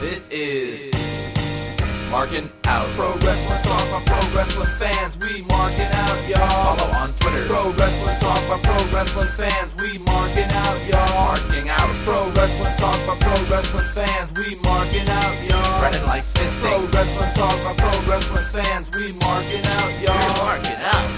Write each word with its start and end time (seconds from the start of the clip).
This 0.00 0.28
is 0.30 0.94
Marking 2.08 2.48
Out. 2.70 2.86
Pro 2.94 3.18
Wrestling 3.18 3.62
Talk 3.66 3.82
by 3.90 3.98
Pro 4.06 4.22
Wrestling 4.30 4.70
fans. 4.78 5.18
We 5.18 5.42
marking 5.50 5.90
out, 5.90 6.22
y'all. 6.22 6.78
Follow 6.78 6.86
on 7.02 7.10
Twitter. 7.18 7.50
Pro 7.50 7.74
Wrestling 7.74 8.14
Talk 8.22 8.38
by 8.46 8.62
Pro 8.62 8.78
Wrestling 8.94 9.26
fans. 9.26 9.74
We 9.82 9.98
marking 10.06 10.46
out, 10.54 10.78
y'all. 10.86 11.34
Marking 11.34 11.66
out. 11.66 11.90
Pro 12.06 12.30
Wrestling 12.30 12.78
Talk 12.78 12.98
by 13.10 13.18
Pro 13.18 13.34
Wrestling 13.50 13.90
fans. 13.90 14.30
We 14.38 14.54
marking 14.62 15.08
out, 15.10 15.34
y'all. 15.42 15.82
Running 15.82 16.06
like 16.06 16.22
fisting. 16.22 16.62
Pro 16.62 16.78
Wrestling 16.94 17.34
Talk 17.34 17.58
by 17.66 17.74
Pro 17.74 17.90
Wrestling 18.06 18.46
fans. 18.54 18.86
We 18.94 19.18
marking 19.18 19.66
out, 19.66 19.90
y'all. 19.98 20.14
We're 20.14 20.46
marking 20.46 20.78
out. 20.78 21.10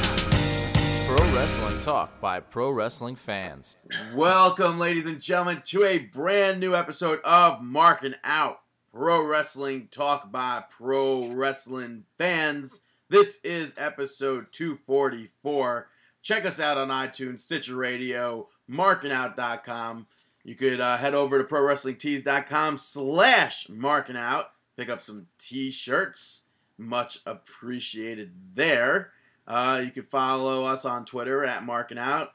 Pro 1.04 1.20
Wrestling 1.36 1.82
Talk 1.82 2.18
by 2.22 2.40
Pro 2.40 2.70
Wrestling 2.70 3.16
fans. 3.16 3.76
Welcome, 4.14 4.78
ladies 4.78 5.04
and 5.04 5.20
gentlemen, 5.20 5.60
to 5.66 5.84
a 5.84 5.98
brand 5.98 6.60
new 6.60 6.74
episode 6.74 7.20
of 7.24 7.62
Marking 7.62 8.14
Out 8.24 8.56
Pro 8.92 9.24
Wrestling 9.24 9.86
Talk 9.92 10.32
by 10.32 10.64
Pro 10.68 11.22
Wrestling 11.32 12.04
Fans. 12.18 12.80
This 13.08 13.38
is 13.44 13.76
episode 13.78 14.46
244. 14.50 15.88
Check 16.22 16.44
us 16.44 16.58
out 16.58 16.76
on 16.76 16.88
iTunes, 16.88 17.40
Stitcher 17.40 17.76
Radio, 17.76 18.48
markingout.com. 18.68 20.06
You 20.42 20.54
could 20.56 20.80
uh, 20.80 20.96
head 20.96 21.14
over 21.14 21.38
to 21.38 21.44
prowrestlingtees.com 21.44 22.76
slash 22.78 23.68
markingout. 23.68 24.46
Pick 24.76 24.90
up 24.90 25.00
some 25.00 25.26
t-shirts. 25.38 26.42
Much 26.76 27.20
appreciated 27.26 28.32
there. 28.54 29.12
Uh, 29.46 29.82
you 29.84 29.92
can 29.92 30.02
follow 30.02 30.64
us 30.64 30.84
on 30.84 31.04
Twitter 31.04 31.44
at 31.44 31.64
Marking 31.64 31.98
Out. 31.98 32.32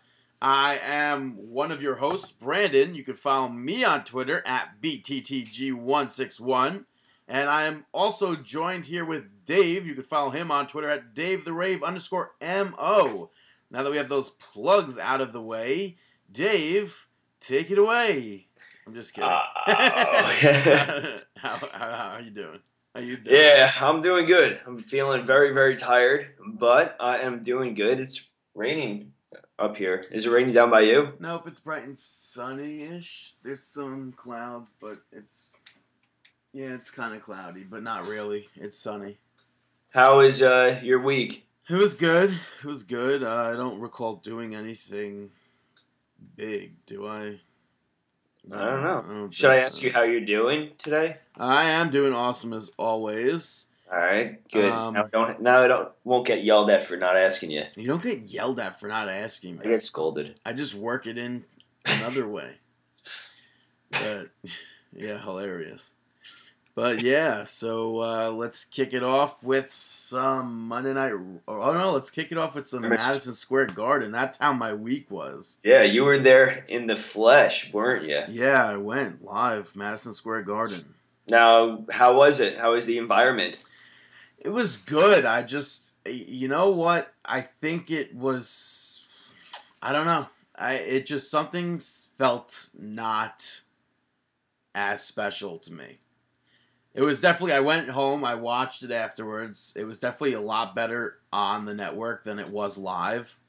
I 0.47 0.79
am 0.85 1.31
one 1.37 1.71
of 1.71 1.81
your 1.81 1.95
hosts, 1.95 2.31
Brandon. 2.31 2.93
You 2.93 3.03
can 3.03 3.15
follow 3.15 3.49
me 3.49 3.83
on 3.83 4.03
Twitter 4.03 4.43
at 4.45 4.79
BTTG161. 4.79 6.85
And 7.27 7.49
I 7.49 7.63
am 7.63 7.87
also 7.91 8.35
joined 8.35 8.85
here 8.85 9.05
with 9.05 9.23
Dave. 9.43 9.87
You 9.87 9.95
can 9.95 10.03
follow 10.03 10.29
him 10.29 10.51
on 10.51 10.67
Twitter 10.67 10.87
at 10.87 11.15
Dave 11.15 11.45
the 11.45 11.53
Rave 11.53 11.81
underscore 11.81 12.33
MO. 12.43 13.31
Now 13.71 13.81
that 13.81 13.89
we 13.89 13.97
have 13.97 14.07
those 14.07 14.29
plugs 14.29 14.99
out 14.99 15.19
of 15.19 15.33
the 15.33 15.41
way, 15.41 15.95
Dave, 16.31 17.07
take 17.39 17.71
it 17.71 17.79
away. 17.79 18.45
I'm 18.85 18.93
just 18.93 19.15
kidding. 19.15 19.31
Uh, 19.31 19.41
how, 21.37 21.57
how, 21.57 21.67
how 21.73 22.11
are 22.17 22.21
you 22.21 22.29
doing? 22.29 22.59
How 22.93 23.01
you 23.01 23.17
doing? 23.17 23.35
yeah, 23.35 23.71
I'm 23.81 24.03
doing 24.03 24.27
good. 24.27 24.59
I'm 24.67 24.77
feeling 24.77 25.25
very, 25.25 25.55
very 25.55 25.75
tired, 25.75 26.35
but 26.53 26.95
I 26.99 27.21
am 27.21 27.41
doing 27.41 27.73
good. 27.73 27.99
It's 27.99 28.29
raining 28.53 29.13
up 29.57 29.77
here. 29.77 30.03
Is 30.11 30.25
it 30.25 30.29
raining 30.29 30.53
down 30.53 30.69
by 30.69 30.81
you? 30.81 31.13
Nope, 31.19 31.47
it's 31.47 31.59
bright 31.59 31.83
and 31.83 31.97
sunny-ish. 31.97 33.35
There's 33.43 33.63
some 33.63 34.13
clouds, 34.13 34.73
but 34.79 34.97
it's 35.11 35.55
yeah, 36.53 36.73
it's 36.73 36.89
kind 36.89 37.13
of 37.13 37.21
cloudy, 37.21 37.63
but 37.63 37.83
not 37.83 38.07
really. 38.07 38.47
It's 38.55 38.77
sunny. 38.77 39.17
How 39.89 40.21
is 40.21 40.41
uh, 40.41 40.79
your 40.83 41.01
week? 41.01 41.47
It 41.69 41.75
was 41.75 41.93
good. 41.93 42.31
It 42.31 42.65
was 42.65 42.83
good. 42.83 43.23
Uh, 43.23 43.51
I 43.51 43.55
don't 43.55 43.79
recall 43.79 44.15
doing 44.17 44.55
anything 44.55 45.31
big. 46.35 46.73
Do 46.85 47.07
I? 47.07 47.39
I 48.53 48.65
don't 48.65 48.83
know. 48.83 49.05
don't 49.07 49.33
Should 49.33 49.49
I 49.49 49.57
ask 49.57 49.79
so. 49.79 49.85
you 49.87 49.91
how 49.91 50.03
you're 50.03 50.21
doing 50.21 50.71
today? 50.77 51.17
I 51.37 51.69
am 51.71 51.89
doing 51.89 52.13
awesome 52.13 52.53
as 52.53 52.69
always. 52.77 53.65
All 53.91 53.99
right, 53.99 54.47
good. 54.51 54.71
Um, 54.71 54.93
now, 54.95 55.03
don't, 55.03 55.41
now 55.41 55.63
I 55.63 55.67
don't 55.67 55.89
won't 56.03 56.25
get 56.25 56.43
yelled 56.43 56.69
at 56.71 56.83
for 56.83 56.97
not 56.97 57.15
asking 57.15 57.51
you. 57.51 57.65
You 57.77 57.85
don't 57.87 58.01
get 58.01 58.19
yelled 58.21 58.59
at 58.59 58.79
for 58.79 58.87
not 58.87 59.09
asking 59.09 59.59
I 59.59 59.63
me. 59.63 59.69
get 59.71 59.83
scolded. 59.83 60.39
I 60.45 60.53
just 60.53 60.73
work 60.73 61.05
it 61.05 61.17
in 61.17 61.45
another 61.85 62.27
way. 62.27 62.53
But 63.91 64.29
yeah, 64.93 65.19
hilarious. 65.19 65.93
But 66.73 67.01
yeah, 67.01 67.45
so 67.45 68.01
uh, 68.01 68.31
let's 68.31 68.65
kick 68.65 68.93
it 68.93 69.03
off 69.03 69.41
with 69.43 69.71
some 69.71 70.67
Monday 70.67 70.93
night. 70.93 71.13
Oh 71.47 71.73
no, 71.73 71.91
let's 71.91 72.11
kick 72.11 72.33
it 72.33 72.37
off 72.37 72.55
with 72.55 72.67
some 72.67 72.81
Madison- 72.81 73.07
Madison 73.07 73.33
Square 73.33 73.67
Garden. 73.67 74.11
That's 74.11 74.37
how 74.37 74.51
my 74.51 74.73
week 74.73 75.09
was. 75.09 75.57
Yeah, 75.63 75.83
you 75.83 76.03
were 76.03 76.17
there 76.19 76.65
in 76.67 76.87
the 76.87 76.97
flesh, 76.97 77.71
weren't 77.71 78.03
you? 78.03 78.23
Yeah, 78.27 78.65
I 78.65 78.75
went 78.75 79.23
live 79.23 79.73
Madison 79.75 80.13
Square 80.13 80.41
Garden. 80.41 80.81
Now, 81.29 81.85
how 81.89 82.17
was 82.17 82.39
it? 82.41 82.57
How 82.57 82.73
was 82.73 82.85
the 82.85 82.97
environment? 82.97 83.57
It 84.45 84.51
was 84.51 84.77
good. 84.77 85.25
I 85.25 85.43
just, 85.43 85.93
you 86.05 86.47
know 86.47 86.69
what? 86.69 87.13
I 87.25 87.41
think 87.41 87.89
it 87.89 88.15
was. 88.15 89.31
I 89.81 89.91
don't 89.91 90.05
know. 90.05 90.27
I 90.55 90.73
it 90.75 91.05
just 91.05 91.29
something 91.29 91.79
felt 92.17 92.69
not 92.77 93.63
as 94.73 95.03
special 95.03 95.57
to 95.59 95.73
me. 95.73 95.97
It 96.93 97.01
was 97.01 97.19
definitely. 97.19 97.53
I 97.53 97.59
went 97.59 97.89
home. 97.89 98.23
I 98.23 98.35
watched 98.35 98.83
it 98.83 98.91
afterwards. 98.91 99.73
It 99.75 99.85
was 99.85 99.99
definitely 99.99 100.33
a 100.33 100.41
lot 100.41 100.75
better 100.75 101.17
on 101.33 101.65
the 101.65 101.75
network 101.75 102.23
than 102.23 102.39
it 102.39 102.49
was 102.49 102.77
live. 102.77 103.39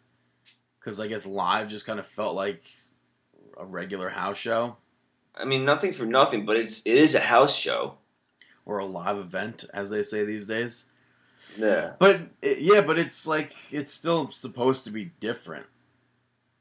Because 0.80 0.98
I 0.98 1.06
guess 1.06 1.26
live 1.26 1.68
just 1.68 1.86
kind 1.86 1.98
of 1.98 2.06
felt 2.06 2.34
like 2.34 2.62
a 3.58 3.64
regular 3.64 4.08
house 4.08 4.38
show 4.38 4.76
I 5.36 5.44
mean, 5.44 5.64
nothing 5.64 5.92
for 5.92 6.06
nothing, 6.06 6.46
but 6.46 6.56
it's 6.56 6.82
it 6.86 6.94
is 6.94 7.14
a 7.14 7.20
house 7.20 7.54
show. 7.54 7.98
Or 8.66 8.78
a 8.78 8.84
live 8.84 9.16
event, 9.16 9.64
as 9.72 9.88
they 9.90 10.02
say 10.02 10.24
these 10.24 10.46
days. 10.46 10.86
Yeah. 11.56 11.92
But 11.98 12.20
yeah, 12.42 12.82
but 12.82 12.98
it's 12.98 13.26
like 13.26 13.54
it's 13.72 13.92
still 13.92 14.30
supposed 14.30 14.84
to 14.84 14.90
be 14.90 15.12
different. 15.20 15.66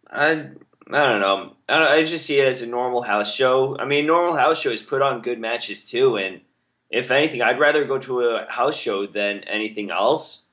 I 0.10 0.32
I 0.32 1.00
don't 1.10 1.20
know. 1.22 1.54
I, 1.68 1.80
don't, 1.80 1.92
I 1.92 2.04
just 2.06 2.26
see 2.28 2.40
it 2.40 2.48
as 2.48 2.62
a 2.62 2.68
normal 2.68 3.02
house 3.02 3.34
show. 3.34 3.78
I 3.80 3.86
mean, 3.86 4.06
normal 4.06 4.36
house 4.38 4.60
shows 4.60 4.84
put 4.84 5.02
on 5.02 5.22
good 5.22 5.40
matches 5.40 5.84
too, 5.84 6.18
and 6.18 6.42
if 6.92 7.10
anything, 7.10 7.42
I'd 7.42 7.60
rather 7.60 7.84
go 7.86 7.98
to 7.98 8.22
a 8.22 8.46
house 8.50 8.76
show 8.78 9.08
than 9.08 9.40
anything 9.46 9.90
else 9.90 10.44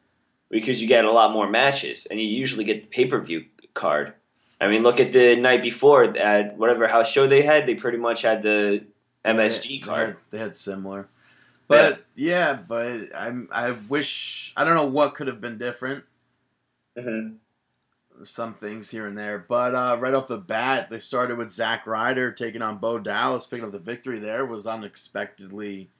because 0.50 0.80
you 0.80 0.88
get 0.88 1.04
a 1.04 1.12
lot 1.12 1.32
more 1.32 1.48
matches, 1.48 2.06
and 2.10 2.18
you 2.18 2.26
usually 2.26 2.64
get 2.64 2.80
the 2.82 2.88
pay 2.88 3.04
per 3.06 3.20
view 3.20 3.44
card. 3.74 4.14
I 4.60 4.68
mean, 4.68 4.82
look 4.82 5.00
at 5.00 5.12
the 5.12 5.36
night 5.36 5.60
before 5.62 6.04
at 6.16 6.56
whatever 6.56 6.86
house 6.88 7.10
show 7.10 7.26
they 7.26 7.42
had. 7.42 7.66
They 7.66 7.74
pretty 7.74 7.98
much 7.98 8.22
had 8.22 8.42
the 8.42 8.84
MSG 9.24 9.68
They- 9.68 9.78
card. 9.86 10.00
They 10.00 10.06
had, 10.06 10.16
they 10.30 10.38
had 10.38 10.54
similar, 10.54 11.08
but 11.68 12.04
yeah, 12.14 12.54
but 12.54 13.08
I'm 13.16 13.48
I 13.52 13.72
wish 13.72 14.52
I 14.56 14.64
don't 14.64 14.74
know 14.74 14.84
what 14.86 15.14
could 15.14 15.26
have 15.28 15.40
been 15.40 15.58
different. 15.58 16.04
Mhm. 16.96 17.36
Some 18.22 18.54
things 18.54 18.90
here 18.90 19.06
and 19.06 19.16
there, 19.18 19.38
but 19.38 19.74
uh, 19.74 19.96
right 19.98 20.14
off 20.14 20.28
the 20.28 20.38
bat, 20.38 20.90
they 20.90 20.98
started 20.98 21.38
with 21.38 21.50
Zack 21.50 21.86
Ryder 21.86 22.30
taking 22.30 22.62
on 22.62 22.76
Bo 22.78 22.98
Dallas, 22.98 23.46
picking 23.46 23.64
up 23.64 23.72
the 23.72 23.78
victory. 23.78 24.18
There 24.18 24.44
was 24.46 24.66
unexpectedly 24.66 25.90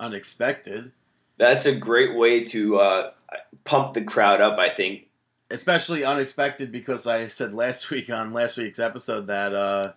unexpected, 0.00 0.92
That's 1.38 1.66
a 1.66 1.74
great 1.74 2.16
way 2.16 2.44
to 2.44 2.78
uh, 2.78 3.10
pump 3.64 3.94
the 3.94 4.02
crowd 4.02 4.40
up. 4.40 4.58
I 4.58 4.68
think. 4.70 5.08
especially 5.50 6.04
unexpected 6.04 6.72
because 6.72 7.06
I 7.06 7.26
said 7.26 7.52
last 7.52 7.90
week 7.90 8.08
on 8.10 8.32
last 8.32 8.56
week's 8.56 8.78
episode 8.78 9.26
that 9.26 9.52
uh, 9.52 9.92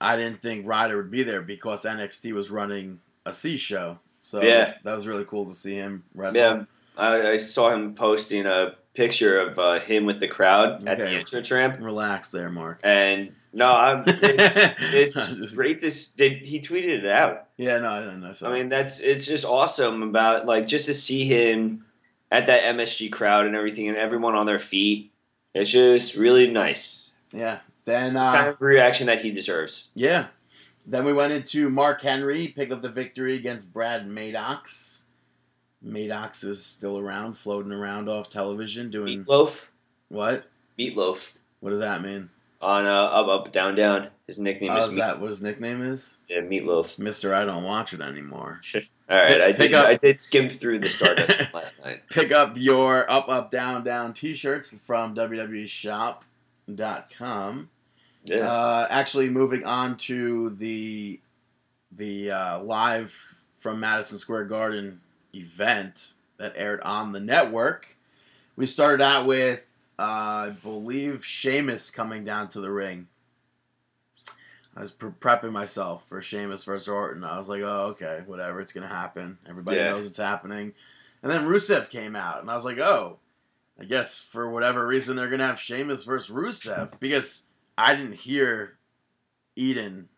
I 0.00 0.16
didn't 0.16 0.40
think 0.42 0.66
Ryder 0.66 0.96
would 0.96 1.10
be 1.10 1.22
there 1.22 1.42
because 1.42 1.84
NXT 1.84 2.32
was 2.32 2.50
running 2.50 3.00
a 3.24 3.32
C 3.32 3.56
show. 3.56 3.98
So 4.26 4.42
Yeah. 4.42 4.74
that 4.82 4.94
was 4.94 5.06
really 5.06 5.24
cool 5.24 5.46
to 5.46 5.54
see 5.54 5.74
him 5.74 6.02
wrestle. 6.14 6.40
Yeah, 6.40 6.64
I, 6.96 7.30
I 7.32 7.36
saw 7.36 7.70
him 7.72 7.94
posting 7.94 8.44
a 8.46 8.74
picture 8.94 9.38
of 9.38 9.58
uh, 9.58 9.78
him 9.80 10.04
with 10.04 10.18
the 10.20 10.26
crowd 10.28 10.86
at 10.88 10.98
the 10.98 11.04
Okay. 11.04 11.16
entrance 11.16 11.50
ramp, 11.50 11.76
Relax 11.80 12.30
there, 12.32 12.50
Mark. 12.50 12.80
and 12.82 13.32
no, 13.52 13.72
I'm, 13.72 14.04
it's 14.06 14.56
it's 14.92 15.14
just- 15.14 15.56
great. 15.56 15.80
This 15.80 16.08
did 16.12 16.38
he 16.42 16.60
tweeted 16.60 17.04
it 17.04 17.06
out? 17.06 17.46
Yeah, 17.56 17.78
no, 17.78 17.90
I 17.90 18.00
don't 18.00 18.20
know. 18.20 18.32
I 18.44 18.52
mean, 18.52 18.68
that's 18.68 19.00
it's 19.00 19.26
just 19.26 19.44
awesome 19.44 20.02
about 20.02 20.44
like 20.44 20.66
just 20.66 20.86
to 20.86 20.94
see 20.94 21.24
him 21.24 21.84
at 22.32 22.46
that 22.46 22.62
MSG 22.74 23.12
crowd 23.12 23.46
and 23.46 23.54
everything, 23.54 23.88
and 23.88 23.96
everyone 23.96 24.34
on 24.34 24.46
their 24.46 24.58
feet. 24.58 25.12
It's 25.54 25.70
just 25.70 26.16
really 26.16 26.50
nice. 26.50 27.12
yeah. 27.32 27.60
Then, 27.86 28.06
It's 28.06 28.14
the 28.16 28.20
kind 28.20 28.48
uh, 28.48 28.50
of 28.50 28.60
reaction 28.60 29.06
that 29.06 29.20
he 29.22 29.30
deserves. 29.30 29.88
yeah. 29.94 30.26
Then 30.86 31.04
we 31.04 31.12
went 31.12 31.32
into 31.32 31.68
Mark 31.68 32.00
Henry, 32.02 32.48
picked 32.48 32.70
up 32.72 32.80
the 32.82 32.88
victory 32.88 33.34
against 33.34 33.72
Brad 33.72 34.06
Maddox. 34.06 35.04
Maddox 35.82 36.44
is 36.44 36.64
still 36.64 36.96
around, 36.98 37.34
floating 37.34 37.72
around 37.72 38.08
off 38.08 38.30
television, 38.30 38.88
doing 38.90 39.24
Meatloaf, 39.24 39.66
what? 40.08 40.44
Meatloaf 40.78 41.32
What 41.60 41.70
does 41.70 41.80
that 41.80 42.02
mean? 42.02 42.30
on 42.62 42.86
uh, 42.86 42.90
up 43.04 43.28
up 43.28 43.52
down 43.52 43.74
down. 43.74 44.08
His 44.26 44.38
nickname 44.38 44.70
Oh, 44.72 44.84
is 44.84 44.92
is 44.92 44.96
that 44.96 45.20
what 45.20 45.28
his 45.28 45.42
nickname 45.42 45.82
is? 45.84 46.20
yeah, 46.28 46.40
Meatloaf. 46.40 46.98
Mister, 46.98 47.34
I 47.34 47.44
don't 47.44 47.62
watch 47.64 47.92
it 47.92 48.00
anymore. 48.00 48.60
All 49.08 49.16
right, 49.16 49.40
I 49.40 49.52
Pick 49.52 49.70
did. 49.70 49.74
up- 49.74 49.86
I 49.86 49.96
did 49.96 50.18
skim 50.20 50.48
through 50.50 50.78
the 50.80 50.88
Stardust 50.88 51.52
last 51.54 51.84
night. 51.84 52.02
Pick 52.10 52.32
up 52.32 52.56
your 52.56 53.08
up, 53.10 53.28
up, 53.28 53.50
down, 53.52 53.84
down 53.84 54.12
t-shirts 54.14 54.76
from 54.78 55.14
www.shop.com. 56.66 57.70
Yeah. 58.28 58.50
Uh, 58.50 58.86
actually, 58.90 59.28
moving 59.28 59.64
on 59.64 59.96
to 59.98 60.50
the 60.50 61.20
the 61.92 62.30
uh, 62.30 62.60
live 62.62 63.38
from 63.56 63.80
Madison 63.80 64.18
Square 64.18 64.44
Garden 64.44 65.00
event 65.34 66.14
that 66.38 66.52
aired 66.56 66.80
on 66.82 67.12
the 67.12 67.20
network. 67.20 67.96
We 68.56 68.66
started 68.66 69.02
out 69.02 69.26
with, 69.26 69.64
uh, 69.98 70.02
I 70.02 70.50
believe, 70.62 71.24
Sheamus 71.24 71.90
coming 71.90 72.24
down 72.24 72.48
to 72.50 72.60
the 72.60 72.70
ring. 72.70 73.08
I 74.76 74.80
was 74.80 74.92
pre- 74.92 75.10
prepping 75.10 75.52
myself 75.52 76.06
for 76.06 76.20
Sheamus 76.20 76.64
versus 76.64 76.88
Orton. 76.88 77.24
I 77.24 77.38
was 77.38 77.48
like, 77.48 77.62
oh, 77.62 77.86
okay, 77.92 78.22
whatever, 78.26 78.60
it's 78.60 78.72
gonna 78.72 78.88
happen. 78.88 79.38
Everybody 79.48 79.78
Yeah. 79.78 79.90
knows 79.90 80.06
it's 80.06 80.18
happening. 80.18 80.74
And 81.22 81.32
then 81.32 81.46
Rusev 81.46 81.88
came 81.88 82.14
out, 82.14 82.42
and 82.42 82.50
I 82.50 82.54
was 82.54 82.64
like, 82.64 82.78
oh, 82.78 83.18
I 83.80 83.84
guess 83.84 84.20
for 84.20 84.50
whatever 84.50 84.86
reason 84.86 85.16
they're 85.16 85.28
gonna 85.30 85.46
have 85.46 85.58
Sheamus 85.60 86.04
versus 86.04 86.34
Rusev 86.34 86.98
because 87.00 87.44
I 87.78 87.94
didn't 87.94 88.14
hear 88.14 88.78
Eden. 89.56 90.08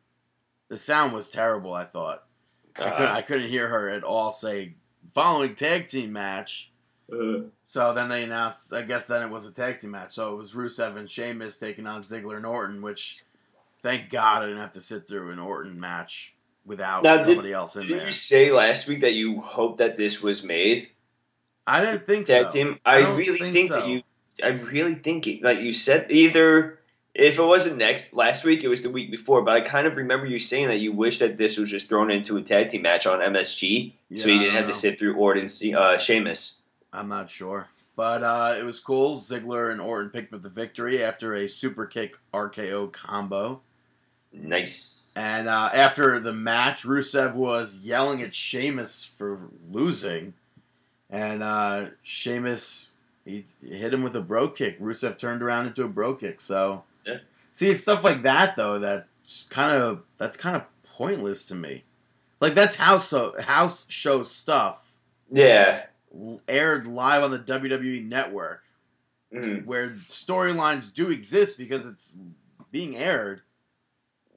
The 0.68 0.78
sound 0.78 1.12
was 1.12 1.28
terrible. 1.30 1.74
I 1.74 1.84
thought 1.84 2.24
I, 2.76 2.82
couldn't, 2.90 3.02
Uh, 3.02 3.12
I 3.14 3.22
couldn't 3.22 3.48
hear 3.48 3.68
her 3.68 3.88
at 3.88 4.04
all 4.04 4.32
say 4.32 4.74
following 5.12 5.54
tag 5.54 5.88
team 5.88 6.12
match. 6.12 6.70
uh, 7.12 7.40
So 7.62 7.92
then 7.94 8.08
they 8.08 8.24
announced, 8.24 8.72
I 8.72 8.82
guess 8.82 9.06
then 9.06 9.22
it 9.22 9.30
was 9.30 9.46
a 9.46 9.52
tag 9.52 9.78
team 9.80 9.92
match. 9.92 10.12
So 10.12 10.32
it 10.32 10.36
was 10.36 10.52
Rusev 10.52 10.96
and 10.96 11.08
Sheamus 11.10 11.58
taking 11.58 11.86
on 11.86 12.02
Ziggler 12.02 12.36
and 12.36 12.46
Orton, 12.46 12.82
which 12.82 13.22
thank 13.82 14.10
God 14.10 14.42
I 14.42 14.46
didn't 14.46 14.60
have 14.60 14.72
to 14.72 14.80
sit 14.80 15.08
through 15.08 15.30
an 15.32 15.38
Orton 15.38 15.80
match 15.80 16.34
without 16.66 17.02
Now, 17.02 17.16
did- 17.16 17.26
somebody 17.26 17.52
else 17.52 17.76
in 17.76 17.86
did 17.86 17.98
there. 17.98 18.06
you 18.06 18.12
say 18.12 18.52
last 18.52 18.86
week 18.86 19.00
that 19.00 19.14
you 19.14 19.40
hope 19.40 19.78
that 19.78 19.96
this 19.96 20.22
was 20.22 20.42
made 20.42 20.88
I 21.66 21.80
didn't 21.84 22.06
think 22.06 22.26
tag 22.26 22.44
so. 22.46 22.52
team? 22.52 22.78
I 22.84 23.02
I, 23.02 23.14
really 23.16 23.38
think 23.38 23.54
think, 23.54 23.68
so. 23.68 23.80
that 23.80 23.88
you. 23.88 24.02
I 24.42 24.48
really 24.48 24.94
think 24.94 25.26
it, 25.26 25.42
like 25.42 25.58
you 25.60 25.72
said 25.74 26.10
either 26.10 26.77
if 27.18 27.36
it 27.38 27.42
wasn't 27.42 27.76
next 27.76 28.14
last 28.14 28.44
week, 28.44 28.62
it 28.62 28.68
was 28.68 28.82
the 28.82 28.90
week 28.90 29.10
before. 29.10 29.42
But 29.42 29.56
I 29.56 29.60
kind 29.60 29.88
of 29.88 29.96
remember 29.96 30.26
you 30.26 30.38
saying 30.38 30.68
that 30.68 30.78
you 30.78 30.92
wish 30.92 31.18
that 31.18 31.36
this 31.36 31.58
was 31.58 31.68
just 31.68 31.88
thrown 31.88 32.12
into 32.12 32.36
a 32.36 32.42
tag 32.42 32.70
team 32.70 32.82
match 32.82 33.06
on 33.06 33.18
MSG, 33.18 33.92
so 34.16 34.28
Yeah, 34.28 34.34
you 34.34 34.38
didn't 34.38 34.54
have 34.54 34.64
don't 34.64 34.72
to 34.72 34.78
sit 34.78 34.98
through 34.98 35.16
Orton, 35.16 35.48
Se- 35.48 35.74
uh, 35.74 35.98
Sheamus. 35.98 36.54
I'm 36.92 37.08
not 37.08 37.28
sure. 37.28 37.68
But 37.96 38.22
uh, 38.22 38.54
it 38.56 38.64
was 38.64 38.78
cool. 38.78 39.16
Ziggler 39.16 39.72
and 39.72 39.80
Orton 39.80 40.10
picked 40.10 40.32
up 40.32 40.42
the 40.42 40.48
victory 40.48 41.02
after 41.02 41.34
a 41.34 41.48
super 41.48 41.86
kick 41.86 42.18
RKO 42.32 42.92
combo. 42.92 43.62
Nice. 44.32 45.12
And 45.16 45.48
uh, 45.48 45.70
after 45.74 46.20
the 46.20 46.32
match, 46.32 46.84
Rusev 46.84 47.34
was 47.34 47.78
yelling 47.78 48.22
at 48.22 48.32
Sheamus 48.32 49.04
for 49.04 49.40
losing. 49.68 50.34
And 51.10 51.42
uh, 51.42 51.86
Sheamus 52.04 52.94
he 53.24 53.44
hit 53.60 53.92
him 53.92 54.02
with 54.02 54.14
a 54.14 54.22
bro 54.22 54.48
kick. 54.48 54.78
Rusev 54.78 55.18
turned 55.18 55.42
around 55.42 55.66
into 55.66 55.82
a 55.82 55.88
bro 55.88 56.14
kick. 56.14 56.40
So. 56.40 56.84
See, 57.58 57.70
it's 57.70 57.82
stuff 57.82 58.04
like 58.04 58.22
that 58.22 58.56
though 58.56 58.78
that's 58.78 59.44
kind 59.44 59.82
of 59.82 60.02
that's 60.16 60.36
kind 60.36 60.54
of 60.56 60.62
pointless 60.84 61.44
to 61.46 61.54
me. 61.54 61.84
Like 62.40 62.54
that's 62.54 62.76
house 62.76 63.08
so, 63.08 63.34
house 63.40 63.84
show 63.88 64.22
stuff 64.22 64.94
Yeah. 65.30 65.86
aired 66.46 66.86
live 66.86 67.24
on 67.24 67.30
the 67.32 67.38
WWE 67.38 68.00
network 68.08 68.62
Mhm. 69.34 69.64
where 69.66 69.90
storylines 70.06 70.92
do 70.92 71.10
exist 71.10 71.58
because 71.58 71.84
it's 71.84 72.16
being 72.70 72.96
aired. 72.96 73.42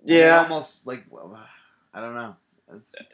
Yeah. 0.04 0.42
almost 0.42 0.88
like 0.88 1.06
well, 1.10 1.40
I 1.94 2.02
don't 2.02 2.16
know. 2.16 2.36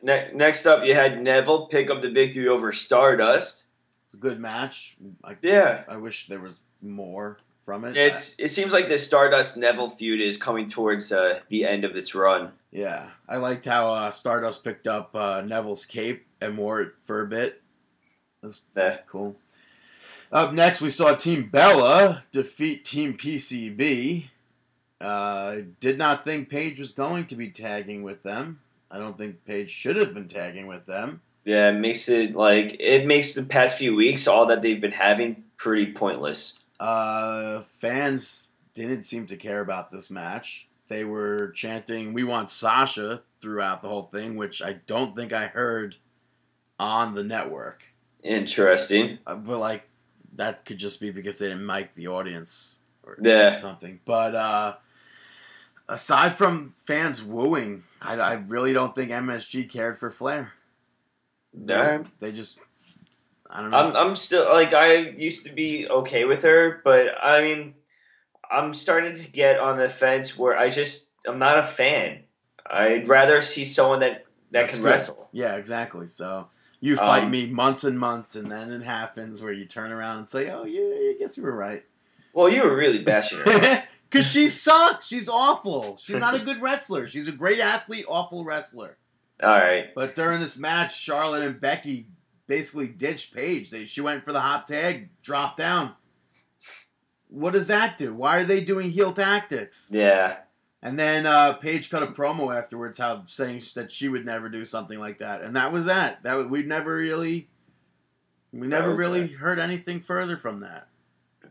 Ne- 0.03 0.31
next 0.33 0.65
up, 0.65 0.85
you 0.85 0.93
had 0.93 1.21
Neville 1.21 1.67
pick 1.67 1.89
up 1.89 2.01
the 2.01 2.11
victory 2.11 2.47
over 2.47 2.71
Stardust. 2.71 3.65
it's 4.05 4.13
a 4.13 4.17
good 4.17 4.39
match. 4.39 4.95
I, 5.23 5.35
Yeah. 5.41 5.83
I 5.89 5.97
wish 5.97 6.27
there 6.27 6.39
was 6.39 6.59
more 6.81 7.39
from 7.67 7.83
it. 7.83 7.97
It's 7.97 8.39
it 8.39 8.49
seems 8.49 8.71
like 8.71 8.87
the 8.87 8.97
Stardust 8.97 9.57
Neville 9.57 9.89
feud 9.89 10.21
is 10.21 10.37
coming 10.37 10.69
towards 10.69 11.11
uh, 11.11 11.41
the 11.49 11.65
end 11.65 11.83
of 11.83 11.97
its 11.97 12.15
run. 12.15 12.53
yeah, 12.71 13.09
I 13.27 13.37
liked 13.37 13.65
how 13.65 13.91
uh, 13.91 14.09
Stardust 14.09 14.63
picked 14.63 14.87
up 14.87 15.11
uh, 15.13 15.41
Neville's 15.45 15.85
cape 15.85 16.25
and 16.41 16.57
wore 16.57 16.79
it 16.79 16.93
for 17.03 17.21
a 17.21 17.27
bit. 17.27 17.61
That's 18.41 18.61
Yeah. 18.75 18.99
cool. 19.05 19.35
Up 20.31 20.53
next, 20.53 20.79
we 20.79 20.89
saw 20.89 21.13
Team 21.13 21.49
Bella 21.49 22.23
defeat 22.31 22.85
Team 22.85 23.15
PCB. 23.15 24.29
Uh, 25.01 25.57
did 25.81 25.97
not 25.97 26.23
think 26.23 26.49
Paige 26.49 26.79
was 26.79 26.93
going 26.93 27.25
to 27.25 27.35
be 27.35 27.49
tagging 27.49 28.01
with 28.01 28.23
them. 28.23 28.61
I 28.89 28.97
don't 28.97 29.17
think 29.17 29.43
Paige 29.45 29.69
should 29.69 29.97
have 29.97 30.13
been 30.13 30.27
tagging 30.29 30.67
with 30.67 30.85
them. 30.85 31.21
Yeah, 31.43 31.69
it 31.71 31.73
makes 31.79 32.07
it 32.07 32.33
like 32.33 32.77
it 32.79 33.05
makes 33.05 33.33
the 33.33 33.43
past 33.43 33.77
few 33.77 33.93
weeks 33.93 34.25
all 34.25 34.45
that 34.47 34.61
they've 34.61 34.79
been 34.79 34.91
having 34.93 35.43
pretty 35.57 35.91
pointless. 35.91 36.63
Uh, 36.79 37.61
fans 37.61 38.49
didn't 38.73 39.01
seem 39.03 39.25
to 39.27 39.35
care 39.35 39.61
about 39.61 39.89
this 39.91 40.09
match. 40.09 40.67
They 40.87 41.03
were 41.03 41.51
chanting, 41.51 42.13
"We 42.13 42.23
want 42.23 42.49
Sasha" 42.49 43.23
throughout 43.41 43.81
the 43.81 43.87
whole 43.89 44.03
thing, 44.03 44.35
which 44.35 44.61
I 44.61 44.73
don't 44.73 45.15
think 45.15 45.33
I 45.33 45.47
heard 45.47 45.97
on 46.79 47.13
the 47.15 47.23
network. 47.23 47.83
Interesting. 48.23 49.19
Uh, 49.27 49.35
but 49.35 49.59
like, 49.59 49.89
that 50.35 50.65
could 50.65 50.77
just 50.77 50.99
be 50.99 51.11
because 51.11 51.39
they 51.39 51.47
didn't 51.47 51.65
mic 51.65 51.93
the 51.95 52.07
audience 52.07 52.79
or 53.03 53.17
Yeah. 53.21 53.51
something. 53.53 53.99
But 54.05 54.35
uh, 54.35 54.75
aside 55.89 56.33
from 56.33 56.71
fans 56.71 57.23
wooing, 57.23 57.83
I, 58.01 58.15
I 58.15 58.33
really 58.33 58.73
don't 58.73 58.93
think 58.93 59.11
MSG 59.11 59.69
cared 59.71 59.97
for 59.97 60.09
Flair. 60.11 60.53
They, 61.53 61.99
they 62.19 62.31
just, 62.31 62.59
I 63.49 63.61
don't 63.61 63.71
know. 63.71 63.77
I'm 63.77 63.95
I'm 63.95 64.15
still 64.15 64.45
like 64.45 64.73
I 64.73 64.95
used 64.95 65.45
to 65.45 65.51
be 65.53 65.87
okay 65.87 66.25
with 66.25 66.43
her, 66.43 66.81
but 66.83 67.15
I 67.23 67.41
mean, 67.41 67.75
I'm 68.51 68.73
starting 68.73 69.15
to 69.15 69.29
get 69.31 69.59
on 69.59 69.77
the 69.77 69.89
fence 69.89 70.37
where 70.37 70.57
I 70.57 70.69
just 70.69 71.11
I'm 71.27 71.39
not 71.39 71.59
a 71.59 71.63
fan. 71.63 72.23
I'd 72.69 73.07
rather 73.07 73.41
see 73.41 73.65
someone 73.65 74.01
that 74.01 74.25
that 74.51 74.61
That's 74.61 74.73
can 74.75 74.83
good. 74.83 74.91
wrestle. 74.91 75.29
Yeah, 75.31 75.55
exactly. 75.55 76.07
So 76.07 76.47
you 76.79 76.95
fight 76.97 77.23
Um, 77.23 77.31
me 77.31 77.47
months 77.47 77.83
and 77.83 77.97
months, 77.97 78.35
and 78.35 78.51
then 78.51 78.71
it 78.71 78.83
happens 78.83 79.41
where 79.41 79.51
you 79.53 79.65
turn 79.65 79.91
around 79.91 80.19
and 80.19 80.29
say, 80.29 80.49
"Oh 80.49 80.63
yeah, 80.65 80.81
I 80.81 81.15
guess 81.17 81.37
you 81.37 81.43
were 81.43 81.55
right." 81.55 81.83
Well, 82.33 82.49
you 82.49 82.63
were 82.63 82.75
really 82.75 82.99
bashing 83.03 83.39
her. 83.39 83.83
Because 84.09 84.31
she 84.31 84.47
sucks. 84.47 85.05
She's 85.07 85.27
awful. 85.27 85.97
She's 85.97 86.15
not 86.15 86.33
a 86.33 86.39
good 86.39 86.61
wrestler. 86.61 87.07
She's 87.07 87.27
a 87.27 87.33
great 87.33 87.59
athlete, 87.59 88.05
awful 88.07 88.45
wrestler. 88.45 88.97
all 89.43 89.49
right. 89.49 89.93
But 89.93 90.15
during 90.15 90.39
this 90.39 90.57
match, 90.57 90.97
Charlotte 90.97 91.43
and 91.43 91.59
Becky 91.59 92.07
basically 92.47 92.87
ditched 92.87 93.35
Paige. 93.35 93.69
They, 93.69 93.85
she 93.85 94.01
went 94.01 94.25
for 94.25 94.33
the 94.33 94.41
hot 94.41 94.67
tag, 94.67 95.09
dropped 95.21 95.57
down. 95.57 95.93
What 97.29 97.53
does 97.53 97.67
that 97.67 97.97
do? 97.97 98.13
Why 98.13 98.37
are 98.37 98.43
they 98.43 98.61
doing 98.61 98.89
heel 98.89 99.11
tactics? 99.11 99.91
Yeah. 99.93 100.37
And 100.81 100.97
then 100.97 101.25
uh, 101.25 101.53
Paige 101.53 101.89
cut 101.89 102.03
a 102.03 102.07
promo 102.07 102.55
afterwards, 102.55 102.99
how 102.99 103.23
saying 103.25 103.63
that 103.75 103.91
she 103.91 104.07
would 104.07 104.25
never 104.25 104.47
do 104.47 104.63
something 104.63 104.99
like 104.99 105.17
that, 105.17 105.41
and 105.41 105.55
that 105.55 105.73
was 105.73 105.85
that. 105.85 106.23
That 106.23 106.35
was, 106.35 106.45
we 106.45 106.61
never 106.63 106.95
really, 106.95 107.49
we 108.53 108.67
never 108.67 108.93
really 108.95 109.21
it. 109.21 109.31
heard 109.33 109.59
anything 109.59 109.99
further 109.99 110.37
from 110.37 110.59
that. 110.61 110.87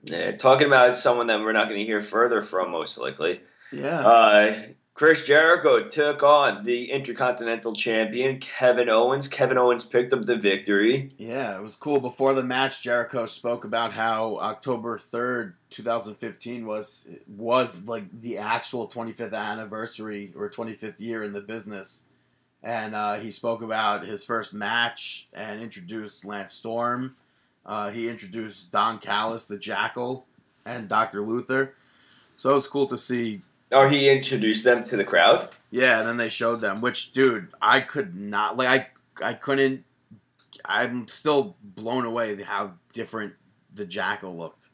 Yeah, 0.05 0.31
talking 0.31 0.69
about 0.69 0.97
someone 0.97 1.27
that 1.27 1.41
we're 1.41 1.53
not 1.53 1.69
going 1.69 1.81
to 1.81 1.85
hear 1.85 2.01
further 2.01 2.41
from, 2.41 2.71
most 2.71 2.97
likely. 2.99 3.41
Yeah, 3.73 3.99
Uh, 4.07 4.63
Chris 4.97 5.25
Jericho 5.27 5.85
took 5.85 6.23
on 6.23 6.65
the 6.65 6.91
Intercontinental 6.91 7.75
Champion 7.75 8.39
Kevin 8.41 8.89
Owens. 8.89 9.29
Kevin 9.29 9.59
Owens 9.59 9.85
picked 9.85 10.15
up 10.15 10.25
the 10.25 10.39
victory. 10.39 11.11
yeah, 11.19 11.55
it 11.55 11.63
was 11.63 11.77
cool. 11.77 12.01
Before 12.01 12.33
the 12.33 12.43
match, 12.43 12.83
Jericho 12.83 13.27
spoke 13.27 13.65
about 13.65 13.93
how 13.93 14.39
October 14.39 14.97
third, 14.97 15.55
two 15.69 15.83
thousand 15.83 16.15
fifteen, 16.15 16.65
was 16.65 17.07
was 17.29 17.87
like 17.87 18.05
the 18.23 18.39
actual 18.39 18.87
twenty 18.87 19.13
fifth 19.13 19.35
anniversary 19.35 20.33
or 20.35 20.49
twenty 20.49 20.73
fifth 20.73 20.99
year 20.99 21.23
in 21.23 21.35
the 21.35 21.43
business, 21.43 22.05
and 22.63 22.95
uh, 22.95 23.17
he 23.17 23.31
spoke 23.31 23.61
about 23.61 24.07
his 24.07 24.25
first 24.25 24.55
match 24.55 25.29
and 25.35 25.61
introduced 25.61 26.25
Lance 26.25 26.55
Storm. 26.55 27.17
Uh, 27.67 27.91
he 27.91 28.09
introduced 28.09 28.71
Don 28.71 28.99
Callis, 28.99 29.45
the 29.45 29.59
Jackal, 29.59 30.25
and 30.65 30.89
Dr. 30.89 31.21
Luther. 31.21 31.75
So 32.37 32.51
it 32.53 32.55
was 32.55 32.67
cool 32.67 32.87
to 32.87 32.97
see. 32.97 33.43
Or 33.73 33.89
he 33.89 34.09
introduced 34.09 34.65
them 34.65 34.85
to 34.85 34.97
the 34.97 35.05
crowd. 35.05 35.49
Yeah, 35.71 35.99
and 35.99 36.07
then 36.07 36.17
they 36.17 36.29
showed 36.29 36.61
them, 36.61 36.81
which, 36.81 37.13
dude, 37.13 37.49
I 37.61 37.81
could 37.81 38.15
not 38.15 38.57
like. 38.57 38.69
I 38.69 38.87
I 39.31 39.33
couldn't. 39.33 39.85
I'm 40.65 41.09
still 41.09 41.57
blown 41.63 42.05
away 42.05 42.41
how 42.43 42.75
different 42.93 43.35
the 43.75 43.85
Jackal 43.85 44.37
looked. 44.37 44.71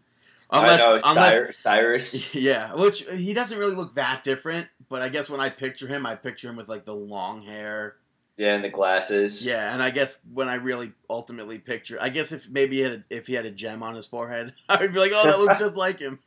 Unless, 0.51 0.81
I 0.81 0.89
know, 0.89 1.01
unless, 1.05 1.35
Cyrus. 1.35 1.59
Cyrus. 1.59 2.35
yeah, 2.35 2.75
which 2.75 3.05
he 3.11 3.33
doesn't 3.33 3.59
really 3.59 3.75
look 3.75 3.95
that 3.95 4.23
different. 4.23 4.69
But 4.89 5.01
I 5.01 5.09
guess 5.09 5.31
when 5.31 5.41
I 5.41 5.49
picture 5.49 5.87
him, 5.87 6.05
I 6.05 6.15
picture 6.15 6.49
him 6.49 6.57
with 6.57 6.69
like 6.69 6.85
the 6.85 6.95
long 6.95 7.43
hair. 7.43 7.97
Yeah, 8.37 8.55
and 8.55 8.65
the 8.65 8.69
glasses. 8.69 9.45
Yeah, 9.45 9.73
and 9.73 9.83
I 9.83 9.91
guess 9.91 10.19
when 10.33 10.49
I 10.49 10.55
really 10.55 10.93
ultimately 11.09 11.59
picture, 11.59 11.99
I 12.01 12.09
guess 12.09 12.33
if 12.33 12.51
maybe 12.51 12.77
he 12.77 12.83
had 12.83 12.93
a, 12.93 13.05
if 13.09 13.27
he 13.27 13.35
had 13.35 13.47
a 13.47 13.51
gem 13.51 13.83
on 13.83 13.95
his 13.95 14.07
forehead, 14.07 14.55
I 14.69 14.79
would 14.79 14.93
be 14.93 14.99
like, 14.99 15.13
oh, 15.15 15.25
that 15.25 15.39
looks 15.39 15.59
just 15.59 15.77
like 15.77 15.99
him. 16.01 16.19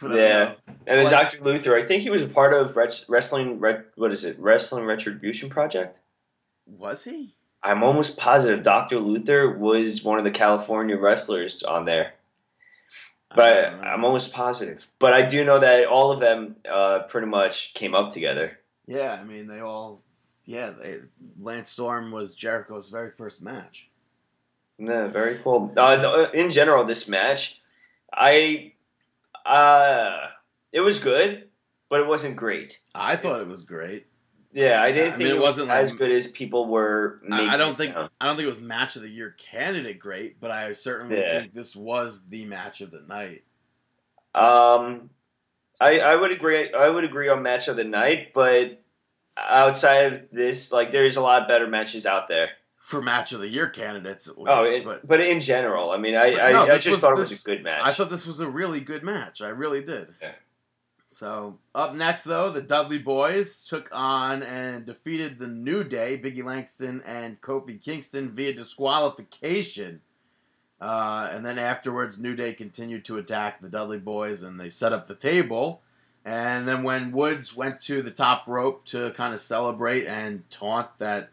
But 0.00 0.16
Yeah. 0.16 0.54
And 0.66 0.98
then 0.98 1.04
What? 1.04 1.10
Dr. 1.10 1.42
Luther, 1.42 1.76
I 1.76 1.84
think 1.84 2.02
he 2.02 2.10
was 2.10 2.22
a 2.22 2.28
part 2.28 2.54
of 2.54 2.76
Ret- 2.76 3.04
Wrestling, 3.08 3.58
Ret- 3.60 3.86
what 3.96 4.12
is 4.12 4.24
it? 4.24 4.38
Wrestling 4.38 4.84
Retribution 4.84 5.48
Project? 5.50 5.96
was 6.66 7.02
he? 7.04 7.34
I'm 7.62 7.82
almost 7.82 8.16
positive 8.16 8.62
Dr. 8.62 9.00
Luther 9.00 9.50
was 9.58 10.04
one 10.04 10.18
of 10.18 10.24
the 10.24 10.30
California 10.30 10.96
wrestlers 10.96 11.62
on 11.64 11.84
there. 11.84 12.14
But 13.34 13.70
don't. 13.72 13.84
I'm 13.84 14.04
almost 14.04 14.32
positive. 14.32 14.86
But 14.98 15.12
I 15.12 15.22
do 15.22 15.44
know 15.44 15.58
that 15.58 15.86
all 15.86 16.10
of 16.10 16.20
them 16.20 16.56
uh, 16.70 17.00
pretty 17.08 17.26
much 17.26 17.74
came 17.74 17.94
up 17.94 18.12
together. 18.12 18.58
Yeah, 18.86 19.18
I 19.20 19.24
mean 19.24 19.46
they 19.46 19.60
all. 19.60 20.02
Yeah, 20.44 20.70
they, 20.70 20.98
Lance 21.38 21.68
Storm 21.70 22.10
was 22.10 22.34
Jericho's 22.34 22.88
very 22.90 23.10
first 23.10 23.42
match. 23.42 23.90
Yeah, 24.78 25.06
very 25.08 25.36
cool. 25.36 25.72
Uh, 25.76 26.26
in 26.32 26.50
general, 26.50 26.84
this 26.84 27.06
match, 27.06 27.60
I, 28.12 28.72
uh, 29.46 30.28
it 30.72 30.80
was 30.80 30.98
good. 30.98 31.48
but 31.88 32.00
it 32.00 32.06
wasn't 32.06 32.36
great. 32.36 32.78
I 32.94 33.16
thought 33.16 33.40
it 33.40 33.48
was 33.48 33.62
great. 33.62 34.06
Yeah, 34.52 34.82
I 34.82 34.90
didn't 34.92 35.14
I 35.14 35.16
think 35.16 35.18
mean, 35.18 35.26
it, 35.28 35.34
it 35.34 35.38
was 35.38 35.58
wasn't 35.58 35.70
as 35.70 35.92
good 35.92 36.10
as 36.10 36.26
people 36.28 36.66
were. 36.66 37.20
Making 37.22 37.48
I, 37.48 37.56
don't 37.56 37.76
think 37.76 37.94
sound. 37.94 38.10
I 38.20 38.26
don't 38.26 38.36
think 38.36 38.46
it 38.46 38.54
was 38.54 38.60
match 38.60 38.96
of 38.96 39.02
the 39.02 39.08
year 39.08 39.34
candidate 39.38 39.98
great, 40.00 40.40
but 40.40 40.50
I 40.50 40.72
certainly 40.72 41.18
Yeah. 41.20 41.40
think 41.40 41.54
this 41.54 41.76
was 41.76 42.22
the 42.28 42.44
match 42.46 42.80
of 42.80 42.90
the 42.90 43.02
night. 43.02 43.44
Um, 44.34 45.10
I 45.80 46.00
I 46.00 46.16
would 46.16 46.32
agree. 46.32 46.72
I 46.72 46.88
would 46.88 47.04
agree 47.04 47.28
on 47.28 47.42
match 47.42 47.68
of 47.68 47.76
the 47.76 47.84
night, 47.84 48.32
but 48.34 48.82
outside 49.36 50.12
of 50.12 50.20
this, 50.32 50.72
like 50.72 50.92
there's 50.92 51.16
a 51.16 51.20
lot 51.22 51.48
better 51.48 51.66
matches 51.66 52.04
out 52.06 52.28
there. 52.28 52.50
For 52.80 53.00
match 53.02 53.32
of 53.32 53.40
the 53.40 53.48
year 53.48 53.68
candidates 53.68 54.26
at 54.26 54.38
least. 54.38 54.48
Oh, 54.50 54.64
it, 54.64 54.84
but 54.84 55.06
but, 55.06 55.20
in 55.20 55.38
general, 55.38 55.90
I 55.90 55.98
mean, 55.98 56.14
I 56.16 56.34
I, 56.34 56.52
no, 56.52 56.62
I 56.62 56.66
just 56.78 56.88
was- 56.88 56.98
thought 57.00 57.12
it 57.12 57.18
this- 57.18 57.30
was 57.30 57.42
a 57.42 57.44
good 57.44 57.62
match. 57.62 57.82
I 57.84 57.92
thought 57.92 58.08
this 58.10 58.26
was 58.26 58.40
a 58.40 58.48
really 58.48 58.80
good 58.80 59.04
match. 59.04 59.42
I 59.42 59.50
really 59.50 59.82
did. 59.82 60.14
Yeah. 60.20 60.32
So 61.06 61.58
up 61.74 61.94
next, 61.94 62.24
though, 62.24 62.50
the 62.50 62.62
Dudley 62.62 62.98
Boys 62.98 63.66
took 63.66 63.88
on 63.92 64.42
and 64.42 64.84
defeated 64.86 65.38
the 65.38 65.48
New 65.48 65.84
Day, 65.84 66.18
Biggie 66.22 66.42
Langston 66.44 67.02
and 67.04 67.40
Kofi 67.40 67.82
Kingston 67.84 68.30
via 68.30 68.52
disqualification. 68.54 70.00
Uh, 70.80 71.28
and 71.32 71.44
then 71.44 71.58
afterwards, 71.58 72.16
New 72.18 72.34
Day 72.34 72.54
continued 72.54 73.04
to 73.06 73.18
attack 73.18 73.60
the 73.60 73.68
Dudley 73.68 73.98
Boys, 73.98 74.42
and 74.42 74.58
they 74.58 74.70
set 74.70 74.92
up 74.94 75.06
the 75.06 75.14
table. 75.14 75.82
And 76.24 76.66
then 76.66 76.82
when 76.82 77.12
Woods 77.12 77.54
went 77.54 77.80
to 77.82 78.00
the 78.02 78.10
top 78.10 78.46
rope 78.46 78.84
to 78.86 79.10
kind 79.10 79.34
of 79.34 79.40
celebrate 79.40 80.06
and 80.06 80.48
taunt 80.48 80.96
that 80.98 81.30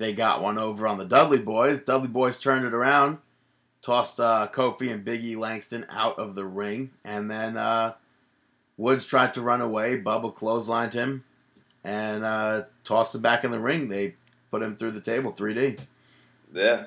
they 0.00 0.12
got 0.12 0.42
one 0.42 0.58
over 0.58 0.88
on 0.88 0.98
the 0.98 1.04
Dudley 1.04 1.38
Boys, 1.38 1.78
Dudley 1.78 2.08
Boys 2.08 2.40
turned 2.40 2.64
it 2.64 2.74
around 2.74 3.18
tossed 3.82 4.20
uh, 4.20 4.48
Kofi 4.52 4.92
and 4.92 5.04
Biggie 5.04 5.36
Langston 5.36 5.86
out 5.88 6.18
of 6.18 6.34
the 6.34 6.44
ring, 6.44 6.90
and 7.04 7.30
then 7.30 7.56
uh, 7.56 7.94
Woods 8.76 9.04
tried 9.04 9.32
to 9.34 9.42
run 9.42 9.60
away. 9.60 10.00
Bubba 10.00 10.34
clotheslined 10.34 10.92
him 10.92 11.24
and 11.84 12.24
uh, 12.24 12.64
tossed 12.84 13.14
him 13.14 13.22
back 13.22 13.44
in 13.44 13.50
the 13.50 13.60
ring. 13.60 13.88
They 13.88 14.14
put 14.50 14.62
him 14.62 14.76
through 14.76 14.92
the 14.92 15.00
table, 15.00 15.32
3D. 15.32 15.78
Yeah. 16.52 16.86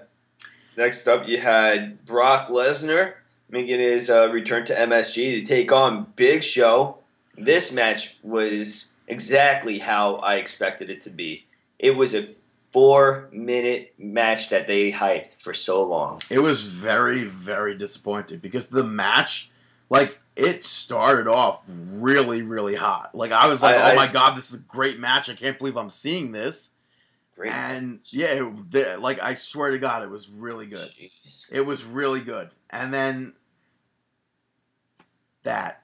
Next 0.78 1.08
up, 1.08 1.28
you 1.28 1.40
had 1.40 2.06
Brock 2.06 2.50
Lesnar 2.50 3.14
making 3.50 3.80
his 3.80 4.10
uh, 4.10 4.30
return 4.30 4.66
to 4.66 4.76
MSG 4.76 5.42
to 5.42 5.46
take 5.46 5.72
on 5.72 6.08
Big 6.16 6.44
Show. 6.44 6.98
This 7.36 7.72
match 7.72 8.18
was 8.24 8.92
exactly 9.08 9.80
how 9.80 10.16
I 10.16 10.36
expected 10.36 10.90
it 10.90 11.02
to 11.02 11.10
be. 11.10 11.46
It 11.78 11.92
was 11.92 12.16
a 12.16 12.28
four 12.74 13.30
minute 13.32 13.94
match 13.98 14.50
that 14.50 14.68
they 14.68 14.92
hyped 14.92 15.40
for 15.42 15.54
so 15.54 15.84
long. 15.84 16.20
It 16.30 16.40
was 16.40 16.64
very, 16.64 17.24
very 17.24 17.76
disappointing 17.76 18.40
because 18.40 18.68
the 18.70 18.84
match, 18.84 19.52
like, 19.90 20.20
it 20.36 20.64
started 20.64 21.28
off 21.28 21.64
really, 21.70 22.42
really 22.42 22.76
hot. 22.76 23.14
Like, 23.14 23.32
I 23.32 23.48
was 23.48 23.62
like, 23.62 23.76
I- 23.76 23.92
oh 23.92 23.94
I- 23.94 23.96
my 23.96 24.08
God, 24.08 24.36
this 24.36 24.50
is 24.50 24.56
a 24.60 24.64
great 24.64 25.00
match. 25.00 25.30
I 25.30 25.36
can't 25.36 25.58
believe 25.58 25.78
I'm 25.78 25.92
seeing 25.92 26.32
this. 26.32 26.72
Great. 27.36 27.52
And 27.52 28.00
yeah, 28.06 28.28
it, 28.44 28.72
the, 28.72 28.98
like, 29.00 29.22
I 29.22 29.34
swear 29.36 29.72
to 29.72 29.78
God, 29.80 30.04
it 30.04 30.10
was 30.10 30.30
really 30.30 30.66
good. 30.68 30.90
Jeez. 31.00 31.42
It 31.52 31.62
was 31.66 31.86
really 31.86 32.20
good. 32.22 32.50
And 32.72 32.94
then 32.94 33.34
that. 35.44 35.82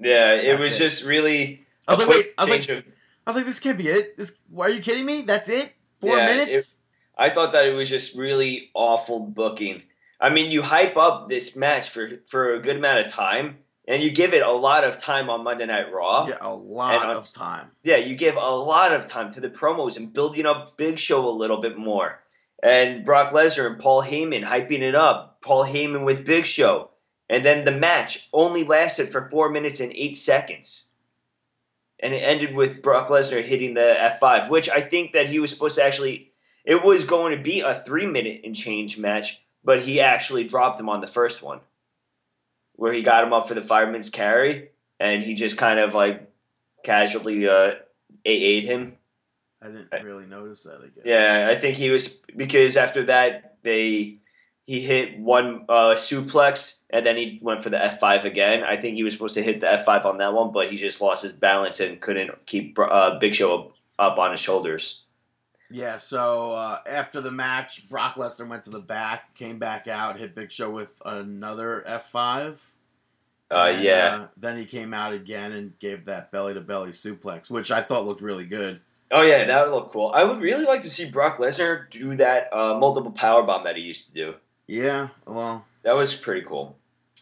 Yeah, 0.00 0.32
it 0.34 0.58
was 0.58 0.74
it. 0.74 0.78
just 0.78 1.04
really. 1.04 1.64
I 1.86 1.92
was 1.92 1.98
like, 2.00 2.08
wait, 2.08 2.32
I 2.38 2.42
was 2.42 2.50
like, 2.50 2.68
of- 2.68 2.84
I 3.26 3.30
was 3.30 3.36
like, 3.36 3.46
this 3.46 3.60
can't 3.60 3.78
be 3.78 3.84
it. 3.88 4.16
This, 4.16 4.32
why 4.50 4.66
are 4.66 4.70
you 4.70 4.80
kidding 4.80 5.04
me? 5.06 5.22
That's 5.22 5.48
it? 5.48 5.72
Four 6.02 6.16
Yeah, 6.18 6.26
minutes? 6.26 6.78
I 7.16 7.30
thought 7.30 7.52
that 7.52 7.64
it 7.66 7.72
was 7.74 7.88
just 7.88 8.16
really 8.16 8.70
awful 8.74 9.20
booking. 9.20 9.82
I 10.20 10.30
mean, 10.30 10.50
you 10.50 10.62
hype 10.62 10.96
up 10.96 11.28
this 11.28 11.54
match 11.56 11.88
for 11.90 12.10
for 12.26 12.54
a 12.54 12.58
good 12.60 12.76
amount 12.76 13.06
of 13.06 13.12
time, 13.12 13.58
and 13.86 14.02
you 14.02 14.10
give 14.10 14.34
it 14.34 14.42
a 14.42 14.50
lot 14.50 14.82
of 14.82 15.00
time 15.00 15.30
on 15.30 15.44
Monday 15.44 15.66
Night 15.66 15.92
Raw. 15.92 16.26
yeah, 16.28 16.38
a 16.40 16.52
lot 16.52 17.06
on- 17.06 17.14
of 17.16 17.30
time. 17.32 17.70
Yeah, 17.84 17.98
you 17.98 18.16
give 18.16 18.34
a 18.36 18.50
lot 18.50 18.92
of 18.92 19.06
time 19.06 19.32
to 19.34 19.40
the 19.40 19.48
promos 19.48 19.96
and 19.96 20.12
building 20.12 20.44
up 20.44 20.76
Big 20.76 20.98
Show 20.98 21.28
a 21.28 21.30
little 21.30 21.60
bit 21.60 21.78
more. 21.78 22.18
And 22.64 23.04
Brock 23.04 23.32
Lesnar 23.32 23.66
and 23.66 23.78
Paul 23.78 24.02
Heyman 24.02 24.44
hyping 24.44 24.82
it 24.82 24.94
up. 24.96 25.40
Paul 25.40 25.64
Heyman 25.64 26.04
with 26.04 26.24
Big 26.24 26.46
Show. 26.46 26.90
And 27.30 27.44
then 27.44 27.64
the 27.64 27.72
match 27.72 28.28
only 28.32 28.64
lasted 28.64 29.10
for 29.10 29.28
four 29.30 29.48
minutes 29.50 29.80
and 29.80 29.92
eight 29.94 30.16
seconds. 30.16 30.88
And 32.02 32.12
it 32.12 32.18
ended 32.18 32.54
with 32.54 32.82
Brock 32.82 33.08
Lesnar 33.08 33.44
hitting 33.44 33.74
the 33.74 33.94
F5, 34.20 34.50
which 34.50 34.68
I 34.68 34.80
think 34.80 35.12
that 35.12 35.28
he 35.28 35.38
was 35.38 35.50
supposed 35.50 35.76
to 35.76 35.84
actually. 35.84 36.32
It 36.64 36.82
was 36.84 37.04
going 37.04 37.36
to 37.36 37.42
be 37.42 37.60
a 37.60 37.74
three 37.74 38.06
minute 38.06 38.42
and 38.44 38.54
change 38.54 38.98
match, 38.98 39.42
but 39.64 39.80
he 39.80 40.00
actually 40.00 40.44
dropped 40.44 40.78
him 40.78 40.88
on 40.88 41.00
the 41.00 41.06
first 41.06 41.42
one. 41.42 41.60
Where 42.74 42.92
he 42.92 43.02
got 43.02 43.24
him 43.24 43.32
up 43.32 43.48
for 43.48 43.54
the 43.54 43.62
fireman's 43.62 44.10
carry, 44.10 44.70
and 44.98 45.22
he 45.22 45.34
just 45.34 45.56
kind 45.56 45.78
of 45.78 45.94
like 45.94 46.28
casually 46.84 47.48
uh, 47.48 47.72
ate 48.24 48.64
him. 48.64 48.96
I 49.62 49.68
didn't 49.68 50.04
really 50.04 50.26
notice 50.26 50.62
that, 50.64 50.80
I 50.82 50.88
guess. 50.88 51.04
Yeah, 51.04 51.48
I 51.50 51.56
think 51.56 51.76
he 51.76 51.90
was 51.90 52.08
because 52.08 52.76
after 52.76 53.04
that 53.06 53.58
they 53.62 54.18
he 54.66 54.80
hit 54.80 55.18
one 55.18 55.64
uh, 55.68 55.94
suplex 55.94 56.82
and 56.90 57.04
then 57.04 57.16
he 57.16 57.38
went 57.42 57.62
for 57.62 57.70
the 57.70 57.82
F 57.82 57.98
five 58.00 58.24
again. 58.24 58.62
I 58.62 58.76
think 58.76 58.94
he 58.96 59.02
was 59.02 59.12
supposed 59.12 59.34
to 59.34 59.42
hit 59.42 59.60
the 59.60 59.72
F 59.72 59.84
five 59.84 60.06
on 60.06 60.18
that 60.18 60.32
one, 60.32 60.52
but 60.52 60.70
he 60.70 60.76
just 60.76 61.00
lost 61.00 61.22
his 61.22 61.32
balance 61.32 61.80
and 61.80 62.00
couldn't 62.00 62.30
keep 62.46 62.78
uh, 62.78 63.18
Big 63.18 63.34
Show 63.34 63.58
up, 63.58 63.76
up 63.98 64.18
on 64.18 64.30
his 64.30 64.40
shoulders. 64.40 65.04
Yeah, 65.70 65.96
so 65.96 66.52
uh, 66.52 66.78
after 66.86 67.22
the 67.22 67.30
match, 67.30 67.88
Brock 67.88 68.16
Lesnar 68.16 68.46
went 68.46 68.64
to 68.64 68.70
the 68.70 68.78
back, 68.78 69.34
came 69.34 69.58
back 69.58 69.88
out, 69.88 70.18
hit 70.18 70.34
Big 70.34 70.52
Show 70.52 70.70
with 70.70 71.00
another 71.04 71.82
F5. 71.88 72.62
Uh, 73.50 73.72
And, 73.74 73.82
yeah. 73.82 74.14
uh, 74.22 74.26
then 74.36 74.58
he 74.58 74.64
came 74.66 74.92
out 74.94 75.12
again 75.12 75.52
and 75.52 75.78
gave 75.78 76.04
that 76.04 76.30
belly 76.30 76.54
to 76.54 76.60
belly 76.60 76.90
suplex, 76.90 77.50
which 77.50 77.70
I 77.70 77.80
thought 77.82 78.06
looked 78.06 78.20
really 78.20 78.46
good. 78.46 78.80
Oh 79.10 79.22
yeah, 79.22 79.44
that 79.44 79.64
would 79.66 79.74
look 79.74 79.92
cool. 79.92 80.10
I 80.14 80.24
would 80.24 80.40
really 80.40 80.64
like 80.64 80.82
to 80.84 80.90
see 80.90 81.10
Brock 81.10 81.38
Lesnar 81.38 81.90
do 81.90 82.16
that 82.16 82.52
uh, 82.52 82.78
multiple 82.78 83.10
power 83.10 83.42
bomb 83.42 83.64
that 83.64 83.76
he 83.76 83.82
used 83.82 84.06
to 84.08 84.14
do. 84.14 84.34
Yeah, 84.72 85.08
well, 85.26 85.66
That 85.82 85.92
was 85.96 86.14
pretty 86.14 86.46
cool. 86.46 86.76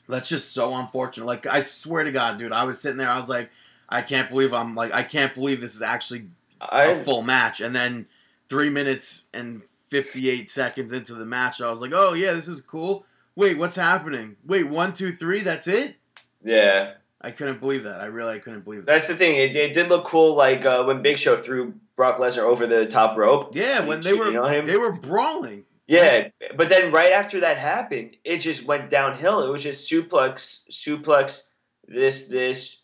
that's 0.09 0.28
just 0.28 0.52
so 0.52 0.73
unfortunate. 0.76 1.26
Like, 1.26 1.47
I 1.47 1.62
swear 1.62 2.04
to 2.04 2.12
God, 2.12 2.38
dude, 2.38 2.52
I 2.52 2.62
was 2.62 2.80
sitting 2.80 2.97
there, 2.97 3.09
I 3.09 3.16
was 3.16 3.28
like, 3.28 3.50
I 3.88 4.02
can't 4.02 4.30
believe 4.30 4.54
I'm 4.54 4.76
like, 4.76 4.95
I 4.95 5.02
can't 5.02 5.35
believe 5.35 5.61
this 5.61 5.75
is 5.75 5.83
actually 5.83 6.28
a 6.61 6.75
I 6.75 6.95
full 6.95 7.23
match. 7.23 7.61
And 7.61 7.75
then 7.75 8.07
three 8.49 8.71
minutes 8.71 9.26
and 9.35 9.62
58 9.88 10.49
seconds 10.49 10.92
into 10.92 11.14
the 11.14 11.26
match, 11.26 11.61
I 11.61 11.71
was 11.71 11.80
like, 11.80 11.90
oh, 11.92 12.12
yeah, 12.12 12.33
this 12.35 12.47
is 12.47 12.61
cool. 12.61 13.04
Wait, 13.35 13.59
what's 13.59 13.75
happening? 13.75 14.37
Wait, 14.47 14.69
one, 14.69 14.92
two, 14.92 15.11
three, 15.11 15.40
that's 15.40 15.66
it? 15.66 15.97
yeah. 16.45 16.92
I 17.23 17.33
couldn't 17.33 17.61
believe 17.61 17.83
that. 17.83 18.00
I 18.00 18.07
really 18.07 18.38
couldn't 18.38 18.64
believe 18.64 18.80
that. 18.80 18.87
That's 18.87 19.07
the 19.07 19.14
thing. 19.14 19.37
It, 19.37 19.54
it 19.54 19.75
did 19.75 19.90
look 19.90 20.07
cool, 20.07 20.37
like 20.37 20.64
uh, 20.64 20.85
when 20.85 21.02
Big 21.02 21.19
Show 21.19 21.37
threw 21.37 21.75
Brock 21.95 22.16
Lesnar 22.16 22.45
over 22.45 22.66
the 22.66 22.87
top 22.87 23.19
rope. 23.19 23.54
Yeah, 23.54 23.85
when 23.85 24.00
they 24.00 24.14
were 24.14 24.62
they 24.64 24.78
were 24.78 24.92
brawling. 24.92 25.66
Yeah, 25.90 26.28
but 26.56 26.68
then 26.68 26.92
right 26.92 27.11
after 27.11 27.40
that 27.40 27.56
happened, 27.56 28.16
it 28.25 28.38
just 28.38 28.64
went 28.64 28.90
downhill. 28.90 29.44
It 29.44 29.50
was 29.50 29.62
just 29.62 29.90
suplex, 29.90 30.68
suplex, 30.70 31.49
this, 31.88 32.28
this, 32.28 32.76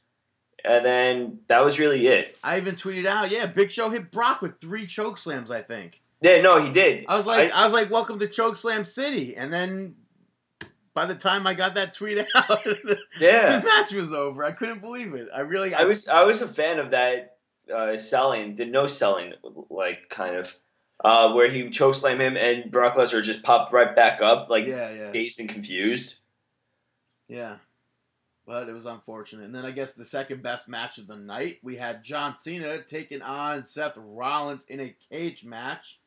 and 0.65 0.85
then 0.85 1.39
that 1.47 1.65
was 1.65 1.79
really 1.79 2.09
it. 2.09 2.39
I 2.43 2.59
even 2.59 2.75
tweeted 2.75 3.07
out, 3.07 3.31
yeah, 3.31 3.47
Big 3.47 3.71
Show 3.71 3.91
hit 3.91 4.11
Brock 4.11 4.43
with 4.43 4.61
three 4.61 4.87
choke 4.87 5.19
slams. 5.19 5.53
I 5.53 5.63
think. 5.63 6.03
Yeah, 6.21 6.41
no, 6.41 6.61
he 6.61 6.71
did. 6.71 7.05
I 7.09 7.17
was 7.17 7.27
like, 7.27 7.53
I, 7.53 7.63
was 7.63 7.73
like, 7.73 7.91
welcome 7.91 8.19
to 8.19 8.27
Choke 8.27 8.57
Slam 8.57 8.85
City, 8.85 9.37
and 9.37 9.53
then 9.53 9.95
by 10.95 11.05
the 11.05 11.15
time 11.15 11.47
I 11.47 11.55
got 11.55 11.75
that 11.75 11.93
tweet 11.93 12.19
out, 12.35 12.65
the, 12.65 12.99
Yeah, 13.21 13.59
the 13.59 13.65
match 13.65 13.93
was 13.93 14.13
over. 14.13 14.43
I 14.43 14.51
couldn't 14.53 14.81
believe 14.81 15.15
it. 15.15 15.29
I 15.33 15.41
really, 15.41 15.75
I 15.75 15.85
was, 15.85 16.09
I 16.09 16.25
was 16.25 16.41
a 16.41 16.49
fan 16.49 16.79
of 16.79 16.91
that 16.91 17.37
uh, 17.73 17.99
selling, 17.99 18.57
the 18.57 18.65
no 18.65 18.87
selling, 18.87 19.35
like 19.71 20.09
kind 20.09 20.35
of, 20.35 20.57
uh, 21.05 21.33
where 21.33 21.51
he 21.51 21.65
chokeslam 21.65 22.21
him 22.21 22.37
and 22.37 22.71
Brock 22.71 22.95
Lesnar 22.95 23.23
just 23.23 23.43
popped 23.43 23.73
right 23.73 23.95
back 23.95 24.23
up, 24.23 24.49
like 24.49 24.67
yeah, 24.67 24.93
yeah, 24.93 25.13
dazed 25.13 25.41
and 25.41 25.49
confused. 25.49 26.17
yeah. 27.29 27.57
But 28.47 28.69
it 28.69 28.73
was 28.73 28.87
unfortunate. 28.87 29.45
And 29.45 29.53
then 29.53 29.65
I 29.65 29.73
guess 29.73 29.95
the 29.95 30.05
second 30.05 30.41
best 30.41 30.69
match 30.69 30.99
of 30.99 31.09
the 31.09 31.17
night, 31.17 31.59
we 31.65 31.75
had 31.75 32.05
John 32.05 32.37
Cena 32.37 32.79
taking 32.81 33.21
on 33.21 33.65
Seth 33.65 33.99
Rollins 33.99 34.65
in 34.69 34.79
a 34.79 34.95
cage 35.11 35.45
match 35.45 35.99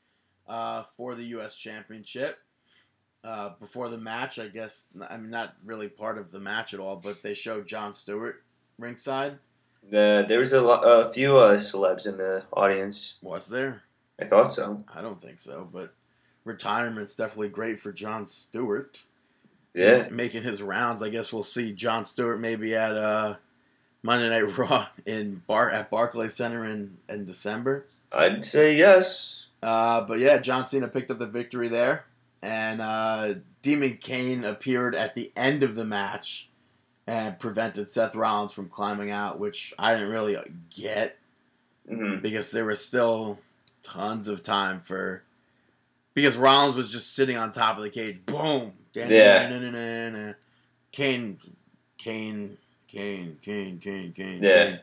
uh, 0.47 0.83
for 0.83 1.15
the 1.15 1.23
U.S. 1.25 1.57
Championship. 1.57 2.37
Uh, 3.25 3.49
before 3.59 3.89
the 3.89 3.97
match, 3.97 4.39
I 4.39 4.47
guess, 4.47 4.93
I 5.09 5.17
mean, 5.17 5.29
not 5.29 5.55
really 5.65 5.89
part 5.89 6.17
of 6.17 6.31
the 6.31 6.39
match 6.39 6.73
at 6.73 6.79
all, 6.79 6.95
but 6.95 7.21
they 7.21 7.33
showed 7.33 7.67
Jon 7.67 7.93
Stewart 7.93 8.41
ringside. 8.77 9.37
The, 9.91 10.25
there 10.25 10.39
was 10.39 10.53
a, 10.53 10.61
lo- 10.61 10.81
a 11.07 11.11
few 11.11 11.37
uh, 11.37 11.57
celebs 11.57 12.07
in 12.07 12.15
the 12.15 12.43
audience. 12.53 13.15
Was 13.21 13.49
there? 13.49 13.83
I 14.19 14.25
thought 14.25 14.53
so. 14.53 14.83
I 14.93 15.01
don't 15.01 15.21
think 15.21 15.37
so, 15.37 15.67
but 15.71 15.93
retirement's 16.43 17.15
definitely 17.15 17.49
great 17.49 17.79
for 17.79 17.91
Jon 17.91 18.25
Stewart. 18.27 19.03
Yeah. 19.73 20.07
making 20.09 20.41
his 20.43 20.63
rounds. 20.63 21.03
I 21.03 21.09
guess 21.09 21.31
we'll 21.31 21.43
see 21.43 21.71
Jon 21.73 22.03
Stewart 22.03 22.39
maybe 22.39 22.75
at 22.75 22.97
uh, 22.97 23.35
Monday 24.01 24.29
Night 24.29 24.57
Raw 24.57 24.87
in 25.05 25.43
Bar 25.47 25.69
at 25.69 25.89
Barclays 25.91 26.33
Center 26.33 26.65
in, 26.65 26.97
in 27.07 27.23
December. 27.23 27.85
I'd 28.11 28.45
say 28.45 28.75
yes. 28.75 29.45
Uh, 29.61 30.01
but 30.01 30.19
yeah, 30.19 30.39
John 30.39 30.65
Cena 30.65 30.87
picked 30.87 31.11
up 31.11 31.19
the 31.19 31.27
victory 31.27 31.67
there, 31.67 32.05
and 32.41 32.81
uh, 32.81 33.35
Demon 33.61 33.97
Kane 33.97 34.43
appeared 34.43 34.95
at 34.95 35.15
the 35.15 35.31
end 35.35 35.63
of 35.63 35.75
the 35.75 35.85
match 35.85 36.49
and 37.05 37.37
prevented 37.39 37.89
Seth 37.89 38.15
Rollins 38.15 38.53
from 38.53 38.69
climbing 38.69 39.11
out, 39.11 39.39
which 39.39 39.73
I 39.77 39.93
didn't 39.93 40.11
really 40.11 40.37
get 40.69 41.17
hmm 41.87 42.17
because 42.17 42.51
there 42.51 42.65
was 42.65 42.85
still 42.85 43.39
tons 43.81 44.27
of 44.27 44.43
time 44.43 44.81
for 44.81 45.23
because 46.13 46.37
Rollins 46.37 46.75
was 46.75 46.91
just 46.91 47.15
sitting 47.15 47.37
on 47.37 47.51
top 47.51 47.77
of 47.77 47.83
the 47.83 47.89
cage. 47.89 48.25
Boom. 48.25 48.73
Yeah. 48.93 50.33
Kane, 50.91 51.37
Kane, 51.97 52.57
Kane, 52.87 53.37
Kane, 53.41 53.79
Kane, 53.79 54.11
Kane. 54.13 54.43
Yeah. 54.43 54.65
Kane. 54.65 54.79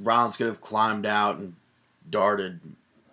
Rollins 0.00 0.36
could 0.36 0.46
have 0.46 0.60
climbed 0.60 1.06
out 1.06 1.38
and 1.38 1.54
darted, 2.08 2.60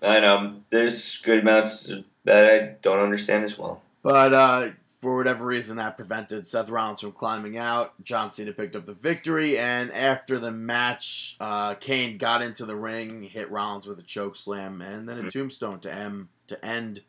I 0.02 0.20
know. 0.20 0.56
There's 0.70 1.18
good 1.18 1.40
amounts 1.40 1.92
that 2.26 2.52
I 2.52 2.76
don't 2.82 3.00
understand 3.00 3.44
as 3.46 3.58
well. 3.58 3.82
but 4.04 4.34
uh, 4.34 4.70
for 5.02 5.18
whatever 5.18 5.46
reason, 5.48 5.78
that 5.78 5.98
prevented 5.98 6.46
Seth 6.46 6.70
Rollins 6.70 7.02
from 7.02 7.12
climbing 7.12 7.58
out. 7.58 8.02
John 8.04 8.30
Cena 8.30 8.54
picked 8.54 8.76
up 8.76 8.86
the 8.86 8.94
victory, 8.94 9.58
and 9.58 9.92
after 9.92 10.38
the 10.40 10.52
match, 10.52 11.36
uh, 11.40 11.74
Kane 11.76 12.18
got 12.20 12.44
into 12.44 12.66
the 12.66 12.76
ring, 12.76 13.24
hit 13.24 13.50
Rollins 13.50 13.88
with 13.88 13.98
a 14.00 14.04
choke 14.04 14.36
slam, 14.36 14.80
and 14.82 15.10
then 15.10 15.18
a 15.18 15.24
Mhm. 15.24 15.32
tombstone 15.32 15.80
to 15.82 15.94
M 15.94 16.30
to 16.48 16.64
end 16.64 17.02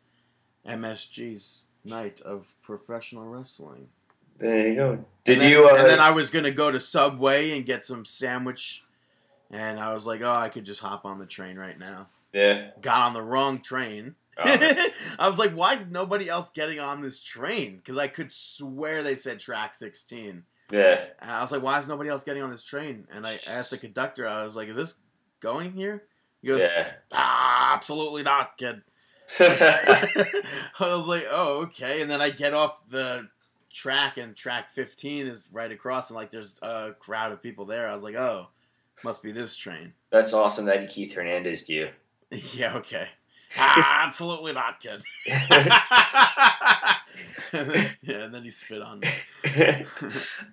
MSG's 0.65 1.65
night 1.85 2.21
of 2.21 2.53
professional 2.63 3.25
wrestling. 3.25 3.89
There 4.39 4.67
you 4.67 4.75
go. 4.75 5.05
Did 5.25 5.33
and 5.33 5.41
then, 5.41 5.51
you? 5.51 5.65
Uh, 5.69 5.75
and 5.75 5.87
then 5.87 5.99
I 5.99 6.11
was 6.11 6.29
gonna 6.29 6.51
go 6.51 6.71
to 6.71 6.79
Subway 6.79 7.55
and 7.55 7.65
get 7.65 7.85
some 7.85 8.05
sandwich, 8.05 8.83
and 9.51 9.79
I 9.79 9.93
was 9.93 10.07
like, 10.07 10.21
oh, 10.21 10.31
I 10.33 10.49
could 10.49 10.65
just 10.65 10.79
hop 10.79 11.05
on 11.05 11.19
the 11.19 11.25
train 11.27 11.57
right 11.57 11.77
now. 11.77 12.07
yeah. 12.33 12.71
Got 12.81 13.01
on 13.09 13.13
the 13.13 13.21
wrong 13.21 13.59
train. 13.59 14.15
Oh, 14.37 14.43
I 15.19 15.29
was 15.29 15.37
like, 15.39 15.51
why 15.51 15.75
is 15.75 15.89
nobody 15.89 16.27
else 16.29 16.49
getting 16.49 16.79
on 16.79 17.01
this 17.01 17.19
train? 17.19 17.77
Because 17.77 17.97
I 17.97 18.07
could 18.07 18.31
swear 18.31 19.03
they 19.03 19.15
said 19.15 19.39
track 19.39 19.73
16. 19.75 20.43
yeah. 20.71 21.01
And 21.19 21.31
I 21.31 21.41
was 21.41 21.51
like, 21.51 21.61
why 21.61 21.79
is 21.79 21.87
nobody 21.87 22.09
else 22.09 22.23
getting 22.23 22.41
on 22.43 22.49
this 22.49 22.63
train? 22.63 23.07
And 23.11 23.27
I 23.27 23.39
asked 23.45 23.71
the 23.71 23.77
conductor, 23.77 24.27
I 24.27 24.43
was 24.43 24.55
like, 24.55 24.69
is 24.69 24.75
this 24.75 24.95
going 25.39 25.73
here? 25.73 26.03
He 26.41 26.47
goes, 26.47 26.61
Yeah. 26.61 26.91
ah, 27.11 27.73
absolutely 27.75 28.23
not, 28.23 28.57
kid. 28.57 28.81
I 29.39 30.07
was 30.79 31.07
like, 31.07 31.25
oh, 31.31 31.63
okay. 31.63 32.01
And 32.01 32.09
then 32.11 32.21
I 32.21 32.29
get 32.29 32.53
off 32.53 32.85
the 32.87 33.29
track, 33.71 34.17
and 34.17 34.35
track 34.35 34.69
15 34.69 35.25
is 35.27 35.49
right 35.51 35.71
across, 35.71 36.09
and 36.09 36.17
like 36.17 36.31
there's 36.31 36.59
a 36.61 36.91
crowd 36.99 37.31
of 37.31 37.41
people 37.41 37.65
there. 37.65 37.87
I 37.87 37.93
was 37.93 38.03
like, 38.03 38.15
oh, 38.15 38.47
must 39.03 39.23
be 39.23 39.31
this 39.31 39.55
train. 39.55 39.93
That's 40.11 40.33
awesome 40.33 40.65
that 40.65 40.89
Keith 40.89 41.13
Hernandez 41.13 41.63
do. 41.63 41.89
yeah, 42.53 42.75
okay. 42.77 43.07
Ah, 43.57 44.05
absolutely 44.05 44.53
not, 44.53 44.79
kid. 44.79 45.03
and 45.29 45.41
then, 47.71 47.89
yeah, 48.01 48.23
and 48.23 48.33
then 48.33 48.43
he 48.43 48.49
spit 48.49 48.81
on 48.81 48.99
me. 48.99 49.09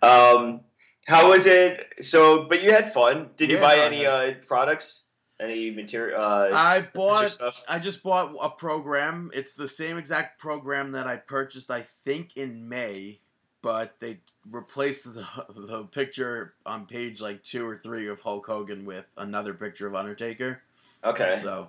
um, 0.03 0.61
how 1.07 1.29
was 1.31 1.47
it? 1.47 1.87
So, 2.03 2.45
but 2.45 2.63
you 2.63 2.73
had 2.73 2.93
fun. 2.93 3.31
Did 3.37 3.51
you 3.51 3.59
buy 3.59 3.79
any 3.79 4.07
uh, 4.07 4.35
products? 4.47 5.03
Any 5.41 5.71
material? 5.71 6.21
Uh, 6.21 6.51
I 6.53 6.87
bought 6.93 7.31
stuff? 7.31 7.65
I 7.69 7.79
just 7.79 8.03
bought 8.03 8.37
a 8.41 8.51
program. 8.51 9.31
It's 9.33 9.55
the 9.55 9.69
same 9.69 9.97
exact 9.97 10.39
program 10.39 10.93
that 10.93 11.07
I 11.07 11.17
purchased, 11.17 11.71
I 11.71 11.81
think, 11.81 12.37
in 12.37 12.69
May, 12.69 13.19
but 13.63 13.99
they 14.01 14.19
replaced 14.51 15.15
the, 15.15 15.27
the 15.55 15.85
picture 15.85 16.55
on 16.67 16.87
page 16.87 17.23
like 17.23 17.43
two 17.43 17.67
or 17.67 17.77
three 17.77 18.09
of 18.09 18.21
Hulk 18.21 18.47
Hogan 18.47 18.85
with 18.85 19.07
another 19.17 19.55
picture 19.55 19.87
of 19.87 19.95
Undertaker. 19.95 20.63
Okay. 21.05 21.39
So 21.41 21.69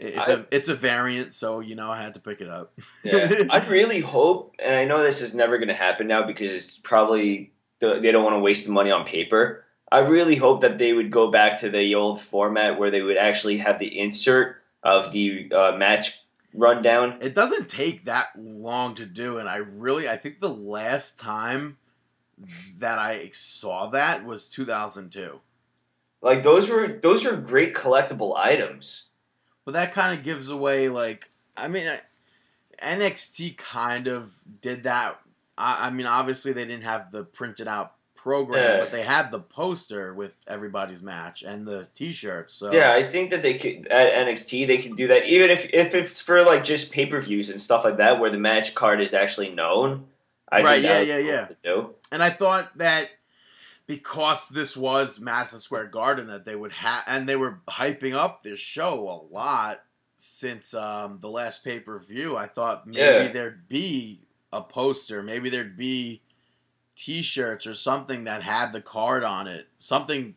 it's 0.00 0.28
I- 0.28 0.32
a 0.34 0.44
it's 0.50 0.68
a 0.68 0.74
variant. 0.74 1.34
So 1.34 1.60
you 1.60 1.74
know 1.74 1.90
I 1.90 2.00
had 2.02 2.14
to 2.14 2.20
pick 2.20 2.40
it 2.40 2.48
up. 2.48 2.72
Yeah. 3.04 3.44
I 3.50 3.66
really 3.68 4.00
hope, 4.00 4.54
and 4.58 4.74
I 4.74 4.84
know 4.84 5.02
this 5.02 5.20
is 5.22 5.34
never 5.34 5.58
going 5.58 5.68
to 5.68 5.74
happen 5.74 6.06
now 6.06 6.26
because 6.26 6.52
it's 6.52 6.76
probably 6.78 7.52
they 7.80 8.12
don't 8.12 8.24
want 8.24 8.36
to 8.36 8.40
waste 8.40 8.66
the 8.66 8.72
money 8.72 8.90
on 8.90 9.04
paper. 9.04 9.64
I 9.92 9.98
really 10.00 10.36
hope 10.36 10.60
that 10.60 10.78
they 10.78 10.92
would 10.92 11.10
go 11.10 11.30
back 11.30 11.60
to 11.60 11.70
the 11.70 11.94
old 11.94 12.20
format 12.20 12.78
where 12.78 12.90
they 12.90 13.02
would 13.02 13.16
actually 13.16 13.58
have 13.58 13.78
the 13.78 13.98
insert 13.98 14.56
of 14.82 15.10
the 15.12 15.50
uh, 15.52 15.72
match 15.76 16.20
rundown. 16.54 17.18
It 17.20 17.34
doesn't 17.34 17.68
take 17.68 18.04
that 18.04 18.28
long 18.36 18.94
to 18.96 19.06
do, 19.06 19.38
and 19.38 19.48
I 19.48 19.56
really 19.56 20.08
I 20.08 20.16
think 20.16 20.40
the 20.40 20.48
last 20.54 21.18
time 21.18 21.76
that 22.78 22.98
I 22.98 23.28
saw 23.32 23.88
that 23.88 24.24
was 24.24 24.46
2002. 24.46 25.40
Like 26.22 26.42
those 26.42 26.68
were 26.68 26.98
those 27.02 27.24
are 27.26 27.36
great 27.36 27.74
collectible 27.74 28.36
items. 28.36 29.09
But 29.64 29.72
that 29.72 29.92
kind 29.92 30.16
of 30.18 30.24
gives 30.24 30.48
away 30.50 30.88
like 30.88 31.28
I 31.56 31.68
mean 31.68 31.86
I- 31.88 32.00
NXT 32.82 33.56
kind 33.56 34.08
of 34.08 34.32
did 34.60 34.84
that. 34.84 35.20
I, 35.58 35.88
I 35.88 35.90
mean 35.90 36.06
obviously 36.06 36.52
they 36.52 36.64
didn't 36.64 36.84
have 36.84 37.10
the 37.10 37.24
printed 37.24 37.68
out 37.68 37.94
program, 38.14 38.62
Yeah. 38.62 38.80
but 38.80 38.92
they 38.92 39.02
had 39.02 39.30
the 39.30 39.40
poster 39.40 40.12
with 40.14 40.44
everybody's 40.46 41.02
match 41.02 41.42
and 41.42 41.66
the 41.66 41.88
T-shirts. 41.94 42.52
So 42.54 42.70
Yeah, 42.72 42.92
I 42.92 43.02
think 43.02 43.30
that 43.30 43.42
they 43.42 43.54
could 43.54 43.86
at 43.88 44.26
NXT 44.26 44.66
they 44.66 44.78
could 44.78 44.96
do 44.96 45.08
that 45.08 45.24
even 45.26 45.50
if 45.50 45.68
if 45.72 45.94
it's 45.94 46.20
for 46.20 46.42
like 46.42 46.64
just 46.64 46.90
pay 46.92 47.06
per 47.06 47.20
views 47.20 47.50
and 47.50 47.60
stuff 47.60 47.84
like 47.84 47.96
that 47.98 48.18
where 48.20 48.30
the 48.30 48.38
match 48.38 48.74
card 48.74 49.00
is 49.00 49.14
actually 49.14 49.50
known. 49.50 50.06
I 50.52 50.62
Right, 50.62 50.82
yeah, 50.82 51.00
yeah, 51.02 51.48
do. 51.62 51.94
And 52.10 52.22
I 52.22 52.30
thought 52.30 52.76
that 52.78 53.10
because 53.90 54.48
this 54.48 54.76
was 54.76 55.18
Madison 55.18 55.58
Square 55.58 55.86
Garden, 55.86 56.28
that 56.28 56.44
they 56.44 56.54
would 56.54 56.70
have, 56.72 57.02
and 57.08 57.28
they 57.28 57.34
were 57.34 57.58
hyping 57.68 58.14
up 58.14 58.42
this 58.42 58.60
show 58.60 59.00
a 59.08 59.18
lot 59.34 59.82
since 60.16 60.74
um, 60.74 61.18
the 61.18 61.28
last 61.28 61.64
pay 61.64 61.80
per 61.80 61.98
view. 61.98 62.36
I 62.36 62.46
thought 62.46 62.86
maybe 62.86 63.00
Yeah. 63.00 63.28
there'd 63.32 63.68
be 63.68 64.22
a 64.52 64.62
poster, 64.62 65.22
maybe 65.22 65.50
there'd 65.50 65.76
be 65.76 66.22
T-shirts 66.94 67.66
or 67.66 67.74
something 67.74 68.24
that 68.24 68.42
had 68.42 68.72
the 68.72 68.80
card 68.80 69.24
on 69.24 69.48
it, 69.48 69.66
something 69.76 70.34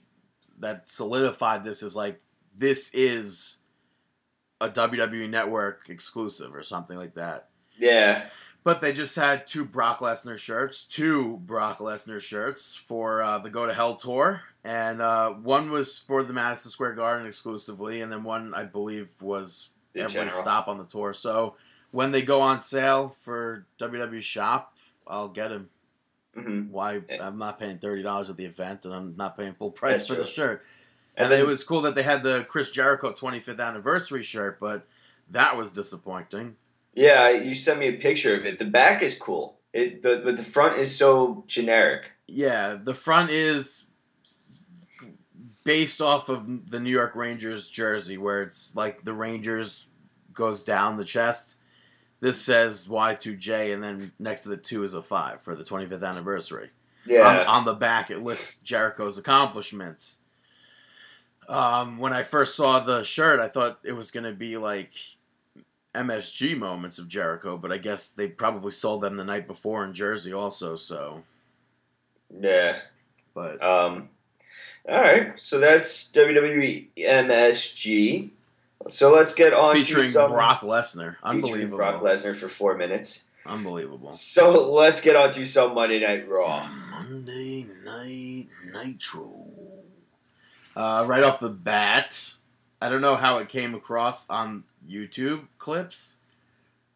that 0.59 0.87
solidified 0.87 1.63
this 1.63 1.83
as 1.83 1.95
like 1.95 2.21
this 2.55 2.91
is 2.93 3.59
a 4.61 4.69
WWE 4.69 5.29
Network 5.29 5.89
exclusive 5.89 6.55
or 6.55 6.63
something 6.63 6.97
like 6.97 7.13
that. 7.15 7.49
Yeah. 7.77 8.23
But 8.63 8.79
they 8.79 8.93
just 8.93 9.15
had 9.17 9.45
two 9.45 9.65
Brock 9.65 9.99
Lesnar 9.99 10.37
shirts, 10.37 10.85
two 10.85 11.37
Brock 11.37 11.79
Lesnar 11.79 12.21
shirts 12.21 12.75
for 12.77 13.21
uh, 13.21 13.39
the 13.39 13.49
Go 13.49 13.65
to 13.65 13.73
Hell 13.73 13.95
tour, 13.97 14.41
and 14.63 15.01
uh, 15.01 15.31
one 15.31 15.69
was 15.69 15.99
for 15.99 16.23
the 16.23 16.31
Madison 16.33 16.71
Square 16.71 16.93
Garden 16.93 17.27
exclusively, 17.27 18.01
and 18.01 18.09
then 18.09 18.23
one 18.23 18.53
I 18.53 18.63
believe 18.63 19.09
was 19.21 19.69
In 19.93 20.01
every 20.03 20.13
general. 20.13 20.29
stop 20.31 20.69
on 20.69 20.77
the 20.77 20.85
tour. 20.85 21.11
So 21.13 21.55
when 21.91 22.11
they 22.11 22.21
go 22.21 22.39
on 22.39 22.61
sale 22.61 23.09
for 23.09 23.65
WWE 23.79 24.21
Shop, 24.21 24.77
I'll 25.05 25.27
get 25.27 25.49
them. 25.49 25.69
hmm 26.33 26.61
Why. 26.71 27.01
I'm 27.19 27.37
not 27.37 27.59
paying 27.59 27.79
thirty 27.79 28.01
dollars 28.01 28.29
at 28.29 28.37
the 28.37 28.45
event, 28.45 28.85
and 28.85 28.93
I'm 28.93 29.15
not 29.17 29.37
paying 29.37 29.55
full 29.55 29.71
price 29.71 29.97
That's 29.97 30.07
for 30.07 30.15
the 30.15 30.25
shirt. 30.25 30.63
And 31.17 31.31
And, 31.31 31.41
it 31.41 31.45
was 31.45 31.63
cool 31.65 31.81
that 31.81 31.95
they 31.95 32.03
had 32.03 32.23
the 32.23 32.45
Chris 32.49 32.71
Jericho 32.71 33.11
25th 33.11 33.59
anniversary 33.59 34.23
shirt, 34.23 34.57
but 34.59 34.87
that 35.29 35.55
was 35.57 35.71
disappointing. 35.71 36.55
Yeah, 36.93 37.29
you 37.29 37.55
sent 37.55 37.79
me 37.79 37.87
a 37.87 37.93
picture 37.93 38.35
of 38.35 38.45
it. 38.45 38.59
The 38.59 38.65
back 38.65 39.01
is 39.01 39.15
cool. 39.15 39.57
It 39.73 40.01
the 40.01 40.21
but 40.23 40.37
the 40.37 40.43
front 40.43 40.79
is 40.79 40.95
so 40.95 41.43
generic. 41.47 42.11
Yeah, 42.27 42.77
the 42.81 42.93
front 42.93 43.31
is 43.31 43.87
based 45.63 46.01
off 46.01 46.29
of 46.29 46.69
the 46.69 46.79
New 46.79 46.91
York 46.91 47.15
Rangers 47.15 47.69
jersey, 47.69 48.17
where 48.17 48.43
it's 48.43 48.75
like 48.75 49.03
the 49.03 49.13
Rangers 49.13 49.87
goes 50.33 50.63
down 50.63 50.97
the 50.97 51.05
chest. 51.05 51.55
This 52.19 52.41
says 52.41 52.87
Y2J, 52.87 53.73
and 53.73 53.83
then 53.83 54.11
next 54.19 54.41
to 54.41 54.49
the 54.49 54.57
two 54.57 54.83
is 54.83 54.93
a 54.93 55.01
five 55.01 55.41
for 55.41 55.55
the 55.55 55.63
25th 55.63 56.07
anniversary. 56.07 56.69
Yeah. 57.05 57.27
On, 57.27 57.47
on 57.47 57.65
the 57.65 57.73
back, 57.73 58.09
it 58.11 58.19
lists 58.19 58.57
Jericho's 58.57 59.17
accomplishments. 59.17 60.19
Um, 61.49 61.97
when 61.97 62.13
I 62.13 62.23
first 62.23 62.55
saw 62.55 62.79
the 62.79 63.03
shirt, 63.03 63.41
I 63.41 63.49
thought 63.49 63.79
it 63.83 63.91
was 63.91 64.11
going 64.11 64.23
to 64.23 64.33
be 64.33 64.55
like 64.55 64.93
MSG 65.93 66.57
moments 66.57 66.99
of 66.99 67.07
Jericho, 67.07 67.57
but 67.57 67.71
I 67.71 67.77
guess 67.77 68.11
they 68.11 68.27
probably 68.27 68.71
sold 68.71 69.01
them 69.01 69.15
the 69.15 69.23
night 69.23 69.47
before 69.47 69.83
in 69.85 69.93
Jersey 69.93 70.33
also. 70.33 70.75
So, 70.75 71.23
yeah. 72.39 72.79
but 73.33 73.63
Um 73.63 74.09
all 74.87 74.99
right, 74.99 75.39
so 75.39 75.59
that's 75.59 76.11
WWE 76.11 76.89
MSG. 76.97 78.29
So 78.89 79.13
let's 79.13 79.33
get 79.33 79.53
on 79.53 79.75
featuring 79.75 80.07
to 80.07 80.11
some 80.11 80.31
Brock 80.31 80.59
Lesnar, 80.59 81.15
featuring 81.15 81.15
unbelievable, 81.23 81.77
Brock 81.77 82.01
Lesnar 82.01 82.35
for 82.35 82.49
four 82.49 82.75
minutes. 82.75 83.29
unbelievable. 83.45 84.11
So 84.11 84.69
let's 84.71 84.99
get 84.99 85.15
on 85.15 85.31
to 85.33 85.45
some 85.45 85.73
Monday 85.73 85.99
Night 85.99 86.27
Raw. 86.27 86.67
Monday 86.91 87.65
Night 87.85 88.47
Nitro. 88.73 89.31
Uh, 90.75 91.05
right 91.07 91.23
off 91.23 91.39
the 91.39 91.49
bat, 91.49 92.35
I 92.81 92.89
don't 92.89 93.01
know 93.01 93.15
how 93.15 93.37
it 93.37 93.47
came 93.47 93.75
across 93.75 94.29
on 94.29 94.65
YouTube 94.87 95.47
clips, 95.57 96.17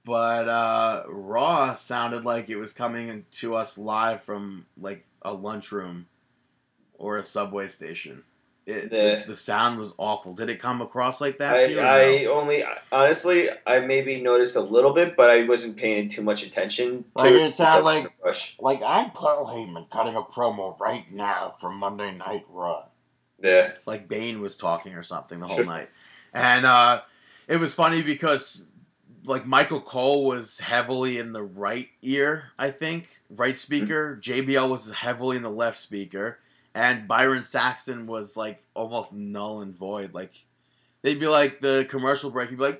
but 0.03 0.47
uh, 0.47 1.03
Raw 1.07 1.73
sounded 1.73 2.25
like 2.25 2.49
it 2.49 2.57
was 2.57 2.73
coming 2.73 3.25
to 3.31 3.55
us 3.55 3.77
live 3.77 4.21
from 4.21 4.65
like 4.77 5.05
a 5.21 5.33
lunchroom 5.33 6.07
or 6.97 7.17
a 7.17 7.23
subway 7.23 7.67
station. 7.67 8.23
it, 8.65 8.89
the, 8.89 9.23
the 9.27 9.35
sound 9.35 9.77
was 9.77 9.93
awful. 9.97 10.33
Did 10.33 10.49
it 10.49 10.59
come 10.59 10.81
across 10.81 11.21
like 11.21 11.37
that 11.37 11.57
I, 11.57 11.61
to 11.63 11.71
you? 11.71 11.79
or 11.79 11.83
no? 11.83 12.33
Only 12.33 12.63
honestly 12.91 13.49
I 13.65 13.79
maybe 13.79 14.21
noticed 14.21 14.55
a 14.55 14.61
little 14.61 14.93
bit, 14.93 15.15
but 15.15 15.29
I 15.29 15.43
wasn't 15.43 15.77
paying 15.77 16.09
too 16.09 16.21
much 16.21 16.43
attention. 16.43 17.03
to 17.03 17.23
Like, 17.23 17.33
it 17.33 17.55
sounded 17.55 17.85
like-. 17.85 18.11
Like 18.59 18.81
I'm 18.85 19.11
Paul 19.11 19.45
Heyman 19.45 19.89
cutting 19.89 20.15
a 20.15 20.21
promo 20.21 20.77
right 20.79 21.09
now 21.11 21.55
from 21.59 21.77
Monday 21.77 22.11
Night 22.11 22.45
Raw. 22.49 22.85
Yeah, 23.41 23.73
like 23.85 24.09
Bane 24.09 24.41
was 24.41 24.57
talking 24.57 24.95
or 24.95 25.03
something 25.03 25.39
the 25.39 25.47
whole 25.47 25.63
night. 25.75 25.89
And 26.33 26.65
uh, 26.65 27.01
it 27.47 27.57
was 27.57 27.73
funny 27.73 28.03
because 28.03 28.65
like 29.25 29.45
Michael 29.45 29.81
Cole 29.81 30.25
was 30.25 30.59
heavily 30.59 31.17
in 31.17 31.33
the 31.33 31.43
right 31.43 31.89
ear, 32.01 32.51
I 32.57 32.71
think, 32.71 33.21
right 33.29 33.57
speaker. 33.57 34.17
JBL 34.21 34.69
was 34.69 34.89
heavily 34.91 35.37
in 35.37 35.43
the 35.43 35.49
left 35.49 35.77
speaker, 35.77 36.39
and 36.73 37.07
Byron 37.07 37.43
Saxton 37.43 38.07
was 38.07 38.37
like 38.37 38.63
almost 38.73 39.13
null 39.13 39.61
and 39.61 39.75
void. 39.75 40.13
Like 40.13 40.33
they'd 41.01 41.19
be 41.19 41.27
like 41.27 41.59
the 41.59 41.85
commercial 41.89 42.31
break, 42.31 42.49
he'd 42.49 42.57
be 42.57 42.63
like 42.63 42.79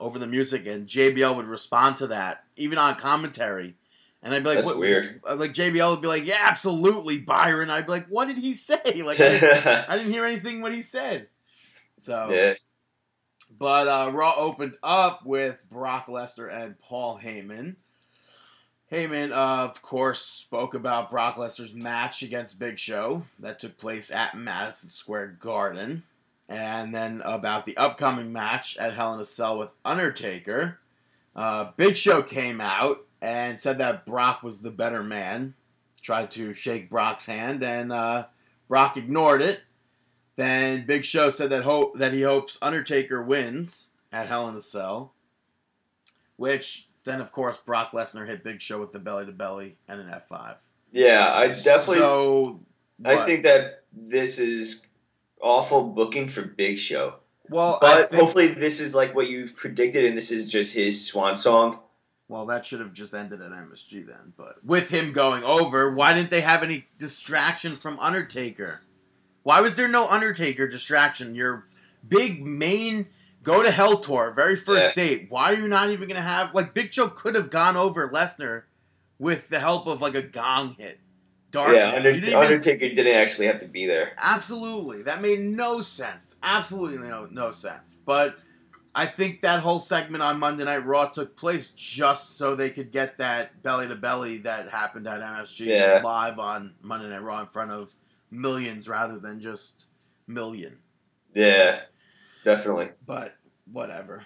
over 0.00 0.18
the 0.18 0.26
music, 0.26 0.66
and 0.66 0.86
JBL 0.86 1.36
would 1.36 1.46
respond 1.46 1.96
to 1.98 2.08
that 2.08 2.44
even 2.56 2.78
on 2.78 2.96
commentary. 2.96 3.74
And 4.22 4.34
I'd 4.34 4.42
be 4.42 4.48
like, 4.48 4.58
That's 4.58 4.68
what, 4.68 4.78
weird. 4.78 5.20
Uh, 5.28 5.36
like 5.36 5.52
JBL 5.52 5.90
would 5.90 6.00
be 6.00 6.08
like, 6.08 6.26
"Yeah, 6.26 6.38
absolutely, 6.40 7.18
Byron." 7.18 7.68
I'd 7.68 7.84
be 7.84 7.92
like, 7.92 8.06
"What 8.06 8.26
did 8.26 8.38
he 8.38 8.54
say?" 8.54 8.80
Like, 9.04 9.20
I 9.20 9.38
didn't, 9.38 9.66
I 9.66 9.98
didn't 9.98 10.12
hear 10.12 10.24
anything 10.24 10.62
what 10.62 10.72
he 10.72 10.80
said. 10.80 11.28
So, 12.04 12.28
yeah, 12.30 12.54
but 13.58 13.88
uh, 13.88 14.10
Raw 14.12 14.34
opened 14.36 14.76
up 14.82 15.24
with 15.24 15.64
Brock 15.70 16.06
Lesnar 16.06 16.52
and 16.52 16.78
Paul 16.78 17.18
Heyman. 17.22 17.76
Heyman, 18.92 19.32
uh, 19.32 19.64
of 19.64 19.80
course, 19.80 20.20
spoke 20.20 20.74
about 20.74 21.10
Brock 21.10 21.36
Lesnar's 21.36 21.72
match 21.72 22.22
against 22.22 22.58
Big 22.58 22.78
Show 22.78 23.24
that 23.38 23.58
took 23.58 23.78
place 23.78 24.10
at 24.10 24.36
Madison 24.36 24.90
Square 24.90 25.38
Garden, 25.40 26.02
and 26.46 26.94
then 26.94 27.22
about 27.24 27.64
the 27.64 27.76
upcoming 27.78 28.30
match 28.30 28.76
at 28.76 28.92
Hell 28.92 29.14
in 29.14 29.20
a 29.20 29.24
Cell 29.24 29.56
with 29.56 29.70
Undertaker. 29.82 30.78
Uh, 31.34 31.70
Big 31.78 31.96
Show 31.96 32.22
came 32.22 32.60
out 32.60 32.98
and 33.22 33.58
said 33.58 33.78
that 33.78 34.04
Brock 34.04 34.42
was 34.42 34.60
the 34.60 34.70
better 34.70 35.02
man. 35.02 35.54
Tried 36.02 36.30
to 36.32 36.52
shake 36.52 36.90
Brock's 36.90 37.24
hand, 37.24 37.64
and 37.64 37.90
uh, 37.90 38.26
Brock 38.68 38.98
ignored 38.98 39.40
it. 39.40 39.62
Then 40.36 40.84
Big 40.86 41.04
Show 41.04 41.30
said 41.30 41.50
that 41.50 41.62
hope 41.62 41.96
that 41.98 42.12
he 42.12 42.22
hopes 42.22 42.58
Undertaker 42.60 43.22
wins 43.22 43.90
at 44.12 44.26
Hell 44.26 44.48
in 44.48 44.54
a 44.56 44.60
Cell. 44.60 45.12
Which 46.36 46.88
then, 47.04 47.20
of 47.20 47.30
course, 47.32 47.58
Brock 47.58 47.92
Lesnar 47.92 48.26
hit 48.26 48.42
Big 48.42 48.60
Show 48.60 48.80
with 48.80 48.92
the 48.92 48.98
belly 48.98 49.26
to 49.26 49.32
belly 49.32 49.76
and 49.86 50.00
an 50.00 50.08
F 50.10 50.26
five. 50.28 50.60
yeah. 50.92 51.32
I 51.32 51.46
definitely. 51.48 51.96
So 51.98 52.60
I 53.04 53.14
what? 53.16 53.26
think 53.26 53.42
that 53.44 53.84
this 53.92 54.38
is 54.38 54.82
awful 55.40 55.84
booking 55.84 56.28
for 56.28 56.42
Big 56.42 56.78
Show. 56.78 57.14
Well, 57.50 57.78
I 57.82 58.02
But 58.02 58.10
think, 58.10 58.22
hopefully, 58.22 58.48
this 58.54 58.80
is 58.80 58.94
like 58.94 59.14
what 59.14 59.28
you 59.28 59.48
predicted, 59.54 60.04
and 60.06 60.16
this 60.16 60.30
is 60.32 60.48
just 60.48 60.74
his 60.74 61.06
swan 61.06 61.36
song. 61.36 61.78
well, 62.26 62.46
that 62.46 62.64
should 62.66 62.80
have 62.80 62.92
just 62.94 63.14
ended 63.14 63.42
at 63.42 63.50
MSG 63.50 64.06
then. 64.06 64.32
But 64.36 64.64
with 64.64 64.88
him 64.88 65.12
going 65.12 65.44
over, 65.44 65.92
why 65.94 66.14
didn't 66.14 66.30
they 66.30 66.40
have 66.40 66.62
any 66.62 66.86
distraction 66.98 67.76
from 67.76 67.98
Undertaker? 68.00 68.80
Why 69.44 69.60
was 69.60 69.76
there 69.76 69.86
no 69.88 70.08
Undertaker 70.08 70.66
distraction? 70.66 71.34
Your 71.36 71.64
big 72.06 72.44
main 72.44 73.06
go 73.42 73.62
to 73.62 73.70
Hell 73.70 73.98
tour, 73.98 74.32
very 74.34 74.56
first 74.56 74.94
date. 74.96 75.26
Why 75.28 75.52
are 75.52 75.54
you 75.54 75.68
not 75.68 75.90
even 75.90 76.08
gonna 76.08 76.20
have 76.22 76.52
like 76.54 76.74
Big 76.74 76.92
Show 76.92 77.08
could 77.08 77.34
have 77.36 77.50
gone 77.50 77.76
over 77.76 78.08
Lesnar 78.08 78.62
with 79.18 79.48
the 79.48 79.60
help 79.60 79.86
of 79.86 80.00
like 80.00 80.14
a 80.14 80.22
gong 80.22 80.74
hit. 80.78 80.98
Darkness. 81.50 81.76
yeah, 81.76 81.88
Under- 81.94 82.12
didn't 82.12 82.28
even 82.30 82.34
Undertaker 82.42 82.88
didn't 82.88 83.14
actually 83.14 83.46
have 83.46 83.60
to 83.60 83.68
be 83.68 83.86
there. 83.86 84.12
Absolutely. 84.20 85.02
That 85.02 85.22
made 85.22 85.38
no 85.38 85.80
sense. 85.80 86.34
Absolutely 86.42 87.06
no, 87.06 87.28
no 87.30 87.52
sense. 87.52 87.94
But 88.04 88.36
I 88.92 89.06
think 89.06 89.40
that 89.42 89.60
whole 89.60 89.78
segment 89.78 90.22
on 90.22 90.38
Monday 90.40 90.64
Night 90.64 90.84
Raw 90.84 91.06
took 91.06 91.36
place 91.36 91.68
just 91.68 92.36
so 92.38 92.54
they 92.56 92.70
could 92.70 92.90
get 92.90 93.18
that 93.18 93.62
belly 93.62 93.86
to 93.88 93.94
belly 93.94 94.38
that 94.38 94.70
happened 94.70 95.06
at 95.06 95.20
MSG 95.20 95.66
Yeah. 95.66 96.00
live 96.02 96.38
on 96.40 96.74
Monday 96.82 97.08
Night 97.08 97.22
Raw 97.22 97.40
in 97.40 97.46
front 97.46 97.70
of 97.70 97.94
millions 98.34 98.88
rather 98.88 99.18
than 99.18 99.40
just 99.40 99.86
million. 100.26 100.78
Yeah, 101.34 101.80
definitely. 102.44 102.90
But 103.06 103.36
whatever. 103.70 104.24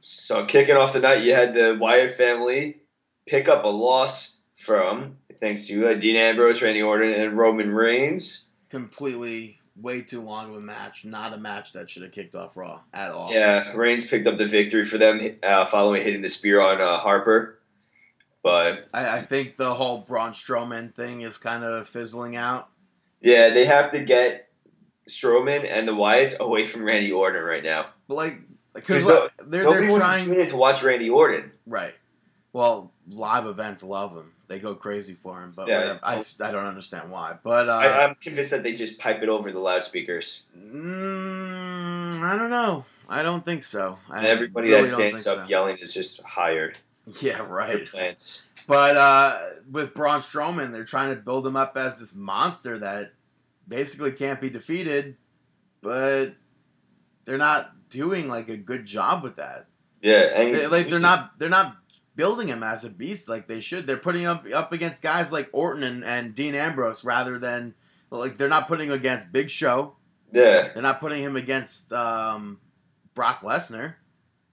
So 0.00 0.46
kicking 0.46 0.76
off 0.76 0.92
the 0.92 1.00
night, 1.00 1.22
you 1.22 1.34
had 1.34 1.54
the 1.54 1.76
Wyatt 1.78 2.12
family 2.12 2.82
pick 3.26 3.48
up 3.48 3.64
a 3.64 3.68
loss 3.68 4.38
from, 4.56 5.14
thanks 5.40 5.66
to 5.66 5.88
uh, 5.88 5.94
Dean 5.94 6.16
Ambrose, 6.16 6.62
Randy 6.62 6.82
Orton, 6.82 7.12
and 7.12 7.36
Roman 7.36 7.72
Reigns. 7.72 8.48
Completely 8.68 9.58
way 9.76 10.02
too 10.02 10.20
long 10.20 10.50
of 10.50 10.56
a 10.56 10.60
match. 10.60 11.04
Not 11.04 11.32
a 11.32 11.38
match 11.38 11.72
that 11.72 11.88
should 11.88 12.02
have 12.02 12.12
kicked 12.12 12.34
off 12.34 12.56
Raw 12.56 12.80
at 12.92 13.10
all. 13.10 13.32
Yeah, 13.32 13.72
Reigns 13.72 14.06
picked 14.06 14.26
up 14.26 14.36
the 14.36 14.46
victory 14.46 14.84
for 14.84 14.98
them 14.98 15.20
uh, 15.42 15.64
following 15.66 16.02
hitting 16.02 16.22
the 16.22 16.28
spear 16.28 16.60
on 16.60 16.80
uh, 16.80 16.98
Harper. 16.98 17.58
But 18.42 18.88
I, 18.94 19.18
I 19.18 19.22
think 19.22 19.56
the 19.56 19.74
whole 19.74 19.98
Braun 19.98 20.32
Strowman 20.32 20.94
thing 20.94 21.20
is 21.20 21.36
kind 21.36 21.62
of 21.62 21.88
fizzling 21.88 22.36
out. 22.36 22.68
Yeah, 23.20 23.50
they 23.50 23.64
have 23.66 23.90
to 23.92 24.00
get 24.04 24.48
Strowman 25.08 25.66
and 25.68 25.86
the 25.88 25.92
Wyatts 25.92 26.38
away 26.38 26.66
from 26.66 26.82
Randy 26.84 27.12
Orton 27.12 27.42
right 27.44 27.62
now. 27.64 27.86
But 28.08 28.14
like, 28.16 28.38
because 28.74 29.04
no- 29.06 29.28
they're 29.44 29.64
Nobody 29.64 29.82
they're 29.86 29.90
wants 29.90 30.04
trying 30.06 30.24
to 30.24 30.30
tune 30.30 30.40
in 30.40 30.48
to 30.48 30.56
watch 30.56 30.82
Randy 30.82 31.10
Orton. 31.10 31.52
right. 31.66 31.94
Well, 32.52 32.90
live 33.10 33.46
events 33.46 33.84
love 33.84 34.12
him. 34.16 34.32
They 34.48 34.58
go 34.58 34.74
crazy 34.74 35.14
for 35.14 35.40
him. 35.40 35.52
But 35.54 35.68
Yeah. 35.68 35.98
I, 36.02 36.16
I 36.42 36.50
don't 36.50 36.64
understand 36.66 37.08
why. 37.12 37.36
But 37.40 37.68
uh, 37.68 37.74
I, 37.74 38.04
I'm 38.04 38.16
convinced 38.16 38.50
that 38.50 38.64
they 38.64 38.72
just 38.72 38.98
pipe 38.98 39.22
it 39.22 39.28
over 39.28 39.52
the 39.52 39.60
loudspeakers. 39.60 40.42
mm, 40.58 42.20
I 42.22 42.36
don't 42.36 42.50
know. 42.50 42.84
I 43.08 43.22
don't 43.22 43.44
think 43.44 43.62
so. 43.62 43.98
I 44.10 44.18
And 44.18 44.26
everybody 44.26 44.68
really 44.70 44.82
that 44.82 44.88
stands 44.88 45.26
up 45.26 45.38
so. 45.38 45.44
yelling 45.44 45.78
is 45.78 45.92
just 45.94 46.22
hired. 46.22 46.78
Yeah, 47.20 47.38
right. 47.40 47.86
plants. 47.86 48.42
But 48.66 48.96
uh, 48.96 49.40
with 49.70 49.94
Braun 49.94 50.20
Strowman, 50.20 50.72
they're 50.72 50.84
trying 50.84 51.14
to 51.14 51.20
build 51.20 51.46
him 51.46 51.56
up 51.56 51.76
as 51.76 52.00
this 52.00 52.14
monster 52.14 52.78
that 52.78 53.12
basically 53.66 54.12
can't 54.12 54.40
be 54.40 54.50
defeated, 54.50 55.16
but 55.80 56.34
they're 57.24 57.38
not 57.38 57.88
doing 57.88 58.28
like 58.28 58.48
a 58.48 58.56
good 58.56 58.86
job 58.86 59.22
with 59.22 59.36
that. 59.36 59.66
Yeah, 60.02 60.20
and 60.34 60.54
they, 60.54 60.66
like 60.66 60.88
they're 60.88 61.00
not 61.00 61.38
they're 61.38 61.48
not 61.48 61.76
building 62.16 62.48
him 62.48 62.62
as 62.62 62.84
a 62.84 62.90
beast 62.90 63.28
like 63.28 63.48
they 63.48 63.60
should. 63.60 63.86
They're 63.86 63.96
putting 63.96 64.22
him 64.22 64.30
up 64.30 64.46
up 64.52 64.72
against 64.72 65.02
guys 65.02 65.32
like 65.32 65.48
Orton 65.52 65.82
and, 65.82 66.04
and 66.04 66.34
Dean 66.34 66.54
Ambrose 66.54 67.04
rather 67.04 67.38
than 67.38 67.74
like 68.10 68.36
they're 68.36 68.48
not 68.48 68.66
putting 68.68 68.88
him 68.88 68.94
against 68.94 69.30
Big 69.32 69.50
Show. 69.50 69.96
Yeah, 70.32 70.72
They're 70.72 70.82
not 70.82 71.00
putting 71.00 71.22
him 71.22 71.34
against 71.34 71.92
um, 71.92 72.60
Brock 73.14 73.40
Lesnar. 73.42 73.94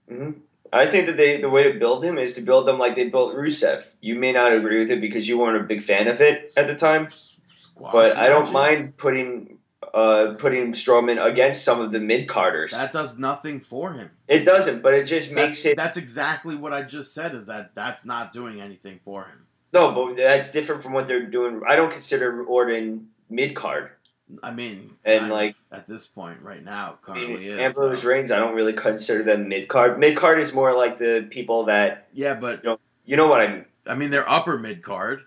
hmm 0.08 0.32
I 0.72 0.86
think 0.86 1.06
that 1.06 1.16
they 1.16 1.40
the 1.40 1.50
way 1.50 1.62
to 1.70 1.78
build 1.78 2.04
him 2.04 2.18
is 2.18 2.34
to 2.34 2.40
build 2.40 2.66
them 2.66 2.78
like 2.78 2.94
they 2.96 3.08
built 3.08 3.34
Rusev. 3.34 3.88
You 4.00 4.14
may 4.14 4.32
not 4.32 4.52
agree 4.52 4.78
with 4.78 4.90
it 4.90 5.00
because 5.00 5.26
you 5.28 5.38
weren't 5.38 5.62
a 5.62 5.66
big 5.66 5.82
fan 5.82 6.08
of 6.08 6.20
it 6.20 6.50
at 6.56 6.66
the 6.66 6.74
time, 6.74 7.08
Squash 7.56 7.92
but 7.92 8.16
I 8.16 8.28
don't 8.28 8.52
matches. 8.52 8.52
mind 8.52 8.96
putting 8.96 9.58
uh, 9.94 10.34
putting 10.38 10.72
Strowman 10.74 11.24
against 11.24 11.64
some 11.64 11.80
of 11.80 11.92
the 11.92 12.00
mid 12.00 12.28
carders. 12.28 12.72
That 12.72 12.92
does 12.92 13.16
nothing 13.18 13.60
for 13.60 13.92
him. 13.94 14.10
It 14.26 14.44
doesn't, 14.44 14.82
but 14.82 14.92
it 14.94 15.04
just 15.04 15.32
makes 15.32 15.62
That's, 15.62 15.66
it 15.66 15.76
that's 15.76 15.96
exactly 15.96 16.54
what 16.56 16.72
I 16.74 16.82
just 16.82 17.14
said. 17.14 17.34
Is 17.34 17.46
that 17.46 17.74
that's 17.74 18.04
not 18.04 18.32
doing 18.32 18.60
anything 18.60 19.00
for 19.04 19.24
him. 19.24 19.46
no, 19.72 19.92
but 19.92 20.16
that's 20.16 20.50
different 20.52 20.82
from 20.82 20.92
what 20.92 21.06
they're 21.06 21.26
doing. 21.26 21.62
I 21.66 21.76
don't 21.76 21.90
consider 21.90 22.42
Orton 22.44 23.08
mid 23.30 23.54
card. 23.56 23.90
I 24.42 24.52
mean, 24.52 24.96
And, 25.04 25.26
of 25.26 25.30
like- 25.30 25.54
at 25.72 25.86
this 25.86 26.06
point 26.06 26.42
right 26.42 26.62
now, 26.62 26.98
I 27.06 27.14
mean, 27.14 27.26
currently 27.26 27.48
is. 27.48 27.58
Ambrose 27.58 28.02
so. 28.02 28.08
Reigns, 28.08 28.30
I 28.30 28.38
don't 28.38 28.54
really 28.54 28.72
consider 28.72 29.22
them 29.22 29.48
mid 29.48 29.68
card. 29.68 29.98
Mid 29.98 30.16
card 30.16 30.38
is 30.38 30.52
more 30.52 30.74
like 30.74 30.98
the 30.98 31.26
people 31.30 31.64
that 31.64 32.08
Yeah, 32.12 32.34
but 32.34 32.64
you 33.04 33.16
know 33.16 33.26
what 33.26 33.40
I 33.40 33.48
mean. 33.48 33.64
I 33.86 33.94
mean 33.94 34.10
they're 34.10 34.28
upper 34.28 34.58
mid 34.58 34.82
card. 34.82 35.22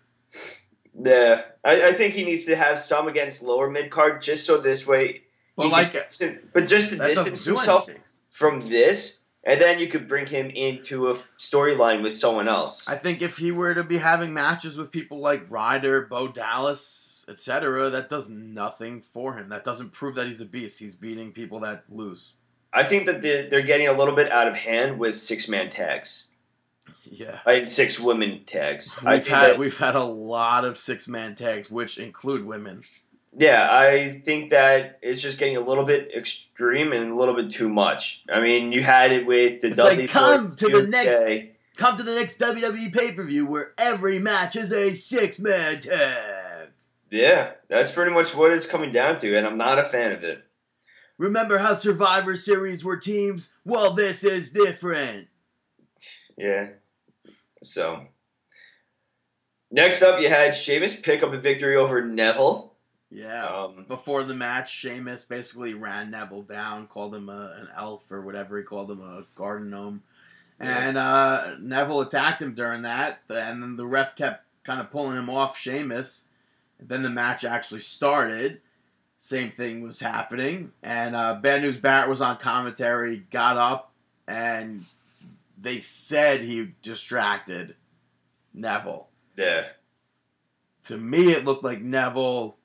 Yeah, 0.94 1.44
I, 1.64 1.90
I 1.90 1.94
think 1.94 2.14
he 2.14 2.24
needs 2.24 2.46
to 2.46 2.56
have 2.56 2.78
some 2.78 3.08
against 3.08 3.42
lower 3.42 3.70
mid 3.70 3.90
card 3.92 4.22
just 4.22 4.46
so 4.46 4.58
this 4.58 4.86
way. 4.86 5.24
But 5.56 5.70
like 5.70 5.92
can 5.92 6.40
but 6.54 6.68
just 6.68 6.90
to 6.90 6.98
distance 6.98 7.46
himself 7.46 7.88
anything. 7.88 8.04
from 8.30 8.62
this, 8.62 9.20
and 9.44 9.60
then 9.62 9.80
you 9.80 9.88
could 9.88 10.08
bring 10.08 10.28
him 10.28 10.50
into 10.50 11.10
a 11.10 11.16
storyline 11.38 12.04
with 12.04 12.16
someone 12.18 12.48
else. 12.48 12.88
I 12.88 12.96
think 12.96 13.22
if 13.22 13.38
he 13.38 13.52
were 13.52 13.74
to 13.74 13.84
be 13.84 13.98
having 13.98 14.34
matches 14.34 14.78
with 14.78 14.92
people 14.92 15.20
like 15.20 15.50
Ryder, 15.50 16.02
Bo 16.02 16.28
Dallas, 16.28 17.26
etc., 17.28 17.90
that 17.90 18.10
does 18.10 18.30
nothing 18.30 19.02
for 19.02 19.36
him. 19.36 19.50
That 19.50 19.64
doesn't 19.64 19.92
prove 19.92 20.16
that 20.16 20.28
he's 20.28 20.42
a 20.42 20.46
beast. 20.46 20.80
He's 20.80 20.96
beating 20.96 21.32
people 21.32 21.60
that 21.62 21.84
lose. 21.90 22.34
I 22.74 22.84
think 22.84 23.06
that 23.08 23.22
they're, 23.22 23.62
getting 23.64 23.88
a 23.88 23.94
little 23.94 24.16
bit 24.16 24.32
out 24.32 24.48
of 24.48 24.56
hand 24.56 24.98
with 24.98 25.18
six 25.18 25.48
man 25.50 25.70
tags. 25.70 26.28
Yeah. 27.04 27.40
I 27.46 27.56
mean, 27.56 27.68
six 27.68 28.00
women 28.00 28.42
tags. 28.46 28.96
We've 29.06 29.28
had 29.28 29.52
that- 29.52 29.58
we've 29.58 29.78
had 29.78 29.96
a 29.96 30.04
lot 30.04 30.66
of 30.66 30.78
six 30.78 31.08
man 31.08 31.36
tags, 31.36 31.70
which 31.70 31.98
include 31.98 32.46
women. 32.46 32.84
Yeah, 33.38 33.68
I 33.72 34.22
think 34.24 34.52
that 34.52 35.00
it's 35.02 35.22
just 35.22 35.38
getting 35.38 35.58
a 35.58 35.62
little 35.62 35.86
bit 35.86 36.12
extreme 36.16 36.92
and 36.92 37.12
a 37.12 37.16
little 37.16 37.36
bit 37.36 37.50
too 37.52 37.70
much. 37.70 38.24
I 38.32 38.42
mean, 38.42 38.72
you 38.72 38.84
had 38.84 39.12
it 39.12 39.26
with 39.26 39.62
the 39.62 39.70
It's 39.70 39.78
like, 39.78 40.10
come 40.10 40.48
to 40.48 40.70
the 40.70 40.88
next- 40.88 41.16
UK. 41.18 41.44
Come 41.78 41.96
to 41.98 42.04
the 42.04 42.14
next 42.14 42.38
WWE 42.38 42.94
pay 42.94 43.14
per 43.14 43.24
view 43.24 43.46
where 43.46 43.74
every 43.78 44.20
match 44.20 44.56
is 44.58 44.74
a 44.74 44.94
six 44.94 45.40
man 45.40 45.80
tag. 45.80 46.70
Yeah, 47.10 47.52
that's 47.70 47.92
pretty 47.92 48.12
much 48.12 48.36
what 48.36 48.52
it's 48.52 48.66
coming 48.66 48.92
down 48.92 49.18
to, 49.20 49.36
and 49.36 49.48
I'm 49.48 49.58
not 49.58 49.80
a 49.80 49.84
fan 49.86 50.12
of 50.12 50.24
it. 50.24 50.44
Remember 51.18 51.60
how 51.60 51.76
Survivor 51.76 52.36
Series 52.36 52.84
were 52.84 52.98
teams? 52.98 53.54
Well, 53.64 53.94
this 53.94 54.24
is 54.24 54.50
different. 54.50 55.28
Yeah. 56.38 56.70
So 57.64 58.08
next 59.72 60.02
up, 60.02 60.20
you 60.22 60.30
had 60.30 60.56
Sheamus 60.56 61.00
pick 61.00 61.24
up 61.24 61.34
a 61.34 61.38
victory 61.38 61.76
over 61.76 62.04
Neville. 62.04 62.71
Yeah. 63.12 63.46
Um, 63.46 63.86
Before 63.88 64.24
the 64.24 64.34
match, 64.34 64.74
Sheamus 64.74 65.26
basically 65.26 65.74
ran 65.74 66.12
Neville 66.12 66.44
down, 66.44 66.88
called 66.88 67.14
him 67.14 67.30
a, 67.30 67.56
an 67.60 67.68
elf 67.76 68.10
or 68.12 68.22
whatever 68.22 68.58
he 68.58 68.64
called 68.64 68.90
him, 68.90 69.02
a 69.02 69.26
garden 69.36 69.70
gnome. 69.70 70.02
Yeah. 70.60 70.88
And 70.88 70.98
uh, 70.98 71.56
Neville 71.60 72.02
attacked 72.02 72.42
him 72.42 72.54
during 72.54 72.84
that, 72.84 73.20
and 73.30 73.62
then 73.62 73.76
the 73.76 73.86
ref 73.86 74.16
kept 74.16 74.46
kind 74.64 74.80
of 74.80 74.92
pulling 74.92 75.18
him 75.18 75.30
off 75.30 75.58
Sheamus. 75.58 76.26
Then 76.80 77.04
the 77.04 77.10
match 77.10 77.44
actually 77.44 77.82
started. 77.82 78.62
Same 79.18 79.52
thing 79.52 79.82
was 79.82 80.00
happening, 80.00 80.72
and 80.82 81.16
uh, 81.16 81.36
Bad 81.36 81.62
News 81.62 81.78
Barrett 81.78 82.10
was 82.10 82.22
on 82.22 82.38
commentary, 82.38 83.18
got 83.18 83.56
up, 83.56 83.92
and 84.28 84.86
they 85.60 85.80
said 85.80 86.40
he 86.42 86.74
distracted 86.82 87.76
Neville. 88.54 89.08
yeah. 89.36 89.66
To 90.86 90.98
me, 90.98 91.32
it 91.32 91.46
looked 91.46 91.64
like 91.64 91.82
Neville 91.82 92.58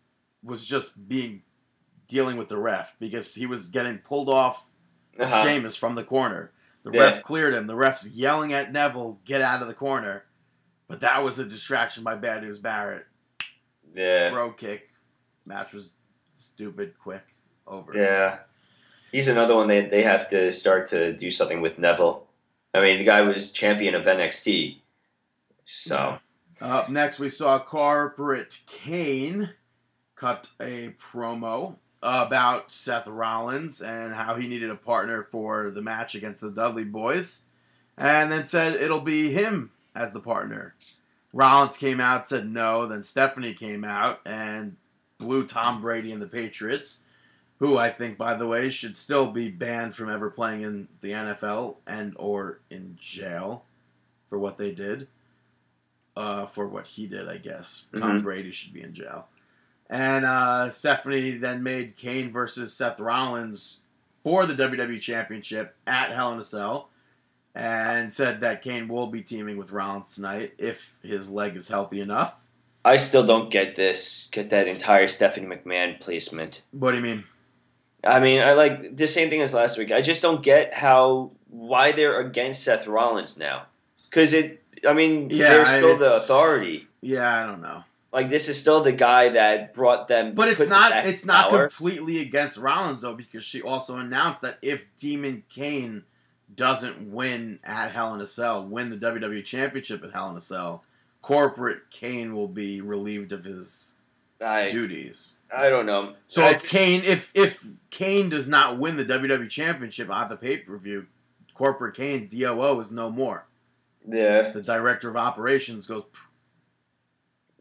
was 0.47 0.67
just 0.67 1.09
being 1.09 1.43
dealing 2.09 2.37
with 2.37 2.49
the 2.49 2.57
ref 2.57 2.95
because 3.01 3.35
he 3.35 3.47
was 3.47 3.67
getting 3.69 3.99
pulled 3.99 4.29
off 4.29 4.71
Uh-huh. 5.19 5.45
Sheamus 5.45 5.77
from 5.77 5.95
the 5.95 6.05
corner. 6.05 6.53
The 6.83 6.91
Yeah. 6.93 7.01
ref 7.01 7.23
cleared 7.23 7.55
him. 7.55 7.67
The 7.67 7.75
ref's 7.75 8.07
yelling 8.09 8.53
at 8.53 8.71
Neville, 8.71 9.19
"Get 9.25 9.41
out 9.41 9.61
of 9.63 9.67
the 9.69 9.75
corner!" 9.75 10.25
But 10.89 11.01
that 11.01 11.25
was 11.25 11.39
a 11.39 11.45
distraction 11.45 12.05
by 12.05 12.15
Bad 12.17 12.43
News 12.45 12.59
Barrett. 12.59 13.07
Yeah. 13.95 14.31
Bro 14.31 14.53
kick. 14.53 14.91
Match 15.47 15.73
was 15.73 15.93
stupid, 16.29 16.99
quick, 16.99 17.35
over. 17.67 17.93
Yeah. 17.97 18.41
He's 19.11 19.27
another 19.29 19.55
one 19.57 19.69
they, 19.69 19.87
they 19.87 20.03
have 20.03 20.29
to 20.31 20.53
start 20.53 20.87
to 20.91 21.13
do 21.13 21.31
something 21.31 21.61
with 21.63 21.79
Neville. 21.79 22.27
I 22.75 22.81
mean, 22.83 22.99
the 22.99 23.05
guy 23.05 23.23
was 23.23 23.51
champion 23.53 23.95
of 23.95 24.05
NXT. 24.07 24.83
So, 25.65 26.19
Up 26.61 26.89
next, 26.91 27.19
we 27.19 27.29
saw 27.31 27.59
Corporate 27.59 28.61
Kane 28.67 29.55
cut 30.17 30.49
a 30.61 30.95
promo 30.99 31.77
about 32.03 32.71
Seth 32.71 33.07
Rollins 33.07 33.81
and 33.81 34.15
how 34.15 34.35
he 34.35 34.49
needed 34.49 34.71
a 34.71 34.77
partner 34.77 35.23
for 35.31 35.71
the 35.71 35.83
match 35.83 36.15
against 36.15 36.41
the 36.41 36.51
Dudley 36.51 36.85
Boys, 36.85 37.43
and 37.97 38.31
then 38.33 38.47
said 38.47 38.75
it'll 38.75 39.01
be 39.01 39.31
him 39.31 39.71
as 39.95 40.13
the 40.13 40.21
partner. 40.21 40.75
Rollins 41.33 41.77
came 41.79 42.01
out, 42.01 42.27
said 42.29 42.49
no. 42.51 42.87
Then 42.87 43.03
Stephanie 43.03 43.53
came 43.55 43.85
out 43.85 44.21
and 44.27 44.77
blew 45.19 45.47
Tom 45.47 45.81
Brady 45.81 46.13
and 46.13 46.21
the 46.23 46.27
Patriots, 46.27 47.01
who 47.59 47.77
I 47.79 47.91
think, 47.91 48.17
by 48.19 48.35
the 48.35 48.47
way, 48.47 48.69
should 48.71 48.97
still 48.97 49.27
be 49.31 49.49
banned 49.51 49.95
from 49.95 50.09
ever 50.11 50.31
playing 50.31 50.63
in 50.63 50.89
the 51.01 51.11
NFL 51.13 51.77
and 51.87 52.15
or 52.19 52.61
in 52.71 52.97
jail 53.01 53.65
for 54.29 54.39
what 54.39 54.57
they 54.57 54.71
did 54.73 55.09
uh, 56.17 56.47
for 56.47 56.67
what 56.67 56.87
he 56.87 57.07
did, 57.07 57.29
I 57.29 57.37
guess. 57.39 57.87
Tom 57.97 58.21
Mhm. 58.21 58.23
Brady 58.23 58.51
should 58.51 58.73
be 58.73 58.83
in 58.83 58.93
jail. 58.95 59.29
And 59.89 60.25
uh, 60.25 60.71
Stephanie 60.71 61.33
then 61.33 61.63
made 61.63 61.97
Kane 61.97 62.33
versus 62.33 62.75
Seth 62.75 62.99
Rollins 63.01 63.81
for 64.23 64.47
the 64.47 64.55
WWE 64.55 65.01
Championship 65.01 65.77
at 65.87 66.11
Hell 66.11 66.33
in 66.33 66.39
a 66.39 66.43
Cell 66.43 66.91
and 67.55 68.13
said 68.13 68.41
that 68.41 68.63
Kane 68.63 68.89
will 68.89 69.07
be 69.07 69.23
teaming 69.23 69.57
with 69.57 69.73
Rollins 69.73 70.15
tonight 70.15 70.53
if 70.59 70.99
his 71.03 71.31
leg 71.31 71.57
is 71.57 71.69
healthy 71.69 72.01
enough. 72.01 72.45
I 72.85 72.99
still 72.99 73.27
don't 73.27 73.51
get 73.51 73.75
this, 73.77 74.29
get 74.31 74.51
that 74.51 74.69
entire 74.69 75.09
Stephanie 75.09 75.47
McMahon 75.47 75.99
placement. 75.99 76.63
What 76.71 76.93
do 76.93 76.99
you 76.99 77.03
mean? 77.03 77.25
I 78.05 78.21
mean, 78.21 78.41
I 78.41 78.53
like 78.53 78.95
the 78.95 79.09
same 79.09 79.31
thing 79.31 79.43
as 79.43 79.55
last 79.55 79.79
week. 79.79 79.91
I 79.91 80.03
just 80.03 80.23
don't 80.23 80.43
get 80.43 80.75
how, 80.75 81.33
why 81.49 81.93
they're 81.93 82.21
against 82.21 82.63
Seth 82.63 82.87
Rollins 82.87 83.39
now. 83.39 83.67
Because 84.05 84.33
it, 84.33 84.63
I 84.87 84.93
mean, 84.93 85.29
Yeah, 85.31 85.49
they're 85.49 85.79
still 85.79 85.97
the 85.97 86.17
authority. 86.17 86.87
Yeah, 87.01 87.43
I 87.43 87.47
don't 87.47 87.63
know. 87.63 87.83
Like, 88.17 88.31
this 88.31 88.49
is 88.49 88.59
still 88.59 88.83
the 88.83 88.93
guy 88.93 89.29
that 89.29 89.75
brought 89.75 90.09
them. 90.09 90.35
But 90.35 90.49
it's 90.49 90.67
not 90.67 91.05
it's 91.05 91.27
not 91.27 91.51
power. 91.51 91.69
completely 91.69 92.23
against 92.23 92.57
Rollins 92.57 93.03
though 93.03 93.13
because 93.13 93.45
she 93.45 93.61
also 93.61 93.99
announced 93.99 94.41
that 94.41 94.57
if 94.63 94.87
Demon 94.97 95.45
Kane 95.51 96.03
doesn't 96.55 97.13
win 97.13 97.61
at 97.63 97.91
Hell 97.91 98.15
in 98.15 98.23
a 98.23 98.27
Cell, 98.27 98.65
win 98.65 98.89
the 98.89 98.97
WWE 98.97 99.45
Championship 99.45 100.03
at 100.03 100.15
Hell 100.15 100.31
in 100.31 100.37
a 100.37 100.41
Cell, 100.41 100.83
corporate 101.21 101.91
Kane 101.91 102.35
will 102.35 102.49
be 102.49 102.81
relieved 102.81 103.33
of 103.33 103.45
his 103.45 103.93
I, 104.41 104.71
duties. 104.71 105.35
I 105.55 105.69
don't 105.69 105.85
know. 105.85 106.15
So 106.27 106.43
I 106.43 106.53
if 106.53 106.63
just- 106.63 106.73
Kane 106.73 107.03
if 107.05 107.31
if 107.35 107.67
Kane 107.91 108.31
does 108.31 108.49
not 108.49 108.79
win 108.79 108.97
the 108.97 109.05
WWE 109.05 109.51
Championship 109.51 110.11
at 110.11 110.31
the 110.31 110.39
pay 110.39 110.57
per 110.57 110.79
view, 110.79 111.07
corporate 111.53 111.95
Kane 111.95 112.29
DOO 112.29 112.81
is 112.81 112.91
no 112.91 113.11
more. 113.11 113.47
Yeah. 114.09 114.53
The 114.53 114.63
director 114.63 115.11
of 115.11 115.19
operations 115.19 115.87
goes 115.87 116.05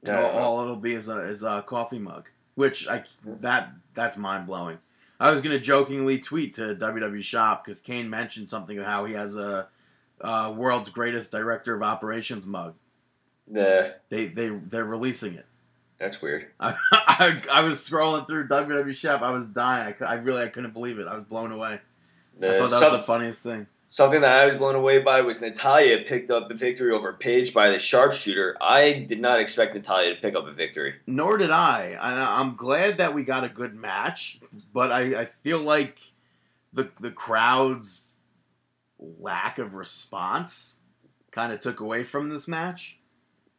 I 0.10 0.22
all, 0.22 0.32
all 0.58 0.62
it'll 0.62 0.76
be 0.78 0.94
is 0.94 1.10
a 1.10 1.20
is 1.20 1.44
a 1.44 1.62
coffee 1.62 2.00
mug, 2.00 2.30
which 2.56 2.88
I 2.88 3.04
that 3.42 3.72
that's 3.94 4.18
mind 4.18 4.48
blowing. 4.48 4.78
I 5.20 5.32
was 5.32 5.42
gonna 5.42 5.60
jokingly 5.60 6.20
tweet 6.20 6.54
to 6.56 6.76
WWE 6.76 7.24
Shop 7.24 7.64
because 7.64 7.80
Kane 7.82 8.10
mentioned 8.10 8.50
something 8.50 8.78
of 8.80 8.86
how 8.86 9.06
he 9.06 9.14
has 9.14 9.36
a, 9.36 9.68
uh 10.22 10.54
world's 10.56 10.90
greatest 10.90 11.32
director 11.32 11.76
of 11.76 11.84
operations 11.84 12.46
mug. 12.46 12.74
Yeah. 13.52 13.92
They 14.10 14.26
they 14.28 14.50
they're 14.50 14.86
releasing 14.86 15.36
it. 15.36 15.46
That's 16.00 16.22
weird. 16.22 16.48
I, 16.60 16.76
I, 16.92 17.42
I 17.54 17.62
was 17.62 17.78
scrolling 17.78 18.28
through 18.28 18.48
WWE 18.50 18.94
Shop. 18.94 19.22
I 19.22 19.32
was 19.32 19.48
dying. 19.48 19.96
I, 20.02 20.06
I 20.06 20.14
really 20.16 20.44
I 20.44 20.50
couldn't 20.50 20.74
believe 20.74 21.00
it. 21.00 21.08
I 21.08 21.14
was 21.14 21.24
blown 21.24 21.52
away. 21.52 21.80
I 22.42 22.58
thought 22.58 22.70
that 22.70 22.70
some- 22.70 22.82
was 22.82 22.92
the 22.92 23.00
funniest 23.00 23.44
thing. 23.44 23.68
Something 23.96 24.20
that 24.20 24.34
I 24.34 24.46
was 24.46 24.58
blown 24.58 24.76
away 24.76 25.00
by 25.00 25.22
was 25.22 25.40
Natalya 25.42 26.00
picked 26.00 26.30
up 26.30 26.52
a 26.52 26.54
victory 26.54 26.92
over 26.92 27.14
Paige 27.14 27.54
by 27.54 27.72
the 27.72 27.80
sharpshooter. 27.80 28.58
I 28.60 28.92
did 28.92 29.22
not 29.22 29.40
expect 29.40 29.74
Natalya 29.74 30.16
to 30.16 30.22
pick 30.22 30.36
up 30.36 30.46
a 30.46 30.52
victory. 30.52 30.96
Nor 31.08 31.38
did 31.38 31.50
I. 31.50 31.96
I- 31.98 32.42
I'm 32.42 32.58
glad 32.58 32.98
that 32.98 33.14
we 33.14 33.24
got 33.24 33.46
a 33.46 33.48
good 33.48 33.80
match, 33.80 34.42
but 34.74 34.92
I, 34.92 35.22
I 35.22 35.24
feel 35.24 35.60
like 35.60 36.12
the 36.74 36.90
the 37.00 37.10
crowd's 37.10 38.18
lack 39.00 39.60
of 39.60 39.76
response 39.76 40.80
kind 41.32 41.54
of 41.54 41.62
took 41.62 41.80
away 41.80 42.04
from 42.04 42.28
this 42.28 42.50
match. 42.50 43.00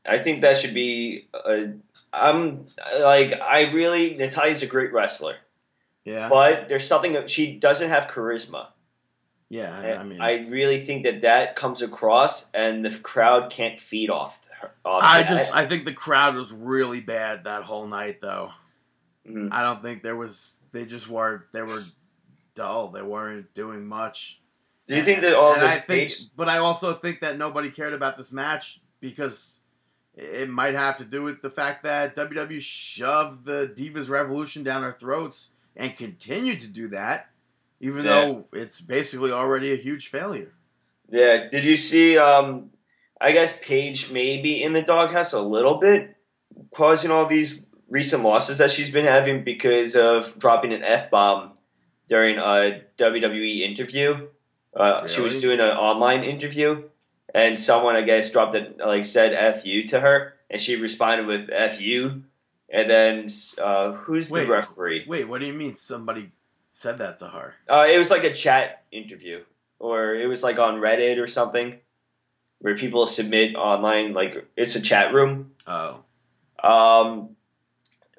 I 0.06 0.18
think 0.18 0.42
that 0.42 0.58
should 0.58 0.74
be. 0.74 1.28
A, 1.32 1.70
I'm 2.12 2.66
like 3.00 3.32
I 3.40 3.72
really 3.72 4.16
Natalya's 4.16 4.62
a 4.62 4.66
great 4.66 4.92
wrestler, 4.92 5.36
Yeah, 6.04 6.28
but 6.28 6.68
there's 6.68 6.86
something 6.86 7.14
that 7.14 7.30
she 7.30 7.56
doesn't 7.56 7.88
have 7.88 8.06
charisma. 8.08 8.66
Yeah. 9.48 9.76
I 9.78 9.82
And 10.00 10.08
mean, 10.10 10.20
I 10.20 10.46
really 10.48 10.84
think 10.84 11.04
that 11.04 11.22
that 11.22 11.56
comes 11.56 11.82
across, 11.82 12.50
and 12.52 12.84
the 12.84 12.90
crowd 12.98 13.50
can't 13.50 13.78
feed 13.80 14.10
off. 14.10 14.38
Her, 14.60 14.72
off 14.84 15.02
I 15.02 15.20
that. 15.22 15.28
just 15.28 15.54
I 15.54 15.66
think 15.66 15.84
the 15.84 15.92
crowd 15.92 16.34
was 16.34 16.52
really 16.52 17.00
bad 17.00 17.44
that 17.44 17.62
whole 17.62 17.86
night, 17.86 18.20
though. 18.20 18.52
Mhm. 19.28 19.48
I 19.52 19.62
don't 19.62 19.82
think 19.82 20.02
there 20.02 20.16
was. 20.16 20.54
They 20.72 20.84
just 20.84 21.08
were. 21.08 21.46
They 21.52 21.62
were 21.62 21.80
dull. 22.54 22.88
They 22.88 23.02
weren't 23.02 23.52
doing 23.54 23.86
much. 23.86 24.40
Do 24.88 24.94
you 24.96 25.02
think 25.02 25.20
that 25.22 25.34
all 25.34 25.52
And 25.52 25.62
this 25.62 25.70
I 25.74 25.78
think, 25.80 26.12
but 26.36 26.48
I 26.48 26.58
also 26.58 26.94
think 26.94 27.20
that 27.20 27.36
nobody 27.36 27.70
cared 27.70 27.92
about 27.92 28.16
this 28.16 28.30
match 28.32 28.80
because 29.00 29.60
it 30.14 30.48
might 30.48 30.74
have 30.74 30.96
to 30.98 31.04
do 31.04 31.22
with 31.24 31.42
the 31.42 31.50
fact 31.50 31.82
that 31.82 32.14
WWE 32.14 32.60
shoved 32.62 33.44
the 33.44 33.66
Divas 33.76 34.08
Revolution 34.08 34.62
down 34.62 34.84
our 34.84 34.92
throats 34.92 35.50
and 35.74 35.94
continued 35.96 36.60
to 36.60 36.68
do 36.68 36.86
that, 36.88 37.28
even 37.80 38.04
Yeah. 38.04 38.10
though 38.20 38.44
it's 38.52 38.80
basically 38.80 39.32
already 39.32 39.72
a 39.72 39.76
huge 39.76 40.08
failure. 40.08 40.52
Yeah. 41.10 41.48
Did 41.50 41.64
you 41.64 41.76
see? 41.76 42.18
Um, 42.18 42.70
I 43.20 43.32
guess 43.32 43.58
Paige 43.62 44.12
maybe 44.12 44.62
in 44.62 44.72
the 44.74 44.82
doghouse 44.82 45.32
a 45.32 45.40
little 45.40 45.76
bit, 45.78 46.16
causing 46.74 47.10
all 47.10 47.26
these 47.26 47.66
recent 47.88 48.22
losses 48.22 48.58
that 48.58 48.70
she's 48.70 48.90
been 48.90 49.06
having 49.06 49.44
because 49.44 49.96
of 49.96 50.38
dropping 50.38 50.72
an 50.72 50.82
f 50.82 51.10
bomb 51.10 51.52
during 52.08 52.36
a 52.38 52.82
WWE 52.98 53.62
interview. 53.62 54.28
Uh, 54.74 55.06
She 55.06 55.20
was 55.22 55.40
doing 55.40 55.60
an 55.60 55.68
online 55.70 56.22
interview, 56.24 56.82
and 57.34 57.58
someone 57.58 57.96
I 57.96 58.02
guess 58.02 58.30
dropped 58.30 58.54
it 58.54 58.76
like 58.78 59.06
said 59.06 59.32
"f 59.32 59.64
you" 59.64 59.86
to 59.88 60.00
her, 60.00 60.34
and 60.50 60.60
she 60.60 60.76
responded 60.76 61.26
with 61.26 61.48
"f 61.50 61.80
you," 61.80 62.24
and 62.68 62.90
then 62.90 63.28
uh, 63.56 63.92
who's 63.92 64.30
Wait. 64.30 64.44
the 64.44 64.50
referee? 64.52 65.04
Wait, 65.08 65.26
what 65.26 65.40
do 65.40 65.46
you 65.46 65.54
mean 65.54 65.74
somebody 65.74 66.30
said 66.68 66.98
that 66.98 67.18
to 67.18 67.28
her? 67.28 67.54
Uh, 67.68 67.86
it 67.90 67.98
was 67.98 68.10
like 68.10 68.24
a 68.24 68.32
chat 68.32 68.84
interview, 68.92 69.42
or 69.78 70.14
it 70.14 70.26
was 70.26 70.42
like 70.42 70.58
on 70.58 70.76
Reddit 70.80 71.18
or 71.22 71.26
something, 71.28 71.78
where 72.60 72.76
people 72.76 73.06
submit 73.06 73.54
online. 73.56 74.12
Like 74.14 74.46
it's 74.56 74.74
a 74.76 74.80
chat 74.80 75.12
room. 75.14 75.52
Oh, 75.66 76.02
Um, 76.62 77.30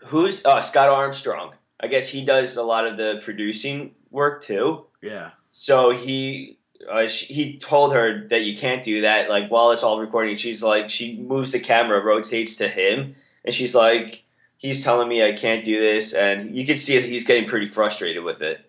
who's 0.06 0.46
uh, 0.46 0.62
Scott 0.62 0.90
Armstrong? 0.90 1.54
I 1.80 1.88
guess 1.88 2.08
he 2.10 2.26
does 2.26 2.58
a 2.58 2.64
lot 2.64 2.88
of 2.88 2.98
the 2.98 3.22
producing 3.24 3.92
work 4.10 4.44
too. 4.44 4.86
yeah. 5.02 5.32
So 5.50 5.92
he 5.92 6.58
uh, 6.92 7.08
sh- 7.08 7.24
he 7.28 7.58
told 7.58 7.94
her 7.94 8.28
that 8.30 8.42
you 8.44 8.56
can't 8.58 8.84
do 8.84 9.02
that. 9.02 9.30
Like 9.30 9.50
while 9.50 9.72
it's 9.72 9.82
all 9.84 10.00
recording, 10.00 10.36
she's 10.36 10.62
like 10.64 10.90
she 10.90 11.18
moves 11.18 11.52
the 11.52 11.60
camera, 11.60 12.00
rotates 12.04 12.56
to 12.58 12.68
him, 12.68 13.16
and 13.44 13.54
she's 13.54 13.74
like, 13.74 14.24
he's 14.58 14.84
telling 14.84 15.08
me 15.08 15.24
I 15.24 15.34
can't 15.34 15.64
do 15.64 15.80
this, 15.80 16.14
and 16.14 16.56
you 16.56 16.66
can 16.66 16.78
see 16.78 17.00
that 17.00 17.08
he's 17.08 17.24
getting 17.26 17.48
pretty 17.48 17.66
frustrated 17.68 18.24
with 18.24 18.42
it. 18.42 18.60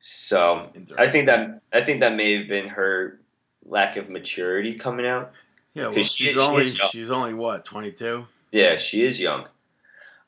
So 0.00 0.70
I 0.98 1.08
think 1.10 1.26
that 1.26 1.60
I 1.72 1.82
think 1.82 2.00
that 2.00 2.14
may 2.14 2.38
have 2.38 2.48
been 2.48 2.68
her 2.68 3.20
lack 3.64 3.96
of 3.96 4.08
maturity 4.10 4.74
coming 4.74 5.06
out. 5.06 5.32
Yeah, 5.72 5.88
well, 5.88 5.94
she- 5.96 6.24
she's 6.26 6.32
she 6.32 6.38
only 6.38 6.64
young. 6.64 6.88
she's 6.90 7.10
only 7.10 7.34
what 7.34 7.64
twenty 7.64 7.90
two. 7.90 8.26
Yeah, 8.52 8.76
she 8.76 9.04
is 9.04 9.18
young. 9.18 9.46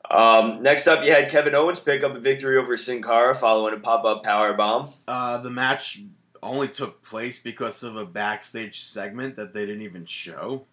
Um, 0.09 0.63
next 0.63 0.87
up, 0.87 1.03
you 1.05 1.11
had 1.11 1.29
Kevin 1.29 1.53
Owens 1.53 1.79
pick 1.79 2.03
up 2.03 2.15
a 2.15 2.19
victory 2.19 2.57
over 2.57 2.75
Sin 2.77 3.01
Cara 3.01 3.35
following 3.35 3.73
a 3.73 3.77
pop 3.79 4.05
up 4.05 4.23
power 4.23 4.53
bomb. 4.53 4.89
Uh, 5.07 5.37
the 5.37 5.49
match 5.49 6.01
only 6.41 6.67
took 6.69 7.01
place 7.03 7.39
because 7.39 7.83
of 7.83 7.95
a 7.97 8.05
backstage 8.05 8.79
segment 8.79 9.35
that 9.35 9.51
they 9.53 9.65
didn't 9.65 9.81
even 9.81 10.05
show. 10.05 10.65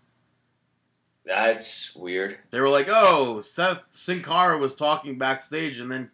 That's 1.26 1.94
weird. 1.94 2.38
They 2.50 2.60
were 2.60 2.68
like, 2.68 2.86
"Oh, 2.90 3.40
Seth 3.40 3.84
Sin 3.90 4.22
Cara 4.22 4.58
was 4.58 4.74
talking 4.74 5.16
backstage," 5.18 5.78
and 5.78 5.90
then 5.90 6.10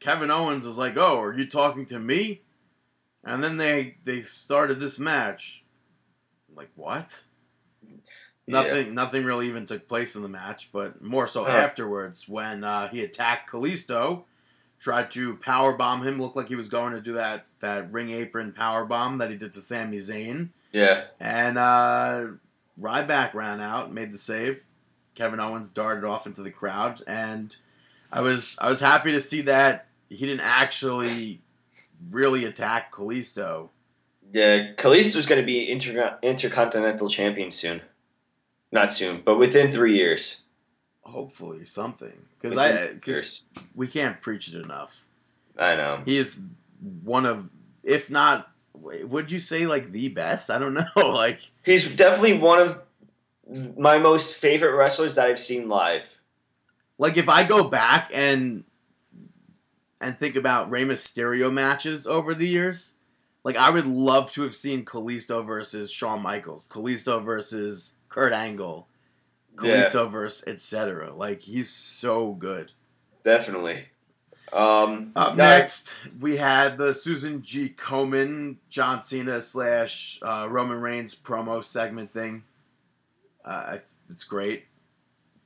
Kevin 0.00 0.30
Owens 0.30 0.66
was 0.66 0.76
like, 0.76 0.96
"Oh, 0.96 1.20
are 1.20 1.32
you 1.32 1.46
talking 1.46 1.86
to 1.86 1.98
me?" 1.98 2.42
And 3.24 3.42
then 3.42 3.56
they 3.56 3.96
they 4.04 4.22
started 4.22 4.78
this 4.80 4.98
match. 4.98 5.62
Like 6.54 6.70
what? 6.74 7.24
Nothing. 8.46 8.94
Nothing 8.94 9.24
really 9.24 9.46
even 9.46 9.66
took 9.66 9.88
place 9.88 10.16
in 10.16 10.22
the 10.22 10.28
match, 10.28 10.70
but 10.72 11.00
more 11.02 11.26
so 11.26 11.44
Huh. 11.44 11.50
afterwards 11.52 12.28
when 12.28 12.64
uh, 12.64 12.88
he 12.88 13.02
attacked 13.02 13.50
Kalisto, 13.50 14.24
tried 14.80 15.10
to 15.12 15.36
power 15.36 15.74
bomb 15.76 16.02
him. 16.02 16.20
Looked 16.20 16.36
like 16.36 16.48
he 16.48 16.56
was 16.56 16.68
going 16.68 16.92
to 16.92 17.00
do 17.00 17.12
that 17.14 17.46
that 17.60 17.92
ring 17.92 18.10
apron 18.10 18.52
power 18.52 18.84
bomb 18.84 19.18
that 19.18 19.30
he 19.30 19.36
did 19.36 19.52
to 19.52 19.60
Sami 19.60 19.98
Zayn. 19.98 20.50
Yeah, 20.72 21.04
And 21.20 21.56
uh, 21.58 22.24
Ryback 22.80 23.34
ran 23.34 23.60
out, 23.60 23.92
made 23.92 24.12
the 24.12 24.18
save. 24.18 24.64
Kevin 25.14 25.40
Owens 25.40 25.70
darted 25.70 26.04
off 26.04 26.26
into 26.26 26.42
the 26.42 26.50
crowd, 26.50 27.02
and 27.06 27.54
I 28.10 28.20
was 28.22 28.56
I 28.60 28.70
was 28.70 28.80
happy 28.80 29.12
to 29.12 29.20
see 29.20 29.42
that 29.42 29.86
he 30.08 30.26
didn't 30.26 30.40
actually 30.44 31.42
really 32.10 32.44
attack 32.44 32.92
Kalisto. 32.92 33.68
yeah. 34.32 34.72
Kalisto's 34.76 35.26
going 35.26 35.40
to 35.40 35.46
be 35.46 35.70
inter- 35.70 36.18
intercontinental 36.22 37.08
champion 37.08 37.52
soon. 37.52 37.82
Not 38.70 38.92
soon, 38.92 39.22
but 39.24 39.36
within 39.36 39.72
three 39.72 39.96
years. 39.96 40.42
Hopefully, 41.02 41.64
something 41.64 42.26
because 42.40 42.56
I 42.56 42.94
because 42.94 43.42
we 43.74 43.86
can't 43.86 44.20
preach 44.22 44.48
it 44.48 44.54
enough. 44.54 45.06
I 45.58 45.74
know. 45.76 46.00
He 46.06 46.16
is 46.16 46.40
one 47.02 47.26
of, 47.26 47.50
if 47.82 48.08
not, 48.08 48.50
would 48.74 49.30
you 49.30 49.38
say 49.38 49.66
like 49.66 49.90
the 49.90 50.08
best? 50.08 50.50
I 50.50 50.58
don't 50.58 50.74
know. 50.96 51.10
like 51.10 51.40
He's 51.64 51.94
definitely 51.94 52.38
one 52.38 52.58
of 52.58 52.80
my 53.76 53.98
most 53.98 54.36
favorite 54.36 54.74
wrestlers 54.76 55.14
that 55.16 55.26
I've 55.26 55.40
seen 55.40 55.68
live. 55.68 56.20
Like 56.98 57.16
if 57.16 57.28
I 57.28 57.42
go 57.44 57.64
back 57.64 58.10
and 58.14 58.64
and 60.00 60.18
think 60.18 60.36
about 60.36 60.70
Rey 60.70 60.84
Mysterio 60.84 61.52
matches 61.52 62.06
over 62.06 62.34
the 62.34 62.46
years, 62.46 62.94
like 63.44 63.56
I 63.56 63.70
would 63.70 63.86
love 63.86 64.32
to 64.32 64.42
have 64.42 64.54
seen 64.54 64.84
Kalisto 64.84 65.44
versus 65.46 65.90
Shawn 65.92 66.22
Michaels, 66.22 66.68
Kalisto 66.68 67.22
versus 67.24 67.94
Kurt 68.08 68.32
Angle, 68.32 68.88
Yeah. 69.62 69.82
Kalisto 69.84 70.10
versus 70.10 70.44
etc. 70.46 71.12
Like 71.14 71.42
he's 71.42 71.68
so 71.70 72.32
good. 72.32 72.72
Definitely. 73.24 73.86
Um, 74.52 75.12
Up 75.16 75.36
no, 75.36 75.44
next, 75.44 75.96
we 76.20 76.36
had 76.36 76.76
the 76.78 76.92
Susan 76.92 77.42
G. 77.42 77.70
Komen 77.70 78.56
John 78.68 79.00
Cena 79.00 79.40
slash 79.40 80.18
uh, 80.22 80.46
Roman 80.50 80.80
Reigns 80.80 81.14
promo 81.14 81.64
segment 81.64 82.12
thing. 82.12 82.44
Uh, 83.44 83.48
I, 83.48 83.80
it's 84.10 84.24
great. 84.24 84.64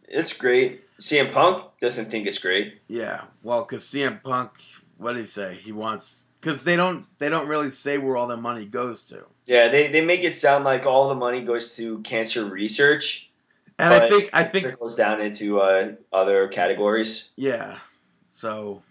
It's 0.08 0.32
great. 0.32 0.82
CM 1.00 1.30
Punk 1.32 1.64
doesn't 1.80 2.10
think 2.10 2.26
it's 2.26 2.38
great. 2.38 2.80
Yeah, 2.88 3.22
well, 3.42 3.62
because 3.62 3.84
CM 3.84 4.22
Punk, 4.22 4.52
what 4.96 5.12
did 5.12 5.20
he 5.20 5.26
say? 5.26 5.54
He 5.54 5.72
wants 5.72 6.24
because 6.40 6.64
they 6.64 6.76
don't 6.76 7.06
they 7.18 7.28
don't 7.28 7.48
really 7.48 7.70
say 7.70 7.98
where 7.98 8.16
all 8.16 8.26
the 8.26 8.36
money 8.36 8.64
goes 8.64 9.04
to, 9.08 9.24
Yeah, 9.46 9.68
they, 9.68 9.88
they 9.88 10.00
make 10.04 10.22
it 10.24 10.36
sound 10.36 10.64
like 10.64 10.86
all 10.86 11.08
the 11.08 11.14
money 11.14 11.42
goes 11.42 11.74
to 11.76 11.98
cancer 12.00 12.44
research. 12.44 13.30
and 13.78 13.92
I 13.92 14.08
think 14.08 14.30
I 14.32 14.42
it 14.42 14.52
think 14.52 14.64
trickles 14.64 14.96
down 14.96 15.20
into 15.20 15.60
uh, 15.60 15.92
other 16.12 16.48
categories. 16.48 17.30
yeah. 17.36 17.78
So 18.30 18.82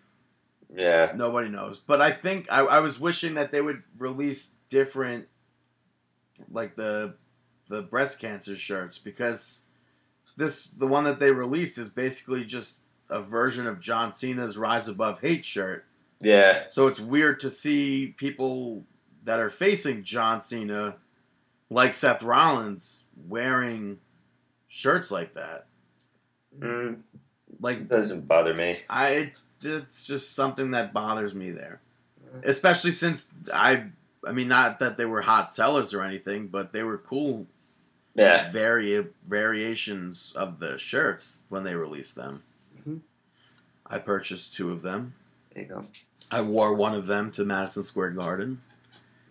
Yeah, 0.76 1.12
nobody 1.16 1.50
knows, 1.50 1.80
but 1.80 2.02
I 2.02 2.12
think 2.12 2.52
I, 2.52 2.60
I 2.62 2.80
was 2.80 3.00
wishing 3.00 3.36
that 3.36 3.52
they 3.52 3.62
would 3.62 3.84
release 3.98 4.52
different, 4.70 5.28
like 6.50 6.76
the 6.76 7.16
the 7.68 7.82
breast 7.82 8.20
cancer 8.20 8.56
shirts 8.56 9.00
because 9.00 9.62
this 10.38 10.66
the 10.68 10.88
one 10.88 11.06
that 11.06 11.20
they 11.20 11.32
released 11.32 11.78
is 11.78 11.90
basically 11.90 12.44
just 12.44 12.82
a 13.10 13.22
version 13.22 13.68
of 13.68 13.80
John 13.80 14.12
Cena's 14.12 14.58
Rise 14.58 14.88
Above 14.88 15.22
Hate 15.22 15.46
shirt. 15.46 15.86
yeah, 16.22 16.64
So 16.70 16.88
it's 16.88 17.00
weird 17.00 17.40
to 17.42 17.50
see 17.50 18.08
people 18.18 18.84
that 19.24 19.40
are 19.40 19.50
facing 19.50 20.04
John 20.04 20.42
Cena, 20.42 20.96
like 21.70 21.94
Seth 21.94 22.22
Rollins, 22.24 23.06
wearing 23.28 24.00
shirts 24.68 25.12
like 25.12 25.34
that. 25.36 25.68
mm, 26.60 26.98
Like 27.60 27.88
doesn't 27.88 28.28
bother 28.28 28.54
me. 28.54 28.80
I, 28.90 29.34
it's 29.66 30.04
just 30.04 30.36
something 30.36 30.72
that 30.72 30.94
bothers 30.94 31.34
me 31.36 31.52
there, 31.52 31.82
especially 32.44 32.92
since 32.92 33.30
I, 33.54 33.86
I 34.26 34.32
mean, 34.32 34.48
not 34.48 34.80
that 34.80 34.98
they 34.98 35.06
were 35.06 35.22
hot 35.22 35.52
sellers 35.52 35.94
or 35.94 36.02
anything, 36.04 36.48
but 36.48 36.72
they 36.72 36.84
were 36.84 36.98
cool 36.98 37.48
Yeah, 38.16 38.50
vari- 38.52 39.08
variations 39.28 40.34
of 40.36 40.60
the 40.60 40.78
shirts 40.78 41.44
when 41.50 41.64
they 41.64 41.76
released 41.76 42.16
them. 42.16 42.44
Mhm. 42.88 43.02
I 43.86 44.00
purchased 44.00 44.54
two 44.54 44.72
of 44.72 44.82
them. 44.82 45.14
there 45.54 45.64
you 45.64 45.70
go. 45.70 45.86
I 46.32 46.42
wore 46.42 46.74
one 46.76 46.94
of 46.94 47.08
them 47.08 47.32
to 47.32 47.46
Madison 47.46 47.84
Square 47.84 48.12
Garden. 48.12 48.62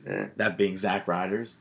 Yeah. 0.07 0.27
that 0.37 0.59
being 0.59 0.77
Zack 0.77 1.09
Ryder's. 1.09 1.57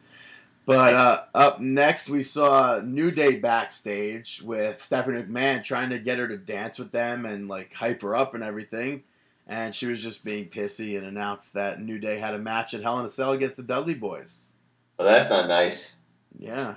But 0.65 0.93
uh, 0.93 1.17
up 1.35 1.59
next, 1.59 2.09
we 2.09 2.23
saw 2.23 2.79
New 2.79 3.11
Day 3.11 3.35
backstage 3.35 4.41
with 4.41 4.81
Stephanie 4.81 5.21
McMahon 5.21 5.63
trying 5.63 5.89
to 5.89 5.99
get 5.99 6.19
her 6.19 6.27
to 6.27 6.37
dance 6.37 6.79
with 6.79 6.91
them 6.91 7.25
and 7.25 7.47
like 7.47 7.73
hype 7.73 8.01
her 8.01 8.15
up 8.15 8.33
and 8.33 8.43
everything. 8.43 9.03
And 9.45 9.75
she 9.75 9.87
was 9.87 10.01
just 10.01 10.23
being 10.23 10.47
pissy 10.47 10.97
and 10.97 11.05
announced 11.05 11.53
that 11.55 11.81
New 11.81 11.99
Day 11.99 12.17
had 12.17 12.33
a 12.33 12.39
match 12.39 12.73
at 12.73 12.81
Hell 12.81 12.99
in 12.99 13.05
a 13.05 13.09
Cell 13.09 13.33
against 13.33 13.57
the 13.57 13.63
Dudley 13.63 13.93
Boys. 13.93 14.47
Well, 14.97 15.07
that's 15.07 15.29
not 15.29 15.49
nice. 15.49 15.97
Yeah. 16.37 16.75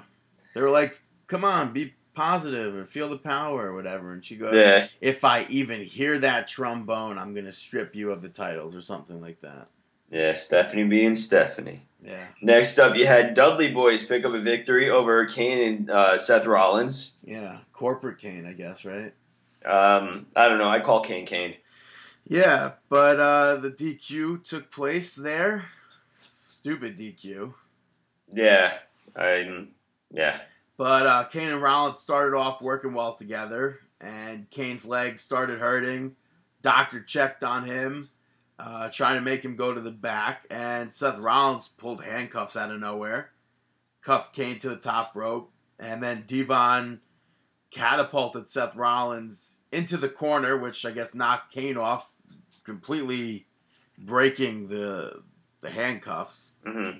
They 0.52 0.60
were 0.60 0.70
like, 0.70 1.00
come 1.28 1.44
on, 1.44 1.72
be 1.72 1.94
positive 2.14 2.74
or 2.74 2.84
feel 2.84 3.08
the 3.08 3.18
power 3.18 3.68
or 3.68 3.74
whatever. 3.74 4.12
And 4.12 4.24
she 4.24 4.36
goes, 4.36 4.60
Yeah, 4.60 4.88
if 5.00 5.22
I 5.22 5.46
even 5.48 5.80
hear 5.80 6.18
that 6.18 6.48
trombone, 6.48 7.18
I'm 7.18 7.34
going 7.34 7.46
to 7.46 7.52
strip 7.52 7.94
you 7.94 8.10
of 8.10 8.22
the 8.22 8.28
titles 8.28 8.74
or 8.74 8.80
something 8.80 9.20
like 9.20 9.40
that. 9.40 9.70
Yeah. 10.10 10.34
Stephanie 10.34 10.84
being 10.84 11.14
Stephanie. 11.14 11.82
Yeah. 12.00 12.24
Next 12.40 12.78
up, 12.78 12.94
you 12.96 13.06
had 13.06 13.34
Dudley 13.34 13.72
Boys 13.72 14.04
pick 14.04 14.24
up 14.24 14.32
a 14.32 14.40
victory 14.40 14.88
over 14.90 15.26
Kane 15.26 15.58
and 15.66 15.90
uh, 15.90 16.18
Seth 16.18 16.46
Rollins. 16.46 17.12
Yeah. 17.24 17.58
Corporate 17.72 18.18
Kane, 18.18 18.46
I 18.46 18.52
guess, 18.52 18.84
right? 18.84 19.12
Um, 19.64 20.26
I 20.36 20.48
don't 20.48 20.58
know. 20.58 20.68
I 20.68 20.80
call 20.80 21.00
Kane 21.00 21.26
Kane. 21.26 21.54
Yeah, 22.28 22.72
but 22.88 23.18
uh, 23.20 23.56
the 23.56 23.70
DQ 23.70 24.46
took 24.48 24.70
place 24.70 25.14
there. 25.14 25.66
Stupid 26.14 26.96
DQ. 26.96 27.54
Yeah, 28.32 28.74
I'm. 29.14 29.68
Yeah, 30.12 30.38
But 30.76 31.06
uh, 31.06 31.24
Kane 31.24 31.48
and 31.50 31.60
Rollins 31.60 31.98
started 31.98 32.36
off 32.36 32.62
working 32.62 32.94
well 32.94 33.14
together, 33.14 33.80
and 34.00 34.48
Kane's 34.50 34.86
leg 34.86 35.18
started 35.18 35.58
hurting. 35.60 36.14
Doctor 36.62 37.00
checked 37.00 37.42
on 37.42 37.64
him, 37.64 38.08
uh, 38.58 38.88
trying 38.90 39.16
to 39.16 39.20
make 39.22 39.44
him 39.44 39.56
go 39.56 39.72
to 39.74 39.80
the 39.80 39.90
back, 39.90 40.46
and 40.50 40.92
Seth 40.92 41.18
Rollins 41.18 41.68
pulled 41.68 42.02
handcuffs 42.04 42.56
out 42.56 42.70
of 42.70 42.80
nowhere, 42.80 43.30
Cuff 44.02 44.32
Kane 44.32 44.58
to 44.60 44.68
the 44.68 44.76
top 44.76 45.12
rope, 45.14 45.50
and 45.78 46.02
then 46.02 46.24
Devon 46.26 47.00
catapulted 47.70 48.48
Seth 48.48 48.74
Rollins 48.76 49.58
into 49.72 49.96
the 49.96 50.08
corner, 50.08 50.56
which 50.56 50.86
I 50.86 50.90
guess 50.92 51.14
knocked 51.14 51.52
Kane 51.52 51.76
off, 51.76 52.12
completely 52.64 53.46
breaking 53.98 54.68
the 54.68 55.22
the 55.60 55.70
handcuffs. 55.70 56.56
hmm 56.64 56.98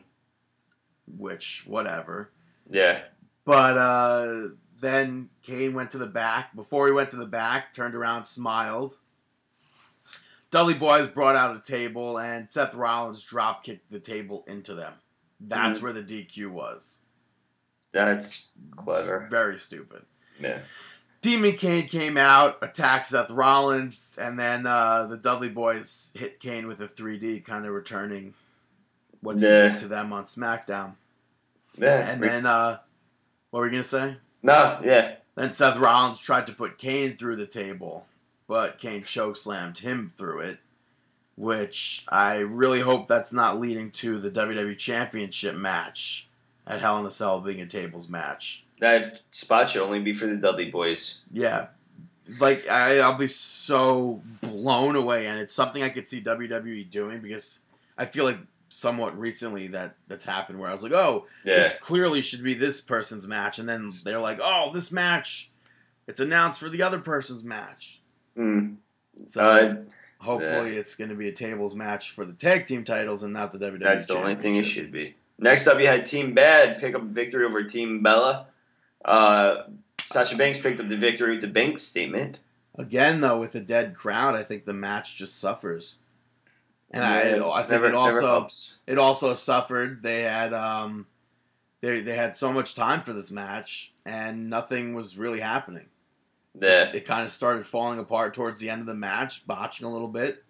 Which 1.17 1.65
whatever. 1.67 2.33
yeah, 2.69 3.03
But 3.45 3.79
uh, 3.79 4.49
then 4.81 5.31
Kane 5.43 5.73
went 5.75 5.91
to 5.93 5.99
the 5.99 6.07
back. 6.07 6.55
Before 6.57 6.87
he 6.87 6.93
went 6.93 7.11
to 7.13 7.17
the 7.17 7.27
back, 7.27 7.73
turned 7.73 7.95
around, 7.95 8.25
smiled. 8.25 8.99
Dudley 10.57 10.73
Boys 10.73 11.07
brought 11.07 11.37
out 11.37 11.55
a 11.55 11.61
table, 11.61 12.19
and 12.19 12.49
Seth 12.49 12.75
Rollins 12.75 13.23
drop 13.23 13.63
kicked 13.63 13.91
the 13.91 14.01
table 14.01 14.43
into 14.49 14.73
them. 14.75 14.95
That's 15.39 15.81
Mhm. 15.81 15.83
where 15.83 15.93
the 15.93 16.03
DQ 16.03 16.51
was. 16.51 17.03
that's 17.93 18.47
clever. 18.75 19.23
It's 19.25 19.31
very 19.31 19.59
stupid. 19.59 20.07
Yeah, 20.41 20.61
Demon 21.21 21.57
Kane 21.57 21.87
came 21.89 22.17
out, 22.17 22.57
attacked 22.63 23.05
Seth 23.07 23.31
Rollins, 23.31 24.19
and 24.21 24.39
then 24.39 24.67
uh, 24.67 25.05
the 25.05 25.17
Dudley 25.19 25.49
Boys 25.51 26.13
hit 26.15 26.41
Kane 26.41 26.67
with 26.69 26.81
a 26.81 26.89
3D, 26.89 27.41
kind 27.41 27.67
of 27.67 27.73
returning 27.75 28.33
what 29.21 29.39
he 29.39 29.45
Yeah. 29.47 29.59
did 29.59 29.77
to 29.79 29.89
them 29.89 30.11
on 30.13 30.25
SmackDown. 30.25 30.95
yeah. 31.77 31.99
And 32.11 32.23
then, 32.23 32.47
uh, 32.47 32.79
what 33.51 33.61
were 33.61 33.67
you 33.67 33.73
gonna 33.73 33.83
say? 33.83 34.17
no, 34.43 34.81
yeah. 34.83 35.17
Then 35.35 35.53
Seth 35.53 35.77
Rollins 35.77 36.19
tried 36.19 36.47
to 36.47 36.55
put 36.55 36.79
Kane 36.79 37.17
through 37.19 37.37
the 37.37 37.47
table, 37.47 38.07
but 38.49 38.79
Kane 38.79 39.03
chokeslammed 39.03 39.79
him 39.79 40.13
through 40.17 40.41
it, 40.41 40.59
which 41.37 42.05
I 42.09 42.39
really 42.39 42.81
hope 42.81 43.07
that's 43.07 43.33
not 43.33 43.61
leading 43.61 43.91
to 43.93 44.19
the 44.19 44.31
WWE 44.31 44.77
Championship 44.79 45.55
match 45.55 46.29
at 46.67 46.81
Hell 46.81 46.99
in 46.99 47.07
a 47.07 47.11
Cell 47.11 47.41
being 47.41 47.61
a 47.61 47.67
tables 47.67 48.09
match. 48.09 48.65
That 48.81 49.21
spot 49.33 49.69
should 49.71 49.83
only 49.83 50.01
be 50.01 50.13
for 50.13 50.27
the 50.27 50.37
Dudley 50.37 50.71
boys. 50.71 51.21
Yeah, 51.33 51.69
like 52.41 52.69
I, 52.69 52.99
I'll 53.01 53.17
be 53.17 53.27
so 53.27 54.23
blown 54.41 54.97
away, 54.97 55.27
and 55.27 55.39
it's 55.39 55.55
something 55.55 55.83
I 55.83 55.89
could 55.89 56.07
see 56.07 56.21
WWE 56.21 56.89
doing 56.91 57.21
because 57.21 57.61
I 57.97 58.05
feel 58.05 58.25
like 58.25 58.39
somewhat 58.69 59.17
recently 59.19 59.69
that 59.69 59.95
that's 60.09 60.25
happened 60.25 60.59
where 60.59 60.69
I 60.69 60.73
was 60.73 60.83
like, 60.83 60.93
oh, 60.93 61.27
Yeah. 61.45 61.57
this 61.57 61.73
clearly 61.81 62.21
should 62.21 62.43
be 62.43 62.53
this 62.55 62.81
person's 62.81 63.27
match, 63.27 63.59
and 63.59 63.69
then 63.69 63.93
they're 64.05 64.19
like, 64.19 64.39
oh, 64.43 64.71
this 64.75 64.93
match, 64.93 65.51
it's 66.07 66.21
announced 66.21 66.61
for 66.61 66.69
the 66.69 66.83
other 66.83 66.99
person's 66.99 67.43
match. 67.45 68.01
Mm. 68.37 68.77
So 69.17 69.41
Uh, 69.43 69.75
hopefully, 70.25 70.77
it's 70.77 70.95
going 70.95 71.11
to 71.11 71.17
be 71.17 71.29
a 71.29 71.33
tables 71.33 71.75
match 71.75 72.11
for 72.11 72.25
the 72.25 72.33
tag 72.33 72.67
team 72.67 72.85
titles 72.85 73.23
and 73.23 73.33
not 73.33 73.53
the 73.53 73.59
WWE. 73.59 73.81
That's 73.81 74.07
the 74.07 74.17
only 74.17 74.35
thing 74.37 74.55
it 74.57 74.65
should 74.65 74.93
be. 74.93 75.15
Next 75.39 75.67
up, 75.67 75.79
you 75.79 75.87
had 75.87 76.07
Team 76.07 76.33
Bad 76.35 76.81
pick 76.81 76.95
up 76.95 77.03
a 77.03 77.07
victory 77.07 77.45
over 77.45 77.63
Team 77.63 78.03
Bella. 78.03 78.47
Uh, 79.05 79.65
Sasha 80.05 80.37
Banks 80.37 80.59
picked 80.59 80.81
up 80.81 80.89
the 80.89 80.97
victory 80.97 81.33
with 81.33 81.41
the 81.43 81.49
Banks 81.49 81.83
statement. 81.83 82.39
Again, 82.79 83.21
though, 83.21 83.39
with 83.39 83.55
a 83.55 83.61
dead 83.61 83.95
crowd, 83.95 84.35
I 84.35 84.43
think 84.43 84.65
the 84.65 84.73
match 84.73 85.17
just 85.17 85.39
suffers. 85.39 85.97
And 86.91 87.03
Yeah, 87.03 87.45
I, 87.45 87.59
I 87.59 87.63
think 87.63 87.71
never- 87.83 87.89
it 87.89 87.95
also 87.95 88.49
it 88.87 88.99
also 88.99 89.35
suffered. 89.35 90.03
They 90.03 90.23
had 90.23 90.55
um, 90.55 91.07
they 91.81 92.01
they 92.01 92.17
had 92.17 92.37
so 92.37 92.53
much 92.53 92.75
time 92.75 93.03
for 93.03 93.13
this 93.13 93.31
match, 93.31 93.93
and 94.05 94.49
nothing 94.49 94.95
was 94.95 95.19
really 95.19 95.41
happening. 95.41 95.87
It's- 96.61 96.95
It 96.95 97.05
kind 97.05 97.23
of 97.23 97.31
started 97.31 97.67
falling 97.67 97.99
apart 97.99 98.35
towards 98.35 98.61
the 98.61 98.71
end 98.71 98.81
of 98.81 98.87
the 98.87 98.95
match, 98.95 99.47
botching 99.47 99.87
a 99.87 99.93
little 99.93 100.09
bit, 100.09 100.43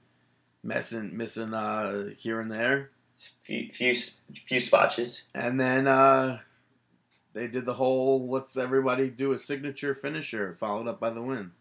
messing 0.62 1.16
missing 1.16 1.52
uh, 1.54 2.10
here 2.16 2.40
and 2.40 2.50
there, 2.50 2.90
Few, 3.42 3.70
few, 3.72 3.94
few 4.46 4.60
spotches. 4.60 5.22
and 5.34 5.58
then 5.58 5.86
uh, 5.86 6.40
they 7.32 7.48
did 7.48 7.64
the 7.64 7.74
whole 7.74 8.28
let's 8.30 8.56
everybody 8.56 9.10
do 9.10 9.32
a 9.32 9.38
signature 9.38 9.94
finisher 9.94 10.52
followed 10.52 10.86
up 10.88 11.00
by 11.00 11.10
the 11.10 11.22
win. 11.22 11.52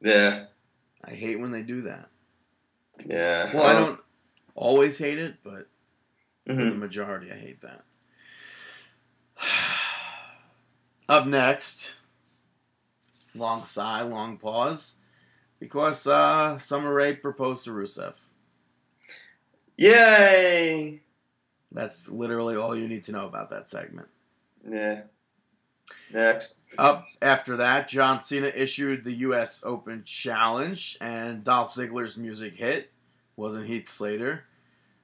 Yeah. 0.00 0.46
I 1.04 1.10
hate 1.12 1.38
when 1.40 1.50
they 1.50 1.62
do 1.62 1.82
that. 1.82 2.08
Yeah. 3.06 3.52
Well, 3.54 3.64
I 3.64 3.72
don't 3.74 4.00
always 4.54 4.98
hate 4.98 5.18
it, 5.18 5.36
but 5.42 5.68
for 6.46 6.52
Mhm. 6.54 6.70
the 6.70 6.76
majority, 6.76 7.30
I 7.32 7.36
hate 7.36 7.60
that. 7.62 7.84
Up 11.08 11.26
next, 11.26 11.94
long 13.34 13.64
sigh, 13.64 14.02
long 14.02 14.36
pause, 14.36 14.96
because 15.58 16.06
uh, 16.06 16.58
Summer 16.58 16.92
Rae 16.92 17.14
proposed 17.14 17.64
to 17.64 17.70
Rusev. 17.70 18.16
Yay! 19.76 21.00
That's 21.72 22.08
literally 22.08 22.56
all 22.56 22.76
you 22.76 22.88
need 22.88 23.04
to 23.04 23.12
know 23.12 23.26
about 23.26 23.50
that 23.50 23.68
segment. 23.68 24.08
Yeah. 24.68 25.02
Next. 26.12 26.60
Up 26.78 27.06
after 27.20 27.56
that, 27.56 27.88
John 27.88 28.20
Cena 28.20 28.46
issued 28.54 29.04
the 29.04 29.12
U.S. 29.12 29.62
Open 29.64 30.04
Challenge, 30.04 30.96
and 31.00 31.42
Dolph 31.42 31.74
Ziggler's 31.74 32.16
music 32.16 32.54
hit. 32.54 32.90
Wasn't 33.36 33.66
Heath 33.66 33.88
Slater. 33.88 34.44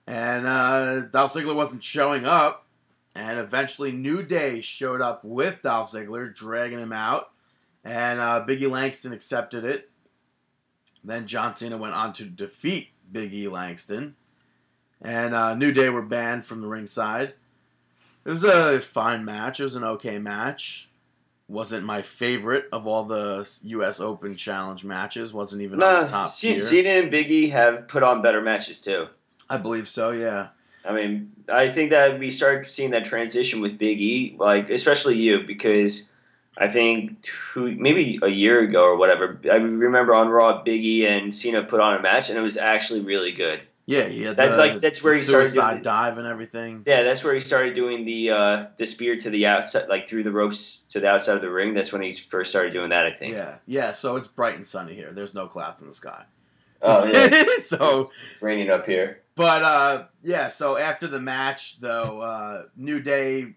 And 0.06 0.46
uh, 0.46 1.00
Dolph 1.00 1.34
Ziggler 1.34 1.54
wasn't 1.54 1.82
showing 1.82 2.24
up, 2.24 2.66
and 3.14 3.38
eventually 3.38 3.92
New 3.92 4.22
Day 4.22 4.60
showed 4.60 5.00
up 5.00 5.24
with 5.24 5.62
Dolph 5.62 5.90
Ziggler, 5.90 6.34
dragging 6.34 6.78
him 6.78 6.92
out, 6.92 7.30
and 7.84 8.20
uh, 8.20 8.44
Biggie 8.46 8.70
Langston 8.70 9.12
accepted 9.12 9.64
it. 9.64 9.90
Then 11.02 11.26
John 11.26 11.54
Cena 11.54 11.76
went 11.76 11.94
on 11.94 12.12
to 12.14 12.24
defeat 12.24 12.90
Biggie 13.10 13.50
Langston, 13.50 14.16
and 15.02 15.34
uh, 15.34 15.54
New 15.54 15.72
Day 15.72 15.88
were 15.88 16.02
banned 16.02 16.44
from 16.44 16.60
the 16.60 16.66
ringside. 16.68 17.34
It 18.24 18.30
was 18.30 18.44
a 18.44 18.78
fine 18.80 19.24
match. 19.24 19.60
It 19.60 19.64
was 19.64 19.76
an 19.76 19.84
okay 19.84 20.18
match. 20.18 20.90
Wasn't 21.48 21.84
my 21.84 22.02
favorite 22.02 22.66
of 22.70 22.86
all 22.86 23.04
the 23.04 23.48
U.S. 23.64 23.98
Open 23.98 24.36
Challenge 24.36 24.84
matches. 24.84 25.32
Wasn't 25.32 25.62
even 25.62 25.82
on 25.82 26.04
the 26.04 26.10
top 26.10 26.30
C- 26.30 26.54
tier. 26.54 26.62
Cena 26.62 26.90
and 26.90 27.12
Biggie 27.12 27.50
have 27.50 27.88
put 27.88 28.02
on 28.02 28.22
better 28.22 28.40
matches 28.40 28.80
too. 28.80 29.08
I 29.48 29.56
believe 29.56 29.88
so. 29.88 30.10
Yeah. 30.10 30.48
I 30.84 30.92
mean, 30.92 31.32
I 31.52 31.68
think 31.70 31.90
that 31.90 32.18
we 32.18 32.30
started 32.30 32.70
seeing 32.70 32.90
that 32.90 33.04
transition 33.04 33.60
with 33.60 33.78
Big 33.78 34.00
E, 34.00 34.36
like 34.38 34.70
especially 34.70 35.16
you, 35.16 35.42
because 35.46 36.12
I 36.59 36.68
think 36.68 37.22
two, 37.22 37.74
maybe 37.76 38.18
a 38.22 38.28
year 38.28 38.61
ago 38.61 38.82
or 38.82 38.96
whatever, 38.96 39.40
I 39.51 39.57
remember 39.57 40.14
on 40.14 40.28
Raw, 40.28 40.62
Big 40.62 40.84
E 40.84 41.07
and 41.07 41.34
Cena 41.34 41.62
put 41.62 41.80
on 41.80 41.96
a 41.96 42.03
match, 42.03 42.28
and 42.28 42.38
it 42.38 42.42
was 42.42 42.57
actually 42.57 43.01
really 43.01 43.32
good. 43.32 43.61
Yeah. 43.86 44.07
yeah. 44.07 44.32
That- 44.34 44.51
the, 44.51 44.57
like, 44.57 44.80
that's 44.80 45.03
where 45.03 45.14
he 45.14 45.20
started 45.22 45.53
doing- 45.53 45.82
dive 45.82 46.18
and 46.18 46.26
everything. 46.26 46.82
Yeah, 46.86 47.03
that's 47.03 47.24
where 47.24 47.34
he 47.34 47.40
started 47.40 47.74
doing 47.74 48.05
the 48.05 48.30
uh, 48.30 48.66
the 48.76 48.86
spear 48.86 49.18
to 49.20 49.30
the 49.30 49.46
outside, 49.46 49.88
like 49.88 50.09
through 50.09 50.22
the 50.24 50.30
ropes 50.32 50.80
to 50.90 51.01
the 51.01 51.09
outside 51.09 51.36
of 51.36 51.40
the 51.42 51.51
ring. 51.51 51.74
That's 51.74 51.92
when 51.92 52.03
he 52.03 52.12
first 52.14 52.51
started 52.51 52.72
doing 52.72 52.90
that, 52.90 53.07
I 53.07 53.12
think. 53.12 53.34
Yeah. 53.34 53.57
Yeah. 53.66 53.90
So 53.92 54.16
it's 54.16 54.28
bright 54.28 54.55
and 54.57 54.66
sunny 54.66 54.94
here. 54.94 55.12
There's 55.12 55.34
no 55.34 55.46
clouds 55.46 55.82
in 55.82 55.88
the 55.88 55.94
sky. 55.94 56.24
Oh 56.82 57.05
yeah, 57.05 57.44
so 57.59 58.01
it's 58.01 58.14
raining 58.40 58.70
up 58.70 58.86
here. 58.86 59.22
But 59.34 59.62
uh, 59.62 60.05
yeah, 60.22 60.48
so 60.48 60.76
after 60.76 61.07
the 61.07 61.20
match, 61.20 61.80
though, 61.80 62.20
uh, 62.20 62.62
New 62.76 63.01
Day 63.01 63.55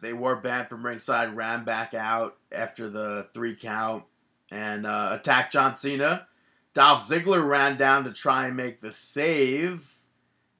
they 0.00 0.12
were 0.12 0.36
banned 0.36 0.68
from 0.68 0.84
ringside, 0.84 1.34
ran 1.36 1.64
back 1.64 1.94
out 1.94 2.36
after 2.52 2.88
the 2.88 3.28
three 3.34 3.54
count, 3.54 4.04
and 4.50 4.86
uh, 4.86 5.10
attacked 5.12 5.52
John 5.52 5.74
Cena. 5.74 6.26
Dolph 6.74 7.00
Ziggler 7.00 7.46
ran 7.46 7.76
down 7.76 8.04
to 8.04 8.12
try 8.12 8.46
and 8.46 8.56
make 8.56 8.80
the 8.80 8.92
save. 8.92 9.94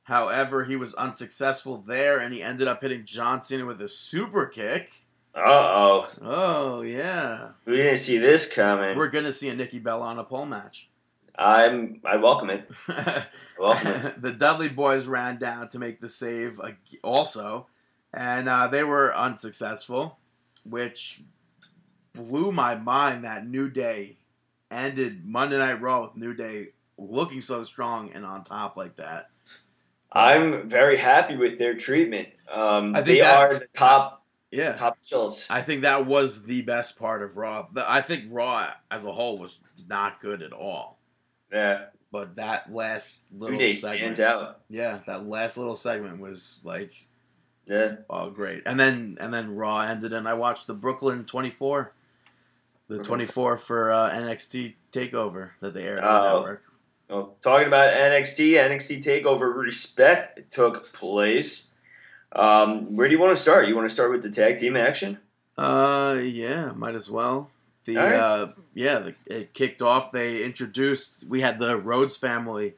However, 0.05 0.65
he 0.65 0.75
was 0.75 0.95
unsuccessful 0.95 1.79
there, 1.87 2.19
and 2.19 2.35
he 2.35 2.43
ended 2.43 2.67
up 2.67 2.83
hitting 2.83 3.05
John 3.05 3.43
Cena 3.43 3.65
with 3.65 3.81
a 3.81 3.89
super 3.89 4.47
kick. 4.47 4.91
Uh 5.33 5.39
oh, 5.45 6.09
Oh 6.23 6.83
yeah, 6.83 7.51
we 7.65 7.77
didn't 7.77 7.99
see 7.99 8.19
this 8.19 8.51
coming. 8.53 8.97
we're 8.99 9.09
gonna 9.09 9.33
see 9.33 9.49
a 9.49 9.55
Nikki 9.55 9.79
Bella 9.79 10.07
on 10.07 10.19
a 10.19 10.25
pole 10.25 10.47
match. 10.47 10.89
I'm 11.39 12.01
I 12.05 12.17
welcome 12.17 12.51
it. 12.51 12.69
I 12.89 13.27
welcome 13.57 13.87
it. 14.07 14.21
the 14.21 14.33
Dudley 14.33 14.69
boys 14.69 15.07
ran 15.07 15.39
down 15.39 15.69
to 15.69 15.79
make 15.79 16.01
the 16.01 16.09
save 16.09 16.61
also, 17.05 17.69
and 18.13 18.49
uh, 18.49 18.67
they 18.67 18.85
were 18.85 19.15
unsuccessful, 19.17 20.19
which 20.65 21.23
blew 22.13 22.53
my 22.53 22.75
mind 22.75 23.25
that 23.25 23.47
New 23.47 23.69
Day 23.71 24.19
ended 24.71 25.25
Monday 25.25 25.59
Night 25.59 25.81
Raw 25.81 26.03
with 26.03 26.17
New 26.17 26.35
Day 26.35 26.69
looking 26.99 27.41
so 27.41 27.65
strong 27.65 28.11
and 28.15 28.25
on 28.27 28.45
top 28.45 28.77
like 28.77 28.97
that. 28.97 29.31
I'm 30.13 30.69
very 30.69 30.97
happy 30.97 31.37
with 31.37 31.59
their 31.59 31.75
treatment. 31.75 32.29
Um, 32.51 32.93
they 32.93 33.21
that- 33.21 33.41
are 33.41 33.59
the 33.61 33.67
top 33.73 34.25
Yeah. 34.51 34.73
top 34.75 34.99
kills. 35.09 35.47
I 35.49 35.63
think 35.63 35.83
that 35.83 36.07
was 36.07 36.43
the 36.43 36.63
best 36.63 36.99
part 36.99 37.23
of 37.23 37.37
Raw. 37.37 37.69
I 37.87 38.01
think 38.01 38.25
Raw 38.29 38.73
as 38.91 39.05
a 39.05 39.13
whole 39.13 39.39
was 39.39 39.61
not 39.89 40.21
good 40.21 40.43
at 40.43 40.53
all. 40.53 40.99
Yeah, 41.53 41.87
But 42.13 42.37
that 42.37 42.73
last 42.73 43.27
little 43.33 43.59
segment, 43.75 44.19
out. 44.21 44.61
yeah, 44.69 44.99
that 45.07 45.27
last 45.27 45.57
little 45.57 45.77
segment 45.77 46.21
was 46.21 46.61
like 46.65 47.07
Yeah, 47.71 47.97
Oh, 48.11 48.31
great! 48.31 48.63
And 48.67 48.79
then 48.81 49.17
and 49.21 49.33
then 49.33 49.55
Raw 49.55 49.81
ended, 49.81 50.13
and 50.13 50.27
I 50.29 50.35
watched 50.35 50.67
the 50.67 50.75
Brooklyn 50.75 51.25
24, 51.25 51.93
the 52.89 52.99
Mhm. 52.99 53.05
24 53.05 53.57
for 53.59 53.93
uh, 53.93 54.11
NXT 54.11 54.75
Takeover 54.93 55.51
that 55.61 55.73
they 55.75 55.85
aired 55.85 56.01
on 56.01 56.23
the 56.25 56.29
Oh. 56.31 56.37
network. 56.41 56.63
well, 57.09 57.37
talking 57.43 57.67
about 57.69 57.93
NXT, 57.95 58.57
NXT 58.59 59.03
Takeover 59.05 59.55
Respect 59.55 60.51
took 60.53 60.93
place. 60.93 61.69
Um, 62.33 62.95
where 62.97 63.09
do 63.09 63.15
you 63.15 63.21
want 63.21 63.37
to 63.37 63.43
start? 63.43 63.67
You 63.69 63.75
want 63.77 63.89
to 63.89 63.93
start 63.93 64.11
with 64.13 64.23
the 64.23 64.31
tag 64.31 64.59
team 64.59 64.77
action? 64.77 65.19
Uh, 65.59 66.19
yeah, 66.23 66.73
might 66.73 66.95
as 66.95 67.11
well. 67.11 67.51
The 67.85 67.97
right. 67.97 68.15
uh, 68.15 68.53
yeah, 68.75 68.99
the, 69.01 69.15
it 69.27 69.53
kicked 69.55 69.81
off. 69.83 70.13
They 70.13 70.45
introduced. 70.45 71.25
We 71.29 71.41
had 71.41 71.59
the 71.61 71.79
Rhodes 71.79 72.17
family 72.17 72.75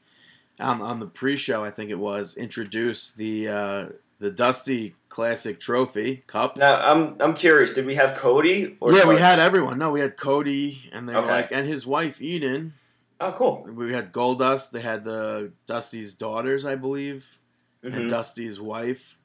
on 0.60 0.80
on 0.80 1.00
the 1.00 1.06
pre-show. 1.06 1.62
I 1.64 1.70
think 1.70 1.90
it 1.90 1.98
was 1.98 2.34
introduce 2.36 3.12
the 3.12 3.48
uh, 3.48 3.86
the 4.22 4.30
Dusty 4.30 4.94
Classic 5.08 5.58
Trophy 5.58 6.22
Cup. 6.28 6.56
Now, 6.56 6.76
I'm 6.76 7.16
I'm 7.20 7.34
curious. 7.34 7.74
Did 7.74 7.86
we 7.86 7.96
have 7.96 8.16
Cody? 8.16 8.76
Or 8.80 8.92
yeah, 8.92 9.06
we 9.06 9.16
had 9.16 9.38
everyone. 9.40 9.78
No, 9.78 9.90
we 9.90 10.00
had 10.00 10.16
Cody, 10.16 10.88
and 10.92 11.08
they 11.08 11.14
were 11.14 11.26
like, 11.26 11.50
and 11.52 11.66
his 11.66 11.86
wife 11.86 12.22
Eden. 12.22 12.74
Oh, 13.20 13.32
cool. 13.36 13.66
We 13.68 13.92
had 13.92 14.12
Goldust. 14.12 14.70
They 14.70 14.80
had 14.80 15.04
the 15.04 15.52
Dusty's 15.66 16.14
daughters, 16.14 16.64
I 16.64 16.76
believe, 16.76 17.38
Mhm. 17.84 17.94
and 17.96 18.08
Dusty's 18.08 18.60
wife. 18.60 19.18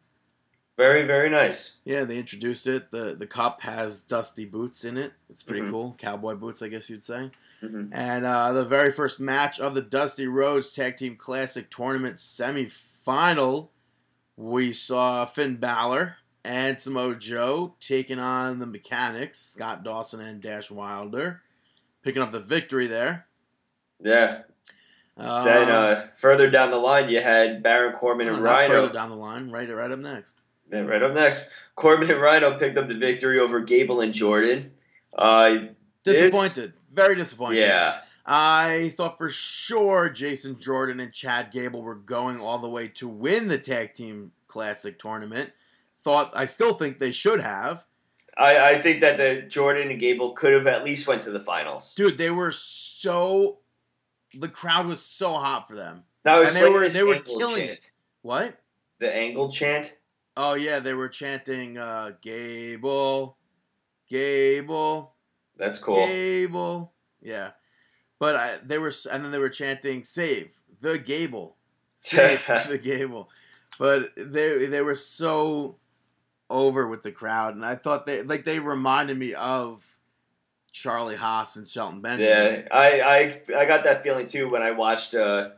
Very 0.77 1.05
very 1.07 1.29
nice. 1.29 1.77
Yeah, 1.85 2.03
they 2.03 2.17
introduced 2.19 2.67
it. 2.67 2.91
the 2.91 3.15
The 3.17 3.25
cup 3.27 3.61
has 3.61 4.01
Dusty 4.03 4.45
boots 4.45 4.83
in 4.83 4.97
it. 4.97 5.13
It's 5.29 5.41
pretty 5.43 5.61
Mhm. 5.67 5.71
cool, 5.71 5.95
cowboy 5.97 6.35
boots, 6.35 6.61
I 6.61 6.67
guess 6.67 6.89
you'd 6.89 7.03
say. 7.03 7.31
Mhm. 7.63 7.89
And 7.91 8.25
uh, 8.25 8.51
the 8.53 8.65
very 8.65 8.91
first 8.91 9.19
match 9.19 9.59
of 9.59 9.73
the 9.75 9.81
Dusty 9.81 10.27
Rhodes 10.27 10.73
Tag 10.73 10.95
Team 10.97 11.15
Classic 11.15 11.67
Tournament 11.71 12.17
semifinal, 12.17 13.69
we 14.37 14.71
saw 14.71 15.25
Finn 15.25 15.55
Balor 15.57 16.17
and 16.45 16.79
Samoa 16.79 17.15
Joe 17.15 17.73
taking 17.79 18.19
on 18.19 18.59
the 18.59 18.65
Mechanics, 18.67 19.39
Scott 19.39 19.83
Dawson 19.83 20.21
and 20.21 20.39
Dash 20.41 20.71
Wilder, 20.71 21.41
picking 22.03 22.21
up 22.21 22.31
the 22.31 22.39
victory 22.39 22.87
there. 22.87 23.25
Yeah. 24.01 24.43
Um, 25.17 25.45
then 25.45 25.69
uh, 25.69 26.07
further 26.15 26.49
down 26.49 26.69
the 26.69 26.77
line, 26.77 27.09
you 27.09 27.19
had 27.19 27.63
Baron 27.63 27.93
Corbin 27.93 28.27
and 28.27 28.37
not 28.37 28.43
Rhino. 28.53 28.67
further 28.81 28.93
down 28.93 29.09
the 29.09 29.15
line, 29.15 29.49
right, 29.49 29.67
right 29.73 29.91
up 29.91 29.99
next. 29.99 30.39
Then 30.69 30.85
right 30.85 31.01
up 31.01 31.13
next, 31.13 31.45
Corbin 31.75 32.09
and 32.11 32.21
Rhino 32.21 32.57
picked 32.59 32.77
up 32.77 32.87
the 32.87 32.93
victory 32.93 33.39
over 33.39 33.59
Gable 33.61 34.01
and 34.01 34.13
Jordan. 34.13 34.71
Uh, 35.17 35.59
This- 36.03 36.21
Disappointed, 36.21 36.73
very 36.93 37.15
disappointed. 37.15 37.61
yeah, 37.61 38.01
I 38.27 38.89
thought 38.95 39.17
for 39.17 39.29
sure 39.29 40.09
Jason 40.09 40.59
Jordan 40.59 40.99
and 40.99 41.13
Chad 41.13 41.51
Gable 41.51 41.81
were 41.81 41.95
going 41.95 42.39
all 42.41 42.57
the 42.57 42.69
way 42.69 42.89
to 42.89 43.07
win 43.07 43.47
the 43.47 43.57
tag 43.57 43.93
team 43.93 44.31
classic 44.47 44.99
tournament. 44.99 45.51
Thought 45.99 46.33
I 46.35 46.45
still 46.45 46.73
think 46.73 46.99
they 46.99 47.11
should 47.11 47.39
have. 47.39 47.85
I, 48.37 48.75
I 48.75 48.81
think 48.81 49.01
that 49.01 49.17
the 49.17 49.43
Jordan 49.47 49.89
and 49.89 49.99
Gable 49.99 50.33
could 50.33 50.53
have 50.53 50.67
at 50.67 50.83
least 50.83 51.07
went 51.07 51.23
to 51.23 51.31
the 51.31 51.39
finals. 51.39 51.93
Dude, 51.95 52.17
they 52.17 52.29
were 52.29 52.51
so 52.51 53.59
the 54.33 54.49
crowd 54.49 54.85
was 54.87 55.01
so 55.01 55.31
hot 55.31 55.67
for 55.67 55.75
them. 55.75 56.03
Now 56.25 56.41
And 56.41 56.49
they 56.51 56.69
were- 56.69 56.89
they 56.89 57.03
were 57.03 57.19
killing 57.19 57.63
chant. 57.65 57.69
it. 57.79 57.89
What? 58.21 58.59
The 58.99 59.13
angle 59.13 59.49
chant. 59.51 59.95
Oh 60.35 60.53
yeah, 60.55 60.79
they 60.79 60.93
were 60.93 61.07
chanting 61.09 61.77
uh 61.77 62.11
Gable, 62.21 63.37
Gable, 64.09 65.13
That's 65.55 65.79
cool. 65.79 65.95
Gable. 65.95 66.93
Yeah. 67.21 67.51
But 68.19 68.35
I, 68.35 68.55
they 68.63 68.77
were 68.77 68.91
and 69.11 69.23
then 69.23 69.31
they 69.31 69.39
were 69.39 69.49
chanting 69.49 70.03
save 70.03 70.59
the 70.81 70.97
Gable. 70.97 71.55
Save 71.95 72.45
the 72.69 72.79
Gable. 72.79 73.29
But 73.79 74.15
they 74.15 74.65
they 74.65 74.81
were 74.81 74.95
so 74.95 75.75
over 76.49 76.87
with 76.87 77.03
the 77.03 77.11
crowd 77.11 77.55
and 77.55 77.65
I 77.65 77.75
thought 77.75 78.05
they 78.05 78.21
like 78.21 78.45
they 78.45 78.59
reminded 78.59 79.17
me 79.17 79.33
of 79.33 79.97
Charlie 80.71 81.15
Haas 81.15 81.57
and 81.57 81.67
Shelton 81.67 82.01
Benjamin. 82.01 82.65
Yeah, 82.65 82.67
I, 82.71 83.01
I 83.01 83.41
I 83.57 83.65
got 83.65 83.83
that 83.83 84.03
feeling 84.03 84.27
too 84.27 84.49
when 84.49 84.61
I 84.61 84.71
watched 84.71 85.13
uh 85.15 85.49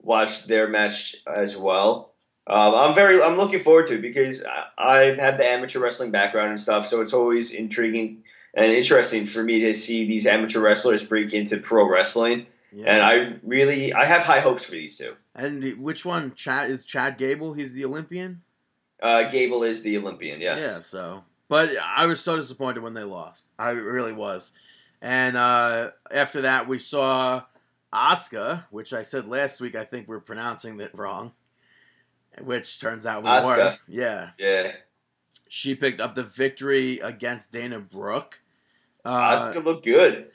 watched 0.00 0.48
their 0.48 0.68
match 0.68 1.16
as 1.26 1.56
well. 1.56 2.14
Um, 2.46 2.74
I'm 2.74 2.94
very 2.94 3.22
I'm 3.22 3.36
looking 3.36 3.58
forward 3.58 3.86
to 3.88 3.96
it 3.96 4.02
because 4.02 4.44
I, 4.44 4.64
I 4.78 4.98
have 5.16 5.36
the 5.36 5.46
amateur 5.46 5.80
wrestling 5.80 6.10
background 6.10 6.50
and 6.50 6.60
stuff, 6.60 6.86
so 6.86 7.02
it's 7.02 7.12
always 7.12 7.50
intriguing 7.50 8.22
and 8.54 8.72
interesting 8.72 9.26
for 9.26 9.42
me 9.42 9.60
to 9.60 9.74
see 9.74 10.06
these 10.06 10.26
amateur 10.26 10.60
wrestlers 10.60 11.04
break 11.04 11.32
into 11.32 11.58
pro 11.58 11.88
wrestling. 11.88 12.46
Yeah. 12.72 12.92
And 12.92 13.02
I 13.02 13.38
really 13.42 13.92
I 13.92 14.04
have 14.04 14.22
high 14.24 14.40
hopes 14.40 14.64
for 14.64 14.72
these 14.72 14.96
two. 14.96 15.14
And 15.34 15.64
which 15.78 16.04
one? 16.04 16.34
Chad 16.34 16.70
is 16.70 16.84
Chad 16.84 17.16
Gable? 17.16 17.54
He's 17.54 17.72
the 17.72 17.84
Olympian. 17.84 18.42
Uh, 19.00 19.28
Gable 19.30 19.62
is 19.62 19.82
the 19.82 19.96
Olympian, 19.96 20.40
yes. 20.40 20.60
Yeah. 20.60 20.80
So, 20.80 21.24
but 21.48 21.70
I 21.82 22.06
was 22.06 22.20
so 22.20 22.36
disappointed 22.36 22.82
when 22.82 22.94
they 22.94 23.04
lost. 23.04 23.50
I 23.58 23.70
really 23.70 24.12
was. 24.12 24.52
And 25.00 25.36
uh, 25.36 25.92
after 26.10 26.40
that, 26.42 26.66
we 26.66 26.78
saw 26.78 27.42
Oscar, 27.92 28.64
which 28.70 28.92
I 28.92 29.02
said 29.02 29.28
last 29.28 29.60
week. 29.60 29.76
I 29.76 29.84
think 29.84 30.08
we're 30.08 30.20
pronouncing 30.20 30.78
that 30.78 30.96
wrong. 30.98 31.32
Which 32.42 32.80
turns 32.80 33.06
out 33.06 33.22
we 33.22 33.28
Asuka. 33.28 33.56
were. 33.56 33.78
Yeah. 33.88 34.30
Yeah. 34.38 34.72
She 35.48 35.74
picked 35.74 36.00
up 36.00 36.14
the 36.14 36.22
victory 36.22 36.98
against 36.98 37.52
Dana 37.52 37.80
Brooke. 37.80 38.42
Uh, 39.04 39.36
Asuka 39.36 39.64
looked 39.64 39.84
good. 39.84 40.30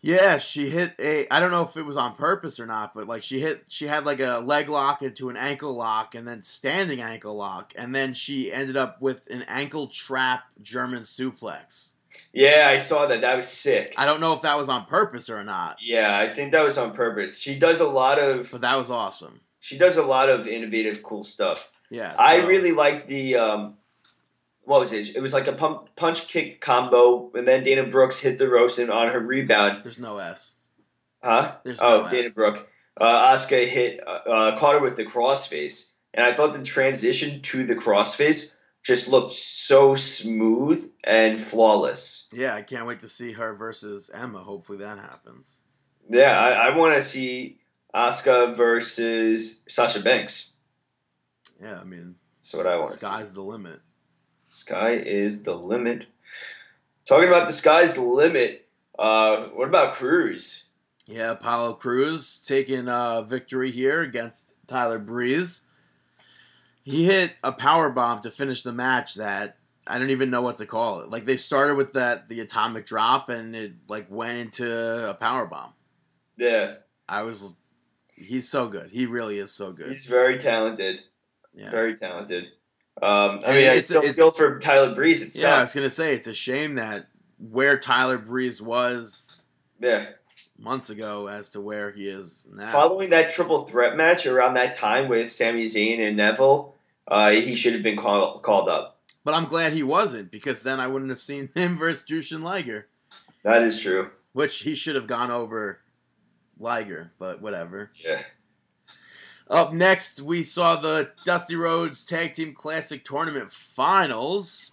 Yeah, 0.00 0.38
she 0.38 0.68
hit 0.68 0.94
a. 1.00 1.26
I 1.32 1.40
don't 1.40 1.50
know 1.50 1.62
if 1.62 1.76
it 1.76 1.84
was 1.84 1.96
on 1.96 2.14
purpose 2.14 2.60
or 2.60 2.66
not, 2.66 2.94
but 2.94 3.06
like 3.08 3.22
she 3.22 3.40
hit, 3.40 3.64
she 3.68 3.86
had 3.86 4.06
like 4.06 4.20
a 4.20 4.38
leg 4.38 4.68
lock 4.68 5.02
into 5.02 5.30
an 5.30 5.36
ankle 5.36 5.74
lock, 5.74 6.14
and 6.14 6.28
then 6.28 6.42
standing 6.42 7.00
ankle 7.00 7.34
lock, 7.34 7.72
and 7.76 7.94
then 7.94 8.14
she 8.14 8.52
ended 8.52 8.76
up 8.76 9.00
with 9.00 9.26
an 9.30 9.42
ankle 9.48 9.88
trap 9.88 10.44
German 10.60 11.02
suplex. 11.02 11.94
Yeah, 12.32 12.66
I 12.68 12.78
saw 12.78 13.06
that. 13.06 13.22
That 13.22 13.36
was 13.36 13.48
sick. 13.48 13.94
I 13.96 14.06
don't 14.06 14.20
know 14.20 14.34
if 14.34 14.42
that 14.42 14.56
was 14.56 14.68
on 14.68 14.84
purpose 14.86 15.28
or 15.28 15.42
not, 15.42 15.78
Yeah, 15.80 16.16
I 16.16 16.32
think 16.32 16.52
that 16.52 16.62
was 16.62 16.78
on 16.78 16.92
purpose. 16.92 17.38
She 17.38 17.58
does 17.58 17.80
a 17.80 17.88
lot 17.88 18.18
of 18.18 18.48
but 18.52 18.60
that 18.60 18.76
was 18.76 18.90
awesome. 18.90 19.40
she 19.60 19.76
does 19.76 19.96
a 19.96 20.02
lot 20.02 20.28
of 20.28 20.46
innovative, 20.46 21.02
cool 21.02 21.24
stuff. 21.24 21.70
Yeah, 21.90 22.14
I 22.18 22.36
really 22.46 22.72
like 22.72 23.06
the 23.08 23.36
um, 23.36 23.74
what 24.66 24.80
was 24.80 24.92
it? 24.92 25.14
It 25.14 25.20
was 25.20 25.32
like 25.32 25.46
a 25.46 25.52
pump, 25.52 25.88
punch 25.96 26.26
kick 26.26 26.60
combo, 26.60 27.30
and 27.34 27.46
then 27.46 27.62
Dana 27.62 27.84
Brooks 27.84 28.18
hit 28.18 28.36
the 28.36 28.48
ropes 28.48 28.78
and 28.78 28.90
on 28.90 29.08
her 29.08 29.20
rebound, 29.20 29.84
There's 29.84 29.98
no 29.98 30.18
S. 30.18 30.56
huh? 31.22 31.54
There's 31.64 31.80
oh, 31.80 32.02
no 32.02 32.10
Dana 32.10 32.26
S. 32.26 32.34
Brooke. 32.34 32.68
Uh, 33.00 33.32
Asuka 33.32 33.66
hit, 33.66 34.00
uh, 34.06 34.28
uh, 34.28 34.58
caught 34.58 34.74
her 34.74 34.80
with 34.80 34.96
the 34.96 35.04
crossface, 35.04 35.92
and 36.12 36.26
I 36.26 36.34
thought 36.34 36.52
the 36.52 36.64
transition 36.64 37.42
to 37.42 37.64
the 37.64 37.74
crossface 37.74 38.52
just 38.82 39.08
looked 39.08 39.32
so 39.32 39.94
smooth 39.94 40.90
and 41.04 41.40
flawless. 41.40 42.26
Yeah, 42.32 42.54
I 42.54 42.62
can't 42.62 42.86
wait 42.86 43.00
to 43.00 43.08
see 43.08 43.32
her 43.32 43.54
versus 43.54 44.10
Emma. 44.12 44.38
Hopefully 44.38 44.78
that 44.78 44.98
happens. 44.98 45.62
Yeah, 46.08 46.38
I, 46.38 46.68
I 46.68 46.76
want 46.76 46.94
to 46.94 47.02
see 47.02 47.58
Asuka 47.94 48.56
versus 48.56 49.62
Sasha 49.68 50.00
Banks. 50.00 50.54
Yeah, 51.60 51.78
I 51.80 51.84
mean, 51.84 52.16
That's 52.40 52.54
what 52.54 52.66
I 52.66 52.76
want. 52.76 52.92
Sky's 52.92 53.34
the 53.34 53.42
limit. 53.42 53.80
Sky 54.56 54.92
is 54.92 55.42
the 55.42 55.54
limit. 55.54 56.06
Talking 57.06 57.28
about 57.28 57.46
the 57.46 57.52
sky's 57.52 57.94
the 57.94 58.00
limit. 58.00 58.66
Uh, 58.98 59.48
what 59.48 59.68
about 59.68 59.94
Crews? 59.94 60.64
Yeah, 61.06 61.32
Apollo 61.32 61.74
Crews 61.74 62.42
taking 62.44 62.88
a 62.88 63.24
victory 63.26 63.70
here 63.70 64.00
against 64.00 64.54
Tyler 64.66 64.98
Breeze. 64.98 65.60
He 66.82 67.04
hit 67.04 67.34
a 67.44 67.52
power 67.52 67.90
bomb 67.90 68.22
to 68.22 68.30
finish 68.30 68.62
the 68.62 68.72
match 68.72 69.16
that 69.16 69.58
I 69.86 69.98
don't 69.98 70.10
even 70.10 70.30
know 70.30 70.42
what 70.42 70.56
to 70.56 70.66
call 70.66 71.00
it. 71.00 71.10
Like 71.10 71.26
they 71.26 71.36
started 71.36 71.76
with 71.76 71.92
that 71.92 72.28
the 72.28 72.40
atomic 72.40 72.86
drop 72.86 73.28
and 73.28 73.54
it 73.54 73.72
like 73.88 74.06
went 74.08 74.38
into 74.38 75.08
a 75.08 75.14
power 75.14 75.46
bomb. 75.46 75.74
Yeah, 76.38 76.76
I 77.08 77.22
was 77.22 77.54
he's 78.16 78.48
so 78.48 78.68
good. 78.68 78.90
He 78.90 79.04
really 79.04 79.38
is 79.38 79.52
so 79.52 79.72
good. 79.72 79.90
he's 79.90 80.06
very 80.06 80.38
talented. 80.38 81.00
Yeah. 81.54 81.70
Very 81.70 81.96
talented. 81.96 82.46
Um, 83.02 83.40
I 83.44 83.48
And 83.48 83.56
mean, 83.56 83.66
I 83.68 83.70
it's- 83.72 83.86
still 83.86 84.02
feel 84.14 84.30
for 84.30 84.58
Tyler 84.58 84.94
Breeze. 84.94 85.22
It 85.22 85.34
Yeah, 85.36 85.56
I 85.56 85.60
was 85.62 85.74
gonna 85.74 85.90
say 85.90 86.14
it's 86.14 86.26
a 86.26 86.34
shame 86.34 86.76
that 86.76 87.06
where 87.38 87.78
Tyler 87.78 88.16
Breeze 88.18 88.62
was 88.62 89.44
Yeah. 89.80 90.06
months 90.58 90.88
ago 90.88 91.26
as 91.28 91.50
to 91.50 91.60
where 91.60 91.90
he 91.90 92.08
is 92.08 92.48
now. 92.52 92.72
Following 92.72 93.10
that 93.10 93.30
triple 93.30 93.66
threat 93.66 93.96
match 93.96 94.24
around 94.26 94.54
that 94.54 94.72
time 94.72 95.08
with 95.08 95.30
Sami 95.30 95.66
Zayn 95.66 96.00
and 96.00 96.16
Neville, 96.16 96.74
uh, 97.08 97.30
he 97.32 97.54
should 97.54 97.74
have 97.74 97.82
been 97.82 97.98
call- 97.98 98.38
called 98.38 98.68
up. 98.70 98.98
But 99.24 99.34
I'm 99.34 99.44
glad 99.46 99.72
he 99.74 99.82
wasn't 99.82 100.30
because 100.30 100.62
then 100.62 100.80
I 100.80 100.86
wouldn't 100.86 101.10
have 101.10 101.20
seen 101.20 101.48
him 101.54 101.76
versus 101.76 102.04
Jushin 102.08 102.42
Liger. 102.42 102.86
That 103.42 103.62
is 103.62 103.78
true. 103.78 104.10
which 104.32 104.60
he 104.60 104.74
should 104.74 104.94
have 104.96 105.06
gone 105.06 105.30
over 105.30 105.80
Liger, 106.58 107.12
but 107.18 107.40
whatever. 107.42 107.90
Yeah. 108.02 108.22
Up 109.48 109.72
next, 109.72 110.20
we 110.22 110.42
saw 110.42 110.76
the 110.76 111.10
Dusty 111.24 111.54
Rhodes 111.54 112.04
Tag 112.04 112.34
Team 112.34 112.52
Classic 112.52 113.04
Tournament 113.04 113.50
Finals. 113.50 114.72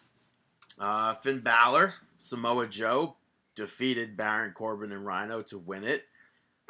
Uh, 0.79 1.13
Finn 1.15 1.39
Balor, 1.41 1.93
Samoa 2.17 2.67
Joe 2.67 3.15
defeated 3.55 4.17
Baron 4.17 4.51
Corbin 4.51 4.91
and 4.91 5.05
Rhino 5.05 5.43
to 5.43 5.59
win 5.59 5.83
it, 5.83 6.03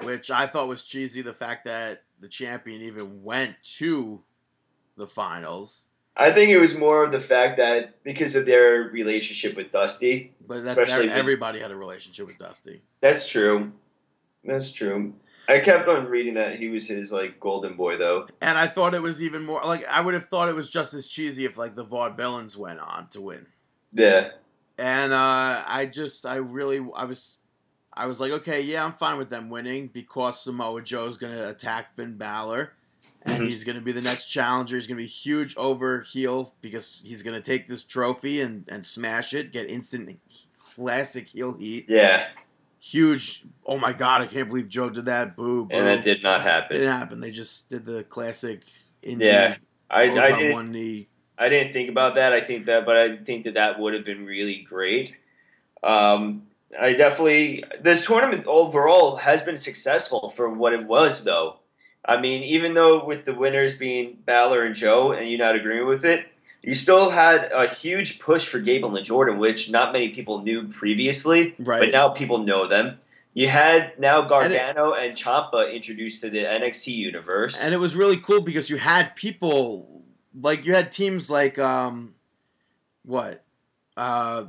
which 0.03 0.29
I 0.29 0.45
thought 0.47 0.67
was 0.67 0.83
cheesy. 0.83 1.21
The 1.21 1.33
fact 1.33 1.63
that 1.65 2.03
the 2.19 2.27
champion 2.27 2.81
even 2.81 3.23
went 3.23 3.55
to 3.77 4.19
the 4.97 5.07
finals, 5.07 5.85
I 6.15 6.31
think 6.31 6.51
it 6.51 6.59
was 6.59 6.75
more 6.75 7.03
of 7.03 7.11
the 7.11 7.19
fact 7.19 7.57
that 7.57 8.03
because 8.03 8.35
of 8.35 8.45
their 8.45 8.89
relationship 8.91 9.55
with 9.55 9.71
Dusty. 9.71 10.33
but 10.45 10.63
that's 10.65 10.77
Especially 10.77 11.09
everybody 11.09 11.59
had 11.59 11.71
a 11.71 11.75
relationship 11.75 12.27
with 12.27 12.37
Dusty. 12.37 12.81
That's 12.99 13.27
true. 13.27 13.71
That's 14.43 14.71
true. 14.71 15.13
I 15.47 15.59
kept 15.59 15.87
on 15.87 16.05
reading 16.05 16.35
that 16.35 16.57
he 16.57 16.69
was 16.69 16.87
his 16.87 17.11
like 17.11 17.39
golden 17.39 17.75
boy 17.75 17.97
though. 17.97 18.27
And 18.41 18.57
I 18.57 18.67
thought 18.67 18.93
it 18.93 19.01
was 19.01 19.21
even 19.21 19.43
more 19.45 19.61
like 19.63 19.85
I 19.87 20.01
would 20.01 20.13
have 20.13 20.25
thought 20.25 20.49
it 20.49 20.55
was 20.55 20.69
just 20.69 20.93
as 20.93 21.07
cheesy 21.07 21.45
if 21.45 21.57
like 21.57 21.75
the 21.75 21.85
Vaudevillains 21.85 22.55
went 22.55 22.79
on 22.79 23.07
to 23.09 23.21
win. 23.21 23.47
Yeah. 23.93 24.29
And 24.77 25.11
uh, 25.13 25.61
I 25.67 25.89
just 25.91 26.25
I 26.25 26.35
really 26.37 26.77
I 26.95 27.05
was 27.05 27.37
I 27.93 28.05
was 28.07 28.19
like 28.19 28.31
okay 28.31 28.61
yeah 28.61 28.83
I'm 28.85 28.93
fine 28.93 29.17
with 29.17 29.29
them 29.29 29.49
winning 29.49 29.87
because 29.87 30.41
Samoa 30.41 30.81
Joe's 30.81 31.17
gonna 31.17 31.47
attack 31.49 31.95
Finn 31.95 32.17
Balor 32.17 32.73
and 33.25 33.43
Mhm. 33.43 33.47
he's 33.47 33.63
gonna 33.63 33.81
be 33.81 33.91
the 33.91 34.01
next 34.01 34.27
challenger. 34.29 34.75
He's 34.77 34.87
gonna 34.87 34.97
be 34.97 35.05
huge 35.05 35.55
over 35.57 36.01
heel 36.01 36.53
because 36.61 37.01
he's 37.05 37.21
gonna 37.21 37.41
take 37.41 37.67
this 37.67 37.83
trophy 37.83 38.41
and 38.41 38.65
and 38.69 38.85
smash 38.85 39.33
it, 39.33 39.51
get 39.51 39.69
instant 39.69 40.19
classic 40.57 41.27
heel 41.27 41.57
heat. 41.57 41.85
Yeah. 41.89 42.27
Huge! 42.83 43.43
Oh 43.65 43.77
my 43.77 43.93
god! 43.93 44.21
I 44.21 44.25
can't 44.25 44.49
believe 44.49 44.67
Joe 44.67 44.89
did 44.89 45.05
that. 45.05 45.37
Boo! 45.37 45.65
boo. 45.65 45.73
And 45.75 45.87
that 45.87 46.03
did 46.03 46.21
not 46.21 46.41
It 46.41 46.43
happen. 46.43 46.77
didn't 46.77 46.91
happen. 46.91 47.19
They 47.21 47.31
just 47.31 47.69
did 47.69 47.85
the 47.85 48.03
classic. 48.03 48.61
Indie 49.01 49.21
Yeah. 49.23 49.55
I, 49.89 50.03
I 50.03 50.31
on 50.33 50.39
didn't 50.39 50.53
one 50.53 50.71
knee. 50.71 51.07
I 51.37 51.47
didn't 51.47 51.71
think 51.71 51.89
about 51.89 52.15
that. 52.15 52.33
I 52.33 52.41
think 52.41 52.65
that, 52.65 52.85
but 52.85 52.97
I 52.97 53.15
think 53.17 53.45
that 53.45 53.53
that 53.53 53.79
would 53.79 53.93
have 53.93 54.03
been 54.03 54.25
really 54.25 54.65
great. 54.67 55.13
Um, 55.81 56.43
I 56.79 56.91
definitely 56.93 57.63
this 57.79 58.05
tournament 58.05 58.45
overall 58.47 59.15
has 59.15 59.41
been 59.41 59.57
successful 59.57 60.31
for 60.31 60.49
what 60.49 60.73
it 60.73 60.85
was, 60.85 61.23
though. 61.23 61.59
I 62.05 62.19
mean, 62.19 62.43
even 62.43 62.73
though 62.73 63.05
with 63.05 63.23
the 63.23 63.33
winners 63.33 63.75
being 63.75 64.17
Balor 64.25 64.65
and 64.65 64.75
Joe, 64.75 65.13
and 65.13 65.29
you 65.29 65.37
not 65.37 65.55
agreeing 65.55 65.87
with 65.87 66.03
it, 66.03 66.25
you 66.63 66.73
still 66.73 67.09
had 67.09 67.51
a 67.51 67.67
huge 67.67 68.19
push 68.19 68.45
for 68.45 68.59
Gable 68.59 68.95
and 68.95 69.05
Jordan, 69.05 69.37
which 69.37 69.69
not 69.69 69.91
many 69.93 70.09
people 70.09 70.41
knew 70.41 70.67
previously, 70.69 71.55
Right. 71.59 71.79
but 71.81 71.91
now 71.91 72.09
people 72.09 72.37
know 72.39 72.67
them. 72.67 72.97
You 73.33 73.49
had 73.49 73.99
now 73.99 74.21
And 74.21 74.53
it- 74.53 74.57
Gargano 74.57 74.93
and, 74.93 75.15
Ciampa 75.17 75.73
introduced 75.73 76.21
to 76.21 76.29
the 76.29 76.39
NXT 76.45 76.93
universe. 76.93 77.59
and 77.61 77.73
it 77.73 77.77
was 77.77 77.95
really 77.95 78.17
cool 78.17 78.41
because 78.41 78.69
you 78.69 78.77
had 78.77 79.15
people 79.15 80.03
like 80.39 80.65
you 80.65 80.73
had 80.73 80.91
teams 80.91 81.29
like 81.29 81.59
um 81.59 82.15
what 83.03 83.43
uh 83.97 84.45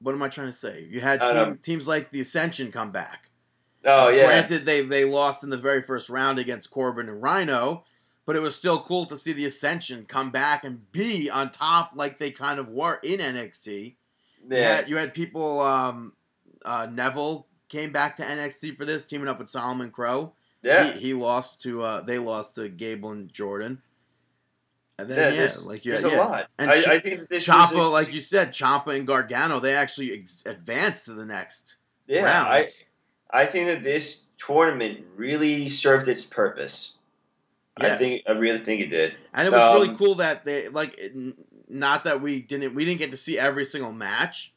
what 0.00 0.14
am 0.14 0.22
I 0.22 0.28
trying 0.28 0.48
to 0.48 0.52
say? 0.52 0.86
You 0.90 1.00
had 1.00 1.20
team, 1.26 1.36
Um, 1.36 1.58
teams 1.58 1.86
like 1.88 2.10
the 2.10 2.20
Ascension 2.20 2.70
come 2.72 2.90
back. 2.90 3.30
oh 3.84 4.08
yeah, 4.08 4.26
Granted, 4.26 4.64
they 4.64 4.82
they 4.82 5.04
lost 5.04 5.42
in 5.44 5.50
the 5.50 5.56
very 5.56 5.82
first 5.82 6.08
round 6.08 6.38
against 6.38 6.70
Corbin 6.70 7.08
and 7.08 7.22
Rhino, 7.22 7.84
but 8.26 8.36
it 8.36 8.40
was 8.40 8.54
still 8.54 8.80
cool 8.80 9.04
to 9.06 9.16
see 9.16 9.32
the 9.32 9.44
Ascension 9.44 10.04
come 10.06 10.30
back 10.30 10.64
and 10.64 10.90
be 10.92 11.30
on 11.30 11.50
top 11.50 11.92
like 11.94 12.18
they 12.18 12.30
kind 12.30 12.58
of 12.58 12.68
were 12.68 12.98
in 13.02 13.20
NXT. 13.20 13.68
You 13.68 13.96
yeah, 14.48 14.76
had, 14.76 14.88
you 14.88 14.96
had 14.96 15.14
people. 15.14 15.60
Um, 15.60 16.12
uh, 16.64 16.86
Neville 16.90 17.46
came 17.68 17.92
back 17.92 18.16
to 18.16 18.22
NXT 18.22 18.76
for 18.76 18.84
this, 18.84 19.06
teaming 19.06 19.28
up 19.28 19.38
with 19.38 19.48
Solomon 19.48 19.90
Crowe. 19.90 20.32
yeah. 20.62 20.92
He, 20.92 21.00
he 21.00 21.14
lost 21.14 21.60
to. 21.62 21.82
Uh, 21.82 22.00
they 22.00 22.18
lost 22.18 22.54
to 22.56 22.68
Gable 22.68 23.10
and 23.10 23.32
Jordan. 23.32 23.82
And 24.98 25.08
yeah, 25.08 25.14
then 25.14 25.34
yeah, 25.34 25.40
there's, 25.40 25.66
like 25.66 25.84
you 25.84 25.92
there's 25.92 26.04
had, 26.04 26.12
a 26.12 26.16
lot. 26.16 26.46
And 26.58 26.70
I, 26.70 26.80
Ch- 26.80 26.88
I 26.88 27.00
think 27.00 27.28
was 27.28 27.92
like 27.92 28.12
you 28.14 28.20
said, 28.20 28.50
Ciampa 28.50 28.96
and 28.96 29.06
Gargano, 29.06 29.58
they 29.58 29.74
actually 29.74 30.12
ex- 30.12 30.42
advanced 30.46 31.06
to 31.06 31.14
the 31.14 31.26
next 31.26 31.76
yeah, 32.06 32.22
round. 32.22 32.48
I, 32.48 32.66
I 33.30 33.46
think 33.46 33.66
that 33.66 33.82
this 33.82 34.28
tournament 34.38 35.04
really 35.16 35.68
served 35.68 36.06
its 36.06 36.24
purpose. 36.24 36.93
Yeah. 37.80 37.94
I 37.94 37.96
think 37.96 38.22
I 38.28 38.32
really 38.32 38.58
think 38.60 38.80
it 38.82 38.88
did. 38.90 39.14
And 39.32 39.46
it 39.48 39.50
was 39.50 39.74
really 39.74 39.88
Um, 39.90 39.96
cool 39.96 40.14
that 40.16 40.44
they 40.44 40.68
like 40.68 40.98
not 41.68 42.04
that 42.04 42.20
we 42.22 42.40
didn't 42.40 42.74
we 42.74 42.84
didn't 42.84 42.98
get 42.98 43.10
to 43.10 43.16
see 43.16 43.36
every 43.38 43.64
single 43.64 43.92
match, 43.92 44.52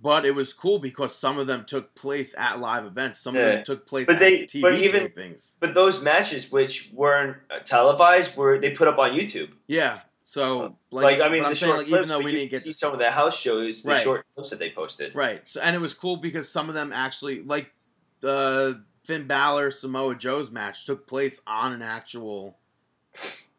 but 0.00 0.24
it 0.24 0.34
was 0.36 0.52
cool 0.52 0.78
because 0.78 1.14
some 1.14 1.38
of 1.38 1.46
them 1.48 1.64
took 1.64 1.94
place 1.96 2.32
at 2.38 2.60
live 2.60 2.84
events. 2.86 3.18
Some 3.18 3.34
of 3.36 3.44
them 3.44 3.64
took 3.64 3.86
place 3.86 4.06
But 4.06 4.16
at 4.16 4.20
they- 4.20 4.42
TV 4.44 4.60
but 4.62 4.74
even- 4.74 5.08
tapings. 5.08 5.56
But 5.58 5.74
those 5.74 6.00
matches, 6.00 6.52
which 6.52 6.90
weren't 6.92 7.38
uh, 7.50 7.58
televised, 7.64 8.36
were 8.36 8.58
they 8.60 8.70
put 8.70 8.86
up 8.86 8.98
on 8.98 9.10
YouTube? 9.12 9.50
Yeah. 9.66 10.00
So 10.26 10.74
Like, 10.92 11.18
like, 11.18 11.20
I 11.20 11.28
mean, 11.28 11.42
the 11.42 11.48
I'm 11.48 11.54
saying 11.56 11.76
like 11.76 11.86
clips, 11.86 12.06
even 12.06 12.08
though 12.08 12.20
we 12.20 12.32
didn't 12.32 12.50
get 12.50 12.62
see 12.62 12.70
to 12.70 12.74
some 12.74 12.92
of 12.92 12.98
the 12.98 13.10
house 13.10 13.36
shows, 13.38 13.82
the 13.82 13.90
Right. 13.90 14.02
short 14.02 14.24
clips 14.34 14.50
that 14.50 14.58
they 14.58 14.70
posted. 14.70 15.14
right, 15.14 15.42
so, 15.44 15.60
and 15.60 15.76
it 15.76 15.80
was 15.80 15.92
cool 15.92 16.16
because 16.16 16.48
some 16.48 16.68
of 16.70 16.74
them 16.74 16.92
actually 16.94 17.42
like 17.42 17.72
the 18.20 18.82
Finn 19.04 19.26
Balor 19.26 19.70
Samoa 19.70 20.16
Joe's 20.16 20.50
match 20.50 20.84
took 20.86 21.06
place 21.06 21.40
on 21.46 21.72
an 21.72 21.82
actual 21.82 22.58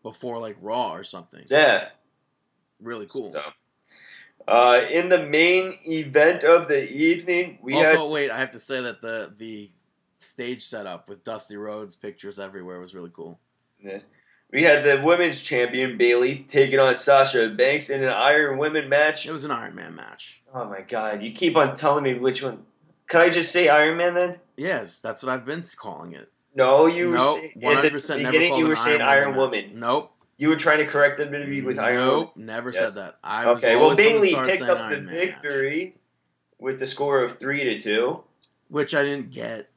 before 0.04 0.40
like 0.40 0.58
Raw 0.60 0.92
or 0.94 1.04
something. 1.04 1.44
Yeah, 1.50 1.90
Really 2.82 3.06
cool. 3.08 3.32
So, 3.32 3.42
uh, 4.48 4.86
in 4.92 5.10
the 5.10 5.26
main 5.26 5.80
event 5.86 6.44
of 6.44 6.68
the 6.68 6.92
evening, 6.92 7.58
we 7.62 7.74
also, 7.74 8.04
had 8.04 8.12
wait, 8.12 8.32
I 8.32 8.38
have 8.38 8.52
to 8.52 8.60
say 8.60 8.82
that 8.82 9.02
the 9.02 9.34
the 9.38 9.72
stage 10.18 10.62
setup 10.62 11.10
with 11.10 11.24
Dusty 11.24 11.58
Rhodes 11.58 11.96
pictures 11.96 12.38
everywhere 12.38 12.80
was 12.80 12.94
really 12.94 13.12
cool. 13.14 13.40
Yeah. 13.82 14.00
we 14.52 14.64
had 14.64 14.84
the 14.84 15.02
women's 15.06 15.42
champion 15.42 15.98
Bayley 15.98 16.46
taking 16.48 16.80
on 16.80 16.96
Sasha 16.96 17.50
Banks 17.50 17.90
in 17.90 18.04
an 18.04 18.10
Iron 18.10 18.58
Women 18.58 18.90
match. 18.90 19.26
It 19.26 19.32
was 19.32 19.46
an 19.46 19.52
Iron 19.52 19.76
Man 19.76 19.96
match. 19.96 20.44
Oh 20.54 20.66
my 20.66 20.82
God! 20.82 21.24
You 21.24 21.32
keep 21.32 21.56
on 21.56 21.76
telling 21.76 22.04
me 22.04 22.16
which 22.16 22.44
one. 22.44 22.66
Can 23.08 23.22
I 23.22 23.30
just 23.30 23.52
say 23.52 23.70
Iron 23.70 23.98
Man 23.98 24.14
then? 24.14 24.36
Yes, 24.58 25.02
that's 25.02 25.22
what 25.24 25.32
I've 25.32 25.46
been 25.46 25.64
calling 25.78 26.14
it. 26.14 26.32
No, 26.56 26.86
you 26.86 27.12
nope, 27.12 27.40
one 27.56 27.76
hundred 27.76 27.92
percent 27.92 28.22
never 28.22 28.48
called 28.48 28.60
you 28.60 28.68
were 28.68 28.76
saying 28.76 29.02
Iron 29.02 29.24
Iron 29.24 29.36
Woman. 29.36 29.40
Woman. 29.40 29.66
match. 29.74 29.74
Nope. 29.80 30.12
You 30.38 30.50
were 30.50 30.56
trying 30.56 30.80
to 30.80 30.86
correct 30.86 31.18
them 31.18 31.32
to 31.32 31.46
be 31.46 31.62
with 31.62 31.78
Iron 31.80 31.98
Woman. 31.98 32.20
Nope, 32.20 32.38
never 32.38 32.72
Yes. 32.72 32.80
said 32.94 32.94
that. 33.02 33.18
I 33.24 33.48
was 33.48 33.64
Okay, 33.64 33.76
well 33.76 33.96
Bayley 33.96 34.34
picked 34.34 34.62
up 34.62 34.78
the 34.78 34.84
Iron 34.84 35.06
Man 35.06 35.06
match, 35.06 35.14
victory 35.42 35.98
with 36.60 36.80
the 36.80 36.88
score 36.88 37.22
of 37.24 37.38
three 37.38 37.64
to 37.66 37.80
two. 37.80 38.24
which 38.70 38.96
I 38.96 39.04
didn't 39.04 39.32
get. 39.32 39.70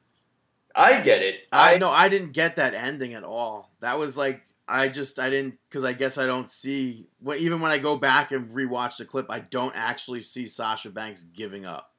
I 0.75 1.01
get 1.01 1.21
it. 1.21 1.41
I 1.51 1.77
no, 1.77 1.89
I 1.89 2.07
didn't 2.09 2.31
get 2.31 2.55
that 2.55 2.73
ending 2.73 3.13
at 3.13 3.23
all. 3.23 3.71
That 3.81 3.99
was 3.99 4.15
like 4.17 4.43
I 4.67 4.87
just 4.87 5.19
I 5.19 5.29
didn't 5.29 5.55
because 5.67 5.83
I 5.83 5.93
guess 5.93 6.17
I 6.17 6.25
don't 6.25 6.49
see 6.49 7.07
when 7.19 7.39
even 7.39 7.59
when 7.59 7.71
I 7.71 7.77
go 7.77 7.97
back 7.97 8.31
and 8.31 8.49
rewatch 8.51 8.97
the 8.97 9.05
clip, 9.05 9.25
I 9.29 9.39
don't 9.39 9.73
actually 9.75 10.21
see 10.21 10.45
Sasha 10.47 10.89
Banks 10.91 11.23
giving 11.23 11.65
up. 11.65 11.91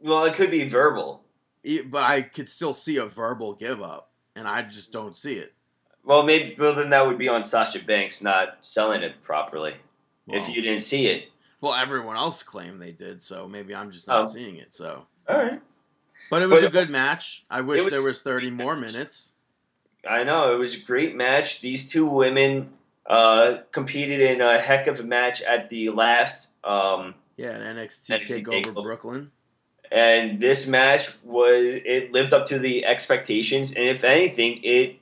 Well, 0.00 0.24
it 0.24 0.34
could 0.34 0.50
be 0.50 0.68
verbal. 0.68 1.22
E- 1.64 1.82
But 1.82 2.04
I 2.04 2.22
could 2.22 2.48
still 2.48 2.74
see 2.74 2.96
a 2.98 3.06
verbal 3.06 3.54
give 3.54 3.82
up, 3.82 4.10
and 4.36 4.46
I 4.46 4.62
just 4.62 4.92
don't 4.92 5.16
see 5.16 5.34
it. 5.34 5.54
Well, 6.04 6.22
maybe 6.22 6.54
well 6.58 6.74
then 6.74 6.90
that 6.90 7.06
would 7.06 7.18
be 7.18 7.28
on 7.28 7.44
Sasha 7.44 7.80
Banks 7.80 8.22
not 8.22 8.58
selling 8.62 9.02
it 9.02 9.20
properly. 9.22 9.74
if 10.30 10.46
you 10.48 10.60
didn't 10.60 10.82
see 10.82 11.06
it. 11.06 11.30
well, 11.62 11.72
everyone 11.74 12.16
else 12.18 12.42
claimed 12.42 12.78
they 12.80 12.92
did, 12.92 13.20
so 13.22 13.48
maybe 13.48 13.74
I'm 13.74 13.90
just 13.90 14.06
not 14.06 14.22
Oh. 14.22 14.26
seeing 14.26 14.56
it. 14.56 14.74
So, 14.74 15.06
All 15.26 15.36
right. 15.38 15.60
but 16.30 16.42
it 16.42 16.48
was 16.50 16.60
But- 16.60 16.68
a 16.68 16.70
good 16.70 16.90
match. 16.90 17.46
I 17.50 17.62
wish 17.62 17.82
was 17.82 17.90
there 17.90 18.02
was 18.02 18.20
30 18.20 18.50
more 18.50 18.76
match. 18.76 18.92
minutes. 18.92 19.34
I 20.08 20.24
know 20.24 20.54
it 20.54 20.58
was 20.58 20.74
a 20.74 20.80
great 20.80 21.16
match. 21.16 21.60
These 21.62 21.88
two 21.88 22.04
women 22.06 22.74
uh, 23.06 23.62
competed 23.72 24.20
in 24.20 24.42
a 24.42 24.60
heck 24.60 24.86
of 24.86 25.00
a 25.00 25.02
match 25.02 25.40
at 25.40 25.70
the 25.70 25.88
last, 25.88 26.50
um, 26.62 27.14
Yeah, 27.38 27.52
an 27.52 27.76
NXT, 27.78 28.10
NXT 28.20 28.44
Takeover 28.44 28.64
Takeover. 28.66 28.82
Brooklyn. 28.84 29.32
And 29.90 30.40
this 30.40 30.66
match 30.66 31.10
was 31.24 31.80
it 31.84 32.12
lived 32.12 32.32
up 32.32 32.46
to 32.48 32.58
the 32.58 32.84
expectations, 32.84 33.70
and 33.72 33.84
if 33.88 34.04
anything, 34.04 34.60
it 34.62 34.98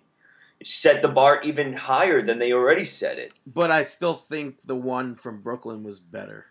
set 0.65 1.03
the 1.03 1.09
bar 1.09 1.43
even 1.43 1.73
higher 1.73 2.23
than 2.23 2.39
they 2.39 2.53
already 2.53 2.85
set 2.85 3.19
it. 3.19 3.39
But 3.47 3.71
I 3.71 3.85
still 3.85 4.15
think 4.15 4.63
the 4.63 4.77
one 4.77 5.15
from 5.15 5.43
Brooklyn 5.43 5.83
was 5.83 6.01
better. 6.01 6.47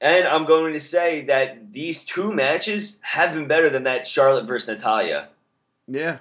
And 0.00 0.26
I'm 0.26 0.44
going 0.44 0.72
to 0.72 0.80
say 0.80 1.24
that 1.26 1.72
these 1.72 2.04
two 2.04 2.34
matches 2.34 2.98
have 3.00 3.32
been 3.32 3.46
better 3.46 3.70
than 3.70 3.84
that 3.84 4.06
Charlotte 4.06 4.46
versus 4.46 4.68
Natalya. 4.68 5.28
Yeah. 5.86 6.18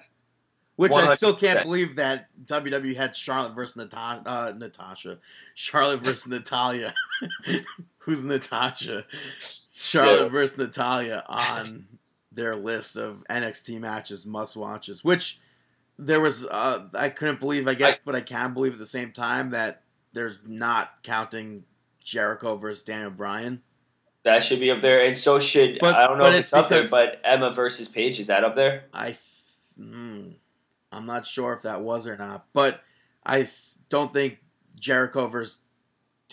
Which 0.76 0.94
I 0.94 1.16
still 1.16 1.36
can't 1.36 1.64
believe 1.64 1.98
that 1.98 2.28
WWE 2.46 2.96
had 2.96 3.16
Charlotte 3.16 3.54
versus 3.54 3.76
Nata- 3.76 4.24
uh, 4.26 4.54
Natasha. 4.58 5.20
Charlotte 5.54 6.00
versus 6.00 6.28
Natalya. 6.28 6.94
Who's 8.00 8.24
Natasha? 8.24 9.06
Charlotte 9.84 10.22
Yeah. 10.24 10.28
versus 10.30 10.58
Natalya 10.58 11.26
on 11.28 11.88
their 12.32 12.56
list 12.56 12.96
of 12.96 13.26
NXT 13.30 13.80
matches, 13.80 14.26
must 14.26 14.56
watches. 14.56 15.04
Which 15.04 15.40
there 16.00 16.22
was, 16.22 16.46
uh, 16.46 16.88
I 16.98 17.10
couldn't 17.10 17.42
believe, 17.42 17.68
I 17.68 17.74
guess, 17.74 17.98
but 18.04 18.16
I 18.16 18.22
can 18.22 18.54
believe 18.54 18.74
at 18.74 18.80
the 18.80 18.86
same 18.86 19.12
time 19.12 19.50
that 19.50 19.84
there's 20.14 20.40
not 20.46 21.04
counting 21.04 21.66
Jericho 22.02 22.56
versus 22.56 22.82
Daniel 22.84 23.10
Bryan. 23.12 23.62
That 24.24 24.42
should 24.42 24.62
be 24.62 24.72
up 24.72 24.82
there, 24.82 25.04
and 25.06 25.18
so 25.18 25.38
should 25.40 25.80
But- 25.82 25.96
I 25.96 26.08
don't 26.08 26.18
know 26.18 26.28
if 26.28 26.36
it's 26.36 26.40
it's, 26.52 26.54
up 26.54 26.70
there, 26.70 26.88
but 26.90 27.20
Emma 27.26 27.52
versus 27.52 27.90
Paige 27.90 28.22
is 28.22 28.28
that 28.28 28.46
up 28.46 28.56
there? 28.56 28.86
I, 28.94 29.18
hmm, 29.76 30.30
I'm 30.94 31.06
not 31.06 31.28
sure 31.28 31.52
if 31.52 31.64
that 31.64 31.82
was 31.82 32.08
or 32.08 32.16
not, 32.16 32.46
but 32.54 32.82
I 33.26 33.46
don't 33.90 34.14
think 34.14 34.40
Jericho 34.80 35.28
versus 35.28 35.60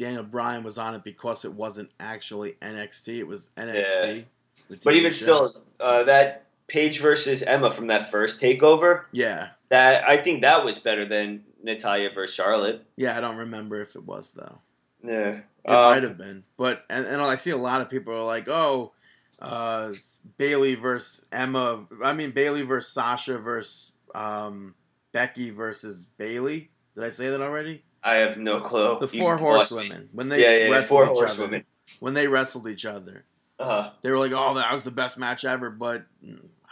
Daniel 0.00 0.22
Bryan 0.24 0.62
was 0.62 0.78
on 0.78 0.94
it 0.94 1.04
because 1.04 1.44
it 1.44 1.52
wasn't 1.52 1.90
actually 2.00 2.52
NXT. 2.62 3.18
It 3.18 3.26
was 3.26 3.50
NXT. 3.58 4.24
the 4.68 4.80
But 4.82 4.94
even 4.94 5.10
show. 5.12 5.14
still, 5.16 5.62
uh, 5.78 6.04
that 6.04 6.46
Paige 6.68 7.00
versus 7.00 7.42
Emma 7.42 7.70
from 7.70 7.88
that 7.88 8.10
first 8.10 8.40
takeover, 8.40 9.04
yeah, 9.12 9.50
that 9.68 10.08
I 10.08 10.16
think 10.16 10.40
that 10.40 10.64
was 10.64 10.78
better 10.78 11.04
than 11.06 11.44
Natalya 11.62 12.10
versus 12.14 12.34
Charlotte. 12.34 12.82
yeah. 12.96 13.14
I 13.16 13.20
don't 13.20 13.36
remember 13.36 13.80
if 13.82 13.94
it 13.94 14.04
was 14.04 14.32
though. 14.32 14.58
Yeah, 15.02 15.40
It 15.64 15.70
Uh, 15.70 15.90
might 15.90 16.02
have 16.02 16.16
been, 16.16 16.44
but 16.56 16.84
and, 16.88 17.04
and 17.06 17.20
I 17.20 17.34
see 17.34 17.50
a 17.50 17.56
lot 17.58 17.82
of 17.82 17.90
people 17.90 18.14
are 18.14 18.24
like, 18.24 18.48
oh, 18.48 18.92
uh, 19.38 19.92
Bayley 20.38 20.76
versus 20.76 21.26
Emma. 21.30 21.84
I 22.02 22.14
mean 22.14 22.30
Bayley 22.30 22.62
versus 22.62 22.90
Sasha 22.92 23.36
versus 23.38 23.92
um, 24.14 24.74
Becky 25.12 25.50
versus 25.50 26.06
Bayley. 26.16 26.70
Did 26.94 27.04
I 27.04 27.10
say 27.10 27.28
that 27.28 27.42
already? 27.42 27.82
I 28.02 28.14
have 28.16 28.36
no 28.38 28.60
clue. 28.60 28.98
The 29.00 29.08
four 29.08 29.36
horsewomen 29.36 30.08
when 30.12 30.28
they 30.28 30.42
Yeah, 30.42 30.50
yeah, 30.56 30.64
yeah, 30.64 30.70
wrestled 30.70 30.88
four 30.88 31.02
each 31.04 31.10
other. 31.10 31.26
horsewomen. 31.26 31.64
When 31.98 32.14
they 32.14 32.28
wrestled 32.28 32.66
each 32.68 32.86
other, 32.86 33.24
Uh-huh. 33.58 33.90
they 34.02 34.10
were 34.10 34.18
like, 34.18 34.32
"Oh, 34.34 34.54
that 34.54 34.72
was 34.72 34.84
the 34.84 34.90
best 34.90 35.18
match 35.18 35.44
ever," 35.44 35.68
but 35.70 36.04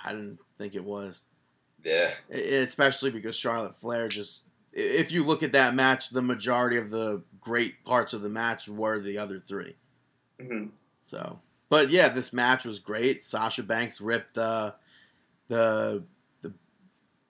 I 0.04 0.12
didn't 0.12 0.38
think 0.56 0.74
it 0.74 0.84
was. 0.84 1.26
Yeah, 1.84 2.14
I- 2.32 2.34
especially 2.34 3.10
because 3.10 3.36
Charlotte 3.36 3.76
Flair 3.76 4.08
just. 4.08 4.44
If 4.72 5.12
you 5.12 5.24
look 5.24 5.42
at 5.42 5.52
that 5.52 5.74
match, 5.74 6.10
the 6.10 6.22
majority 6.22 6.76
of 6.76 6.90
the 6.90 7.22
great 7.40 7.84
parts 7.84 8.12
of 8.12 8.22
the 8.22 8.28
match 8.30 8.68
were 8.68 9.00
the 9.00 9.18
other 9.18 9.38
three. 9.40 9.76
mm-hmm. 10.40 10.68
So, 10.98 11.40
but 11.68 11.90
yeah, 11.90 12.08
this 12.10 12.32
match 12.32 12.64
was 12.64 12.78
great. 12.78 13.22
Sasha 13.22 13.62
Banks 13.62 14.00
ripped 14.00 14.36
uh, 14.38 14.72
the 15.48 16.04
the 16.42 16.52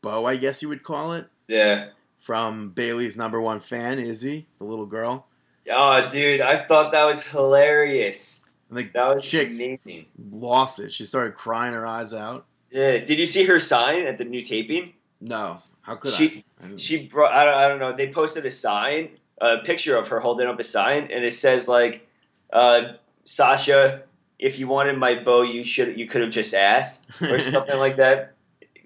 bow, 0.03 0.25
I 0.27 0.37
guess 0.37 0.63
you 0.63 0.69
would 0.69 0.83
call 0.83 1.13
it, 1.15 1.27
yeah. 1.47 1.91
From 2.19 2.71
Bayley's 2.71 3.17
number 3.17 3.41
one 3.41 3.61
fan, 3.61 3.99
Izzy, 3.99 4.47
the 4.59 4.65
little 4.65 4.87
girl. 4.87 5.27
Oh, 5.71 6.09
dude, 6.11 6.41
I 6.41 6.65
thought 6.65 6.93
that 6.93 7.05
was 7.05 7.23
hilarious. 7.23 8.41
And 8.69 8.79
the 8.79 8.83
That 8.95 9.15
was 9.15 9.25
chick 9.31 9.49
amazing. 9.49 10.07
lost 10.31 10.79
it. 10.81 10.93
She 10.93 11.05
started 11.05 11.35
crying 11.35 11.73
her 11.75 11.87
eyes 11.87 12.13
out. 12.13 12.45
Yeah. 12.71 12.99
Did 12.99 13.19
you 13.19 13.25
see 13.27 13.45
her 13.45 13.59
sign 13.59 14.07
at 14.07 14.19
the 14.19 14.25
new 14.25 14.43
taping? 14.43 14.93
No, 15.21 15.63
how 15.83 15.95
could 15.95 16.13
She- 16.13 16.45
I? 16.63 16.67
I? 16.67 16.77
She 16.77 17.07
brought. 17.07 17.33
I 17.33 17.45
don't, 17.45 17.55
I 17.55 17.69
don't 17.69 17.79
know. 17.79 17.97
They 17.97 18.13
posted 18.13 18.45
a 18.47 18.51
sign 18.51 19.11
a 19.41 19.59
picture 19.59 19.97
of 19.97 20.09
her 20.09 20.19
holding 20.21 20.49
up 20.49 20.59
a 20.59 20.65
sign, 20.65 21.09
and 21.13 21.25
it 21.25 21.33
says 21.33 21.69
like, 21.69 22.07
uh, 22.53 22.95
"Sasha, 23.25 24.03
if 24.41 24.59
you 24.59 24.67
wanted 24.67 24.99
my 24.99 25.15
bow, 25.23 25.43
you 25.43 25.63
should 25.65 25.97
you 25.99 26.07
could 26.09 26.23
have 26.23 26.31
just 26.33 26.53
asked," 26.55 27.07
or 27.23 27.39
something 27.55 27.79
like 27.79 27.97
that. 27.97 28.35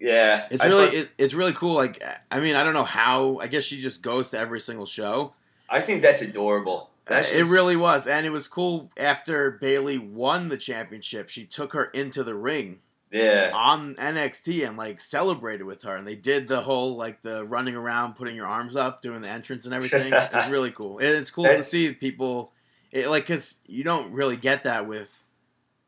Yeah, 0.03 0.49
It's 0.51 0.65
I 0.65 0.67
really 0.67 0.87
thought- 0.87 0.95
it, 0.95 1.11
it's 1.17 1.33
really 1.35 1.53
cool. 1.53 1.75
Like 1.75 2.03
I 2.31 2.41
mean, 2.41 2.57
I 2.57 2.65
don't 2.65 2.75
know 2.75 2.83
how. 2.83 3.39
I 3.39 3.47
guess 3.47 3.63
she 3.65 3.81
just 3.81 4.03
goes 4.03 4.31
to 4.31 4.39
every 4.39 4.59
single 4.61 4.87
show. 4.87 5.33
I 5.71 5.81
think 5.81 6.03
that's 6.03 6.21
adorable. 6.21 6.91
That's 7.05 7.33
Uh, 7.33 7.37
it 7.37 7.45
really 7.47 7.77
was, 7.77 8.07
and 8.09 8.27
it 8.27 8.31
was 8.31 8.49
cool. 8.49 8.91
After 8.97 9.53
Bayley 9.53 9.99
won 9.99 10.49
the 10.49 10.57
championship, 10.57 11.29
she 11.29 11.45
took 11.45 11.73
her 11.73 11.85
into 11.87 12.25
the 12.25 12.35
ring 12.35 12.81
yeah. 13.13 13.51
on 13.55 13.95
NXT 13.95 14.67
and 14.69 14.77
like 14.77 14.99
celebrated 14.99 15.65
with 15.65 15.83
her, 15.83 15.95
and 15.95 16.07
they 16.07 16.17
did 16.17 16.49
the 16.49 16.63
whole 16.63 16.97
like 16.97 17.23
the 17.23 17.45
running 17.45 17.77
around, 17.77 18.15
putting 18.17 18.35
your 18.35 18.47
arms 18.47 18.75
up, 18.75 19.03
doing 19.03 19.21
the 19.23 19.29
entrance 19.29 19.67
and 19.67 19.75
everything. 19.75 20.13
it's 20.17 20.49
really 20.49 20.73
cool. 20.73 20.99
And 20.99 21.09
it's 21.09 21.31
cool 21.31 21.45
to 21.45 21.63
see 21.63 21.93
people, 21.93 22.53
it, 22.91 23.09
like, 23.09 23.23
because 23.25 23.61
you 23.67 23.85
don't 23.85 24.13
really 24.13 24.37
get 24.37 24.65
that 24.65 24.87
with 24.89 25.25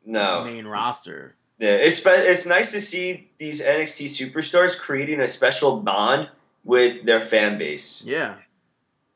No. 0.05 0.43
main 0.45 0.65
roster. 0.67 1.35
Yeah, 1.57 1.75
it's 1.75 2.01
it's 2.05 2.45
nice 2.45 2.71
to 2.73 2.81
see 2.81 3.29
these 3.37 3.61
NXT 3.61 4.07
superstars 4.07 4.77
creating 4.77 5.21
a 5.21 5.27
special 5.27 5.79
bond 5.79 6.29
with 6.65 7.05
their 7.05 7.21
fan 7.21 7.57
base, 7.57 8.01
Yeah, 8.05 8.35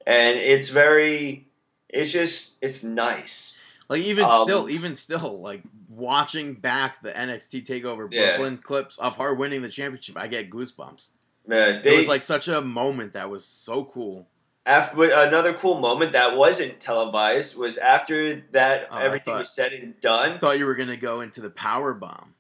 and 0.07 0.37
it's 0.37 0.69
very, 0.69 1.47
it's 1.89 2.11
just 2.11 2.57
it's 2.61 2.83
nice. 2.83 3.57
like 3.89 4.01
even 4.03 4.23
Um, 4.25 4.43
still, 4.43 4.69
even 4.69 4.95
still, 4.95 5.41
like 5.41 5.61
watching 5.89 6.53
back 6.53 7.01
the 7.01 7.11
NXT 7.11 7.65
Takeover 7.65 8.07
Yeah. 8.11 8.37
Brooklyn 8.37 8.57
clips 8.59 8.97
of 8.99 9.17
her 9.17 9.33
winning 9.33 9.61
the 9.61 9.69
championship, 9.69 10.15
I 10.17 10.27
get 10.27 10.49
goosebumps. 10.49 11.11
Uh, 11.51 11.81
it 11.83 11.95
was 11.97 12.07
like 12.07 12.21
such 12.21 12.47
a 12.47 12.61
moment 12.61 13.13
that 13.13 13.29
was 13.29 13.43
so 13.43 13.83
cool. 13.83 14.27
After 14.69 15.03
another 15.09 15.53
cool 15.55 15.79
moment 15.79 16.11
that 16.11 16.37
wasn't 16.37 16.79
televised 16.79 17.57
was 17.57 17.79
after 17.79 18.43
that 18.51 18.87
Oh, 18.91 18.99
everything 18.99 19.33
thought- 19.33 19.39
was 19.39 19.51
said 19.51 19.73
and 19.73 19.99
done. 19.99 20.33
I 20.33 20.37
thought 20.37 20.59
you 20.59 20.67
were 20.67 20.75
gonna 20.75 20.95
go 20.95 21.21
into 21.21 21.41
the 21.41 21.49
power 21.49 21.95
bomb. 21.95 22.35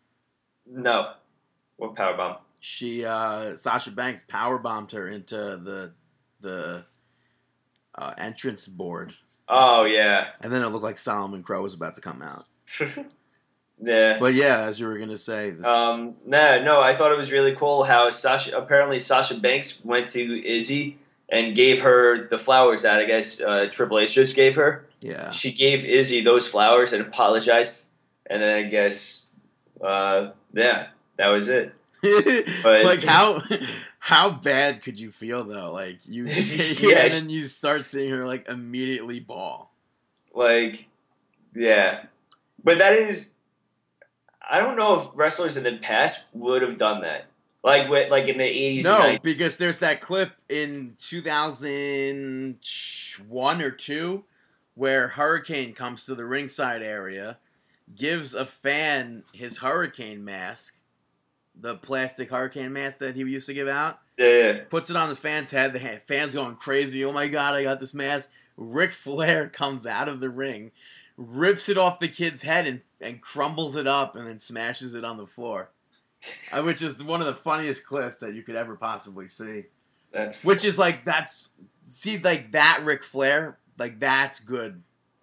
No, 0.67 1.13
what 1.77 1.95
power 1.95 2.15
bomb? 2.15 2.37
She 2.59 3.03
uh 3.03 3.55
Sasha 3.55 3.89
Banks 3.91 4.21
power 4.27 4.59
bombed 4.59 4.91
her 4.91 5.07
into 5.07 5.35
the 5.35 5.93
the 6.41 6.85
uh, 7.95 8.13
entrance 8.19 8.67
board, 8.67 9.15
Oh 9.47 9.85
yeah, 9.85 10.27
and 10.43 10.53
then 10.53 10.61
it 10.61 10.67
looked 10.69 10.83
like 10.83 10.99
Solomon 10.99 11.41
Crowe 11.41 11.63
was 11.63 11.73
about 11.73 11.95
to 11.95 12.01
come 12.01 12.21
out. 12.21 12.45
yeah. 13.81 14.17
But 14.19 14.35
yeah, 14.35 14.65
as 14.67 14.79
you 14.79 14.87
were 14.87 14.97
gonna 14.99 15.17
say, 15.17 15.49
this, 15.49 15.65
Um, 15.65 16.15
no, 16.25 16.63
no, 16.63 16.79
I 16.79 16.95
thought 16.95 17.11
it 17.11 17.17
was 17.17 17.31
really 17.31 17.55
cool 17.55 17.83
how 17.83 18.11
Sasha 18.11 18.55
apparently 18.55 18.99
Sasha 18.99 19.33
Banks 19.39 19.83
went 19.83 20.11
to 20.11 20.47
Izzy 20.47 20.99
and 21.31 21.55
gave 21.55 21.81
her 21.81 22.27
the 22.27 22.37
flowers 22.37 22.81
that 22.83 22.99
I 22.99 23.05
guess 23.05 23.39
uh, 23.41 23.67
Triple 23.71 23.99
H 23.99 24.13
just 24.13 24.35
gave 24.35 24.55
her. 24.55 24.87
yeah, 25.01 25.31
She 25.31 25.51
gave 25.51 25.85
Izzy 25.85 26.21
those 26.21 26.47
flowers 26.47 26.91
and 26.93 27.01
apologized, 27.01 27.85
and 28.25 28.41
then 28.41 28.65
I 28.65 28.69
guess, 28.69 29.27
uh, 29.81 30.31
yeah, 30.53 30.87
that 31.17 31.27
was 31.27 31.49
it. 31.49 31.73
But 32.63 32.85
like 32.85 33.03
how 33.03 33.41
how 33.99 34.31
bad 34.31 34.81
could 34.83 34.99
you 34.99 35.11
feel 35.11 35.43
though? 35.43 35.73
Like 35.73 35.99
you, 36.07 36.25
Yeah, 36.79 37.03
and 37.03 37.11
then 37.11 37.29
you 37.29 37.41
start 37.43 37.85
seeing 37.85 38.09
her 38.11 38.25
like 38.25 38.47
immediately 38.49 39.19
ball. 39.19 39.73
Like, 40.33 40.87
yeah, 41.53 42.05
but 42.63 42.77
that 42.77 42.93
is, 42.93 43.33
I 44.49 44.59
don't 44.59 44.77
know 44.77 44.99
if 45.01 45.07
wrestlers 45.13 45.57
in 45.57 45.63
the 45.63 45.77
past 45.77 46.25
would 46.33 46.61
have 46.61 46.77
done 46.77 47.01
that. 47.01 47.25
Like 47.63 47.89
with 47.89 48.09
like 48.09 48.27
in 48.27 48.37
the 48.37 48.45
eighties. 48.45 48.85
No, 48.85 49.17
because 49.21 49.57
there's 49.57 49.79
that 49.79 49.99
clip 49.99 50.31
in 50.47 50.93
2001 50.97 53.61
or 53.61 53.71
2 53.71 54.23
where 54.75 55.09
Hurricane 55.09 55.73
comes 55.73 56.05
to 56.05 56.15
the 56.15 56.23
ringside 56.23 56.81
area, 56.81 57.37
gives 57.93 58.33
a 58.33 58.45
fan 58.45 59.23
his 59.33 59.57
hurricane 59.57 60.23
mask, 60.23 60.79
the 61.53 61.75
plastic 61.75 62.29
hurricane 62.29 62.71
mask 62.71 62.99
that 62.99 63.17
he 63.17 63.23
used 63.23 63.47
to 63.47 63.53
give 63.53 63.67
out, 63.67 63.99
yeah, 64.17 64.59
puts 64.69 64.89
it 64.89 64.95
on 64.95 65.09
the 65.09 65.17
fan's 65.17 65.51
head. 65.51 65.73
The 65.73 65.79
fan's 65.79 66.33
going 66.33 66.55
crazy. 66.55 67.03
Oh 67.03 67.11
my 67.11 67.27
god, 67.27 67.55
I 67.55 67.63
got 67.63 67.81
this 67.81 67.93
mask. 67.93 68.31
Ric 68.55 68.93
Flair 68.93 69.49
comes 69.53 69.85
out 69.85 70.07
of 70.07 70.21
the 70.21 70.29
ring, 70.29 70.71
rips 71.17 71.67
it 71.67 71.77
off 71.77 71.99
the 71.99 72.07
kid's 72.07 72.43
head 72.43 72.65
and, 72.65 72.79
and 73.01 73.19
crumbles 73.19 73.75
it 73.75 73.87
up 73.87 74.15
and 74.15 74.25
then 74.25 74.39
smashes 74.39 74.95
it 74.95 75.03
on 75.03 75.17
the 75.17 75.27
floor. 75.27 75.71
Uh, 76.51 76.61
which 76.63 76.81
is 76.81 77.01
one 77.03 77.21
of 77.21 77.27
the 77.27 77.35
funniest 77.35 77.85
clips 77.85 78.17
that 78.17 78.33
you 78.33 78.43
could 78.43 78.55
ever 78.55 78.75
possibly 78.75 79.27
see. 79.27 79.65
that's 80.11 80.43
Which 80.43 80.65
is 80.65 80.77
like 80.79 81.05
that's 81.05 81.51
see 81.87 82.17
like 82.17 82.51
that 82.51 82.81
Ric 82.83 83.03
Flair, 83.03 83.57
like 83.77 83.99
that's 83.99 84.39
good. 84.39 84.81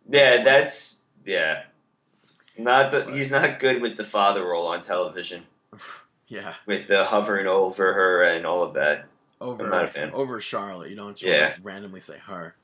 Yeah, 0.08 0.42
that's 0.42 1.02
yeah. 1.24 1.64
Not 2.56 2.92
that 2.92 3.10
he's 3.10 3.32
not 3.32 3.60
good 3.60 3.82
with 3.82 3.96
the 3.96 4.04
father 4.04 4.44
role 4.46 4.68
on 4.68 4.82
television, 4.82 5.42
Yeah, 6.28 6.54
with 6.64 6.88
the 6.88 7.04
hovering 7.04 7.46
over 7.46 7.92
her 7.92 8.22
and 8.22 8.46
all 8.46 8.62
of 8.62 8.74
that. 8.74 9.06
over 9.40 9.64
I'm 9.64 9.70
not 9.70 9.84
a 9.84 9.88
fan. 9.88 10.10
over 10.14 10.40
Charlotte. 10.40 10.88
You 10.90 10.96
don't 10.96 11.16
just 11.16 11.26
Yeah. 11.26 11.54
randomly 11.62 12.00
say 12.00 12.16
her. 12.18 12.54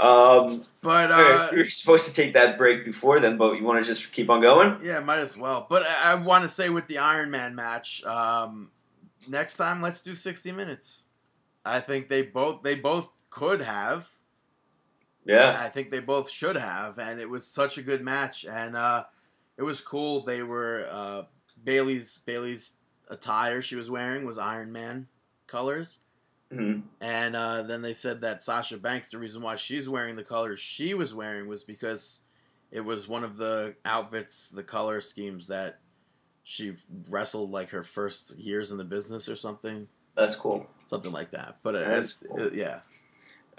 Um, 0.00 0.62
But 0.80 1.10
uh, 1.10 1.48
we 1.52 1.58
were 1.58 1.64
supposed 1.64 2.06
to 2.06 2.14
take 2.14 2.34
that 2.34 2.56
break 2.56 2.84
before 2.84 3.20
then, 3.20 3.36
but 3.36 3.52
you 3.54 3.64
want 3.64 3.82
to 3.82 3.88
just 3.88 4.12
keep 4.12 4.30
on 4.30 4.40
going? 4.40 4.78
Yeah, 4.82 5.00
might 5.00 5.18
as 5.18 5.36
well. 5.36 5.66
But 5.68 5.82
I, 5.84 6.12
I 6.12 6.14
want 6.14 6.44
to 6.44 6.48
say 6.48 6.68
with 6.70 6.86
the 6.86 6.98
Iron 6.98 7.30
Man 7.30 7.54
match, 7.54 8.04
um, 8.04 8.70
next 9.28 9.56
time 9.56 9.82
let's 9.82 10.00
do 10.00 10.14
sixty 10.14 10.52
minutes. 10.52 11.06
I 11.64 11.80
think 11.80 12.08
they 12.08 12.22
both 12.22 12.62
they 12.62 12.76
both 12.76 13.10
could 13.30 13.60
have. 13.60 14.08
Yeah, 15.24 15.58
I 15.60 15.68
think 15.68 15.90
they 15.90 16.00
both 16.00 16.30
should 16.30 16.56
have, 16.56 16.98
and 16.98 17.20
it 17.20 17.28
was 17.28 17.46
such 17.46 17.76
a 17.76 17.82
good 17.82 18.02
match, 18.02 18.46
and 18.48 18.76
uh, 18.76 19.04
it 19.56 19.62
was 19.62 19.80
cool. 19.80 20.24
They 20.24 20.42
were 20.42 20.86
uh, 20.90 21.22
Bayley's 21.62 22.18
Bayley's 22.24 22.76
attire 23.10 23.62
she 23.62 23.76
was 23.76 23.90
wearing 23.90 24.24
was 24.24 24.38
Iron 24.38 24.72
Man 24.72 25.08
colors, 25.46 25.98
Mhm. 26.52 26.82
and 27.02 27.36
uh, 27.36 27.62
then 27.62 27.82
they 27.82 27.92
said 27.92 28.22
that 28.22 28.40
Sasha 28.40 28.78
Banks, 28.78 29.10
the 29.10 29.18
reason 29.18 29.42
why 29.42 29.56
she's 29.56 29.86
wearing 29.88 30.16
the 30.16 30.24
colors 30.24 30.58
she 30.58 30.94
was 30.94 31.14
wearing 31.14 31.46
was 31.46 31.62
because 31.62 32.22
it 32.70 32.80
was 32.82 33.06
one 33.06 33.22
of 33.22 33.36
the 33.36 33.74
outfits, 33.84 34.50
the 34.50 34.62
color 34.62 35.00
schemes 35.02 35.48
that 35.48 35.78
she 36.44 36.72
wrestled 37.10 37.50
like 37.50 37.68
her 37.70 37.82
first 37.82 38.34
years 38.38 38.72
in 38.72 38.78
the 38.78 38.84
business 38.84 39.28
or 39.28 39.36
something, 39.36 39.86
that's 40.14 40.36
cool. 40.36 40.66
something 40.86 41.12
like 41.12 41.30
that. 41.32 41.58
But 41.62 41.74
uh, 41.74 42.02
cool. 42.28 42.42
uh, 42.46 42.50
yeah, 42.54 42.80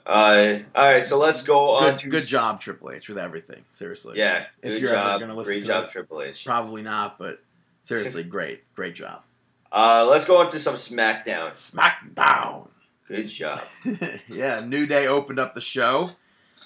Uh, 0.07 0.59
all 0.75 0.85
right, 0.87 1.03
so 1.05 1.19
let's 1.19 1.43
go 1.43 1.69
on 1.69 1.83
good, 1.91 1.97
to 1.99 2.09
good 2.09 2.25
job 2.25 2.59
Triple 2.59 2.89
H 2.91 3.07
with 3.07 3.19
everything. 3.19 3.63
Seriously, 3.69 4.17
Yeah, 4.17 4.45
If 4.63 4.81
you're 4.81 4.95
ever 4.95 5.19
gonna 5.19 5.35
listen 5.35 5.53
Great 5.53 5.61
to 5.61 5.67
job, 5.67 5.83
this. 5.83 5.91
Triple 5.91 6.23
H. 6.23 6.43
probably 6.43 6.81
not, 6.81 7.19
but 7.19 7.39
seriously, 7.83 8.23
great, 8.37 8.63
great 8.73 8.95
job. 8.95 9.21
Uh, 9.71 10.07
let's 10.09 10.25
go 10.25 10.37
on 10.37 10.49
to 10.49 10.59
some 10.59 10.73
SmackDown. 10.73 11.45
SmackDown. 11.51 12.69
Good 13.09 13.27
job. 13.29 13.63
yeah, 14.27 14.63
New 14.63 14.85
Day 14.85 15.07
opened 15.07 15.39
up 15.39 15.55
the 15.55 15.61
show 15.61 16.11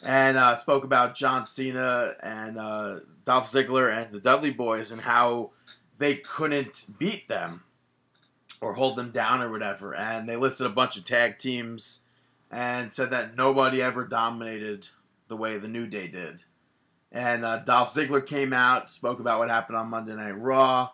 and 0.06 0.36
uh, 0.36 0.56
spoke 0.56 0.84
about 0.84 1.16
John 1.16 1.46
Cena 1.46 2.16
and 2.22 2.58
uh, 2.58 3.00
Dolph 3.24 3.46
Ziggler 3.46 3.90
and 3.90 4.12
the 4.12 4.20
Dudley 4.20 4.52
Boys 4.52 4.92
and 4.92 5.00
how 5.00 5.52
they 6.00 6.16
couldn't 6.16 6.88
beat 7.00 7.30
them 7.30 7.64
or 8.60 8.74
hold 8.74 8.98
them 8.98 9.12
down 9.12 9.42
or 9.42 9.50
whatever. 9.50 9.96
And 9.96 10.28
they 10.28 10.36
listed 10.36 10.68
a 10.68 10.70
bunch 10.70 10.98
of 10.98 11.06
tag 11.06 11.38
teams 11.38 12.02
and 12.52 12.92
said 12.92 13.12
that 13.12 13.38
nobody 13.38 13.82
ever 13.82 14.04
dominated 14.04 14.90
the 15.30 15.38
way 15.38 15.58
the 15.58 15.70
New 15.70 15.88
Day 15.88 16.10
did. 16.10 16.44
And 17.10 17.46
uh, 17.46 17.60
Dolph 17.60 17.94
Ziggler 17.94 18.26
came 18.26 18.52
out, 18.52 18.90
spoke 18.90 19.22
about 19.22 19.40
what 19.40 19.50
happened 19.50 19.78
on 19.78 19.90
Monday 19.90 20.14
Night 20.14 20.38
Raw, 20.38 20.90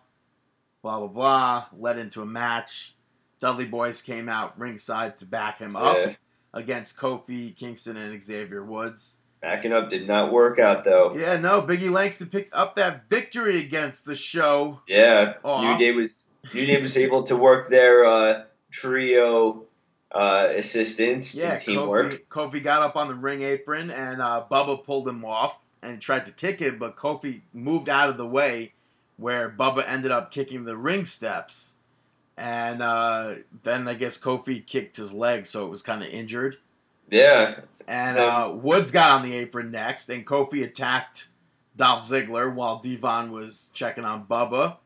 blah, 0.84 1.00
blah, 1.00 1.08
blah, 1.08 1.66
led 1.76 1.97
into 1.97 2.22
a 2.22 2.26
match. 2.28 2.93
Dudley 3.40 3.66
Boys 3.66 4.02
came 4.02 4.28
out 4.30 4.58
ringside 4.60 5.18
to 5.18 5.26
back 5.26 5.60
him 5.60 5.76
up 5.76 5.98
Yeah. 5.98 6.14
against 6.54 6.98
Kofi 6.98 7.56
Kingston 7.56 7.98
and 7.98 8.22
Xavier 8.22 8.64
Woods. 8.64 9.18
Backing 9.42 9.72
up 9.72 9.90
did 9.90 10.06
not 10.08 10.34
work 10.34 10.60
out 10.60 10.84
though. 10.84 11.14
Yeah, 11.16 11.38
no, 11.38 11.62
Biggie 11.62 11.90
Langston 11.90 12.28
picked 12.28 12.54
up 12.54 12.76
that 12.76 13.08
victory 13.10 13.60
against 13.60 14.06
the 14.06 14.16
show. 14.16 14.82
Yeah, 14.88 15.36
Off. 15.46 15.64
New 15.64 15.78
Day 15.78 15.92
was 15.96 16.26
New 16.54 16.66
Day 16.66 16.82
was 16.82 16.98
able 16.98 17.24
to 17.24 17.38
work 17.38 17.70
their 17.70 18.06
uh, 18.06 18.44
trio 18.72 19.64
uh, 20.12 20.48
assistants 20.56 21.36
Yeah, 21.36 21.54
and 21.54 21.62
teamwork. 21.62 22.28
Kofi, 22.30 22.52
Kofi 22.60 22.64
got 22.64 22.82
up 22.82 22.96
on 22.98 23.08
the 23.08 23.14
ring 23.16 23.42
apron 23.44 23.92
and 23.92 24.22
uh, 24.22 24.44
Bubba 24.52 24.84
pulled 24.84 25.08
him 25.08 25.24
off 25.24 25.60
and 25.82 26.02
tried 26.02 26.26
to 26.26 26.32
kick 26.34 26.60
him, 26.60 26.78
but 26.78 26.96
Kofi 26.98 27.42
moved 27.54 27.88
out 27.88 28.10
of 28.10 28.18
the 28.18 28.28
way 28.28 28.74
where 29.18 29.50
Bubba 29.50 29.84
ended 29.88 30.12
up 30.12 30.32
kicking 30.32 30.66
the 30.66 30.76
ring 30.78 31.06
steps. 31.06 31.76
And 32.40 32.82
uh, 32.82 33.36
then 33.64 33.86
I 33.90 33.96
guess 33.96 34.18
Kofi 34.18 34.66
kicked 34.66 34.96
his 34.96 35.14
leg, 35.14 35.46
so 35.46 35.66
it 35.66 35.70
was 35.70 35.84
kind 35.84 36.02
of 36.02 36.08
injured. 36.08 36.56
Yeah, 37.12 37.60
And 37.86 38.18
uh, 38.18 38.54
Woods 38.56 38.92
got 38.92 39.12
on 39.12 39.24
the 39.24 39.36
apron 39.36 39.72
next, 39.72 40.10
and 40.10 40.26
Kofi 40.26 40.64
attacked 40.64 41.28
Dolph 41.76 42.08
Ziggler 42.08 42.54
while 42.54 42.80
Devon 42.80 43.32
was 43.32 43.70
checking 43.74 44.06
on 44.06 44.26
Bubba. 44.26 44.78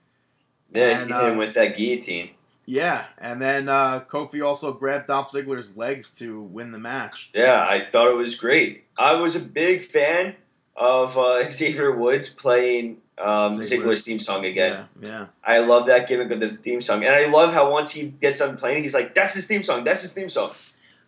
yeah, 0.71 1.01
And, 1.01 1.09
he 1.09 1.13
hit 1.13 1.23
him 1.25 1.35
uh, 1.35 1.37
with 1.37 1.53
that 1.53 1.77
guillotine. 1.77 2.31
Yeah, 2.65 3.05
and 3.19 3.41
then 3.41 3.69
uh, 3.69 3.99
Kofi 4.07 4.43
also 4.43 4.73
grabbed 4.73 5.07
Dolph 5.07 5.31
Ziggler's 5.31 5.77
legs 5.77 6.09
to 6.19 6.41
win 6.41 6.71
the 6.71 6.79
match. 6.79 7.29
Yeah, 7.35 7.67
I 7.69 7.87
thought 7.91 8.09
it 8.09 8.15
was 8.15 8.35
great. 8.35 8.85
I 8.97 9.13
was 9.13 9.35
a 9.35 9.41
big 9.41 9.83
fan 9.83 10.35
of 10.75 11.17
uh, 11.17 11.51
Xavier 11.51 11.91
Woods 11.91 12.29
playing 12.29 12.97
um, 13.17 13.59
Ziggler. 13.59 13.83
Ziggler's 13.83 14.03
theme 14.03 14.19
song 14.19 14.45
again. 14.45 14.85
Yeah, 15.01 15.07
yeah. 15.09 15.25
I 15.43 15.59
love 15.59 15.85
that 15.87 16.07
gimmick 16.07 16.31
of 16.31 16.39
the 16.39 16.49
theme 16.49 16.81
song, 16.81 17.03
and 17.03 17.13
I 17.15 17.25
love 17.27 17.53
how 17.53 17.71
once 17.71 17.91
he 17.91 18.07
gets 18.09 18.39
done 18.39 18.57
playing, 18.57 18.83
he's 18.83 18.93
like, 18.93 19.13
"That's 19.13 19.33
his 19.33 19.45
theme 19.47 19.63
song. 19.63 19.83
That's 19.83 20.01
his 20.01 20.13
theme 20.13 20.29
song." 20.29 20.49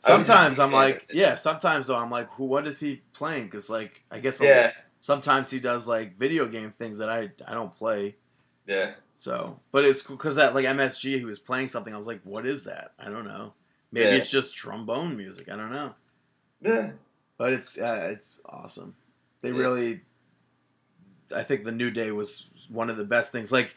I 0.08 0.16
was 0.18 0.28
a 0.30 0.32
Sometimes 0.34 0.60
I'm 0.60 0.72
like, 0.72 1.08
yeah. 1.12 1.36
Sometimes 1.36 1.88
though, 1.88 1.96
I'm 1.96 2.12
like, 2.12 2.30
who? 2.32 2.46
What 2.46 2.68
is 2.68 2.80
he 2.80 3.02
playing? 3.14 3.46
Because 3.46 3.70
like, 3.70 4.04
I 4.12 4.20
guess 4.20 4.40
yeah, 4.42 4.72
sometimes 5.00 5.50
he 5.50 5.60
does 5.60 5.88
like 5.88 6.16
video 6.18 6.46
game 6.48 6.72
things 6.72 6.98
that 7.00 7.10
I 7.10 7.32
I 7.48 7.54
don't 7.54 7.74
play. 7.74 8.16
yeah. 8.68 8.92
So, 9.18 9.60
but 9.72 9.86
it's 9.86 10.02
cool 10.02 10.18
because 10.18 10.36
that 10.36 10.54
like 10.54 10.66
MSG, 10.66 11.18
he 11.18 11.24
was 11.26 11.40
playing 11.40 11.68
something. 11.68 11.94
I 11.94 11.98
was 11.98 12.08
like, 12.08 12.20
what 12.24 12.46
is 12.46 12.66
that? 12.66 12.92
I 13.00 13.10
don't 13.10 13.24
know. 13.26 13.54
Maybe 13.92 14.10
Yeah. 14.10 14.16
it's 14.18 14.30
just 14.30 14.56
trombone 14.56 15.16
music. 15.16 15.50
I 15.50 15.56
don't 15.56 15.72
know. 15.72 15.96
Yeah. 16.62 16.92
But 17.38 17.54
it's 17.54 17.78
uh, 17.80 18.10
it's 18.12 18.42
awesome. 18.46 18.94
They 19.42 19.52
Yeah. 19.52 19.58
really, 19.60 20.02
I 21.34 21.44
think 21.44 21.64
the 21.64 21.72
New 21.72 21.92
Day 21.92 22.12
was 22.12 22.48
one 22.70 22.90
of 22.90 22.98
the 22.98 23.06
best 23.06 23.32
things. 23.32 23.52
Like 23.52 23.76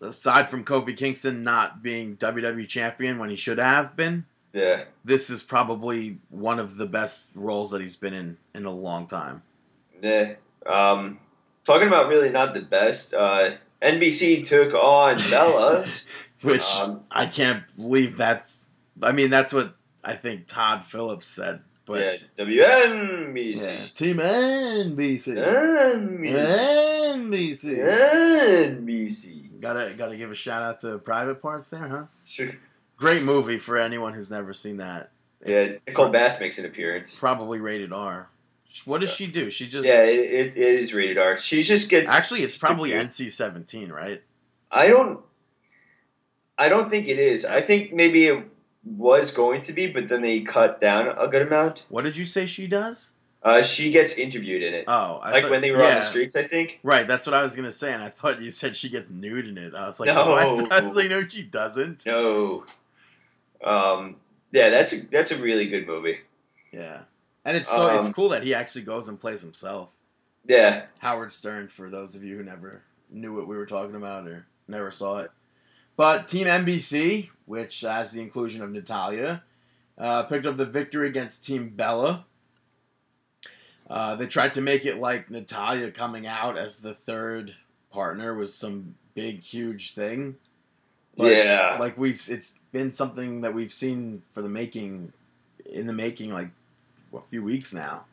aside 0.00 0.48
from 0.48 0.64
Kofi 0.64 0.96
Kingston 0.96 1.42
not 1.42 1.82
being 1.82 2.16
WWE 2.16 2.66
champion 2.68 3.18
when 3.18 3.30
he 3.30 3.36
should 3.36 3.58
have 3.58 3.96
been, 3.96 4.24
Yeah. 4.52 4.84
this 5.04 5.30
is 5.30 5.42
probably 5.42 6.18
one 6.30 6.58
of 6.58 6.76
the 6.76 6.86
best 6.86 7.30
roles 7.34 7.70
that 7.70 7.80
he's 7.80 7.96
been 7.96 8.14
in 8.14 8.36
in 8.54 8.64
a 8.64 8.72
long 8.72 9.06
time. 9.06 9.42
Yeah. 10.02 10.34
Um, 10.66 11.18
talking 11.64 11.88
about 11.88 12.08
really 12.08 12.30
not 12.30 12.54
the 12.54 12.62
best. 12.62 13.14
Uh, 13.14 13.52
NBC 13.80 14.44
took 14.46 14.74
on 14.74 15.16
Bella. 15.30 15.84
Which 16.42 16.64
um, 16.76 17.02
I 17.10 17.26
can't 17.26 17.62
believe 17.76 18.16
that's. 18.16 18.60
I 19.00 19.12
mean, 19.12 19.30
that's 19.30 19.52
what 19.52 19.74
I 20.04 20.14
think 20.14 20.46
Todd 20.48 20.84
Phillips 20.84 21.26
said. 21.26 21.60
But 21.84 22.00
yeah, 22.00 22.44
WNBC. 22.44 23.56
yeah, 23.56 23.86
Team 23.94 24.16
NBC. 24.18 25.34
NBC. 25.36 27.12
NBC. 27.16 27.78
NBC. 28.78 29.60
Gotta 29.60 29.94
gotta 29.96 30.16
give 30.16 30.30
a 30.30 30.34
shout 30.34 30.62
out 30.62 30.80
to 30.80 30.98
Private 30.98 31.40
Parts 31.40 31.70
there, 31.70 31.88
huh? 31.88 32.44
Great 32.96 33.22
movie 33.22 33.58
for 33.58 33.78
anyone 33.78 34.14
who's 34.14 34.30
never 34.30 34.52
seen 34.52 34.76
that. 34.76 35.10
Yeah, 35.44 35.56
It's 35.56 35.76
Nicole 35.88 36.10
Bass 36.10 36.38
makes 36.40 36.58
an 36.58 36.66
appearance. 36.66 37.16
probably 37.18 37.60
rated 37.60 37.92
R. 37.92 38.28
What 38.84 39.00
does 39.00 39.12
she 39.12 39.26
do? 39.26 39.50
She 39.50 39.66
just 39.68 39.86
Yeah, 39.86 40.02
it, 40.04 40.18
it, 40.20 40.56
it 40.56 40.80
is 40.80 40.94
rated 40.94 41.18
R. 41.18 41.36
She 41.36 41.62
just 41.62 41.88
gets. 41.90 42.10
actually 42.10 42.42
it's 42.42 42.56
probably 42.56 42.90
NC 42.90 43.30
seventeen, 43.30 43.90
right? 43.90 44.22
I 44.70 44.86
don't. 44.88 45.20
I 46.56 46.68
don't 46.68 46.88
think 46.90 47.08
it 47.08 47.18
is. 47.18 47.44
I 47.44 47.60
think 47.60 47.92
maybe 47.92 48.26
it 48.26 48.46
was 48.84 49.30
going 49.30 49.62
to 49.62 49.72
be, 49.72 49.86
but 49.86 50.08
then 50.08 50.22
they 50.22 50.40
cut 50.40 50.80
down 50.80 51.08
a 51.08 51.28
good 51.28 51.42
amount. 51.46 51.84
What 51.88 52.04
did 52.04 52.16
you 52.16 52.24
say 52.24 52.46
she 52.46 52.66
does? 52.66 53.12
Uh, 53.44 53.62
she 53.62 53.90
gets 53.90 54.12
interviewed 54.14 54.62
in 54.62 54.72
it, 54.72 54.84
Oh, 54.86 55.18
I 55.22 55.32
like 55.32 55.42
thought- 55.42 55.50
when 55.50 55.60
they 55.62 55.70
were 55.72 55.78
on 55.82 55.94
the 55.94 56.00
streets. 56.00 56.36
I 56.36 56.44
think. 56.44 56.78
Right, 56.84 57.06
that's 57.06 57.26
what 57.26 57.34
I 57.34 57.42
was 57.42 57.56
gonna 57.56 57.72
say, 57.72 57.92
and 57.92 58.00
I 58.02 58.08
thought 58.08 58.40
you 58.40 58.50
said 58.52 58.76
she 58.76 58.88
gets 58.88 59.10
nude 59.10 59.48
in 59.48 59.58
it. 59.58 59.74
I 59.74 59.86
was 59.88 59.98
like, 59.98 60.06
No. 60.06 60.26
what? 60.28 60.72
I 60.80 60.80
was 60.80 60.94
like, 60.94 61.08
no, 61.08 61.26
she 61.26 61.42
doesn't. 61.42 62.06
No. 62.06 62.64
Um. 63.64 64.16
Yeah, 64.52 64.70
that's 64.70 64.92
a 64.92 64.96
that's 65.06 65.30
a 65.30 65.36
really 65.36 65.66
good 65.66 65.86
movie. 65.86 66.18
Yeah, 66.72 67.00
and 67.44 67.56
it's 67.56 67.68
so 67.68 67.88
it's 67.96 68.06
Um, 68.08 68.12
cool 68.12 68.28
that 68.30 68.42
he 68.44 68.54
actually 68.54 68.82
goes 68.82 69.08
and 69.08 69.18
plays 69.18 69.40
himself. 69.42 69.96
Yeah. 70.46 70.86
Howard 70.98 71.32
Stern, 71.32 71.68
for 71.68 71.88
those 71.90 72.14
of 72.14 72.22
you 72.24 72.36
who 72.36 72.42
never 72.44 72.82
knew 73.10 73.32
what 73.34 73.46
we 73.46 73.56
were 73.56 73.66
talking 73.66 73.94
about 73.96 74.26
or 74.26 74.46
never 74.68 74.90
saw 74.90 75.18
it. 75.18 75.30
But 75.96 76.28
Team 76.28 76.46
NBC, 76.46 77.28
which 77.46 77.80
has 77.82 78.12
the 78.12 78.20
inclusion 78.20 78.62
of 78.62 78.70
Natalya, 78.70 79.42
uh, 79.98 80.22
picked 80.24 80.46
up 80.46 80.56
the 80.56 80.66
victory 80.66 81.08
against 81.08 81.44
Team 81.44 81.68
Bella. 81.70 82.24
Uh, 83.88 84.14
they 84.16 84.26
tried 84.26 84.54
to 84.54 84.60
make 84.60 84.86
it 84.86 84.98
like 84.98 85.30
Natalya 85.30 85.90
coming 85.90 86.26
out 86.26 86.56
as 86.56 86.80
the 86.80 86.94
third 86.94 87.54
partner 87.92 88.34
was 88.34 88.54
some 88.54 88.94
big, 89.14 89.40
huge 89.40 89.92
thing. 89.94 90.36
But, 91.16 91.26
yeah. 91.36 91.76
Like 91.78 91.98
we've, 91.98 92.22
it's 92.30 92.54
been 92.72 92.90
something 92.92 93.42
that 93.42 93.52
we've 93.52 93.70
seen 93.70 94.22
for 94.30 94.40
the 94.40 94.48
making, 94.48 95.12
in 95.70 95.86
the 95.86 95.92
making, 95.92 96.32
like 96.32 96.48
a 97.14 97.20
few 97.20 97.42
weeks 97.42 97.74
now. 97.74 98.04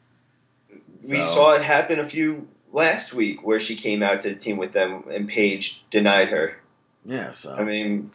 we 0.69 0.79
So- 0.99 1.21
saw 1.21 1.53
it 1.53 1.61
happen 1.61 1.99
a 1.99 2.03
few 2.03 2.49
last 2.73 3.13
week 3.13 3.41
where 3.45 3.59
she 3.59 3.75
came 3.77 4.03
out 4.03 4.19
to 4.21 4.29
the 4.29 4.35
team 4.35 4.57
with 4.57 4.73
them 4.73 5.05
and 5.09 5.29
Paige 5.29 5.89
denied 5.89 6.27
her. 6.27 6.57
Yeah, 7.05 7.31
so 7.31 7.55
I 7.55 7.63
mean, 7.63 8.11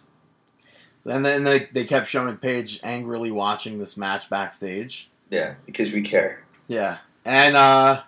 And 1.07 1.24
then 1.24 1.45
they, 1.45 1.68
they 1.72 1.85
kept 1.85 2.07
showing 2.07 2.37
Paige 2.37 2.80
angrily 2.82 3.30
watching 3.30 3.78
this 3.78 3.97
match 3.97 4.28
backstage. 4.30 5.11
yeah, 5.30 5.55
because 5.66 5.93
we 5.93 6.03
care. 6.03 6.45
Yeah. 6.68 6.99
And 7.24 7.57
uh 7.57 8.03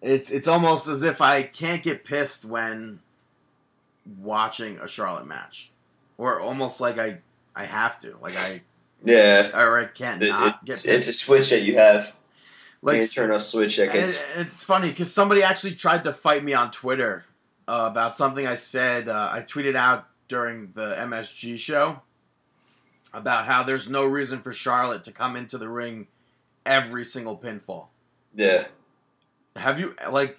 it's 0.00 0.30
it's 0.30 0.46
almost 0.48 0.86
as 0.88 1.02
if 1.02 1.20
I 1.20 1.42
can't 1.42 1.82
get 1.82 2.04
pissed 2.04 2.44
when 2.44 3.00
watching 4.20 4.78
a 4.78 4.88
Charlotte 4.88 5.26
match. 5.26 5.70
Or 6.16 6.40
almost 6.40 6.80
like 6.80 6.98
I 6.98 7.18
I 7.54 7.64
have 7.64 7.98
to. 8.00 8.16
Like 8.20 8.36
I 8.36 8.62
Yeah. 9.04 9.50
or 9.54 9.78
I 9.78 9.84
can't 9.86 10.22
It- 10.22 10.28
not 10.28 10.64
get 10.64 10.74
it's, 10.74 10.84
it's 10.84 11.08
a 11.08 11.12
switch 11.12 11.50
that 11.50 11.62
you 11.62 11.76
have. 11.78 12.14
Like 12.80 13.00
turn 13.00 13.02
internal 13.02 13.40
switch 13.40 13.76
that 13.76 13.84
and 13.88 13.92
gets. 13.92 14.22
it's 14.36 14.62
funny 14.62 14.90
because 14.90 15.12
somebody 15.12 15.42
actually 15.42 15.74
tried 15.74 16.04
to 16.04 16.12
fight 16.12 16.44
me 16.44 16.54
on 16.54 16.70
Twitter 16.70 17.24
uh, 17.68 17.86
about 17.90 18.16
something 18.16 18.46
I 18.46 18.54
said. 18.54 19.08
Uh, 19.08 19.28
I 19.30 19.42
tweeted 19.42 19.76
out 19.76 20.08
during 20.26 20.68
the 20.68 20.94
MSG 20.98 21.58
show 21.58 22.00
about 23.12 23.46
how 23.46 23.62
there's 23.62 23.88
no 23.88 24.04
reason 24.04 24.40
for 24.40 24.52
Charlotte 24.52 25.04
to 25.04 25.12
come 25.12 25.36
into 25.36 25.58
the 25.58 25.68
ring 25.68 26.08
every 26.64 27.04
single 27.04 27.36
pinfall. 27.36 27.88
Yeah. 28.34 28.66
Have 29.56 29.78
you 29.78 29.94
like? 30.10 30.38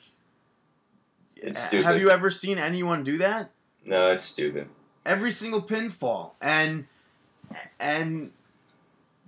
It's 1.35 1.63
stupid. 1.63 1.85
have 1.85 1.99
you 1.99 2.09
ever 2.09 2.29
seen 2.29 2.57
anyone 2.57 3.03
do 3.03 3.17
that? 3.19 3.51
No, 3.85 4.11
it's 4.11 4.25
stupid. 4.25 4.67
Every 5.05 5.31
single 5.31 5.61
pinfall, 5.61 6.31
and 6.41 6.85
and 7.79 8.31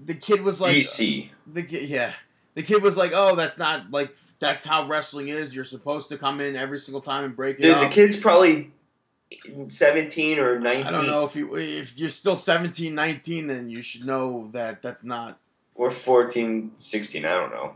the 0.04 0.14
kid 0.14 0.42
was 0.42 0.60
like, 0.60 0.76
DC. 0.76 1.30
The 1.52 1.64
kid, 1.64 1.90
yeah. 1.90 2.14
The 2.54 2.64
kid 2.64 2.84
was 2.84 2.98
like, 2.98 3.12
"Oh, 3.14 3.36
that's 3.36 3.58
not 3.58 3.92
like 3.92 4.16
that's 4.40 4.66
how 4.66 4.86
wrestling 4.86 5.30
is. 5.30 5.56
You're 5.56 5.64
supposed 5.64 6.10
to 6.10 6.18
come 6.18 6.42
in 6.42 6.56
every 6.56 6.80
single 6.80 7.02
time 7.02 7.24
and 7.24 7.36
break 7.36 7.60
it 7.60 7.64
Dude, 7.64 7.76
up." 7.76 7.90
the 7.90 7.96
kid's 7.96 8.18
probably 8.18 8.72
17 9.68 10.40
or 10.40 10.60
19 10.60 10.86
I 10.86 10.92
don't 10.92 11.08
know 11.08 11.24
if 11.24 11.36
you 11.36 11.56
if 11.56 11.98
you're 11.98 12.10
still 12.10 12.36
17, 12.36 12.94
19, 12.94 13.48
then 13.48 13.70
you 13.70 13.82
should 13.82 14.06
know 14.06 14.50
that 14.52 14.82
that's 14.82 15.04
not. 15.04 15.40
or 15.76 15.90
14, 15.90 16.72
16. 16.78 17.26
I 17.26 17.30
don't 17.30 17.52
know. 17.52 17.74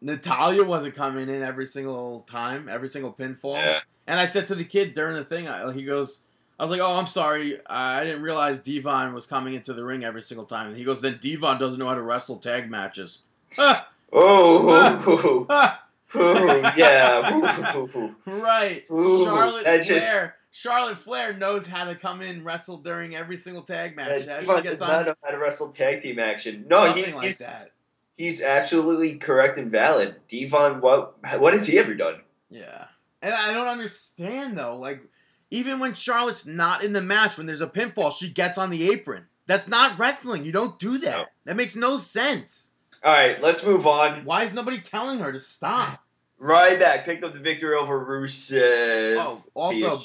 Natalya 0.00 0.62
wasn't 0.62 0.94
coming 0.94 1.28
in 1.28 1.42
every 1.42 1.66
single 1.66 2.20
time, 2.30 2.68
every 2.68 2.88
single 2.88 3.12
pinfall. 3.12 3.54
Yeah. 3.54 3.80
And 4.06 4.20
I 4.20 4.26
said 4.26 4.46
to 4.48 4.54
the 4.54 4.64
kid 4.64 4.92
during 4.92 5.16
the 5.16 5.24
thing, 5.24 5.48
I, 5.48 5.72
he 5.72 5.84
goes, 5.84 6.20
I 6.58 6.62
was 6.64 6.70
like, 6.70 6.80
"Oh, 6.80 6.96
I'm 6.96 7.06
sorry, 7.06 7.60
I 7.66 8.04
didn't 8.04 8.22
realize 8.22 8.58
Devon 8.58 9.14
was 9.14 9.26
coming 9.26 9.54
into 9.54 9.72
the 9.72 9.84
ring 9.84 10.04
every 10.04 10.22
single 10.22 10.46
time." 10.46 10.68
And 10.68 10.76
he 10.76 10.84
goes, 10.84 11.00
"Then 11.00 11.18
Devon 11.20 11.58
doesn't 11.58 11.78
know 11.78 11.86
how 11.86 11.94
to 11.94 12.02
wrestle 12.02 12.36
tag 12.38 12.70
matches." 12.70 13.20
Ah, 13.58 13.88
Oh, 14.12 15.46
ah, 15.50 15.86
oh, 16.14 16.72
yeah. 16.76 17.32
Ooh, 17.34 17.78
ooh, 17.78 17.90
ooh. 17.96 18.40
right. 18.40 18.82
Ooh, 18.90 19.24
Charlotte 19.24 19.64
Flair. 19.64 19.82
just- 19.82 20.32
Charlotte 20.50 20.98
Flair 20.98 21.34
knows 21.34 21.66
how 21.66 21.84
to 21.84 21.94
come 21.94 22.22
in 22.22 22.42
wrestle 22.42 22.78
during 22.78 23.14
every 23.14 23.36
single 23.36 23.62
tag 23.62 23.94
match. 23.94 24.24
Devon 24.26 24.40
she 24.40 24.46
does 24.46 24.62
gets 24.62 24.80
not 24.80 24.90
on 24.90 25.06
know 25.06 25.14
how 25.22 25.30
to 25.30 25.38
wrestle 25.38 25.68
tag 25.68 26.00
team 26.00 26.18
action. 26.18 26.64
No, 26.68 26.92
he, 26.94 27.12
like 27.12 27.26
he's 27.26 27.38
that. 27.38 27.70
he's 28.16 28.42
absolutely 28.42 29.16
correct 29.16 29.58
and 29.58 29.70
valid. 29.70 30.16
Devon, 30.28 30.80
what 30.80 31.16
what 31.38 31.52
has 31.52 31.66
he 31.66 31.78
ever 31.78 31.94
done? 31.94 32.22
Yeah. 32.50 32.86
And 33.20 33.34
I 33.34 33.52
don't 33.52 33.66
understand 33.68 34.56
though. 34.56 34.76
Like, 34.76 35.02
even 35.50 35.80
when 35.80 35.92
Charlotte's 35.92 36.46
not 36.46 36.82
in 36.82 36.92
the 36.92 37.02
match, 37.02 37.36
when 37.36 37.46
there's 37.46 37.60
a 37.60 37.66
pinfall, 37.68 38.12
she 38.12 38.30
gets 38.30 38.58
on 38.58 38.70
the 38.70 38.90
apron. 38.90 39.26
That's 39.46 39.68
not 39.68 39.98
wrestling. 39.98 40.44
You 40.44 40.52
don't 40.52 40.78
do 40.78 40.98
that. 40.98 41.18
No. 41.18 41.26
That 41.44 41.56
makes 41.56 41.76
no 41.76 41.98
sense. 41.98 42.72
All 43.04 43.12
right, 43.12 43.40
let's 43.42 43.64
move 43.64 43.86
on. 43.86 44.24
Why 44.24 44.42
is 44.42 44.52
nobody 44.52 44.78
telling 44.80 45.20
her 45.20 45.30
to 45.32 45.38
stop? 45.38 46.02
Ryback 46.40 47.04
picked 47.04 47.24
up 47.24 47.32
the 47.32 47.38
victory 47.40 47.74
over 47.76 48.04
Rusev. 48.04 49.16
Oh, 49.24 49.42
also, 49.54 50.02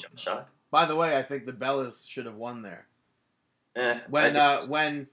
by 0.70 0.84
the 0.86 0.96
way, 0.96 1.16
I 1.16 1.22
think 1.22 1.46
the 1.46 1.52
Bellas 1.52 2.08
should 2.08 2.26
have 2.26 2.34
won 2.36 2.62
there. 2.62 2.86
Eh, 3.76 3.98
When 4.08 4.36
uh, 4.36 4.62
when 4.66 5.08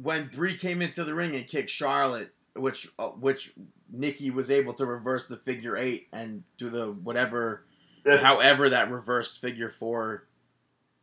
when 0.00 0.26
Brie 0.28 0.56
came 0.56 0.82
into 0.82 1.04
the 1.04 1.14
ring 1.14 1.34
and 1.34 1.46
kicked 1.46 1.70
Charlotte, 1.70 2.30
which 2.54 2.88
uh, 2.98 3.08
which 3.08 3.52
Nikki 3.92 4.30
was 4.30 4.50
able 4.50 4.72
to 4.74 4.86
reverse 4.86 5.26
the 5.28 5.36
figure 5.36 5.76
eight 5.76 6.08
and 6.12 6.44
do 6.56 6.70
the 6.70 6.92
whatever, 6.92 7.64
however 8.04 8.68
that 8.68 8.90
reversed 8.90 9.40
figure 9.40 9.68
four 9.68 10.26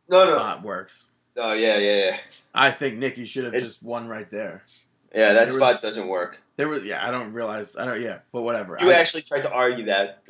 no, 0.08 0.24
no. 0.26 0.36
spot 0.36 0.62
works. 0.62 1.10
Oh 1.36 1.52
yeah, 1.52 1.78
yeah, 1.78 1.96
yeah. 1.96 2.16
I 2.54 2.70
think 2.70 2.96
Nikki 2.98 3.24
should 3.26 3.44
have 3.44 3.54
It- 3.54 3.60
just 3.60 3.82
won 3.82 4.08
right 4.08 4.30
there. 4.30 4.62
Yeah, 5.14 5.32
that 5.32 5.34
There 5.34 5.44
was- 5.46 5.54
spot 5.68 5.80
doesn't 5.82 6.08
work. 6.08 6.38
There 6.56 6.68
was 6.68 6.84
yeah, 6.84 7.04
I 7.04 7.10
don't 7.10 7.32
realize 7.32 7.76
I 7.76 7.84
don't 7.84 8.00
yeah, 8.00 8.18
but 8.32 8.42
whatever. 8.42 8.78
You 8.80 8.90
I, 8.90 8.94
actually 8.94 9.22
tried 9.22 9.42
to 9.42 9.50
argue 9.50 9.86
that, 9.86 10.22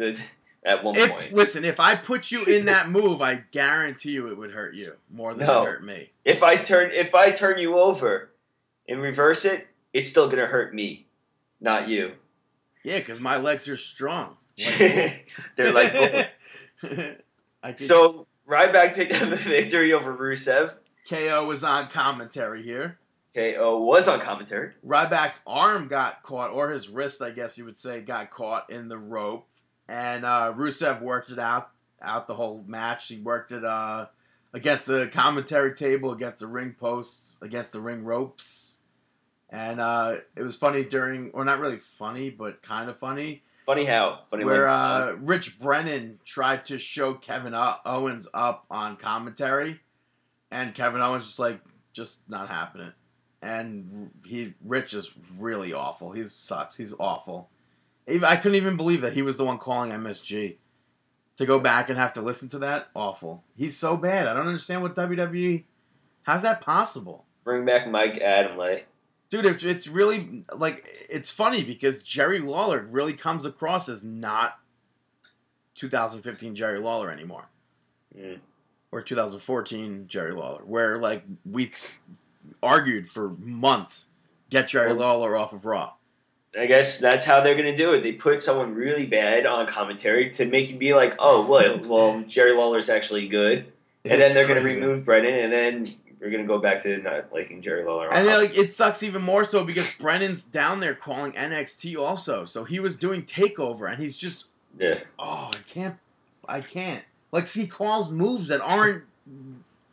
at 0.64 0.82
one 0.82 0.96
If 0.96 1.10
point. 1.12 1.32
listen, 1.34 1.64
if 1.64 1.78
I 1.78 1.96
put 1.96 2.30
you 2.32 2.44
in 2.44 2.64
that 2.72 2.88
move, 2.88 3.20
I 3.20 3.44
guarantee 3.50 4.12
you 4.12 4.28
it 4.28 4.38
would 4.38 4.52
hurt 4.52 4.74
you 4.74 4.94
more 5.10 5.34
than 5.34 5.46
No. 5.46 5.62
it 5.62 5.66
hurt 5.66 5.84
me. 5.84 6.12
If 6.24 6.42
I 6.42 6.56
turn 6.56 6.90
if 6.92 7.14
I 7.14 7.30
turn 7.30 7.58
you 7.58 7.76
over 7.78 8.30
and 8.88 9.02
reverse 9.02 9.44
it, 9.44 9.66
it's 9.92 10.08
still 10.08 10.28
gonna 10.28 10.46
hurt 10.46 10.74
me, 10.74 11.06
not 11.60 11.88
you. 11.88 12.12
Yeah, 12.84 12.98
because 13.00 13.20
my 13.20 13.36
legs 13.36 13.68
are 13.68 13.76
strong. 13.76 14.36
They're 14.56 15.72
like 15.72 16.30
I 17.62 17.74
so. 17.76 18.26
Ryback 18.48 18.94
picked 18.94 19.14
up 19.14 19.22
a 19.32 19.36
victory 19.36 19.94
over 19.94 20.14
Rusev. 20.14 20.76
KO 21.08 21.46
was 21.46 21.64
on 21.64 21.88
commentary 21.88 22.60
here. 22.60 22.98
KO 23.34 23.80
was 23.80 24.08
on 24.08 24.20
commentary. 24.20 24.72
Ryback's 24.86 25.40
arm 25.46 25.88
got 25.88 26.22
caught, 26.22 26.50
or 26.50 26.70
his 26.70 26.88
wrist, 26.88 27.20
I 27.20 27.30
guess 27.30 27.58
you 27.58 27.64
would 27.64 27.76
say, 27.78 28.00
got 28.00 28.30
caught 28.30 28.70
in 28.70 28.88
the 28.88 28.98
rope, 28.98 29.48
and 29.88 30.24
uh, 30.24 30.52
Rusev 30.56 31.02
worked 31.02 31.30
it 31.30 31.38
out 31.38 31.70
out 32.00 32.26
the 32.26 32.34
whole 32.34 32.62
match. 32.66 33.08
He 33.08 33.18
worked 33.18 33.50
it 33.50 33.64
uh, 33.64 34.06
against 34.52 34.86
the 34.86 35.08
commentary 35.08 35.74
table, 35.74 36.12
against 36.12 36.40
the 36.40 36.46
ring 36.46 36.76
posts, 36.78 37.36
against 37.42 37.72
the 37.72 37.80
ring 37.80 38.04
ropes, 38.04 38.80
and 39.50 39.80
uh, 39.80 40.18
it 40.36 40.42
was 40.42 40.56
funny 40.56 40.84
during, 40.84 41.30
or 41.32 41.44
not 41.44 41.58
really 41.58 41.78
funny, 41.78 42.30
but 42.30 42.62
kind 42.62 42.88
of 42.88 42.96
funny, 42.96 43.42
Funny 43.66 43.86
how? 43.86 44.20
Funny 44.30 44.44
where 44.44 44.68
uh, 44.68 45.12
Rich 45.12 45.58
Brennan 45.58 46.18
tried 46.24 46.66
to 46.66 46.78
show 46.78 47.14
Kevin 47.14 47.54
Owens 47.86 48.28
up 48.34 48.66
on 48.70 48.96
commentary, 48.96 49.80
and 50.50 50.74
Kevin 50.74 51.00
Owens 51.00 51.24
just 51.24 51.38
like 51.38 51.60
just 51.92 52.28
not 52.28 52.50
happening. 52.50 52.92
And 53.44 54.10
he 54.24 54.54
Rich 54.64 54.94
is 54.94 55.14
really 55.38 55.72
awful. 55.74 56.12
He 56.12 56.24
sucks. 56.24 56.76
He's 56.76 56.94
awful. 56.98 57.50
I 58.08 58.36
couldn't 58.36 58.56
even 58.56 58.76
believe 58.76 59.00
that 59.02 59.12
he 59.12 59.22
was 59.22 59.36
the 59.36 59.44
one 59.44 59.58
calling 59.58 59.90
MSG. 59.90 60.56
To 61.36 61.46
go 61.46 61.58
back 61.58 61.88
and 61.88 61.98
have 61.98 62.12
to 62.14 62.22
listen 62.22 62.48
to 62.50 62.60
that, 62.60 62.88
awful. 62.94 63.42
He's 63.56 63.76
so 63.76 63.96
bad. 63.96 64.28
I 64.28 64.34
don't 64.34 64.46
understand 64.46 64.82
what 64.82 64.94
WWE. 64.94 65.64
How's 66.22 66.42
that 66.42 66.60
possible? 66.60 67.24
bring 67.42 67.64
back 67.66 67.86
Mike 67.88 68.14
Adamle. 68.22 68.82
Dude, 69.28 69.44
it's, 69.64 69.88
really 69.88 70.44
like 70.54 70.86
it's 71.10 71.32
funny 71.32 71.62
because 71.64 72.02
Jerry 72.02 72.38
Lawler 72.38 72.86
really 72.88 73.12
comes 73.14 73.44
across 73.44 73.88
as 73.88 74.02
not 74.04 74.58
2015 75.74 76.54
Jerry 76.54 76.78
Lawler 76.78 77.10
anymore, 77.10 77.48
Mm. 78.16 78.38
or 78.92 79.02
2014 79.02 80.06
Jerry 80.06 80.32
Lawler, 80.32 80.64
where 80.64 80.98
like 80.98 81.24
we 81.44 81.70
argued 82.62 83.06
for 83.06 83.30
months 83.38 84.08
get 84.50 84.68
Jerry 84.68 84.92
Lawler 84.92 85.36
off 85.36 85.52
of 85.52 85.64
Raw. 85.66 85.94
I 86.58 86.66
guess 86.66 86.98
that's 86.98 87.24
how 87.24 87.40
they're 87.40 87.56
gonna 87.56 87.76
do 87.76 87.94
it. 87.94 88.02
They 88.02 88.12
put 88.12 88.42
someone 88.42 88.74
really 88.74 89.06
bad 89.06 89.44
on 89.46 89.66
commentary 89.66 90.30
to 90.30 90.46
make 90.46 90.70
you 90.70 90.76
be 90.76 90.94
like, 90.94 91.16
"Oh, 91.18 91.46
well, 91.46 91.78
well, 91.84 92.22
Jerry 92.28 92.52
Lawler's 92.52 92.88
actually 92.88 93.28
good," 93.28 93.72
and 94.04 94.20
then 94.20 94.32
they're 94.32 94.46
gonna 94.46 94.60
remove 94.60 95.04
Brennan, 95.04 95.34
and 95.34 95.52
then 95.52 95.94
we're 96.20 96.30
gonna 96.30 96.44
go 96.44 96.58
back 96.58 96.82
to 96.82 96.96
not 96.98 97.32
liking 97.32 97.60
Jerry 97.60 97.84
Lawler. 97.84 98.12
And 98.12 98.26
then, 98.26 98.40
like 98.40 98.56
it 98.56 98.72
sucks 98.72 99.02
even 99.02 99.22
more 99.22 99.42
so 99.44 99.64
because 99.64 99.92
Brennan's 99.98 100.44
down 100.44 100.80
there 100.80 100.94
calling 100.94 101.32
NXT 101.32 101.96
also, 101.96 102.44
so 102.44 102.64
he 102.64 102.78
was 102.78 102.96
doing 102.96 103.22
Takeover, 103.22 103.90
and 103.90 104.00
he's 104.00 104.16
just 104.16 104.48
yeah, 104.78 105.00
oh 105.18 105.50
I 105.52 105.58
can't 105.66 105.96
I 106.48 106.60
can't 106.60 107.04
like 107.32 107.48
he 107.48 107.66
calls 107.66 108.10
moves 108.10 108.48
that 108.48 108.60
aren't 108.60 109.04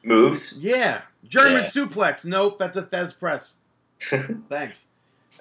moves. 0.04 0.54
Yeah. 0.60 1.02
German 1.26 1.63
Yeah. 1.63 1.69
suplex. 1.69 2.26
Nope, 2.26 2.57
that's 2.57 2.78
a 2.78 2.84
Thesz 2.84 3.17
press. 3.17 3.55
Thanks. 4.49 4.89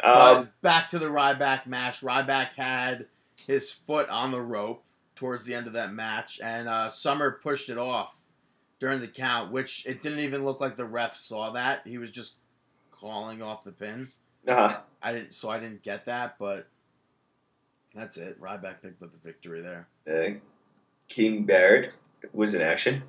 Um, 0.03 0.49
back 0.63 0.89
to 0.91 0.99
the 0.99 1.07
Ryback 1.07 1.67
match. 1.67 2.01
Ryback 2.01 2.55
had 2.55 3.07
his 3.47 3.71
foot 3.73 4.09
on 4.09 4.31
the 4.31 4.41
rope 4.41 4.85
towards 5.15 5.45
the 5.45 5.55
end 5.55 5.67
of 5.67 5.73
that 5.75 5.93
match, 5.93 6.41
and 6.43 6.69
uh, 6.69 6.89
Summer 6.89 7.33
pushed 7.43 7.69
it 7.71 7.77
off 7.79 8.19
during 8.79 9.01
the 9.01 9.09
count, 9.09 9.51
which 9.53 9.85
it 9.87 10.01
didn't 10.01 10.21
even 10.21 10.45
look 10.45 10.61
like 10.61 10.77
the 10.77 10.85
ref 10.87 11.15
saw 11.15 11.51
that. 11.51 11.87
He 11.87 11.99
was 11.99 12.11
just 12.11 12.37
calling 12.91 13.43
off 13.43 13.63
the 13.65 13.73
pin. 13.73 14.09
uh, 14.49 14.77
I 15.03 15.13
didn't, 15.13 15.35
so 15.35 15.51
I 15.51 15.59
didn't 15.59 15.83
get 15.83 16.07
that, 16.07 16.37
but 16.39 16.67
that's 17.95 18.17
it. 18.17 18.41
Ryback 18.41 18.81
picked 18.83 19.03
up 19.03 19.11
the 19.13 19.19
victory 19.23 19.61
there. 19.61 19.89
uh, 20.11 20.39
King 21.09 21.45
Barrett 21.45 21.93
was 22.33 22.55
in 22.55 22.63
action. 22.63 23.03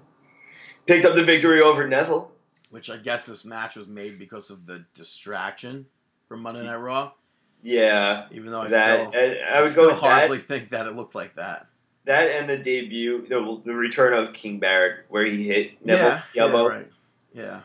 Picked 0.88 1.06
up 1.06 1.16
the 1.16 1.24
victory 1.24 1.62
over 1.62 1.88
Neville. 1.88 2.31
Which 2.72 2.90
I 2.90 2.98
guess 2.98 3.26
this 3.28 3.46
match 3.46 3.76
was 3.76 3.88
made 3.88 4.18
because 4.18 4.50
of 4.50 4.66
the 4.66 4.86
distraction 4.94 5.86
from 6.28 6.42
Monday 6.42 6.64
Night 6.64 6.78
Raw. 6.78 7.12
Yeah, 7.64 8.26
Even 8.32 8.52
though 8.52 8.62
I 8.62 8.68
that 8.70 9.10
still, 9.10 9.22
I, 9.22 9.26
I 9.36 9.58
I, 9.58 9.62
would 9.62 9.70
still 9.70 9.90
go 9.90 9.96
hardly 9.96 10.38
that. 10.38 10.48
think 10.48 10.70
that 10.70 10.88
it 10.88 10.96
looked 10.96 11.14
like 11.14 11.36
that. 11.36 11.68
That 12.06 12.32
and 12.32 12.50
the 12.50 12.58
debut, 12.58 13.28
the, 13.28 13.62
the 13.64 13.74
return 13.76 14.14
of 14.14 14.34
King 14.34 14.58
Barrett, 14.58 15.06
where 15.10 15.26
he 15.26 15.48
hit 15.48 15.86
Neville 15.86 16.20
yeah, 16.34 16.42
elbow. 16.44 16.68
yeah, 16.68 16.74
right. 16.76 16.92
Yeah. 17.34 17.60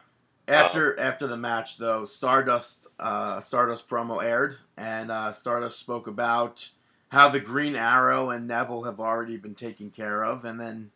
After 0.49 0.99
after 1.01 1.27
the 1.27 1.37
match, 1.37 1.79
though, 1.79 2.05
Stardust 2.05 2.89
uh, 3.01 3.41
Stardust 3.41 3.89
promo 3.89 4.23
aired, 4.23 4.55
and 4.77 5.11
uh, 5.11 5.33
Stardust 5.33 5.79
spoke 5.79 6.07
about 6.07 6.69
how 7.09 7.29
the 7.29 7.41
Green 7.41 7.77
Arrow 7.77 8.31
and 8.31 8.49
Neville 8.49 8.83
have 8.85 8.99
already 9.01 9.37
been 9.37 9.55
taken 9.55 9.91
care 9.91 10.25
of, 10.25 10.45
and 10.45 10.61
then 10.61 10.91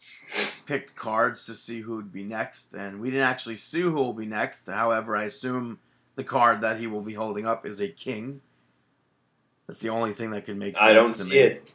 picked 0.67 0.97
cards 0.97 1.47
to 1.47 1.55
see 1.55 1.81
who 1.81 1.97
would 1.97 2.13
be 2.13 2.25
next. 2.25 2.75
And 2.75 3.01
we 3.01 3.11
didn't 3.11 3.27
actually 3.27 3.57
see 3.57 3.81
who 3.83 3.93
will 3.93 4.13
be 4.13 4.27
next. 4.27 4.69
However, 4.69 5.17
I 5.17 5.25
assume 5.25 5.79
the 6.17 6.25
card 6.25 6.61
that 6.63 6.79
he 6.79 6.87
will 6.87 7.01
be 7.01 7.15
holding 7.15 7.47
up 7.47 7.65
is 7.65 7.81
a 7.81 7.89
king. 7.89 8.41
That's 9.67 9.81
the 9.81 9.91
only 9.91 10.13
thing 10.13 10.31
that 10.33 10.45
can 10.45 10.59
make 10.59 10.77
sense 10.77 10.91
I 10.91 10.93
don't 10.95 11.07
to 11.07 11.23
see 11.23 11.31
me. 11.31 11.37
it. 11.39 11.71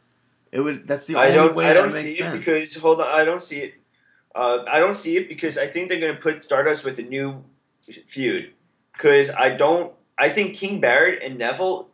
It 0.52 0.60
would. 0.60 0.86
That's 0.86 1.06
the 1.06 1.16
I 1.16 1.26
only 1.26 1.34
don't. 1.34 1.54
way 1.54 1.66
I 1.66 1.72
don't 1.72 1.90
that 1.90 2.04
see 2.04 2.22
it 2.22 2.32
because 2.32 2.74
hold 2.76 3.00
on. 3.00 3.08
I 3.08 3.24
don't 3.24 3.42
see 3.42 3.60
it. 3.60 3.74
Uh, 4.34 4.64
I 4.68 4.80
don't 4.80 4.94
see 4.94 5.16
it 5.16 5.28
because 5.28 5.56
I 5.56 5.66
think 5.66 5.88
they're 5.88 6.00
going 6.00 6.14
to 6.14 6.20
put 6.20 6.44
Stardust 6.44 6.84
with 6.84 6.98
a 6.98 7.02
new 7.02 7.42
feud. 8.04 8.52
Because 8.92 9.30
I 9.30 9.50
don't. 9.50 9.92
I 10.18 10.28
think 10.28 10.54
King 10.54 10.80
Barrett 10.80 11.22
and 11.22 11.38
Neville. 11.38 11.88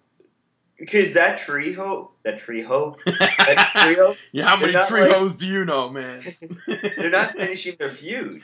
Because 0.82 1.12
that 1.12 1.38
trio, 1.38 2.10
that 2.24 2.38
trio, 2.38 2.96
that 3.06 3.70
trio, 3.72 4.16
yeah, 4.32 4.48
how 4.48 4.56
many 4.56 4.72
they're 4.72 5.08
not 5.08 5.38
do 5.38 5.46
you 5.46 5.64
know, 5.64 5.88
man? 5.88 6.24
they're 6.96 7.08
not 7.08 7.36
finishing 7.36 7.76
their 7.78 7.88
feud. 7.88 8.42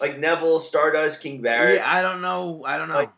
Like 0.00 0.18
Neville, 0.18 0.60
Stardust, 0.60 1.20
King 1.20 1.42
Barrett. 1.42 1.80
Yeah, 1.80 1.84
I 1.86 2.00
don't 2.00 2.22
know. 2.22 2.62
I 2.64 2.78
don't 2.78 2.88
know. 2.88 2.94
Like, 2.94 3.12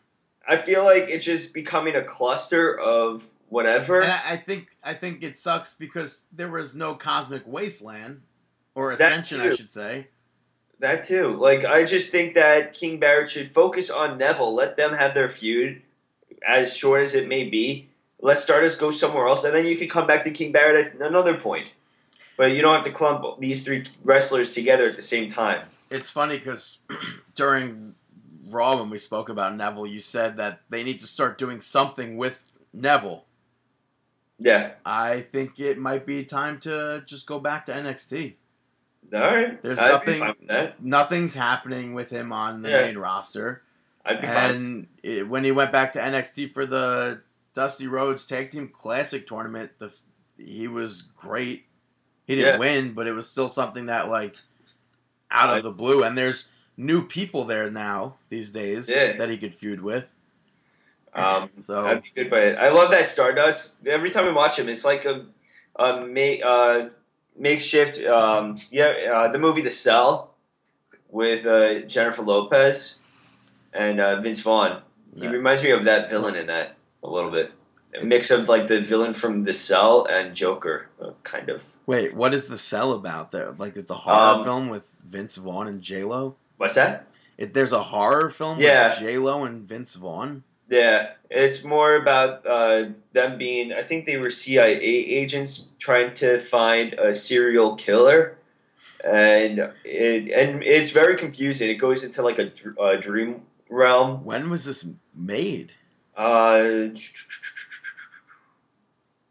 I 0.45 0.57
feel 0.57 0.83
like 0.83 1.05
it's 1.07 1.23
just 1.23 1.53
becoming 1.53 1.95
a 1.95 2.03
cluster 2.03 2.77
of 2.77 3.27
whatever. 3.47 4.01
and 4.01 4.11
I, 4.11 4.31
I 4.31 4.35
think 4.35 4.67
I 4.83 4.95
think 4.95 5.23
it 5.23 5.37
sucks 5.37 5.73
because 5.73 6.25
there 6.33 6.51
was 6.51 6.75
no 6.75 6.93
Cosmic 6.93 7.43
Wasteland 7.47 8.23
or 8.75 8.91
Ascension, 8.91 9.39
I 9.39 9.55
should 9.55 9.71
say. 9.71 10.07
That 10.79 11.05
too. 11.05 11.37
Like 11.37 11.63
I 11.63 11.85
just 11.85 12.09
think 12.09 12.33
that 12.33 12.73
King 12.73 12.99
Barrett 12.99 13.29
should 13.29 13.49
focus 13.49 13.89
on 13.89 14.17
Neville. 14.17 14.53
Let 14.53 14.75
them 14.75 14.91
have 14.91 15.13
their 15.13 15.29
feud, 15.29 15.83
as 16.45 16.75
short 16.75 17.03
as 17.03 17.15
it 17.15 17.29
may 17.29 17.45
be. 17.45 17.91
Let 18.19 18.39
Stardust 18.39 18.79
go 18.79 18.89
somewhere 18.91 19.27
else, 19.27 19.43
and 19.43 19.55
then 19.55 19.65
you 19.67 19.77
can 19.77 19.89
come 19.89 20.07
back 20.07 20.23
to 20.23 20.31
King 20.31 20.51
Barrett 20.51 20.87
at 20.87 21.01
another 21.01 21.37
point. 21.37 21.67
But 22.35 22.51
you 22.51 22.61
don't 22.61 22.73
have 22.75 22.83
to 22.85 22.91
clump 22.91 23.39
these 23.39 23.63
three 23.63 23.85
wrestlers 24.03 24.51
together 24.51 24.85
at 24.87 24.95
the 24.95 25.01
same 25.01 25.27
time. 25.29 25.67
It's 25.89 26.09
funny 26.09 26.37
because 26.37 26.79
during 27.35 27.95
Raw 28.49 28.77
when 28.77 28.89
we 28.89 28.97
spoke 28.97 29.29
about 29.29 29.55
Neville, 29.55 29.87
you 29.87 29.99
said 29.99 30.37
that 30.37 30.61
they 30.69 30.83
need 30.83 30.99
to 30.99 31.07
start 31.07 31.37
doing 31.37 31.61
something 31.61 32.17
with 32.17 32.51
Neville. 32.73 33.25
Yeah. 34.39 34.71
I 34.85 35.21
think 35.21 35.59
it 35.59 35.77
might 35.79 36.05
be 36.05 36.23
time 36.23 36.59
to 36.61 37.03
just 37.07 37.25
go 37.25 37.39
back 37.39 37.65
to 37.65 37.71
NXT. 37.71 38.33
All 39.13 39.21
right. 39.21 39.59
There's 39.61 39.79
I'd 39.79 39.89
nothing- 39.89 40.13
Be 40.15 40.19
fine 40.19 40.35
with 40.39 40.47
that. 40.49 40.83
Nothing's 40.83 41.33
happening 41.33 41.93
with 41.93 42.09
him 42.11 42.31
on 42.31 42.61
the 42.61 42.69
Yeah. 42.69 42.81
main 42.85 42.97
roster. 42.97 43.63
I'd 44.05 44.21
be 44.21 44.27
fine. 44.27 44.55
And 44.55 44.87
it, 45.01 45.27
when 45.27 45.43
he 45.43 45.51
went 45.51 45.71
back 45.71 45.93
to 45.93 45.99
NXT 45.99 46.53
for 46.53 46.65
the 46.67 47.21
Dusty 47.57 47.87
Rhodes 47.87 48.23
Tag 48.27 48.51
Team 48.51 48.67
Classic 48.67 49.25
tournament, 49.25 49.71
the, 49.79 49.91
he 50.37 50.67
was 50.67 51.01
great. 51.01 51.65
He 52.27 52.35
didn't 52.35 52.53
Yeah. 52.53 52.59
win, 52.59 52.93
but 52.93 53.07
it 53.07 53.13
was 53.13 53.27
still 53.27 53.47
something 53.47 53.87
that 53.87 54.09
like 54.09 54.35
out 55.31 55.49
I- 55.49 55.57
of 55.57 55.63
the 55.63 55.71
blue. 55.71 56.03
And 56.03 56.15
there's 56.15 56.49
new 56.77 57.03
people 57.03 57.45
there 57.45 57.71
now 57.71 58.17
these 58.29 58.51
days 58.51 58.87
Yeah. 58.87 59.13
that 59.17 59.29
he 59.31 59.37
could 59.39 59.55
feud 59.55 59.81
with. 59.81 60.13
Um, 61.15 61.49
So 61.57 61.81
That'd 61.81 62.03
be 62.03 62.11
good, 62.15 62.29
but 62.29 62.59
I 62.59 62.69
love 62.69 62.91
that 62.91 63.07
Stardust. 63.07 63.77
Every 63.87 64.11
time 64.11 64.25
I 64.27 64.31
watch 64.33 64.59
him, 64.59 64.69
it's 64.69 64.85
like 64.85 65.05
a, 65.05 65.25
a 65.77 66.05
ma- 66.05 66.45
uh, 66.47 66.89
makeshift. 67.35 68.03
Um, 68.05 68.57
yeah, 68.69 68.93
uh, 69.11 69.31
the 69.31 69.39
movie 69.39 69.63
The 69.63 69.71
Cell 69.71 70.35
with 71.09 71.47
uh, 71.47 71.79
Jennifer 71.87 72.21
Lopez 72.21 72.99
and 73.73 73.99
uh, 73.99 74.21
Vince 74.21 74.41
Vaughn. 74.41 74.83
He 75.15 75.23
Yeah. 75.23 75.31
reminds 75.31 75.63
me 75.63 75.71
of 75.71 75.85
that 75.85 76.07
villain 76.07 76.35
in 76.35 76.45
that 76.47 76.76
a 77.03 77.09
little 77.09 77.31
bit. 77.31 77.51
A 77.99 78.05
mix 78.05 78.29
of 78.31 78.49
like 78.49 78.67
the 78.67 78.81
villain 78.81 79.13
from 79.13 79.43
The 79.43 79.53
Cell 79.53 80.05
and 80.09 80.35
Joker, 80.35 80.89
uh, 81.01 81.11
kind 81.23 81.49
of. 81.49 81.65
wait, 81.85 82.13
what 82.13 82.33
is 82.33 82.47
the 82.47 82.57
cell 82.57 82.91
about 82.93 83.31
though? 83.31 83.55
Like 83.57 83.75
it's 83.77 83.89
a 83.89 83.95
horror 83.95 84.35
Um, 84.35 84.43
film 84.43 84.69
with 84.69 84.95
Vince 85.05 85.37
Vaughn 85.37 85.67
and 85.67 85.81
J 85.81 86.03
Lo. 86.03 86.35
What's 86.57 86.73
that? 86.75 87.07
If 87.37 87.53
there's 87.53 87.71
a 87.71 87.83
horror 87.83 88.29
film 88.29 88.59
Yeah. 88.59 88.87
with 88.89 88.99
J 88.99 89.17
Lo 89.17 89.43
and 89.45 89.67
Vince 89.67 89.95
Vaughn, 89.95 90.43
Yeah, 90.69 91.11
it's 91.29 91.63
more 91.63 91.95
about 91.95 92.45
uh, 92.45 92.89
them 93.13 93.37
being. 93.37 93.71
I 93.71 93.83
think 93.83 94.05
they 94.05 94.17
were 94.17 94.31
CIA 94.31 94.75
agents 95.21 95.69
trying 95.79 96.13
to 96.15 96.39
find 96.39 96.93
a 96.93 97.15
serial 97.15 97.75
killer, 97.77 98.37
and 99.05 99.59
it 99.85 100.29
and 100.31 100.61
it's 100.61 100.91
very 100.91 101.15
confusing. 101.15 101.69
It 101.69 101.75
goes 101.75 102.03
into 102.03 102.21
like 102.21 102.37
a, 102.39 102.51
a 102.83 102.97
dream 102.97 103.43
realm. 103.69 104.25
When 104.25 104.49
was 104.49 104.65
this 104.65 104.85
made? 105.15 105.73
Uh, 106.17 106.89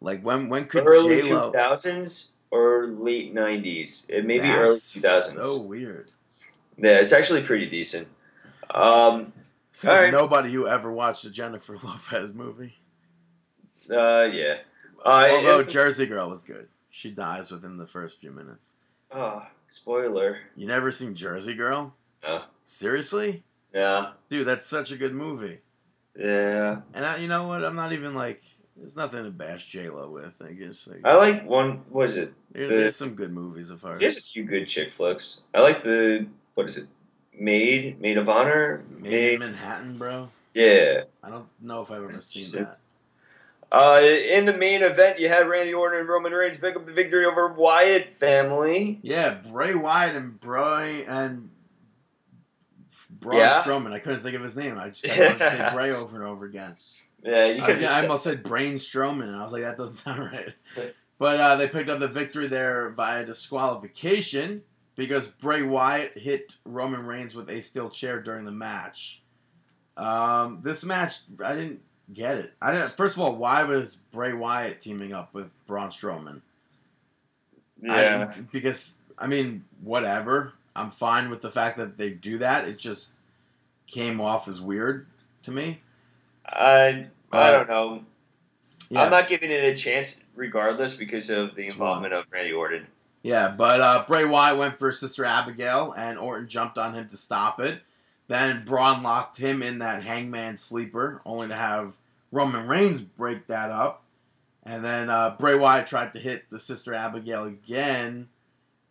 Like 0.00 0.20
when 0.22 0.48
when 0.48 0.66
could 0.66 0.86
early 0.86 1.20
two 1.22 1.50
thousands 1.52 2.30
or 2.50 2.86
late 2.88 3.34
nineties. 3.34 4.06
It 4.08 4.24
may 4.26 4.38
be 4.38 4.48
early 4.48 4.76
two 4.78 5.00
thousands. 5.00 5.44
So 5.46 5.60
weird. 5.62 6.12
Yeah, 6.78 6.98
it's 6.98 7.12
actually 7.12 7.42
pretty 7.42 7.68
decent. 7.68 8.06
Um, 8.70 9.32
So 9.72 9.88
right. 9.94 10.12
nobody 10.12 10.52
who 10.52 10.66
ever 10.68 10.92
watched 10.92 11.24
the 11.24 11.30
Jennifer 11.30 11.76
Lopez 11.84 12.32
movie. 12.34 12.74
uh, 13.90 14.24
yeah. 14.24 14.58
Uh, 15.04 15.26
Although 15.30 15.60
it- 15.60 15.68
Jersey 15.68 16.06
Girl 16.06 16.28
was 16.28 16.44
good. 16.44 16.68
She 16.90 17.10
dies 17.10 17.50
within 17.50 17.76
the 17.76 17.86
first 17.86 18.20
few 18.20 18.30
minutes. 18.30 18.76
oh, 19.12 19.42
spoiler. 19.68 20.38
You 20.56 20.66
never 20.66 20.90
seen 20.92 21.14
Jersey 21.14 21.54
Girl? 21.54 21.94
No. 22.22 22.42
Seriously? 22.62 23.44
Yeah, 23.74 24.12
Dude, 24.30 24.46
that's 24.46 24.64
such 24.66 24.90
a 24.92 24.96
good 24.96 25.14
movie. 25.14 25.58
Yeah. 26.18 26.80
And 26.94 27.04
I, 27.04 27.16
you 27.18 27.28
know 27.28 27.46
what? 27.48 27.64
I'm 27.64 27.76
not 27.76 27.92
even 27.92 28.14
like. 28.14 28.40
There's 28.76 28.96
nothing 28.96 29.24
to 29.24 29.30
bash 29.30 29.64
J 29.66 29.88
Lo 29.88 30.10
with. 30.10 30.40
I 30.46 30.52
guess 30.52 30.86
like, 30.88 31.00
I 31.04 31.14
like 31.16 31.46
one. 31.48 31.82
What 31.88 32.06
is 32.10 32.16
it? 32.16 32.32
there- 32.52 32.68
the- 32.68 32.74
there's 32.74 32.96
some 32.96 33.14
good 33.14 33.32
movies 33.32 33.70
of 33.70 33.80
hers. 33.82 34.00
There's 34.00 34.18
a 34.18 34.22
few 34.22 34.44
good 34.44 34.66
chick 34.68 34.92
flicks. 34.92 35.40
I 35.54 35.60
like 35.60 35.82
the 35.82 36.26
what 36.54 36.66
is 36.68 36.76
it? 36.76 36.86
Maid, 37.38 38.00
Maid 38.00 38.18
of 38.18 38.28
Honor. 38.28 38.82
Made 38.98 39.34
in 39.34 39.40
Manhattan, 39.40 39.96
bro. 39.98 40.28
Yeah. 40.54 41.02
I 41.22 41.28
don't 41.30 41.46
know 41.60 41.82
if 41.82 41.90
I've 41.90 41.98
ever 41.98 42.06
That's 42.08 42.24
seen 42.24 42.42
decent. 42.42 42.68
that. 42.68 42.78
Uh, 43.72 44.00
in 44.02 44.46
the 44.46 44.52
main 44.56 44.82
event, 44.82 45.18
you 45.18 45.28
had 45.28 45.48
Randy 45.48 45.74
Orton 45.74 46.00
and 46.00 46.08
Roman 46.08 46.32
Reigns 46.32 46.56
pick 46.58 46.76
up 46.76 46.86
the 46.86 46.92
victory 46.92 47.26
over 47.26 47.48
Wyatt 47.48 48.14
family. 48.14 49.00
Yeah, 49.02 49.34
Bray 49.50 49.74
Wyatt 49.74 50.14
and 50.16 50.40
Bray 50.40 51.04
and 51.04 51.50
Braun 53.10 53.38
Yeah. 53.38 53.62
Strowman. 53.62 53.92
I 53.92 53.98
couldn't 53.98 54.22
think 54.22 54.36
of 54.36 54.42
his 54.42 54.56
name. 54.56 54.78
I 54.78 54.90
just 54.90 55.08
I 55.08 55.18
wanted 55.20 55.38
to 55.38 55.50
say 55.50 55.70
Bray 55.74 55.90
over 55.92 56.16
and 56.16 56.24
over 56.26 56.44
again. 56.46 56.74
Yeah, 57.22 57.46
you 57.46 57.62
I, 57.62 57.68
was 57.68 57.82
I 57.82 58.02
almost 58.02 58.24
said 58.24 58.42
Brain 58.42 58.76
Strowman, 58.76 59.24
and 59.28 59.36
I 59.36 59.42
was 59.42 59.52
like, 59.52 59.62
that 59.62 59.76
doesn't 59.76 59.96
sound 59.96 60.20
right. 60.32 60.54
But 61.18 61.40
uh, 61.40 61.56
they 61.56 61.66
picked 61.68 61.88
up 61.88 61.98
the 61.98 62.08
victory 62.08 62.46
there 62.46 62.90
via 62.90 63.24
disqualification 63.24 64.62
because 64.96 65.26
Bray 65.26 65.62
Wyatt 65.62 66.16
hit 66.18 66.56
Roman 66.64 67.04
Reigns 67.06 67.34
with 67.34 67.50
a 67.50 67.60
steel 67.62 67.88
chair 67.90 68.20
during 68.20 68.44
the 68.44 68.52
match. 68.52 69.22
Um, 69.96 70.60
this 70.62 70.84
match, 70.84 71.20
I 71.42 71.54
didn't 71.54 71.80
get 72.12 72.36
it. 72.38 72.52
I 72.60 72.72
didn't. 72.72 72.90
First 72.90 73.16
of 73.16 73.22
all, 73.22 73.34
why 73.36 73.62
was 73.64 73.96
Bray 73.96 74.32
Wyatt 74.34 74.80
teaming 74.80 75.12
up 75.14 75.32
with 75.34 75.48
Braun 75.66 75.88
Strowman? 75.90 76.42
Yeah. 77.80 78.26
didn't- 78.32 78.52
because 78.52 78.98
I 79.18 79.26
mean, 79.26 79.64
whatever. 79.82 80.52
I'm 80.76 80.90
fine 80.90 81.30
with 81.30 81.40
the 81.42 81.50
fact 81.50 81.78
that 81.78 81.96
they 81.98 82.10
do 82.10 82.38
that. 82.38 82.68
It 82.68 82.78
just 82.78 83.10
came 83.86 84.20
off 84.20 84.46
as 84.48 84.60
weird 84.60 85.06
to 85.44 85.50
me. 85.50 85.80
I 86.46 87.06
I 87.32 87.38
Uh, 87.38 87.50
don't 87.52 87.68
know. 87.68 88.04
Yeah, 88.88 89.02
I'm 89.02 89.10
not 89.10 89.28
giving 89.28 89.50
it 89.50 89.64
a 89.64 89.74
chance, 89.74 90.20
regardless, 90.36 90.94
because 90.94 91.28
of 91.30 91.56
the 91.56 91.66
involvement 91.66 92.14
of 92.14 92.24
Randy 92.30 92.52
Orton. 92.52 92.86
yeah, 93.22 93.48
but 93.48 93.80
uh, 93.80 94.04
Bray 94.06 94.24
Wyatt 94.24 94.58
went 94.58 94.78
for 94.78 94.92
Sister 94.92 95.24
Abigail, 95.24 95.92
and 95.96 96.16
Orton 96.18 96.46
jumped 96.48 96.78
on 96.78 96.94
him 96.94 97.08
to 97.08 97.16
stop 97.16 97.58
it. 97.58 97.80
Then 98.28 98.64
Braun 98.64 99.02
locked 99.02 99.38
him 99.38 99.62
in 99.62 99.78
that 99.80 100.04
Hangman 100.04 100.56
sleeper, 100.56 101.20
only 101.26 101.48
to 101.48 101.54
have 101.54 101.94
Roman 102.30 102.68
Reigns 102.68 103.00
break 103.00 103.46
that 103.48 103.70
up. 103.70 104.02
And 104.64 104.84
then 104.84 105.10
uh, 105.10 105.36
Bray 105.38 105.56
Wyatt 105.56 105.86
tried 105.88 106.12
to 106.12 106.18
hit 106.20 106.48
the 106.50 106.58
Sister 106.58 106.92
Abigail 106.94 107.44
again, 107.44 108.28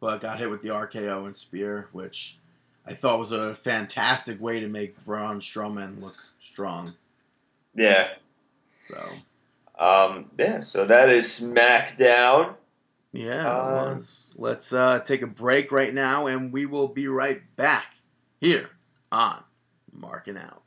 but 0.05 0.19
got 0.19 0.37
hit 0.37 0.51
with 0.51 0.61
the 0.61 0.69
RKO 0.69 1.25
and 1.25 1.35
spear, 1.35 1.87
which 1.91 2.37
I 2.85 2.93
thought 2.93 3.17
was 3.17 3.31
a 3.31 3.55
fantastic 3.55 4.39
way 4.39 4.59
to 4.59 4.67
make 4.67 5.03
Braun 5.03 5.39
Strowman 5.39 5.99
look 5.99 6.17
strong. 6.39 6.93
Yeah. 7.73 8.09
So 8.87 9.03
Um. 9.83 10.29
Yeah. 10.37 10.61
So 10.61 10.85
that 10.85 11.09
is 11.09 11.25
SmackDown. 11.25 12.53
yeah, 13.13 13.47
it 13.49 13.93
was. 13.95 14.35
Let's 14.37 14.73
uh, 14.73 14.99
take 14.99 15.23
a 15.23 15.27
break 15.27 15.71
right 15.71 15.93
now, 15.93 16.27
and 16.27 16.53
we 16.53 16.67
will 16.67 16.87
be 16.87 17.07
right 17.07 17.41
back 17.55 17.95
here 18.39 18.69
on 19.11 19.43
Marking 19.91 20.37
Out. 20.37 20.61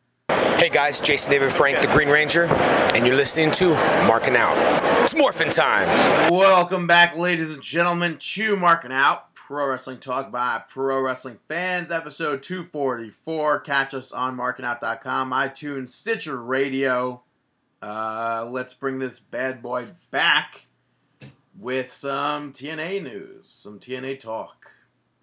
Hey 0.58 0.68
guys, 0.68 0.98
Jason 0.98 1.30
David 1.30 1.52
Frank, 1.52 1.80
the 1.80 1.86
Green 1.86 2.08
Ranger, 2.08 2.46
and 2.46 3.06
you're 3.06 3.14
listening 3.14 3.52
to 3.52 3.68
Marking 4.08 4.34
Out. 4.34 4.56
It's 5.04 5.14
morphin' 5.14 5.50
time. 5.50 5.86
Welcome 6.30 6.86
back, 6.86 7.16
ladies 7.16 7.48
and 7.48 7.62
gentlemen, 7.62 8.18
to 8.18 8.56
Marking 8.56 8.92
Out, 8.92 9.27
Pro 9.48 9.66
Wrestling 9.70 9.96
Talk 9.96 10.30
by 10.30 10.62
Pro 10.68 11.00
Wrestling 11.00 11.38
Fans, 11.48 11.90
episode 11.90 12.42
244. 12.42 13.60
Catch 13.60 13.94
us 13.94 14.12
on 14.12 14.36
markingout.com, 14.36 15.30
iTunes, 15.30 15.88
Stitcher 15.88 16.36
Radio. 16.36 17.22
Uh, 17.80 18.46
let's 18.50 18.74
bring 18.74 18.98
this 18.98 19.18
bad 19.18 19.62
boy 19.62 19.86
back 20.10 20.66
with 21.58 21.90
some 21.90 22.52
TNA 22.52 23.02
news, 23.02 23.48
some 23.48 23.80
TNA 23.80 24.20
talk. 24.20 24.70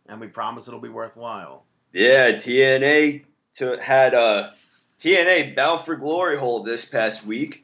And 0.08 0.20
we 0.20 0.26
promise 0.26 0.68
it'll 0.68 0.80
be 0.80 0.90
worthwhile. 0.90 1.66
Yeah, 1.94 2.32
TNA 2.32 3.26
to, 3.58 3.78
had 3.80 4.16
a 4.16 4.56
TNA 5.00 5.56
Bound 5.56 5.86
for 5.86 5.96
Glory 5.96 6.40
hold 6.40 6.66
this 6.66 6.84
past 6.84 7.28
week. 7.28 7.64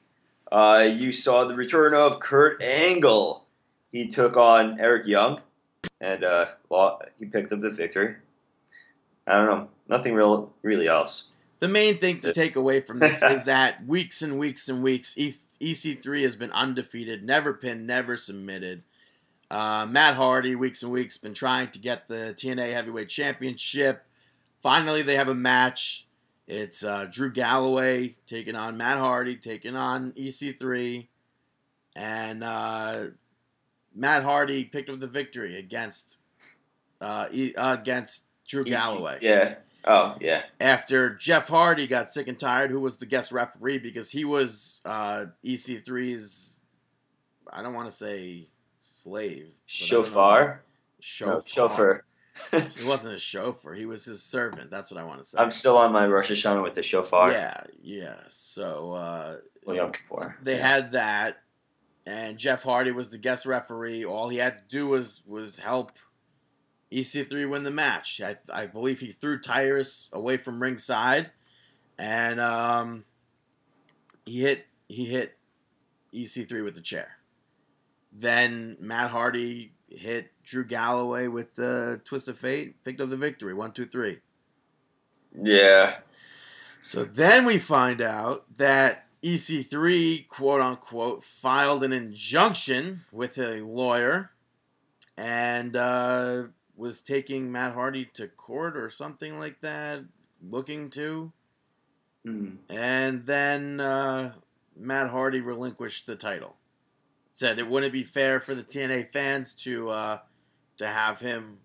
Uh, 0.52 0.88
you 0.94 1.12
saw 1.12 1.44
the 1.44 1.56
return 1.56 1.96
of 1.96 2.20
Kurt 2.20 2.62
Angle. 2.62 3.48
He 3.92 4.10
took 4.10 4.38
on 4.38 4.80
Eric 4.80 5.08
Young, 5.08 5.42
and 6.00 6.24
uh, 6.24 6.46
well, 6.70 7.02
he 7.18 7.26
picked 7.26 7.52
up 7.52 7.62
the 7.62 7.70
victory. 7.70 8.16
I 9.28 9.34
don't 9.34 9.46
know, 9.46 9.70
nothing 9.88 10.14
real, 10.14 10.52
really 10.62 10.88
else. 10.88 11.26
The 11.60 11.68
main 11.68 12.00
thing 12.00 12.18
to 12.18 12.34
take 12.34 12.56
away 12.56 12.80
from 12.82 13.00
this 13.00 13.22
is 13.30 13.46
that 13.46 13.86
weeks 13.86 14.22
and 14.22 14.40
weeks 14.40 14.68
and 14.68 14.82
weeks, 14.82 15.18
E- 15.18 15.34
EC3 15.60 16.24
has 16.24 16.36
been 16.36 16.52
undefeated, 16.52 17.24
never 17.24 17.54
pinned, 17.54 17.86
never 17.86 18.18
submitted. 18.18 18.84
Uh, 19.52 19.86
Matt 19.88 20.16
Hardy, 20.16 20.56
weeks 20.56 20.82
and 20.82 20.92
weeks, 20.92 21.18
been 21.18 21.34
trying 21.34 21.70
to 21.72 21.80
get 21.80 22.08
the 22.08 22.34
TNA 22.36 22.74
Heavyweight 22.74 23.10
Championship. 23.10 24.06
Finally, 24.62 25.04
they 25.04 25.18
have 25.18 25.28
a 25.28 25.36
match. 25.36 26.08
It's 26.48 26.84
uh, 26.84 27.08
Drew 27.12 27.32
Galloway 27.32 28.16
taking 28.26 28.56
on 28.56 28.78
Matt 28.78 28.98
Hardy, 28.98 29.36
taking 29.36 29.76
on 29.76 30.14
EC3. 30.14 31.08
And 31.96 32.44
uh, 32.44 33.06
Matt 33.96 34.24
Hardy 34.24 34.64
picked 34.66 34.90
up 34.90 35.00
the 35.00 35.08
victory 35.08 35.58
against 35.58 36.20
uh, 37.02 37.28
against 37.58 38.26
Drew 38.48 38.64
Galloway 38.64 39.18
Yeah. 39.22 39.56
Oh, 39.84 40.16
yeah. 40.22 40.44
after 40.60 41.16
Jeff 41.16 41.48
Hardy 41.48 41.88
got 41.88 42.12
sick 42.12 42.28
and 42.28 42.38
tired, 42.38 42.70
who 42.70 42.80
was 42.80 42.98
the 42.98 43.08
guest 43.08 43.32
referee 43.32 43.80
because 43.80 44.12
he 44.12 44.24
was 44.26 44.80
uh, 44.86 45.26
EC3's, 45.44 46.60
I 47.52 47.64
don't 47.64 47.74
want 47.74 47.88
to 47.88 47.92
say 47.92 48.48
slave. 48.78 49.52
but 49.68 49.74
I 49.74 49.90
don't 49.90 49.90
know. 49.90 50.04
Shofar. 50.06 50.62
Chauffeur. 51.00 51.44
Chauffeur. 51.48 52.04
He 52.78 52.88
wasn't 52.88 53.14
a 53.16 53.20
chauffeur. 53.20 53.74
He 53.74 53.86
was 53.86 54.06
his 54.06 54.24
servant. 54.24 54.72
That's 54.72 54.90
what 54.92 55.00
I 55.00 55.04
want 55.04 55.20
to 55.22 55.28
say. 55.28 55.38
I'm 55.38 55.52
still 55.52 55.78
on 55.78 55.92
my 55.92 56.08
Rosh 56.08 56.32
Hashanah 56.32 56.64
with 56.64 56.74
the 56.76 56.82
shofar. 56.84 57.32
Yeah, 57.32 57.62
yeah. 57.82 58.16
So 58.30 58.94
uh, 58.94 59.38
Well, 59.66 59.76
Yom 59.76 59.92
Kippur. 59.92 60.38
they 60.42 60.58
had 60.58 60.94
that, 60.94 61.38
and 62.12 62.38
Jeff 62.38 62.64
Hardy 62.64 62.92
was 62.92 63.10
the 63.10 63.18
guest 63.18 63.46
referee. 63.46 64.04
All 64.04 64.28
he 64.28 64.38
had 64.38 64.58
to 64.58 64.64
do 64.68 64.88
was 64.88 65.24
was 65.26 65.58
help 65.58 65.94
EC3 66.92 67.50
win 67.50 67.64
the 67.64 67.72
match. 67.72 68.20
I, 68.22 68.36
I 68.52 68.66
believe 68.66 69.00
he 69.00 69.14
threw 69.14 69.40
Tyrus 69.40 70.10
away 70.12 70.36
from 70.36 70.62
ringside, 70.62 71.32
and 71.98 72.42
um, 72.42 73.06
he 74.26 74.42
hit 74.42 74.66
he 74.90 75.06
hit 75.06 75.38
EC3 76.14 76.64
with 76.66 76.76
the 76.76 76.82
chair. 76.82 77.18
Then 78.12 78.76
Matt 78.82 79.12
Hardy 79.12 79.72
hit 79.88 80.32
Drew 80.44 80.66
Galloway 80.66 81.28
with 81.28 81.56
the 81.56 82.02
twist 82.04 82.28
of 82.28 82.38
fate, 82.38 82.84
picked 82.84 83.00
up 83.00 83.10
the 83.10 83.16
victory. 83.16 83.54
One, 83.54 83.72
two, 83.72 83.86
three. 83.86 84.20
Yeah. 85.42 86.00
So 86.82 87.06
then 87.06 87.46
we 87.46 87.58
find 87.58 88.02
out 88.02 88.58
that 88.58 89.06
EC3, 89.24 90.28
quote 90.28 90.62
unquote, 90.62 91.24
filed 91.24 91.84
an 91.84 91.94
injunction 91.94 93.02
with 93.12 93.38
a 93.38 93.62
lawyer 93.62 94.32
and 95.18 95.76
uh, 95.76 96.44
was 96.76 97.02
taking 97.02 97.52
Matt 97.52 97.74
Hardy 97.74 98.06
to 98.14 98.28
court 98.28 98.76
or 98.76 98.90
something 98.90 99.38
like 99.38 99.62
that, 99.62 100.02
looking 100.42 100.90
to. 100.92 101.32
Mhm. 102.26 102.58
And 102.70 103.26
then 103.26 103.80
uh, 103.80 104.34
Matt 104.76 105.10
Hardy 105.10 105.42
relinquished 105.42 106.08
the 106.08 106.16
title. 106.16 106.56
Said 107.32 107.60
it 107.60 107.68
wouldn't 107.68 107.94
be 107.94 108.04
fair 108.04 108.40
for 108.40 108.56
the 108.56 108.64
TNA 108.64 109.12
fans 109.12 109.54
to 109.56 109.90
uh, 109.90 110.18
to 110.78 110.88
have 110.88 111.20
him 111.20 111.60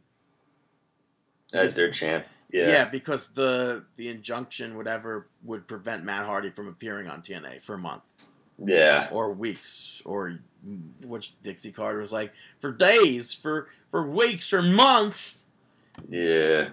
As 1.52 1.74
their 1.74 1.90
champ. 1.90 2.26
Yeah. 2.52 2.68
Yeah. 2.68 2.84
because 2.84 3.28
the 3.28 3.84
the 3.96 4.08
injunction, 4.08 4.76
whatever, 4.76 5.28
would 5.42 5.66
prevent 5.66 6.04
Matt 6.04 6.24
Hardy 6.26 6.50
from 6.50 6.68
appearing 6.68 7.08
on 7.08 7.22
TNA 7.22 7.60
for 7.62 7.74
a 7.74 7.78
month 7.78 8.02
Yeah. 8.58 9.08
or 9.10 9.32
weeks, 9.32 10.00
or 10.04 10.38
which 11.04 11.34
Dixie 11.42 11.72
Carter 11.72 11.98
was 11.98 12.12
like 12.12 12.32
for 12.60 12.72
days, 12.72 13.32
for 13.32 13.68
for 13.90 14.06
weeks 14.08 14.52
or 14.52 14.62
months. 14.62 15.46
Yeah. 16.08 16.70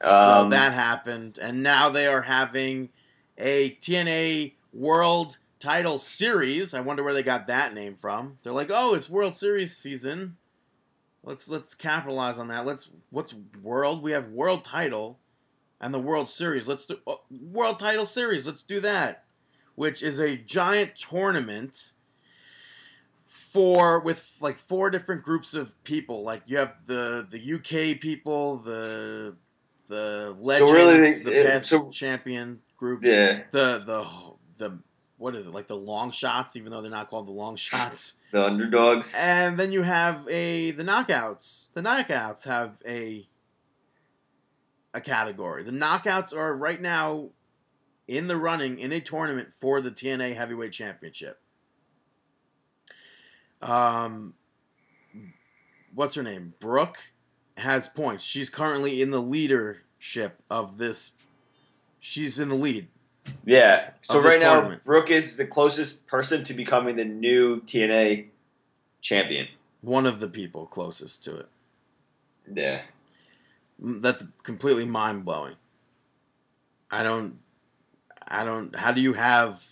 so 0.00 0.42
Um, 0.42 0.50
that 0.50 0.72
happened, 0.72 1.38
and 1.40 1.62
now 1.62 1.88
they 1.88 2.06
are 2.06 2.22
having 2.22 2.90
a 3.38 3.70
TNA 3.80 4.54
World 4.72 5.38
Title 5.58 5.98
Series. 5.98 6.74
I 6.74 6.80
wonder 6.80 7.02
where 7.04 7.14
they 7.14 7.22
got 7.22 7.46
that 7.46 7.72
name 7.72 7.94
from. 7.94 8.38
They're 8.42 8.52
like, 8.52 8.70
oh, 8.72 8.94
it's 8.94 9.08
World 9.08 9.36
Series 9.36 9.76
season. 9.76 10.36
Let's 11.24 11.48
let's 11.48 11.74
capitalize 11.74 12.38
on 12.38 12.48
that. 12.48 12.66
Let's 12.66 12.90
what's 13.10 13.34
World? 13.62 14.02
We 14.02 14.12
have 14.12 14.28
World 14.28 14.64
Title 14.64 15.18
and 15.80 15.94
the 15.94 16.00
World 16.00 16.28
Series. 16.28 16.68
Let's 16.68 16.86
do 16.86 16.98
oh, 17.06 17.20
World 17.30 17.78
Title 17.78 18.04
Series. 18.04 18.46
Let's 18.46 18.62
do 18.62 18.80
that, 18.80 19.24
which 19.76 20.02
is 20.02 20.18
a 20.18 20.36
giant 20.36 20.96
tournament 20.96 21.92
for 23.24 24.00
with 24.00 24.36
like 24.40 24.56
four 24.56 24.90
different 24.90 25.22
groups 25.22 25.54
of 25.54 25.80
people. 25.84 26.22
Like 26.24 26.42
you 26.46 26.58
have 26.58 26.74
the 26.86 27.26
the 27.30 27.54
UK 27.54 28.00
people, 28.00 28.58
the 28.58 29.36
the 29.86 30.36
legends, 30.40 30.72
really, 30.72 31.12
the 31.22 31.40
uh, 31.40 31.50
past 31.52 31.68
so- 31.68 31.90
champion 31.90 32.60
group, 32.76 33.04
Yeah. 33.04 33.42
the 33.52 33.82
the 33.86 34.06
the 34.58 34.78
what 35.22 35.36
is 35.36 35.46
it 35.46 35.54
like 35.54 35.68
the 35.68 35.76
long 35.76 36.10
shots? 36.10 36.56
Even 36.56 36.72
though 36.72 36.82
they're 36.82 36.90
not 36.90 37.08
called 37.08 37.28
the 37.28 37.32
long 37.32 37.54
shots. 37.68 38.14
The 38.32 38.44
underdogs. 38.44 39.14
And 39.16 39.56
then 39.56 39.70
you 39.70 39.82
have 39.82 40.28
a 40.28 40.72
the 40.72 40.82
knockouts. 40.82 41.68
The 41.74 41.82
knockouts 41.82 42.44
have 42.46 42.82
a 42.86 43.26
a 44.92 45.00
category. 45.00 45.62
The 45.62 45.70
knockouts 45.70 46.36
are 46.36 46.54
right 46.54 46.80
now 46.80 47.30
in 48.08 48.26
the 48.26 48.36
running 48.36 48.78
in 48.78 48.92
a 48.92 49.00
tournament 49.00 49.52
for 49.54 49.80
the 49.80 49.90
TNA 49.90 50.34
Heavyweight 50.34 50.72
Championship. 50.72 51.40
Um 53.62 54.34
what's 55.94 56.16
her 56.16 56.22
name? 56.24 56.54
Brooke 56.58 57.12
has 57.58 57.86
points. 57.88 58.24
She's 58.24 58.50
currently 58.50 59.00
in 59.00 59.12
the 59.12 59.22
leadership 59.22 60.42
of 60.50 60.78
this 60.78 61.12
she's 62.00 62.40
in 62.40 62.48
the 62.48 62.56
lead. 62.56 62.88
Yeah. 63.44 63.90
So 64.02 64.20
right 64.20 64.40
now, 64.40 64.54
tournament. 64.54 64.84
Brooke 64.84 65.10
is 65.10 65.36
the 65.36 65.46
closest 65.46 66.06
person 66.06 66.44
to 66.44 66.54
becoming 66.54 66.96
the 66.96 67.04
new 67.04 67.60
TNA 67.62 68.26
champion. 69.00 69.48
One 69.80 70.06
of 70.06 70.20
the 70.20 70.28
people 70.28 70.66
closest 70.66 71.24
to 71.24 71.36
it. 71.36 71.48
Yeah. 72.52 72.82
That's 73.78 74.24
completely 74.42 74.86
mind 74.86 75.24
blowing. 75.24 75.56
I 76.90 77.02
don't. 77.02 77.38
I 78.28 78.44
don't. 78.44 78.74
How 78.76 78.92
do 78.92 79.00
you 79.00 79.14
have? 79.14 79.64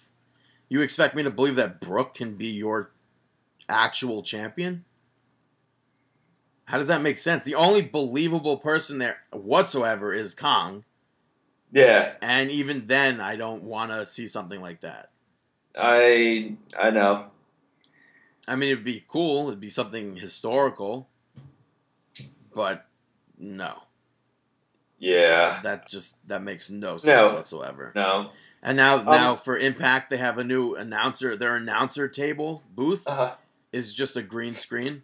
You 0.68 0.80
expect 0.80 1.14
me 1.14 1.22
to 1.22 1.30
believe 1.30 1.56
that 1.56 1.80
Brooke 1.80 2.14
can 2.14 2.34
be 2.34 2.46
your 2.46 2.90
actual 3.68 4.22
champion? 4.22 4.84
How 6.64 6.78
does 6.78 6.86
that 6.86 7.02
make 7.02 7.18
sense? 7.18 7.44
The 7.44 7.56
only 7.56 7.82
believable 7.82 8.56
person 8.56 8.98
there 8.98 9.18
whatsoever 9.32 10.14
is 10.14 10.34
Kong, 10.34 10.84
Yeah. 11.72 12.14
and 12.22 12.50
even 12.50 12.86
then, 12.86 13.20
I 13.20 13.36
don't 13.36 13.62
want 13.64 13.90
to 13.92 14.04
see 14.06 14.26
something 14.26 14.60
like 14.60 14.80
that. 14.80 15.10
I 15.76 16.56
I 16.78 16.90
know. 16.90 17.26
I 18.48 18.56
mean, 18.56 18.70
it'd 18.72 18.84
be 18.84 19.04
cool. 19.06 19.48
It'd 19.48 19.60
be 19.60 19.68
something 19.68 20.16
historical, 20.16 21.08
but 22.54 22.86
no, 23.38 23.82
Yeah. 24.98 25.60
that 25.62 25.88
just 25.88 26.16
that 26.28 26.42
makes 26.42 26.68
no 26.70 26.96
sense 26.96 27.30
No. 27.30 27.36
whatsoever. 27.36 27.92
No. 27.94 28.30
And 28.62 28.76
now, 28.76 28.98
Um, 28.98 29.04
now 29.06 29.36
for 29.36 29.56
Impact, 29.56 30.10
they 30.10 30.18
have 30.18 30.38
a 30.38 30.44
new 30.44 30.74
announcer. 30.74 31.36
Their 31.36 31.56
announcer 31.56 32.08
table 32.08 32.62
booth 32.74 33.06
Uh, 33.06 33.34
is 33.72 33.92
just 33.92 34.16
a 34.16 34.22
green 34.22 34.52
screen. 34.52 35.02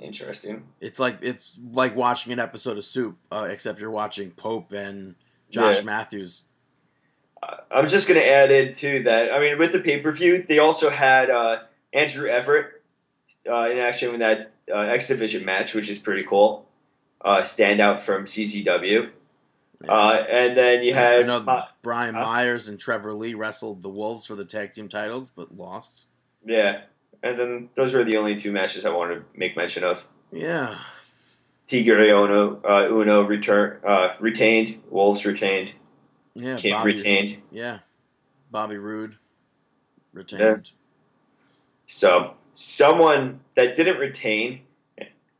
interesting. 0.00 0.66
It's 0.80 0.98
like 0.98 1.18
it's 1.22 1.58
like 1.72 1.94
watching 1.96 2.32
an 2.32 2.38
episode 2.40 2.76
of 2.76 2.84
Soup, 2.84 3.16
uh, 3.32 3.48
except 3.50 3.80
you're 3.80 3.90
watching 3.90 4.30
Pope 4.32 4.72
and 4.72 5.14
Josh 5.50 5.78
Yeah. 5.78 5.84
Matthews. 5.84 6.44
I- 7.42 7.58
I'm 7.70 7.88
just 7.88 8.08
gonna 8.08 8.20
add 8.20 8.50
in 8.50 8.74
too 8.74 9.02
that 9.04 9.32
I 9.32 9.38
mean 9.40 9.58
with 9.58 9.72
the 9.72 9.80
pay 9.80 10.00
per 10.00 10.10
view 10.12 10.42
they 10.48 10.58
also 10.58 10.90
had 10.90 11.30
uh, 11.30 11.60
Andrew 11.92 12.28
Everett 12.28 12.82
uh, 13.48 13.68
in 13.70 13.78
action 13.78 14.12
in 14.14 14.20
that 14.20 14.52
uh, 14.72 14.78
X 14.80 15.08
Division 15.08 15.44
match, 15.44 15.74
which 15.74 15.88
is 15.88 15.98
pretty 15.98 16.24
cool. 16.24 16.66
Uh, 17.24 17.42
standout 17.42 17.98
from 17.98 18.26
CCW, 18.26 19.10
uh, 19.88 20.24
and 20.30 20.56
then 20.56 20.82
you 20.82 20.92
I 20.92 20.96
had 20.96 21.26
know 21.26 21.38
uh, 21.46 21.64
Brian 21.82 22.14
huh? 22.14 22.20
Myers 22.22 22.68
and 22.68 22.78
Trevor 22.78 23.12
Lee 23.12 23.34
wrestled 23.34 23.82
the 23.82 23.88
Wolves 23.88 24.26
for 24.26 24.34
the 24.36 24.44
tag 24.44 24.72
team 24.72 24.88
titles, 24.88 25.28
but 25.30 25.56
lost. 25.56 26.06
yeah, 26.44 26.82
and 27.22 27.36
then 27.38 27.70
those 27.74 27.92
were 27.92 28.04
the 28.04 28.16
only 28.18 28.36
two 28.36 28.52
matches 28.52 28.86
I 28.86 28.90
wanted 28.90 29.16
to 29.16 29.24
make 29.34 29.56
mention 29.56 29.82
of. 29.82 30.06
Yeah, 30.30 30.78
Tigre 31.68 32.08
Uno, 32.10 32.60
uh, 32.64 32.88
Uno 32.90 33.22
return 33.22 33.78
uh, 33.86 34.14
retained, 34.18 34.80
Wolves 34.90 35.24
retained, 35.24 35.72
yeah, 36.34 36.56
King 36.56 36.72
Bobby, 36.72 36.96
retained. 36.96 37.42
yeah, 37.52 37.78
Bobby 38.50 38.78
Roode 38.78 39.16
retained. 40.12 40.72
So 41.86 42.34
someone 42.54 43.40
that 43.54 43.76
didn't 43.76 43.98
retain 43.98 44.62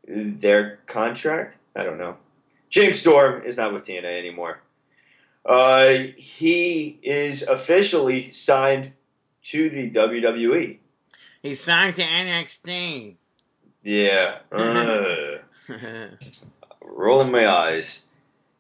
their 0.07 0.77
contract, 0.87 1.57
I 1.75 1.83
don't 1.83 1.99
know. 1.99 2.17
James 2.71 2.99
Storm 3.01 3.43
is 3.45 3.57
not 3.57 3.73
with 3.73 3.87
TNA 3.87 4.19
anymore. 4.19 4.61
Uh, 5.45 5.95
he 6.17 6.99
is 7.03 7.43
officially 7.43 8.31
signed 8.31 8.93
to 9.45 9.71
the 9.71 9.91
WWE. 9.91 10.79
He 11.43 11.55
signed 11.55 11.97
to 11.97 12.03
NXT. 12.03 13.17
Yeah. 13.83 14.39
Uh, 14.53 15.39
rolling 16.83 17.31
my 17.31 17.49
eyes. 17.49 18.07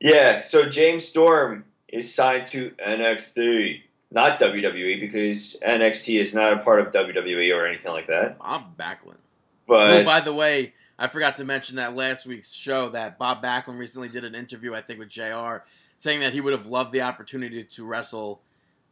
Yeah, 0.00 0.42
so 0.42 0.68
James 0.68 1.04
Storm 1.04 1.64
is 1.88 2.14
signed 2.14 2.46
to 2.48 2.70
NXT, 2.84 3.82
not 4.10 4.38
WWE, 4.38 5.00
because 5.00 5.56
NXT 5.66 6.20
is 6.20 6.34
not 6.34 6.52
a 6.52 6.58
part 6.58 6.80
of 6.80 6.92
WWE 6.92 7.54
or 7.54 7.66
anything 7.66 7.92
like 7.92 8.06
that. 8.06 8.38
Bob 8.38 8.76
Backlund. 8.76 9.16
But 9.66 9.90
oh, 9.90 10.04
by 10.04 10.20
the 10.20 10.32
way, 10.32 10.72
I 10.98 11.08
forgot 11.08 11.36
to 11.36 11.44
mention 11.44 11.76
that 11.76 11.94
last 11.94 12.26
week's 12.26 12.52
show 12.52 12.88
that 12.90 13.18
Bob 13.18 13.42
Backlund 13.42 13.78
recently 13.78 14.08
did 14.08 14.24
an 14.24 14.34
interview, 14.34 14.74
I 14.74 14.80
think, 14.80 14.98
with 14.98 15.08
JR, 15.08 15.58
saying 15.96 16.20
that 16.20 16.32
he 16.32 16.40
would 16.40 16.52
have 16.52 16.66
loved 16.66 16.92
the 16.92 17.02
opportunity 17.02 17.64
to 17.64 17.84
wrestle 17.84 18.40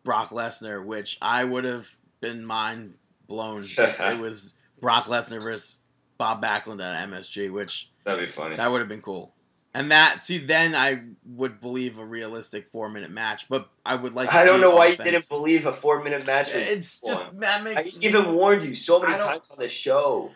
Brock 0.04 0.30
Lesnar, 0.30 0.84
which 0.84 1.18
I 1.22 1.44
would 1.44 1.64
have 1.64 1.88
been 2.20 2.44
mind 2.44 2.94
blown 3.26 3.62
it 3.78 4.18
was 4.18 4.54
Brock 4.80 5.04
Lesnar 5.04 5.42
versus 5.42 5.80
Bob 6.18 6.42
Backlund 6.42 6.80
at 6.82 7.08
MSG, 7.08 7.50
which 7.50 7.90
that'd 8.04 8.24
be 8.24 8.30
funny. 8.30 8.56
that 8.56 8.70
would 8.70 8.80
have 8.80 8.88
been 8.88 9.02
cool. 9.02 9.32
And 9.74 9.90
that, 9.90 10.24
see, 10.24 10.38
then 10.38 10.74
I 10.74 11.02
would 11.26 11.60
believe 11.60 11.98
a 11.98 12.04
realistic 12.04 12.66
four 12.68 12.88
minute 12.88 13.10
match, 13.10 13.46
but 13.50 13.68
I 13.84 13.94
would 13.94 14.14
like. 14.14 14.30
To 14.30 14.36
I 14.36 14.44
don't 14.46 14.62
know 14.62 14.70
why 14.70 14.86
you 14.86 14.96
didn't 14.96 15.28
believe 15.28 15.66
a 15.66 15.72
four 15.72 16.02
minute 16.02 16.26
match 16.26 16.50
It's 16.54 16.98
just 17.00 17.26
one. 17.26 17.40
that 17.40 17.60
I 17.60 17.62
makes. 17.62 18.02
even 18.02 18.32
warned 18.34 18.62
you 18.62 18.74
so 18.74 19.00
many 19.00 19.16
times 19.18 19.50
on 19.50 19.58
the 19.58 19.68
show. 19.68 20.30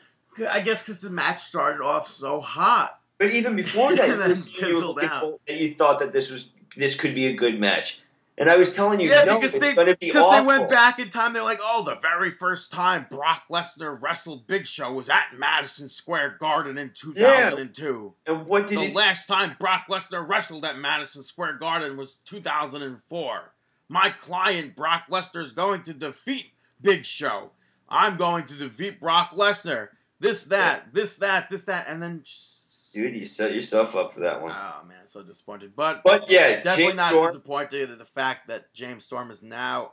I 0.51 0.61
guess 0.61 0.83
because 0.83 1.01
the 1.01 1.09
match 1.11 1.41
started 1.41 1.83
off 1.83 2.07
so 2.07 2.41
hot. 2.41 2.99
But 3.19 3.31
even 3.33 3.57
before 3.57 3.95
that, 3.97 4.09
you, 4.09 4.17
Then 4.17 4.29
were 4.29 4.37
saying 4.37 4.57
you, 4.59 4.67
were 4.67 4.73
fizzled 4.75 4.97
looking 4.97 5.09
out. 5.11 5.41
that 5.47 5.57
you 5.57 5.75
thought 5.75 5.99
that 6.01 6.13
this 6.13 6.31
was 6.31 6.51
this 6.77 6.95
could 6.95 7.15
be 7.15 7.27
a 7.27 7.33
good 7.33 7.59
match, 7.59 8.01
and 8.41 8.51
I 8.51 8.57
was 8.57 8.73
telling 8.73 8.99
you, 8.99 9.09
Yeah, 9.11 9.23
no, 9.25 9.37
because 9.39 9.55
it's 9.55 9.65
they- 9.65 9.75
going 9.75 9.87
to 9.87 9.97
be 9.97 10.07
Because 10.07 10.25
awful. 10.25 10.41
they 10.41 10.47
went 10.47 10.69
back 10.69 10.99
in 10.99 11.09
time, 11.11 11.33
they're 11.33 11.43
like, 11.45 11.61
oh, 11.63 11.85
the 11.85 11.95
very 11.97 12.31
first 12.31 12.73
time 12.73 13.07
Brock 13.09 13.45
Lesnar 13.49 14.03
wrestled 14.03 14.47
Big 14.49 14.67
Show 14.67 14.93
was 14.93 15.09
at 15.09 15.27
Madison 15.37 15.89
Square 15.89 16.39
Garden 16.41 16.77
in 16.79 16.91
2002. 16.95 18.15
Yeah. 18.27 18.35
And 18.35 18.47
what 18.47 18.67
did 18.67 18.79
The 18.79 18.85
it? 18.87 18.95
last 18.97 19.27
time 19.27 19.55
Brock 19.61 19.85
Lesnar 19.89 20.27
wrestled 20.29 20.65
at 20.65 20.79
Madison 20.79 21.23
Square 21.23 21.59
Garden 21.59 21.97
was 21.97 22.17
2004. 22.25 23.53
My 23.89 24.11
client, 24.11 24.75
Brock 24.77 25.05
Lesnar, 25.11 25.41
is 25.43 25.53
going 25.53 25.83
to 25.85 25.95
defeat 25.95 26.47
Big 26.81 27.05
Show. 27.05 27.51
I'm 27.89 28.17
going 28.17 28.45
to 28.47 28.55
defeat 28.55 29.01
Brock 29.01 29.33
Lesnar. 29.33 29.89
This, 30.21 30.45
that, 30.45 30.93
this, 30.95 31.17
that, 31.19 31.51
this, 31.51 31.65
that, 31.65 31.87
and 31.89 32.03
then. 32.03 32.23
just- 32.25 32.60
Dude, 32.93 33.15
you 33.17 33.27
set 33.27 33.55
yourself 33.55 33.95
up 33.97 34.13
for 34.13 34.21
that 34.21 34.43
one. 34.43 34.53
Oh, 34.55 34.83
man, 34.89 35.07
so 35.07 35.23
disappointed. 35.23 35.73
But 35.77 36.03
But 36.05 36.31
yeah, 36.31 36.61
definitely 36.61 36.85
James 36.85 36.97
not 36.97 37.09
Storm, 37.11 37.27
disappointed 37.27 37.91
at 37.91 37.99
the 37.99 38.05
fact 38.05 38.49
that 38.49 38.73
James 38.75 39.05
Storm 39.05 39.31
is 39.31 39.43
now 39.43 39.93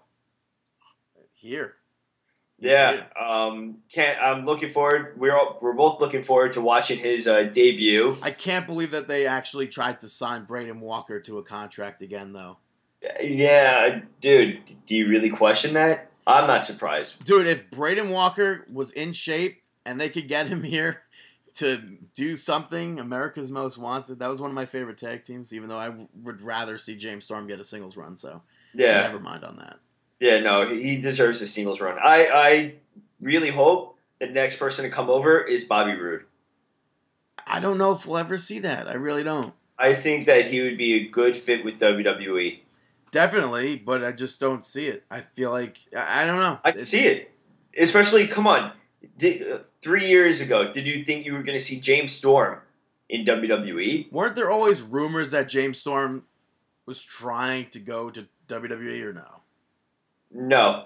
here. 1.34 1.76
He's 2.60 2.72
Yeah, 2.72 2.91
here. 2.94 3.06
um, 3.24 3.78
can't. 3.91 4.18
I'm 4.19 4.45
looking 4.45 4.72
forward. 4.72 5.14
We're 5.18 5.38
all, 5.38 5.57
we're 5.61 5.74
both 5.74 6.02
looking 6.02 6.24
forward 6.24 6.53
to 6.53 6.61
watching 6.61 6.98
his 6.99 7.28
uh, 7.28 7.44
debut. 7.44 8.18
I 8.24 8.32
can't 8.32 8.65
believe 8.65 8.91
that 8.91 9.07
they 9.07 9.28
actually 9.28 9.68
tried 9.68 9.99
to 9.99 10.07
sign 10.07 10.45
Braden 10.45 10.80
Walker 10.80 11.19
to 11.22 11.38
a 11.38 11.44
contract 11.44 12.02
again, 12.02 12.34
though. 12.34 12.57
Yeah, 13.22 14.02
dude, 14.22 14.60
do 14.88 14.95
you 14.95 15.07
really 15.07 15.30
question 15.30 15.76
that? 15.76 16.10
I'm 16.26 16.48
not 16.48 16.64
surprised. 16.64 17.24
Dude, 17.24 17.45
if 17.48 17.69
Braden 17.69 18.10
Walker 18.10 18.65
was 18.74 18.91
in 18.91 19.14
shape 19.14 19.61
and 19.86 20.02
they 20.02 20.10
could 20.10 20.28
get 20.28 20.48
him 20.48 20.64
here 20.76 21.03
to 21.57 21.77
do 22.15 22.35
something. 22.35 22.99
America's 22.99 23.51
Most 23.51 23.77
Wanted. 23.77 24.19
That 24.19 24.29
was 24.29 24.41
one 24.41 24.49
of 24.49 24.55
my 24.55 24.65
favorite 24.65 24.97
tag 24.97 25.23
teams, 25.23 25.53
even 25.53 25.69
though 25.69 25.77
I 25.77 25.88
w- 25.88 26.07
would 26.23 26.41
rather 26.41 26.77
see 26.77 26.95
James 26.95 27.23
Storm 27.25 27.47
get 27.47 27.59
a 27.59 27.63
singles 27.63 27.95
run. 27.97 28.17
So 28.17 28.41
Yeah, 28.73 29.01
never 29.01 29.19
mind 29.19 29.43
on 29.43 29.57
that. 29.57 29.77
yeah, 30.19 30.39
no, 30.39 30.65
he 30.67 30.99
deserves 31.01 31.41
a 31.41 31.47
singles 31.47 31.79
run. 31.81 31.97
I, 32.01 32.27
I 32.27 32.73
really 33.21 33.49
hope 33.51 33.97
the 34.19 34.27
next 34.27 34.57
person 34.57 34.84
to 34.85 34.89
come 34.91 35.09
over 35.09 35.41
is 35.41 35.63
Bobby 35.63 35.93
Roode. 35.93 36.23
I 37.45 37.59
don't 37.59 37.77
know 37.77 37.91
if 37.93 38.05
we'll 38.05 38.17
ever 38.17 38.38
see 38.38 38.59
that. 38.59 38.88
I 38.88 38.93
really 38.95 39.23
don't. 39.23 39.53
I 39.79 39.93
think 39.93 40.25
that 40.25 40.49
he 40.49 40.61
would 40.61 40.77
be 40.77 40.93
a 40.95 41.07
good 41.07 41.35
fit 41.35 41.63
with 41.63 41.79
WWE. 41.79 42.59
Definitely, 43.11 43.77
but 43.77 44.03
I 44.03 44.11
just 44.11 44.39
don't 44.39 44.63
see 44.65 44.88
it. 44.88 45.03
I 45.09 45.21
feel 45.21 45.51
like 45.51 45.77
I, 45.95 46.25
don't 46.25 46.38
know. 46.38 46.59
I 46.63 46.71
can 46.71 46.81
It's- 46.81 46.89
see 46.89 47.05
it. 47.05 47.31
Especially, 47.77 48.27
come 48.27 48.47
on, 48.47 48.71
did, 49.17 49.51
uh, 49.51 49.57
three 49.81 50.07
years 50.07 50.41
ago, 50.41 50.71
did 50.71 50.85
you 50.85 51.03
think 51.03 51.25
you 51.25 51.34
were 51.34 51.43
going 51.43 51.57
to 51.57 51.63
see 51.63 51.79
James 51.79 52.13
Storm 52.13 52.59
in? 53.09 53.25
WWE? 53.25 54.11
Weren't 54.11 54.35
there 54.35 54.49
always 54.51 54.81
rumors 54.81 55.31
that 55.31 55.47
James 55.49 55.79
Storm 55.79 56.23
was 56.85 57.01
trying 57.01 57.69
to 57.69 57.79
go 57.79 58.09
to 58.09 58.27
WWE 58.47 59.03
or 59.03 59.13
no? 59.13 59.27
No, 60.31 60.85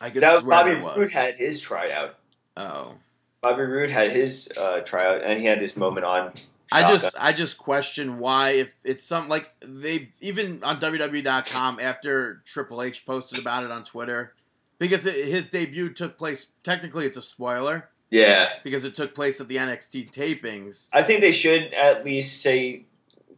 I 0.00 0.10
could 0.10 0.22
that 0.22 0.36
was 0.36 0.44
Bobby 0.44 0.74
was. 0.74 0.96
Roode 0.96 1.12
had 1.12 1.36
his 1.36 1.60
tryout. 1.60 2.16
oh, 2.56 2.94
Bobby 3.42 3.62
Roode 3.62 3.90
had 3.90 4.10
his 4.10 4.50
uh, 4.56 4.80
tryout, 4.80 5.22
and 5.22 5.38
he 5.38 5.46
had 5.46 5.60
his 5.60 5.76
moment 5.76 6.06
on. 6.06 6.32
I 6.72 6.80
Shaka. 6.80 6.92
just 6.92 7.16
I 7.18 7.32
just 7.32 7.58
question 7.58 8.18
why 8.18 8.50
if 8.50 8.74
it's 8.84 9.04
some 9.04 9.28
like 9.28 9.50
they 9.60 10.10
even 10.20 10.62
on 10.62 10.80
WWE.com 10.80 11.80
after 11.80 12.42
Triple 12.46 12.82
H 12.82 13.04
posted 13.04 13.38
about 13.38 13.64
it 13.64 13.70
on 13.70 13.84
Twitter 13.84 14.34
because 14.80 15.06
it, 15.06 15.26
his 15.26 15.48
debut 15.48 15.90
took 15.90 16.18
place. 16.18 16.48
Technically, 16.64 17.06
it's 17.06 17.16
a 17.16 17.22
spoiler 17.22 17.88
yeah. 18.10 18.48
because 18.64 18.84
it 18.84 18.96
took 18.96 19.14
place 19.14 19.40
at 19.40 19.46
the 19.46 19.58
NXT 19.58 20.10
tapings. 20.10 20.88
I 20.92 21.04
think 21.04 21.20
they 21.20 21.30
should 21.30 21.72
at 21.74 22.04
least 22.04 22.42
say 22.42 22.86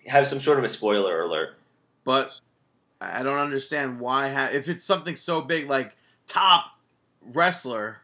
have 0.06 0.26
some 0.26 0.40
sort 0.40 0.56
of 0.58 0.64
a 0.64 0.68
spoiler 0.68 1.20
alert. 1.20 1.58
but 2.04 2.30
I 3.00 3.22
don't 3.22 3.38
understand 3.38 4.00
why. 4.00 4.30
Ha- 4.30 4.50
if 4.52 4.68
it's 4.68 4.84
something 4.84 5.16
so 5.16 5.42
big, 5.42 5.68
like 5.68 5.96
top 6.26 6.76
wrestler 7.34 7.98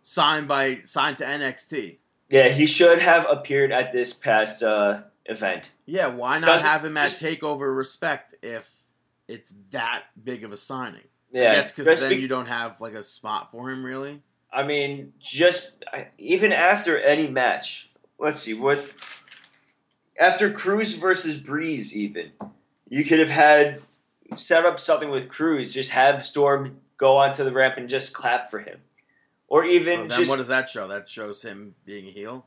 signed 0.00 0.48
by 0.48 0.76
signed 0.84 1.18
to 1.18 1.24
NXT, 1.24 1.98
Yeah, 2.30 2.48
he 2.48 2.66
should 2.66 3.00
have 3.00 3.26
appeared 3.28 3.72
at 3.72 3.90
this 3.92 4.12
past 4.12 4.62
uh, 4.62 5.02
event. 5.26 5.72
yeah, 5.86 6.06
why 6.06 6.38
not 6.38 6.62
have 6.62 6.84
him 6.84 6.96
at 6.96 7.10
Takeover 7.10 7.76
Respect 7.76 8.34
if 8.42 8.82
it's 9.26 9.52
that 9.70 10.04
big 10.22 10.44
of 10.44 10.52
a 10.52 10.56
signing? 10.56 11.02
Yeah, 11.32 11.62
because 11.62 12.00
then 12.00 12.10
be- 12.10 12.16
you 12.16 12.28
don't 12.28 12.48
have 12.48 12.80
like 12.80 12.94
a 12.94 13.02
spot 13.02 13.50
for 13.50 13.70
him, 13.70 13.84
really. 13.84 14.20
I 14.52 14.62
mean, 14.64 15.14
just 15.18 15.72
even 16.18 16.52
after 16.52 16.98
any 16.98 17.26
match, 17.26 17.90
let's 18.18 18.40
see 18.40 18.52
what 18.54 18.84
after 20.18 20.50
Crews 20.52 20.94
versus 20.94 21.36
Breeze, 21.36 21.96
even 21.96 22.32
you 22.88 23.04
could 23.04 23.18
have 23.18 23.30
had 23.30 23.80
set 24.36 24.66
up 24.66 24.78
something 24.78 25.10
with 25.10 25.28
Crews, 25.28 25.72
just 25.72 25.90
have 25.90 26.24
Storm 26.24 26.78
go 26.98 27.16
onto 27.16 27.44
the 27.44 27.50
ramp 27.52 27.74
and 27.78 27.88
just 27.88 28.12
clap 28.12 28.50
for 28.50 28.60
him, 28.60 28.78
or 29.48 29.64
even 29.64 30.00
Well, 30.00 30.08
then 30.08 30.18
just 30.18 30.30
what 30.30 30.38
does 30.38 30.48
that 30.48 30.68
show? 30.68 30.86
That 30.86 31.08
shows 31.08 31.42
him 31.42 31.74
being 31.86 32.06
a 32.06 32.10
heel. 32.10 32.44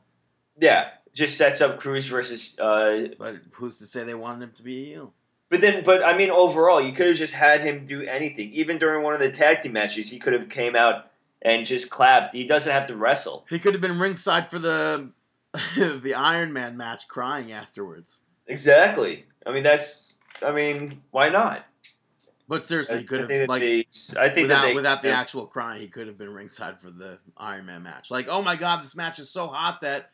yeah, 0.60 0.90
just 1.12 1.36
sets 1.36 1.60
up 1.60 1.78
Crews 1.78 2.06
versus. 2.06 2.56
Uh, 2.58 3.08
But 3.18 3.36
who's 3.54 3.78
to 3.78 3.86
say 3.86 4.04
they 4.04 4.14
wanted 4.14 4.44
him 4.44 4.52
to 4.52 4.62
be 4.62 4.82
a 4.82 4.86
heel? 4.94 5.14
But 5.48 5.60
then, 5.60 5.84
but 5.84 6.02
I 6.04 6.16
mean, 6.16 6.30
overall, 6.30 6.80
you 6.80 6.92
could 6.92 7.06
have 7.08 7.16
just 7.16 7.34
had 7.34 7.60
him 7.60 7.84
do 7.84 8.02
anything. 8.02 8.52
Even 8.52 8.78
during 8.78 9.02
one 9.02 9.14
of 9.14 9.20
the 9.20 9.30
tag 9.30 9.60
team 9.60 9.72
matches, 9.72 10.10
he 10.10 10.18
could 10.18 10.32
have 10.32 10.48
came 10.48 10.74
out 10.76 11.10
and 11.42 11.66
just 11.66 11.90
clapped. 11.90 12.34
He 12.34 12.46
doesn't 12.46 12.70
have 12.72 12.86
to 12.88 12.96
wrestle. 12.96 13.46
He 13.48 13.58
could 13.58 13.74
have 13.74 13.80
been 13.80 13.98
ringside 13.98 14.46
for 14.48 14.58
the 14.58 15.10
the 15.76 16.14
Iron 16.14 16.52
Man 16.52 16.76
match, 16.76 17.08
crying 17.08 17.52
afterwards. 17.52 18.20
Exactly. 18.46 19.24
I 19.46 19.52
mean, 19.52 19.62
that's. 19.62 20.12
I 20.42 20.52
mean, 20.52 21.00
why 21.12 21.28
not? 21.30 21.64
But 22.48 22.64
seriously, 22.64 22.98
he 22.98 23.04
could 23.04 23.20
have 23.28 23.48
like 23.48 23.60
they- 23.60 23.86
I 24.18 24.28
think 24.28 24.48
without 24.48 24.62
they, 24.62 24.74
without 24.74 25.02
the 25.02 25.10
actual 25.10 25.46
crying, 25.46 25.80
he 25.80 25.88
could 25.88 26.06
have 26.06 26.16
been 26.18 26.32
ringside 26.32 26.80
for 26.80 26.90
the 26.90 27.18
Iron 27.36 27.66
Man 27.66 27.82
match. 27.82 28.10
Like, 28.10 28.28
oh 28.28 28.42
my 28.42 28.54
god, 28.56 28.82
this 28.82 28.94
match 28.94 29.18
is 29.18 29.28
so 29.30 29.46
hot 29.46 29.80
that 29.80 30.10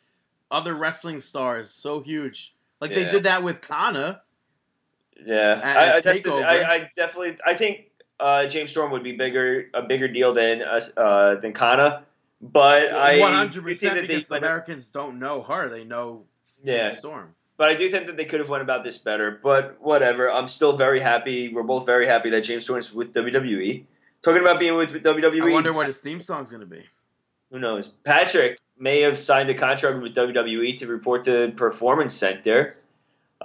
other 0.50 0.74
wrestling 0.74 1.20
stars 1.20 1.70
so 1.70 2.00
huge. 2.00 2.54
Like 2.80 2.94
they 2.94 3.08
did 3.10 3.24
that 3.24 3.42
with 3.42 3.60
Kana. 3.60 4.22
Yeah, 5.24 5.60
I, 5.62 5.98
I. 5.98 6.00
I, 6.42 6.74
I 6.74 6.90
definitely. 6.96 7.38
I 7.46 7.54
think 7.54 7.90
uh, 8.18 8.46
James 8.46 8.70
Storm 8.70 8.90
would 8.92 9.02
be 9.04 9.12
bigger, 9.12 9.66
a 9.74 9.82
bigger 9.82 10.08
deal 10.08 10.34
than 10.34 10.62
us, 10.62 10.90
uh, 10.96 11.36
than 11.40 11.52
Kana. 11.52 12.04
But 12.40 12.92
I 12.92 13.18
one 13.20 13.32
hundred 13.34 13.62
percent 13.62 13.94
they 13.94 14.00
because 14.06 14.28
went- 14.30 14.44
Americans 14.44 14.88
don't 14.88 15.18
know 15.18 15.42
her; 15.42 15.68
they 15.68 15.84
know 15.84 16.24
Yeah, 16.64 16.90
Storm. 16.90 17.34
but 17.56 17.68
I 17.68 17.74
do 17.74 17.88
think 17.90 18.06
that 18.06 18.16
they 18.16 18.24
could 18.24 18.40
have 18.40 18.48
went 18.48 18.62
about 18.62 18.82
this 18.82 18.98
better. 18.98 19.38
But 19.42 19.76
whatever, 19.80 20.28
I'm 20.30 20.48
still 20.48 20.76
very 20.76 21.00
happy. 21.00 21.52
We're 21.54 21.62
both 21.62 21.86
very 21.86 22.06
happy 22.06 22.30
that 22.30 22.40
James 22.42 22.64
Storm 22.64 22.80
is 22.80 22.92
with 22.92 23.14
WWE. 23.14 23.84
Talking 24.22 24.40
about 24.40 24.58
being 24.58 24.76
with 24.76 24.90
WWE, 24.92 25.42
I 25.42 25.52
wonder 25.52 25.72
what 25.72 25.86
his 25.86 26.00
theme 26.00 26.18
song's 26.20 26.50
gonna 26.52 26.66
be. 26.66 26.84
Who 27.52 27.58
knows? 27.60 27.90
Patrick 28.04 28.58
may 28.78 29.02
have 29.02 29.18
signed 29.18 29.48
a 29.50 29.54
contract 29.54 30.02
with 30.02 30.14
WWE 30.16 30.76
to 30.78 30.86
report 30.88 31.24
to 31.26 31.52
Performance 31.56 32.14
Center. 32.14 32.76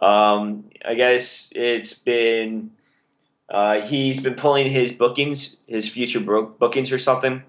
Um, 0.02 0.66
I 0.86 0.94
guess 0.94 1.52
it's 1.56 1.94
been 1.94 2.72
uh, 3.50 3.82
he's 3.82 4.20
been 4.22 4.36
pulling 4.36 4.70
his 4.70 4.92
bookings, 4.92 5.58
his 5.68 5.88
future 5.90 6.20
bookings 6.20 6.92
or 6.92 7.00
something. 7.00 7.44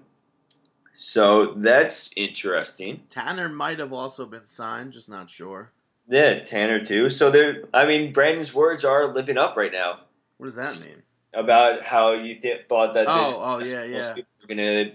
So 0.95 1.53
that's 1.55 2.11
interesting. 2.17 3.03
Tanner 3.09 3.47
might 3.49 3.79
have 3.79 3.93
also 3.93 4.25
been 4.25 4.45
signed, 4.45 4.93
just 4.93 5.09
not 5.09 5.29
sure. 5.29 5.71
Yeah, 6.09 6.39
Tanner 6.39 6.83
too. 6.83 7.09
So 7.09 7.29
there, 7.29 7.65
I 7.73 7.85
mean, 7.85 8.11
Brandon's 8.11 8.53
words 8.53 8.83
are 8.83 9.13
living 9.13 9.37
up 9.37 9.55
right 9.55 9.71
now 9.71 9.99
What 10.37 10.47
does 10.47 10.55
that 10.55 10.79
mean? 10.81 11.03
about 11.33 11.83
how 11.83 12.13
you 12.13 12.39
th- 12.39 12.65
thought 12.67 12.93
that 12.95 13.05
this 13.05 13.15
Oh, 13.15 13.39
oh, 13.41 13.59
this- 13.59 13.71
yeah, 13.71 13.83
yeah. 13.83 14.13
were 14.15 14.47
gonna 14.47 14.91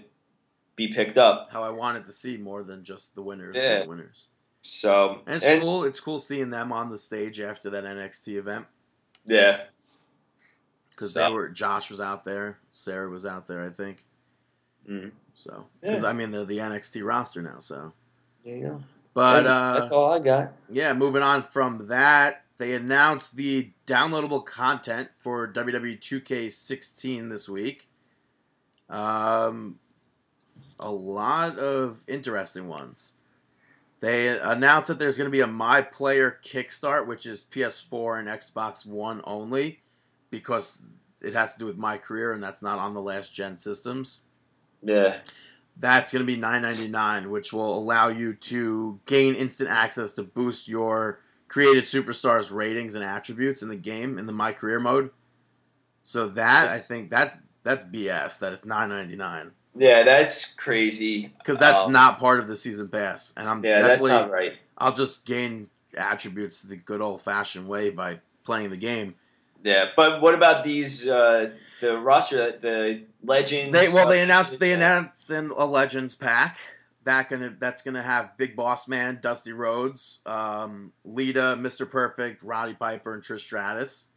be 0.75 0.89
picked 0.89 1.17
up. 1.17 1.49
How 1.51 1.63
I 1.63 1.69
wanted 1.69 2.03
to 2.05 2.11
see 2.11 2.37
more 2.37 2.63
than 2.63 2.83
just 2.83 3.15
the 3.15 3.21
winners, 3.23 3.55
Yeah. 3.55 3.83
the 3.83 3.89
winners. 3.89 4.27
So 4.67 5.21
And 5.27 5.35
it's 5.35 5.45
and- 5.47 5.61
cool. 5.61 5.83
It's 5.83 5.99
cool 5.99 6.17
seeing 6.17 6.49
them 6.49 6.71
on 6.71 6.89
the 6.89 6.97
stage 6.97 7.39
after 7.39 7.69
that 7.69 7.83
NXT 7.85 8.37
event 8.37 8.65
Yeah, 9.25 9.65
because 10.89 11.13
So- 11.13 11.19
they 11.27 11.31
were. 11.33 11.49
Josh 11.49 11.89
was 11.91 12.01
out 12.01 12.23
there. 12.23 12.57
Sarah 12.71 13.09
was 13.09 13.25
out 13.27 13.47
there. 13.47 13.63
I 13.63 13.69
think. 13.69 14.03
Mhm. 14.89 15.11
So, 15.35 15.67
because 15.81 16.01
Yeah. 16.03 16.09
I 16.09 16.13
mean, 16.13 16.31
they're 16.31 16.45
the 16.45 16.59
NXT 16.59 17.01
roster 17.03 17.41
now. 17.41 17.59
So, 17.59 17.93
there 18.43 18.55
you 18.57 18.63
go. 18.67 18.83
but 19.13 19.45
uh, 19.45 19.79
that's 19.79 19.91
all 19.91 20.11
I 20.13 20.19
got. 20.19 20.53
yeah, 20.69 20.93
moving 20.93 21.21
on 21.23 21.43
from 21.43 21.87
that, 21.87 22.43
they 22.57 22.73
announced 22.73 23.35
the 23.35 23.71
downloadable 23.87 24.45
content 24.45 25.09
for 25.19 25.47
WWE 25.47 25.95
2K16 25.97 27.29
this 27.29 27.49
week. 27.49 27.89
Um, 28.89 29.79
a 30.79 30.91
lot 30.91 31.57
of 31.59 32.01
interesting 32.07 32.67
ones. 32.67 33.14
They 34.01 34.37
announced 34.39 34.89
that 34.89 34.99
there's 34.99 35.17
going 35.17 35.27
to 35.27 35.31
be 35.31 35.41
a 35.41 35.47
My 35.47 35.81
Player 35.81 36.39
Kickstart, 36.43 37.07
which 37.07 37.25
is 37.25 37.45
PS4 37.49 38.19
and 38.19 38.27
Xbox 38.27 38.85
One 38.85 39.21
only, 39.23 39.81
because 40.29 40.83
it 41.21 41.33
has 41.33 41.53
to 41.53 41.59
do 41.59 41.65
with 41.65 41.77
My 41.77 41.97
Career, 41.97 42.33
and 42.33 42.43
that's 42.43 42.61
not 42.61 42.77
on 42.77 42.93
the 42.93 43.01
last 43.01 43.33
gen 43.33 43.57
systems. 43.57 44.21
Yeah, 44.83 45.17
That's 45.77 46.11
going 46.11 46.25
to 46.25 46.31
be 46.31 46.39
nine 46.39 46.61
ninety 46.61 46.87
nine, 46.87 47.29
which 47.29 47.51
will 47.51 47.77
allow 47.77 48.09
you 48.09 48.33
to 48.35 48.99
gain 49.05 49.33
instant 49.33 49.69
access 49.69 50.11
to 50.13 50.23
boost 50.23 50.67
your 50.67 51.21
created 51.47 51.85
superstars 51.85 52.53
ratings 52.53 52.95
and 52.95 53.03
attributes 53.03 53.63
in 53.63 53.69
the 53.69 53.75
game 53.75 54.19
in 54.19 54.25
the 54.27 54.33
My 54.33 54.51
Career 54.51 54.79
mode. 54.79 55.09
So 56.03 56.27
that 56.27 56.67
I 56.67 56.77
think 56.77 57.09
that's 57.09 57.35
that's 57.63 57.83
BS. 57.85 58.39
That 58.39 58.53
it's 58.53 58.65
nine 58.65 58.89
ninety 58.89 59.15
nine 59.15 59.51
yeah, 59.75 60.03
that's 60.03 60.53
crazy. 60.53 61.31
because 61.37 61.59
that's 61.59 61.81
Um, 61.81 61.91
not 61.91 62.19
part 62.19 62.39
of 62.39 62.47
the 62.47 62.55
season 62.55 62.87
pass, 62.89 63.33
and 63.37 63.47
I'm 63.47 63.63
Yeah, 63.63 63.81
that's 63.81 64.01
definitely 64.01 64.11
not 64.11 64.31
right. 64.31 64.53
I'll 64.77 64.93
just 64.93 65.25
gain 65.25 65.69
attributes 65.97 66.61
the 66.61 66.75
good 66.75 67.01
old 67.01 67.21
fashioned 67.21 67.67
way 67.67 67.89
by 67.89 68.19
playing 68.43 68.69
the 68.69 68.77
game. 68.77 69.15
Yeah, 69.63 69.85
but 69.95 70.21
what 70.21 70.35
about 70.35 70.63
these? 70.63 71.07
Uh, 71.07 71.51
the 71.81 71.97
roster, 71.97 72.57
the 72.59 73.03
legends. 73.23 73.75
They 73.75 73.89
well 73.89 74.07
they 74.07 74.19
uh, 74.19 74.23
announced 74.23 74.59
they 74.59 74.73
announced 74.73 75.29
in 75.31 75.49
a 75.49 75.65
Legends 75.65 76.15
pack 76.15 76.57
that 77.03 77.29
gonna 77.29 77.55
that's 77.57 77.81
gonna 77.81 78.03
have 78.03 78.37
Big 78.37 78.55
Boss 78.55 78.87
Man, 78.87 79.19
Dusty 79.21 79.53
Rhodes, 79.53 80.19
um, 80.25 80.91
Lita, 81.03 81.55
Mister 81.55 81.85
Perfect, 81.85 82.43
Roddy 82.43 82.75
Piper, 82.75 83.13
and 83.13 83.23
Trish 83.23 83.39
Stratus. 83.39 84.09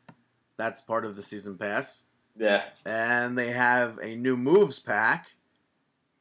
That's 0.59 0.80
part 0.82 1.05
of 1.06 1.16
the 1.16 1.22
season 1.22 1.56
pass, 1.56 2.06
Yeah, 2.36 2.64
and 2.85 3.39
they 3.39 3.52
have 3.52 3.98
a 4.02 4.16
new 4.16 4.36
moves 4.36 4.80
pack 4.80 5.32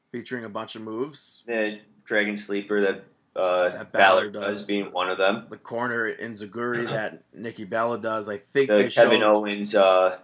featuring 0.09 0.45
a 0.45 0.49
bunch 0.49 0.75
of 0.75 0.81
moves. 0.81 1.43
The 1.47 1.79
Dragon 2.05 2.37
Sleeper 2.37 2.81
that 2.81 3.03
uh, 3.39 3.69
That 3.69 3.91
Balor 3.91 4.29
Balor 4.29 4.31
does 4.31 4.41
does. 4.43 4.65
being 4.65 4.91
one 4.91 5.09
of 5.09 5.17
them. 5.17 5.45
The 5.49 5.57
corner 5.57 6.11
enzuigiri 6.13 6.85
that 6.87 7.23
Nikki 7.33 7.65
Bella 7.65 7.99
does. 7.99 8.27
I 8.29 8.37
think 8.37 8.69
The 8.69 8.75
they 8.77 8.89
Kevin 8.89 9.19
showed 9.21 9.23
Owens 9.35 9.75
uh, 9.75 10.17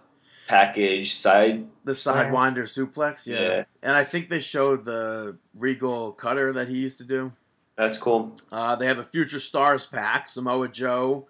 package 0.48 1.14
side. 1.14 1.66
the 1.84 1.92
sidewinder 1.92 2.62
suplex. 2.64 3.26
Yeah. 3.26 3.40
Yeah. 3.40 3.64
and 3.82 3.96
I 3.96 4.04
think 4.04 4.28
they 4.28 4.40
showed 4.40 4.84
the 4.84 5.38
Regal 5.56 6.12
cutter 6.12 6.52
that 6.54 6.68
he 6.68 6.78
used 6.78 6.98
to 6.98 7.04
do. 7.04 7.32
That's 7.76 7.96
cool. 7.98 8.34
Uh, 8.52 8.76
they 8.76 8.86
have 8.86 8.98
a 8.98 9.04
Future 9.04 9.40
Stars 9.40 9.86
pack. 9.86 10.26
Samoa 10.26 10.68
Joe. 10.68 11.26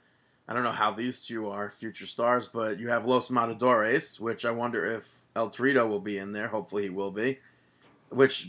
I 0.47 0.53
don't 0.53 0.63
know 0.63 0.73
how 0.73 0.91
these 0.91 1.25
two 1.27 1.49
are 1.49 1.71
future 1.71 2.05
stars, 2.05 2.49
but 2.49 2.79
you 2.79 2.91
have 2.91 3.07
Los 3.07 3.31
Matadores, 3.31 4.21
which 4.21 4.45
I 4.45 4.51
wonder 4.51 4.85
if 4.85 5.21
El 5.35 5.49
Torito 5.49 5.89
will 5.89 6.01
be 6.01 6.19
in 6.19 6.33
there. 6.33 6.49
Hopefully, 6.49 6.83
he 6.83 6.91
will 6.91 7.11
be. 7.11 7.39
Which 8.15 8.49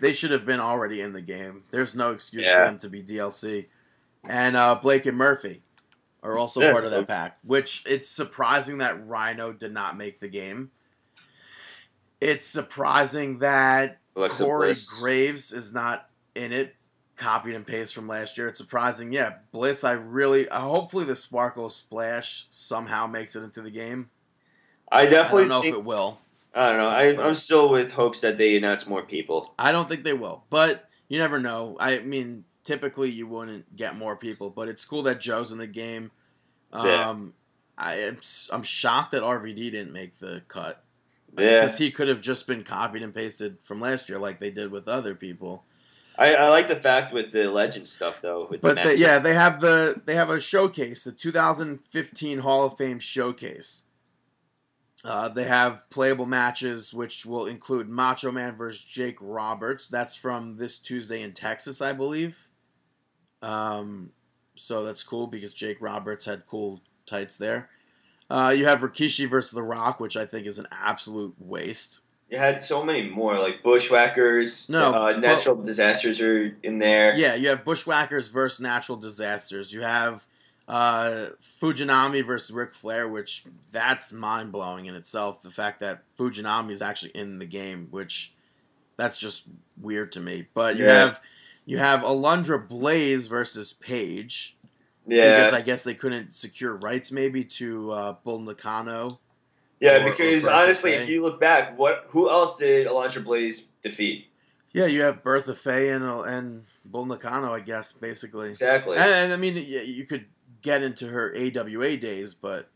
they 0.00 0.12
should 0.12 0.30
have 0.32 0.44
been 0.44 0.60
already 0.60 1.00
in 1.00 1.12
the 1.12 1.22
game. 1.22 1.62
There's 1.70 1.94
no 1.94 2.10
excuse 2.10 2.50
for 2.50 2.58
them 2.58 2.78
to 2.78 2.88
be 2.88 3.02
DLC. 3.02 3.66
And 4.28 4.56
uh, 4.56 4.74
Blake 4.74 5.06
and 5.06 5.16
Murphy 5.16 5.62
are 6.22 6.36
also 6.36 6.60
Yeah. 6.60 6.72
part 6.72 6.84
of 6.84 6.90
that 6.90 7.06
pack. 7.06 7.38
Which 7.44 7.84
it's 7.86 8.08
surprising 8.08 8.78
that 8.78 9.06
Rhino 9.06 9.52
did 9.52 9.72
not 9.72 9.96
make 9.96 10.18
the 10.18 10.28
game. 10.28 10.70
It's 12.20 12.46
surprising 12.46 13.38
that 13.40 13.98
Alexa 14.16 14.44
Corey 14.44 14.68
Bliss. 14.68 14.88
Graves 14.98 15.52
is 15.52 15.72
not 15.72 16.08
in 16.34 16.52
it. 16.52 16.74
Copied 17.16 17.54
and 17.54 17.66
pasted 17.66 17.94
from 17.94 18.08
last 18.08 18.36
year. 18.36 18.46
It's 18.48 18.58
surprising. 18.58 19.10
Yeah, 19.12 19.36
Bliss. 19.50 19.84
I 19.84 19.92
really. 19.92 20.48
Uh, 20.50 20.60
hopefully, 20.60 21.04
the 21.06 21.14
Sparkle 21.14 21.70
Splash 21.70 22.46
somehow 22.50 23.06
makes 23.06 23.34
it 23.36 23.42
into 23.42 23.62
the 23.62 23.70
game. 23.70 24.10
I 24.92 25.02
I 25.02 25.06
definitely 25.06 25.48
don't 25.48 25.62
know 25.62 25.64
if 25.68 25.74
it 25.74 25.84
will. 25.84 26.18
I 26.56 26.70
don't 26.70 26.78
know. 26.78 26.88
I, 26.88 27.28
I'm 27.28 27.34
still 27.34 27.68
with 27.68 27.92
hopes 27.92 28.22
that 28.22 28.38
they 28.38 28.56
announce 28.56 28.86
more 28.86 29.02
people. 29.02 29.54
I 29.58 29.72
don't 29.72 29.88
think 29.88 30.04
they 30.04 30.14
will, 30.14 30.44
but 30.48 30.88
you 31.08 31.18
never 31.18 31.38
know. 31.38 31.76
I 31.78 31.98
mean, 32.00 32.44
typically 32.64 33.10
you 33.10 33.26
wouldn't 33.26 33.76
get 33.76 33.94
more 33.96 34.16
people, 34.16 34.48
but 34.50 34.68
it's 34.68 34.84
cool 34.84 35.02
that 35.04 35.20
Joe's 35.20 35.52
in 35.52 35.58
the 35.58 35.66
game. 35.66 36.10
Yeah. 36.72 37.10
Um, 37.10 37.34
I 37.78 37.96
am 38.00 38.18
I'm 38.50 38.62
shocked 38.62 39.10
that 39.10 39.22
RVD 39.22 39.70
didn't 39.70 39.92
make 39.92 40.18
the 40.18 40.42
cut 40.48 40.82
Yeah, 41.38 41.56
because 41.56 41.76
he 41.76 41.90
could 41.90 42.08
have 42.08 42.22
just 42.22 42.46
been 42.46 42.64
copied 42.64 43.02
and 43.02 43.14
pasted 43.14 43.60
from 43.60 43.80
last 43.80 44.08
year, 44.08 44.18
like 44.18 44.40
they 44.40 44.50
did 44.50 44.70
with 44.70 44.88
other 44.88 45.14
people. 45.14 45.64
I, 46.18 46.32
I 46.34 46.48
like 46.48 46.68
the 46.68 46.76
fact 46.76 47.12
with 47.12 47.32
the 47.32 47.44
legend 47.44 47.86
stuff 47.88 48.22
though. 48.22 48.46
With 48.50 48.62
the 48.62 48.68
But 48.68 48.76
the, 48.76 48.84
matches. 48.84 49.00
yeah, 49.00 49.18
they 49.18 49.34
have 49.34 49.60
the 49.60 50.00
they 50.06 50.14
have 50.14 50.30
a 50.30 50.40
showcase, 50.40 51.04
the 51.04 51.12
2015 51.12 52.38
Hall 52.38 52.64
of 52.64 52.78
Fame 52.78 52.98
showcase. 52.98 53.82
Uh, 55.06 55.28
they 55.28 55.44
have 55.44 55.88
playable 55.88 56.26
matches, 56.26 56.92
which 56.92 57.24
will 57.24 57.46
include 57.46 57.88
Macho 57.88 58.32
Man 58.32 58.56
versus 58.56 58.82
Jake 58.82 59.18
Roberts. 59.20 59.86
That's 59.86 60.16
from 60.16 60.56
this 60.56 60.78
Tuesday 60.78 61.22
in 61.22 61.32
Texas, 61.32 61.80
I 61.80 61.92
believe. 61.92 62.48
Um, 63.40 64.10
so 64.56 64.84
that's 64.84 65.04
cool 65.04 65.28
because 65.28 65.54
Jake 65.54 65.80
Roberts 65.80 66.24
had 66.24 66.44
cool 66.46 66.80
tights 67.06 67.36
there. 67.36 67.70
Uh, 68.28 68.52
you 68.56 68.66
have 68.66 68.80
Rikishi 68.80 69.28
versus 69.30 69.52
The 69.52 69.62
Rock, 69.62 70.00
which 70.00 70.16
I 70.16 70.24
think 70.24 70.46
is 70.46 70.58
an 70.58 70.66
absolute 70.72 71.34
waste. 71.38 72.02
You 72.28 72.38
had 72.38 72.60
so 72.60 72.82
many 72.82 73.08
more 73.08 73.38
like 73.38 73.62
bushwhackers. 73.62 74.68
No, 74.68 74.88
uh, 74.88 74.92
well- 74.92 75.20
natural 75.20 75.62
disasters 75.62 76.20
are 76.20 76.56
in 76.64 76.78
there. 76.78 77.14
Yeah, 77.14 77.36
you 77.36 77.48
have 77.50 77.64
Bushwhackers 77.64 78.28
versus 78.28 78.58
Natural 78.58 78.98
Disasters. 78.98 79.72
You 79.72 79.82
have 79.82 80.26
uh, 80.68 81.26
Fujinami 81.40 82.24
versus 82.24 82.50
Ric 82.52 82.74
Flair, 82.74 83.06
which 83.08 83.44
that's 83.70 84.12
mind 84.12 84.52
blowing 84.52 84.86
in 84.86 84.94
itself. 84.94 85.42
The 85.42 85.50
fact 85.50 85.80
that 85.80 86.02
Fujinami 86.18 86.70
is 86.72 86.82
actually 86.82 87.12
in 87.12 87.38
the 87.38 87.46
game, 87.46 87.88
which 87.90 88.32
that's 88.96 89.18
just 89.18 89.46
weird 89.80 90.12
to 90.12 90.20
me. 90.20 90.46
But 90.54 90.76
you 90.76 90.84
Yeah. 90.86 90.92
have 91.04 91.20
you 91.66 91.78
have 91.78 92.00
Alundra 92.00 92.66
Blaze 92.66 93.26
versus 93.28 93.72
Paige 93.74 94.56
yeah, 95.06 95.36
because 95.36 95.52
I 95.52 95.62
guess 95.62 95.84
they 95.84 95.94
couldn't 95.94 96.32
secure 96.34 96.76
rights 96.76 97.10
maybe 97.12 97.44
to 97.44 97.92
uh, 97.92 98.12
Bull 98.24 98.40
Nakano. 98.40 99.20
yeah. 99.80 99.96
or- 99.98 100.06
or 100.06 100.10
because 100.10 100.44
Bertha 100.44 100.56
honestly, 100.56 100.92
Faye. 100.92 101.02
if 101.02 101.08
you 101.08 101.22
look 101.22 101.38
back, 101.40 101.78
what 101.78 102.06
who 102.08 102.28
else 102.30 102.56
did 102.56 102.86
Alundra 102.86 103.22
Blaze 103.22 103.66
defeat? 103.82 104.26
Yeah, 104.72 104.86
you 104.86 105.02
have 105.02 105.22
Bertha 105.22 105.54
Faye 105.54 105.90
and 105.90 106.04
and 106.04 106.64
Bull 106.84 107.06
Nakano, 107.06 107.52
I 107.52 107.60
guess, 107.60 107.92
basically. 107.92 108.50
Exactly. 108.50 108.96
And, 108.96 109.10
and 109.10 109.32
I 109.32 109.36
mean, 109.36 109.56
you 109.56 110.04
could 110.06 110.26
get 110.62 110.82
into 110.82 111.06
her 111.08 111.34
AWA 111.36 111.96
days, 111.96 112.34
but 112.34 112.68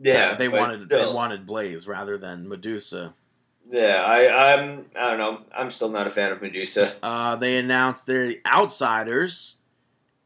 yeah, 0.00 0.34
they 0.34 0.48
but 0.48 0.60
wanted 0.60 0.80
still. 0.82 1.08
they 1.08 1.14
wanted 1.14 1.46
Blaze 1.46 1.86
rather 1.86 2.16
than 2.16 2.48
Medusa. 2.48 3.14
Yeah, 3.68 4.02
I, 4.02 4.54
I'm. 4.54 4.86
I 4.96 5.10
don't 5.10 5.18
know. 5.18 5.40
I'm 5.56 5.70
still 5.70 5.90
not 5.90 6.06
a 6.06 6.10
fan 6.10 6.32
of 6.32 6.42
Medusa. 6.42 6.96
Uh, 7.02 7.36
they 7.36 7.56
announced 7.58 8.06
their 8.06 8.34
outsiders, 8.46 9.56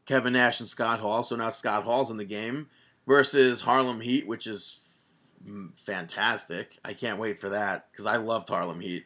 Kevin 0.05 0.33
Nash 0.33 0.59
and 0.59 0.69
Scott 0.69 0.99
Hall. 0.99 1.21
So 1.23 1.35
now 1.35 1.49
Scott 1.51 1.83
Hall's 1.83 2.09
in 2.09 2.17
the 2.17 2.25
game 2.25 2.67
versus 3.05 3.61
Harlem 3.61 4.01
Heat, 4.01 4.27
which 4.27 4.47
is 4.47 5.03
f- 5.45 5.71
fantastic. 5.75 6.77
I 6.83 6.93
can't 6.93 7.19
wait 7.19 7.37
for 7.37 7.49
that 7.49 7.91
because 7.91 8.05
I 8.07 8.15
loved 8.17 8.49
Harlem 8.49 8.79
Heat, 8.79 9.05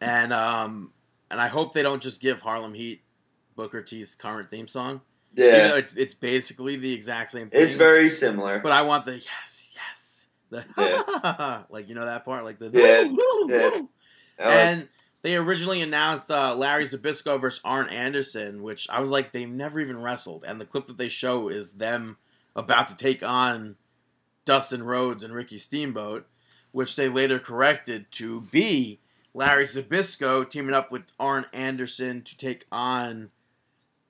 and 0.00 0.32
um, 0.32 0.92
and 1.30 1.40
I 1.40 1.48
hope 1.48 1.74
they 1.74 1.82
don't 1.82 2.02
just 2.02 2.22
give 2.22 2.40
Harlem 2.40 2.72
Heat 2.72 3.02
Booker 3.54 3.82
T's 3.82 4.14
current 4.14 4.48
theme 4.48 4.68
song. 4.68 5.02
Yeah, 5.34 5.46
Even 5.56 5.68
though 5.70 5.76
it's 5.76 5.94
it's 5.94 6.14
basically 6.14 6.76
the 6.76 6.92
exact 6.92 7.30
same 7.30 7.48
thing. 7.50 7.62
it's 7.62 7.74
very 7.74 8.10
similar. 8.10 8.58
But 8.60 8.72
I 8.72 8.82
want 8.82 9.06
the 9.06 9.12
yes, 9.14 9.70
yes, 9.74 10.26
the 10.50 10.64
Yeah. 10.78 11.62
like 11.70 11.88
you 11.88 11.94
know 11.94 12.04
that 12.04 12.24
part, 12.24 12.44
like 12.44 12.58
the 12.58 12.70
Yeah, 12.72 13.02
yeah. 13.48 13.70
I 14.38 14.44
like- 14.48 14.56
and 14.56 14.88
they 15.22 15.36
originally 15.36 15.80
announced 15.82 16.30
uh, 16.30 16.54
Larry 16.56 16.84
Zbyszko 16.84 17.40
versus 17.40 17.60
Arn 17.64 17.88
Anderson, 17.90 18.60
which 18.62 18.90
I 18.90 19.00
was 19.00 19.08
like, 19.10 19.30
they've 19.30 19.48
never 19.48 19.78
even 19.80 20.02
wrestled. 20.02 20.44
And 20.46 20.60
the 20.60 20.64
clip 20.66 20.86
that 20.86 20.96
they 20.98 21.08
show 21.08 21.46
is 21.48 21.74
them 21.74 22.16
about 22.56 22.88
to 22.88 22.96
take 22.96 23.22
on 23.22 23.76
Dustin 24.44 24.82
Rhodes 24.82 25.22
and 25.22 25.32
Ricky 25.32 25.58
Steamboat, 25.58 26.26
which 26.72 26.96
they 26.96 27.08
later 27.08 27.38
corrected 27.38 28.10
to 28.12 28.40
be 28.40 28.98
Larry 29.32 29.64
Zbyszko 29.64 30.50
teaming 30.50 30.74
up 30.74 30.90
with 30.90 31.04
Arn 31.20 31.46
Anderson 31.52 32.22
to 32.22 32.36
take 32.36 32.66
on 32.72 33.30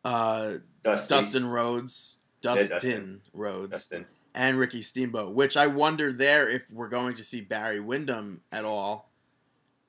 uh, 0.05 0.55
Dusty, 0.83 1.15
Dustin 1.15 1.47
Rhodes, 1.47 2.19
Dustin, 2.41 2.69
Dustin. 2.69 3.21
Rhodes, 3.33 3.73
Dustin. 3.73 4.07
and 4.35 4.59
Ricky 4.59 4.83
Steamboat, 4.83 5.35
which 5.35 5.57
I 5.57 5.67
wonder 5.69 6.13
there 6.13 6.49
if 6.49 6.65
we're 6.71 6.89
going 6.89 7.15
to 7.15 7.25
see 7.25 7.41
Barry 7.41 7.81
Windham 7.81 8.41
at 8.51 8.65
all. 8.65 9.11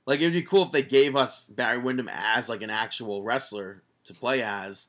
Like 0.06 0.20
it'd 0.20 0.34
be 0.34 0.42
cool 0.42 0.64
if 0.64 0.72
they 0.72 0.84
gave 0.84 1.16
us 1.16 1.48
Barry 1.48 1.78
Windham 1.80 2.10
as 2.12 2.50
like 2.50 2.62
an 2.62 2.70
actual 2.70 3.24
wrestler 3.24 3.84
to 4.04 4.14
play 4.14 4.44
as, 4.44 4.88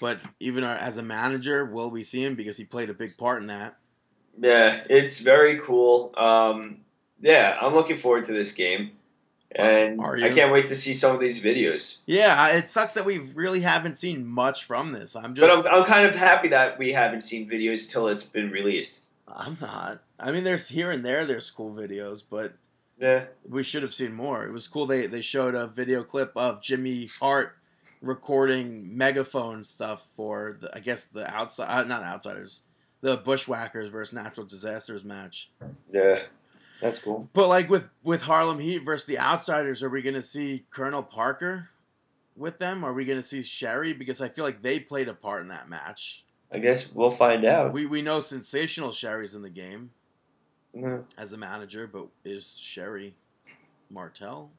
but 0.00 0.20
even 0.38 0.64
as 0.64 0.98
a 0.98 1.02
manager, 1.02 1.64
will 1.64 1.90
we 1.90 2.04
see 2.04 2.22
him 2.22 2.34
because 2.34 2.56
he 2.56 2.64
played 2.64 2.90
a 2.90 2.94
big 2.94 3.16
part 3.16 3.40
in 3.40 3.48
that? 3.48 3.76
Yeah, 4.38 4.82
it's 4.90 5.20
very 5.20 5.60
cool. 5.60 6.12
Um, 6.16 6.78
yeah, 7.20 7.56
I'm 7.60 7.72
looking 7.72 7.96
forward 7.96 8.26
to 8.26 8.32
this 8.32 8.52
game, 8.52 8.90
and 9.54 10.00
I 10.00 10.30
can't 10.30 10.52
wait 10.52 10.68
to 10.68 10.76
see 10.76 10.94
some 10.94 11.14
of 11.14 11.20
these 11.20 11.42
videos. 11.42 11.98
Yeah, 12.06 12.56
it 12.56 12.68
sucks 12.68 12.94
that 12.94 13.04
we 13.04 13.18
really 13.34 13.60
haven't 13.60 13.98
seen 13.98 14.26
much 14.26 14.64
from 14.64 14.92
this. 14.92 15.14
I'm 15.16 15.34
just, 15.34 15.64
But 15.64 15.72
I'm, 15.72 15.80
I'm 15.80 15.86
kind 15.86 16.06
of 16.06 16.14
happy 16.14 16.48
that 16.48 16.78
we 16.78 16.92
haven't 16.92 17.22
seen 17.22 17.48
videos 17.48 17.90
till 17.90 18.08
it's 18.08 18.24
been 18.24 18.50
released. 18.50 19.06
I'm 19.28 19.56
not. 19.60 20.02
I 20.18 20.32
mean, 20.32 20.44
there's 20.44 20.68
here 20.68 20.90
and 20.90 21.04
there, 21.04 21.24
there's 21.24 21.50
cool 21.50 21.74
videos, 21.74 22.22
but 22.28 22.54
Yeah, 22.98 23.24
we 23.48 23.62
should 23.62 23.82
have 23.82 23.94
seen 23.94 24.12
more. 24.12 24.44
It 24.44 24.52
was 24.52 24.68
cool. 24.68 24.86
They 24.86 25.06
they 25.06 25.22
showed 25.22 25.54
a 25.54 25.66
video 25.66 26.02
clip 26.02 26.32
of 26.36 26.62
Jimmy 26.62 27.08
Hart 27.20 27.56
recording 28.00 28.96
megaphone 28.96 29.64
stuff 29.64 30.06
for 30.14 30.58
the, 30.60 30.74
I 30.76 30.80
guess 30.80 31.06
the 31.06 31.32
outside 31.34 31.68
uh, 31.68 31.84
not 31.84 32.02
outsiders 32.02 32.62
the 33.00 33.18
Bushwhackers 33.18 33.90
versus 33.90 34.14
Natural 34.14 34.46
Disasters 34.46 35.04
match. 35.04 35.50
yeah, 35.92 36.20
that's 36.84 36.98
cool. 36.98 37.26
But 37.32 37.48
like 37.48 37.70
with 37.70 37.88
with 38.02 38.20
Harlem 38.20 38.58
Heat 38.58 38.84
versus 38.84 39.06
the 39.06 39.18
Outsiders, 39.18 39.82
are 39.82 39.88
we 39.88 40.02
going 40.02 40.14
to 40.14 40.22
see 40.22 40.66
Colonel 40.70 41.02
Parker 41.02 41.70
with 42.36 42.58
them? 42.58 42.84
Are 42.84 42.92
we 42.92 43.06
going 43.06 43.18
to 43.18 43.22
see 43.22 43.42
Sherri? 43.42 43.94
Because 43.94 44.20
I 44.20 44.28
feel 44.28 44.44
like 44.44 44.60
they 44.60 44.78
played 44.78 45.08
a 45.08 45.14
part 45.14 45.40
in 45.40 45.48
that 45.48 45.68
match. 45.70 46.24
I 46.52 46.58
guess 46.58 46.92
we'll 46.92 47.10
find 47.10 47.46
out. 47.46 47.72
We 47.72 47.86
we 47.86 48.02
know 48.02 48.20
sensational 48.20 48.92
Sherri's 48.92 49.34
in 49.34 49.40
the 49.40 49.48
game 49.50 49.92
Mhm. 50.76 51.04
as 51.16 51.32
a 51.32 51.38
manager, 51.38 51.86
but 51.86 52.06
is 52.22 52.58
Sherri 52.58 53.14
Martel? 53.90 54.50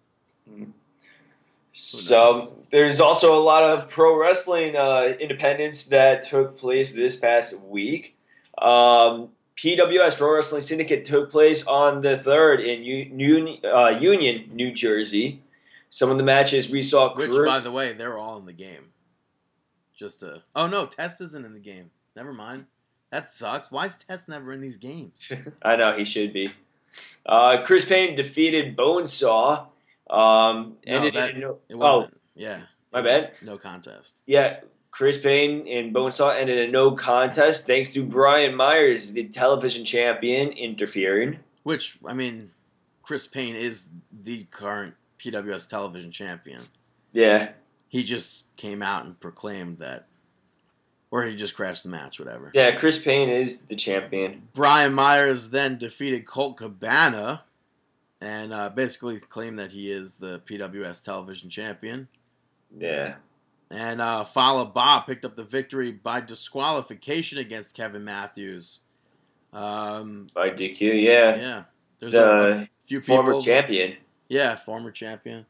So 1.73 2.57
there's 2.71 2.99
also 2.99 3.37
a 3.37 3.43
lot 3.43 3.63
of 3.63 3.87
pro 3.89 4.17
wrestling 4.17 4.75
uh, 4.75 5.13
independence 5.19 5.85
that 5.85 6.23
took 6.23 6.57
place 6.57 6.93
this 6.93 7.15
past 7.17 7.59
week. 7.59 8.17
Um, 8.57 9.29
PWS 9.57 10.17
Pro 10.17 10.35
Wrestling 10.35 10.61
Syndicate 10.61 11.05
took 11.05 11.31
place 11.31 11.65
on 11.65 12.01
the 12.01 12.17
third 12.17 12.59
in 12.59 12.83
U- 12.83 13.11
Union, 13.15 13.59
uh, 13.65 13.89
Union, 13.89 14.49
New 14.53 14.73
Jersey. 14.73 15.41
Some 15.89 16.11
of 16.11 16.17
the 16.17 16.23
matches 16.23 16.69
we 16.69 16.83
saw. 16.83 17.15
Which, 17.15 17.31
Chris- 17.31 17.49
by 17.49 17.59
the 17.59 17.71
way, 17.71 17.93
they're 17.93 18.17
all 18.17 18.37
in 18.37 18.45
the 18.45 18.53
game. 18.53 18.91
Just 19.95 20.19
to. 20.19 20.41
Oh 20.55 20.67
no, 20.67 20.85
Test 20.85 21.21
isn't 21.21 21.45
in 21.45 21.53
the 21.53 21.59
game. 21.59 21.89
Never 22.15 22.33
mind. 22.33 22.65
That 23.11 23.31
sucks. 23.31 23.71
Why 23.71 23.85
is 23.85 23.95
Test 23.95 24.27
never 24.27 24.51
in 24.51 24.59
these 24.59 24.75
games? 24.77 25.31
I 25.61 25.77
know 25.77 25.97
he 25.97 26.03
should 26.03 26.33
be. 26.33 26.51
Uh, 27.25 27.63
Chris 27.65 27.85
Payne 27.85 28.15
defeated 28.17 28.75
Bonesaw. 28.75 29.67
Um, 30.09 30.77
No, 30.85 31.09
that- 31.09 31.37
no, 31.37 31.59
It 31.69 31.75
oh, 31.75 31.77
wasn't. 31.77 32.21
yeah. 32.35 32.59
my 32.91 33.01
bad. 33.01 33.31
No 33.41 33.57
contest. 33.57 34.21
Yeah, 34.25 34.59
Chris 34.95 35.17
Payne 35.19 35.67
and 35.67 35.93
Bonesaw 35.93 36.33
ended 36.39 36.57
in 36.57 36.69
a 36.69 36.71
no 36.71 36.91
contest 36.91 37.67
thanks 37.67 37.91
to 37.91 38.01
Brian 38.01 38.55
Myers, 38.55 39.11
the 39.11 39.25
television 39.25 39.83
champion, 39.83 40.53
interfering. 40.53 41.39
Which 41.63 41.97
I 42.05 42.13
mean, 42.13 42.51
Chris 43.03 43.27
Payne 43.27 43.55
is 43.55 43.89
the 44.23 44.43
current 44.51 44.93
PWS 45.19 45.67
television 45.67 46.11
champion. 46.11 46.61
Yeah, 47.11 47.49
he 47.89 48.03
just 48.03 48.45
came 48.55 48.81
out 48.81 49.03
and 49.03 49.19
proclaimed 49.19 49.79
that, 49.79 50.05
or 51.11 51.23
he 51.23 51.35
just 51.35 51.57
crashed 51.57 51.83
the 51.83 51.89
match, 51.89 52.17
whatever. 52.17 52.51
Yeah, 52.53 52.77
Chris 52.77 52.97
Payne 52.97 53.27
is 53.27 53.63
the 53.63 53.75
champion. 53.75 54.47
Brian 54.53 54.93
Myers 54.93 55.49
then 55.49 55.77
defeated 55.77 56.25
Colt 56.25 56.55
Cabana 56.55 57.43
and 58.21 58.53
uh, 58.53 58.69
basically 58.69 59.19
claimed 59.19 59.59
that 59.59 59.73
he 59.73 59.91
is 59.91 60.15
the 60.15 60.39
PWS 60.45 61.03
television 61.03 61.49
champion. 61.49 62.07
Yeah. 62.77 63.15
And 63.75 63.99
uh, 64.01 64.23
Fala 64.23 64.65
Bob 64.65 65.05
picked 65.05 65.25
up 65.25 65.35
the 65.35 65.43
victory 65.43 65.91
by 65.91 66.21
disqualification 66.21 67.39
against 67.39 67.75
Kevin 67.75 68.03
Matthews. 68.05 68.81
Um, 69.53 70.27
By 70.33 70.49
DQ, 70.49 70.79
yeah. 71.03 71.35
yeah, 71.35 71.63
there's 71.99 72.13
a, 72.15 72.21
a 72.21 72.35
The 72.55 72.69
few 72.83 72.99
people. 72.99 73.15
former 73.17 73.39
champion. 73.41 73.97
Yeah, 74.27 74.55
former 74.55 74.91
champion. 74.91 75.45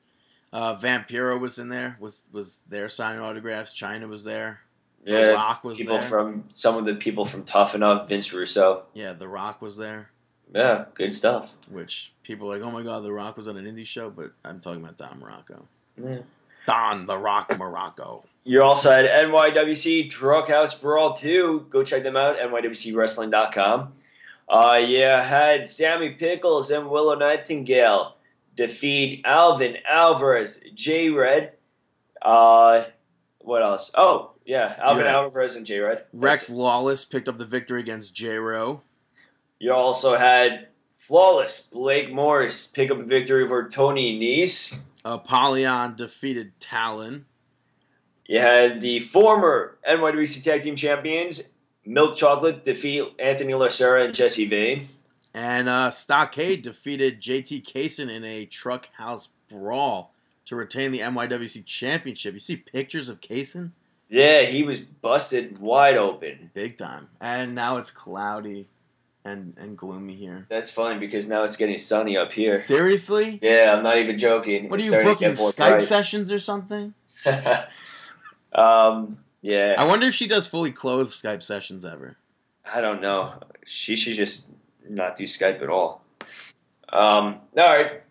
Uh, 0.53 0.75
Vampiro 0.75 1.39
was 1.39 1.59
in 1.59 1.67
there. 1.69 1.97
Was 1.99 2.25
was 2.31 2.63
there 2.69 2.87
signing 2.89 3.21
autographs. 3.21 3.73
Chyna 3.73 4.07
was 4.07 4.23
there. 4.23 4.61
Yeah, 5.05 5.27
the 5.27 5.33
Rock 5.33 5.63
was 5.63 5.77
People 5.77 5.97
there. 5.99 6.07
from 6.07 6.45
some 6.51 6.77
of 6.77 6.85
the 6.85 6.95
people 6.95 7.25
from 7.25 7.43
Tough 7.43 7.75
Enough, 7.75 8.07
Vince 8.09 8.31
Russo. 8.33 8.83
yeah, 8.93 9.13
The 9.13 9.27
Rock 9.27 9.61
was 9.61 9.77
there. 9.77 10.09
Yeah, 10.53 10.85
good 10.93 11.13
stuff. 11.13 11.55
Which 11.69 12.13
people 12.23 12.47
are 12.51 12.57
like, 12.57 12.67
oh 12.67 12.71
my 12.71 12.81
god, 12.83 13.03
The 13.03 13.13
Rock 13.13 13.37
was 13.37 13.47
on 13.47 13.57
an 13.57 13.65
indie 13.65 13.85
show, 13.85 14.09
but 14.09 14.31
I'm 14.43 14.59
talking 14.59 14.81
about 14.83 14.97
Don 14.97 15.19
Morocco. 15.19 15.67
Yeah. 16.01 16.19
Don 16.65 17.05
The 17.05 17.17
Rock 17.17 17.57
Morocco. 17.57 18.23
You're 18.43 18.63
also 18.63 18.91
at 18.91 19.05
NYWC 19.05 20.09
Drug 20.09 20.47
House 20.47 20.75
Brawl 20.79 21.13
2. 21.13 21.67
Go 21.69 21.83
check 21.83 22.03
them 22.03 22.15
out, 22.15 22.37
NYWCWrestling.com. 22.37 23.93
Uh, 24.47 24.79
yeah, 24.85 25.23
had 25.23 25.67
Sammy 25.69 26.11
Pickles 26.11 26.69
and 26.69 26.89
Willow 26.89 27.15
Nightingale 27.15 28.15
defeat 28.55 29.23
Alvin 29.25 29.77
Alvarez, 29.89 30.61
J 30.75 31.09
Red. 31.09 31.53
Uh, 32.21 32.83
what 33.39 33.63
else? 33.63 33.89
Oh, 33.95 34.31
yeah, 34.45 34.75
Alvin 34.79 35.05
Yeah. 35.05 35.13
Alvarez 35.13 35.55
and 35.55 35.65
J 35.65 35.79
Red. 35.79 36.03
Rex 36.13 36.49
Lawless 36.49 37.03
picked 37.05 37.27
up 37.27 37.39
the 37.39 37.45
victory 37.45 37.79
against 37.79 38.13
J 38.13 38.37
Row. 38.37 38.81
You 39.59 39.73
also 39.73 40.15
had 40.15 40.67
Flawless 41.07 41.59
Blake 41.59 42.11
Morris 42.11 42.65
pick 42.65 42.89
up 42.89 42.97
a 42.97 43.03
victory 43.03 43.43
over 43.43 43.69
Tony 43.69 44.19
Nese. 44.19 44.75
Apollyon 45.03 45.95
defeated 45.95 46.57
Talon. 46.59 47.25
You 48.25 48.39
had 48.39 48.81
the 48.81 49.01
former 49.01 49.77
NYWC 49.87 50.43
Tag 50.43 50.63
Team 50.63 50.75
Champions, 50.75 51.51
Milk 51.85 52.17
Chocolate, 52.17 52.65
defeat 52.65 53.03
Anthony 53.19 53.53
Lacera 53.53 54.03
and 54.03 54.15
Jesse 54.15 54.47
Vane. 54.47 54.87
And 55.35 55.69
uh, 55.69 55.91
Stockade 55.91 56.63
defeated 56.63 57.21
JT 57.21 57.71
Kaysen 57.71 58.09
in 58.09 58.23
a 58.23 58.45
truck 58.47 58.89
house 58.93 59.29
brawl 59.47 60.11
to 60.45 60.55
retain 60.55 60.89
the 60.91 61.01
NYWC 61.01 61.65
championship. 61.65 62.33
You 62.33 62.39
see 62.39 62.55
pictures 62.55 63.09
of 63.09 63.21
Kaysen? 63.21 63.73
Yeah, 64.09 64.41
he 64.41 64.63
was 64.63 64.79
busted 64.79 65.59
wide 65.59 65.97
open. 65.97 66.49
Big 66.55 66.77
time. 66.77 67.09
And 67.21 67.53
now 67.53 67.77
it's 67.77 67.91
cloudy 67.91 68.69
and, 69.25 69.55
and 69.57 69.77
gloomy 69.77 70.13
here. 70.13 70.45
That's 70.49 70.69
funny 70.69 70.99
because 70.99 71.27
now 71.27 71.43
it's 71.43 71.57
getting 71.57 71.77
sunny 71.77 72.15
up 72.15 72.31
here. 72.31 72.55
Seriously? 72.57 73.39
Yeah, 73.41 73.73
I'm 73.75 73.83
not 73.83 73.97
even 73.97 74.17
joking. 74.17 74.69
What 74.69 74.79
are 74.79 74.83
you 74.83 74.91
booking? 74.91 75.31
Skype 75.31 75.55
bright. 75.57 75.81
sessions 75.81 76.31
or 76.31 76.39
something? 76.39 76.93
um, 78.53 79.17
yeah, 79.41 79.75
I 79.77 79.85
wonder 79.85 80.07
if 80.07 80.13
she 80.13 80.27
does 80.27 80.47
fully 80.47 80.71
clothed 80.71 81.09
Skype 81.09 81.43
sessions 81.43 81.83
ever. 81.83 82.17
I 82.71 82.81
don't 82.81 83.01
know. 83.01 83.33
She 83.65 83.95
should 83.95 84.15
just 84.15 84.49
not 84.87 85.15
do 85.15 85.25
Skype 85.25 85.61
at 85.61 85.69
all. 85.69 86.03
Um, 86.93 87.39
all 87.57 87.77
right, 87.77 88.03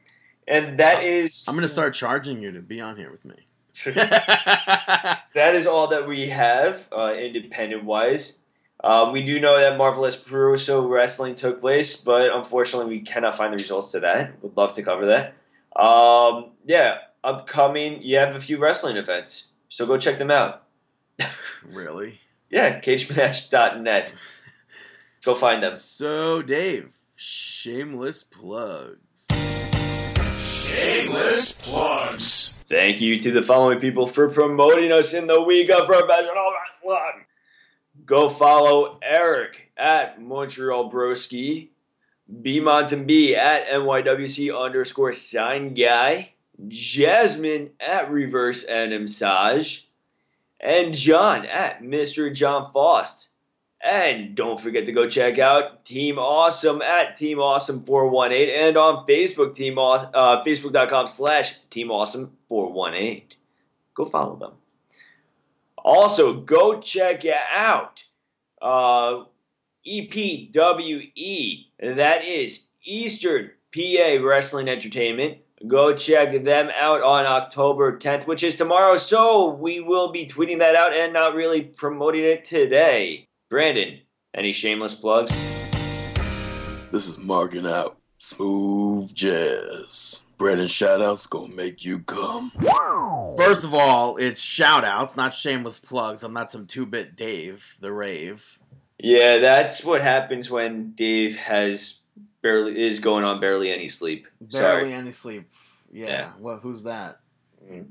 and 0.49 0.79
that 0.79 1.05
is 1.05 1.45
I'm 1.47 1.55
gonna 1.55 1.69
start 1.69 1.95
charging 1.95 2.43
you 2.43 2.53
to 2.53 2.61
be 2.61 2.81
on 2.81 2.97
here 2.97 3.11
with 3.11 3.25
me. 3.25 3.37
that 3.85 5.55
is 5.55 5.67
all 5.67 5.89
that 5.89 6.07
we 6.07 6.29
have 6.29 6.87
uh, 6.97 7.15
independent 7.15 7.85
wise. 7.85 8.41
Uh, 8.85 9.09
we 9.11 9.23
do 9.23 9.41
know 9.41 9.59
that 9.59 9.79
Marvelous 9.79 10.15
Brusso 10.15 10.87
Wrestling 10.87 11.35
took 11.37 11.63
place, 11.63 11.97
but 11.97 12.31
unfortunately, 12.37 12.95
we 12.95 13.01
cannot 13.01 13.35
find 13.35 13.51
the 13.51 13.57
results 13.57 13.93
to 13.93 14.01
that. 14.01 14.35
Would 14.43 14.59
love 14.59 14.75
to 14.75 14.83
cover 14.83 15.07
that. 15.07 15.33
Um, 15.75 16.51
yeah, 16.67 16.99
upcoming, 17.25 18.03
you 18.03 18.19
have 18.19 18.37
a 18.37 18.41
few 18.41 18.59
wrestling 18.59 18.99
events, 18.99 19.47
so 19.71 19.87
go 19.87 19.97
check 19.97 20.19
them 20.19 20.31
out. 20.31 20.65
really? 21.67 22.19
Yeah, 22.51 22.79
cagematch.net. 22.79 24.13
Go 25.25 25.35
find 25.35 25.63
them. 25.63 25.71
So, 25.71 26.43
Dave, 26.43 26.95
shameless 27.17 28.23
plugs. 28.23 29.29
Shameless 30.37 31.53
plugs. 31.53 32.61
Thank 32.69 33.01
you 33.01 33.19
to 33.19 33.31
the 33.31 33.43
following 33.43 33.81
people 33.81 34.07
for 34.07 34.29
promoting 34.29 34.93
us 34.93 35.15
in 35.15 35.27
the 35.27 35.41
week 35.41 35.71
of 35.71 35.87
professional 35.87 36.53
wrestling. 36.85 37.25
Go 38.07 38.29
follow 38.29 38.99
Eric 39.03 39.71
at 39.77 40.21
Montreal 40.21 40.91
Broski, 40.91 41.69
B 42.43 42.61
Mountain 42.61 43.07
B 43.07 43.35
at 43.35 43.67
NYWC 43.69 44.55
underscore 44.55 45.13
sign 45.13 45.73
guy, 45.75 46.33
Jasmine 46.69 47.71
at 47.81 48.11
Reverse 48.11 48.65
Anim 48.65 49.09
Saj, 49.09 49.89
and 50.61 50.95
John 50.95 51.47
at 51.47 51.83
Mr. 51.83 52.35
John 52.35 52.71
Faust. 52.73 53.29
And 53.83 54.35
don't 54.35 54.61
forget 54.61 54.87
to 54.87 54.93
go 54.93 55.09
check 55.09 55.39
out 55.39 55.85
Team 55.85 56.19
Awesome 56.19 56.81
at 56.81 57.17
Team 57.17 57.39
Awesome 57.39 57.85
418 57.85 58.49
and 58.49 58.77
on 58.77 59.07
Facebook, 59.07 59.55
Team 59.55 59.79
uh, 59.79 60.43
Facebook.com 60.43 61.07
slash 61.07 61.59
Team 61.71 61.91
Awesome 61.91 62.33
418. 62.49 63.25
Go 63.95 64.07
follow 64.07 64.37
them. 64.37 64.53
Also, 65.85 66.33
go 66.33 66.81
check 66.81 67.25
out 67.27 68.05
uh, 68.63 69.25
EPWE. 69.87 71.67
That 71.79 72.25
is 72.25 72.69
Eastern 72.83 73.51
PA 73.75 74.19
Wrestling 74.23 74.69
Entertainment. 74.69 75.39
Go 75.69 75.95
check 75.95 76.43
them 76.45 76.71
out 76.75 77.03
on 77.03 77.27
October 77.27 77.99
10th, 77.99 78.27
which 78.27 78.43
is 78.43 78.57
tomorrow. 78.57 78.97
So 78.97 79.51
we 79.51 79.81
will 79.81 80.11
be 80.11 80.27
tweeting 80.27 80.59
that 80.61 80.75
out 80.75 80.95
and 80.95 81.13
not 81.13 81.35
really 81.35 81.61
promoting 81.61 82.25
it 82.25 82.47
today. 82.47 83.29
Brandon, 83.51 84.01
any 84.35 84.53
shameless 84.53 84.95
plugs? 84.95 85.33
This 86.91 87.09
is 87.09 87.19
marking 87.19 87.67
out. 87.67 87.99
Smooth 88.27 89.15
jazz. 89.15 90.21
Brandon 90.39 90.67
shoutouts 90.67 91.29
gonna 91.29 91.55
make 91.55 91.85
you 91.85 91.99
come. 91.99 92.53
First 93.37 93.65
of 93.65 93.75
all, 93.75 94.17
it's 94.17 94.43
shoutouts, 94.43 95.15
not 95.15 95.35
shameless 95.35 95.79
plugs. 95.79 96.23
I'm 96.23 96.33
not 96.33 96.51
some 96.51 96.67
two 96.67 96.87
bit 96.87 97.17
Dave, 97.17 97.77
the 97.81 97.93
rave. 97.93 98.59
Yeah, 98.99 99.41
that's 99.41 99.85
what 99.85 100.01
happens 100.01 100.49
when 100.49 100.93
Dave 100.93 101.37
has 101.37 101.99
barely 102.41 102.81
is 102.81 102.99
going 102.99 103.25
on 103.25 103.41
barely 103.41 103.71
any 103.71 103.91
sleep. 103.91 104.27
Barely 104.41 104.89
Sorry. 104.89 104.93
any 104.95 105.11
sleep. 105.11 105.51
Yeah. 105.93 106.07
Yeah. 106.07 106.33
Well, 106.39 106.57
who's 106.57 106.85
that? 106.85 107.21
Mm. 107.63 107.89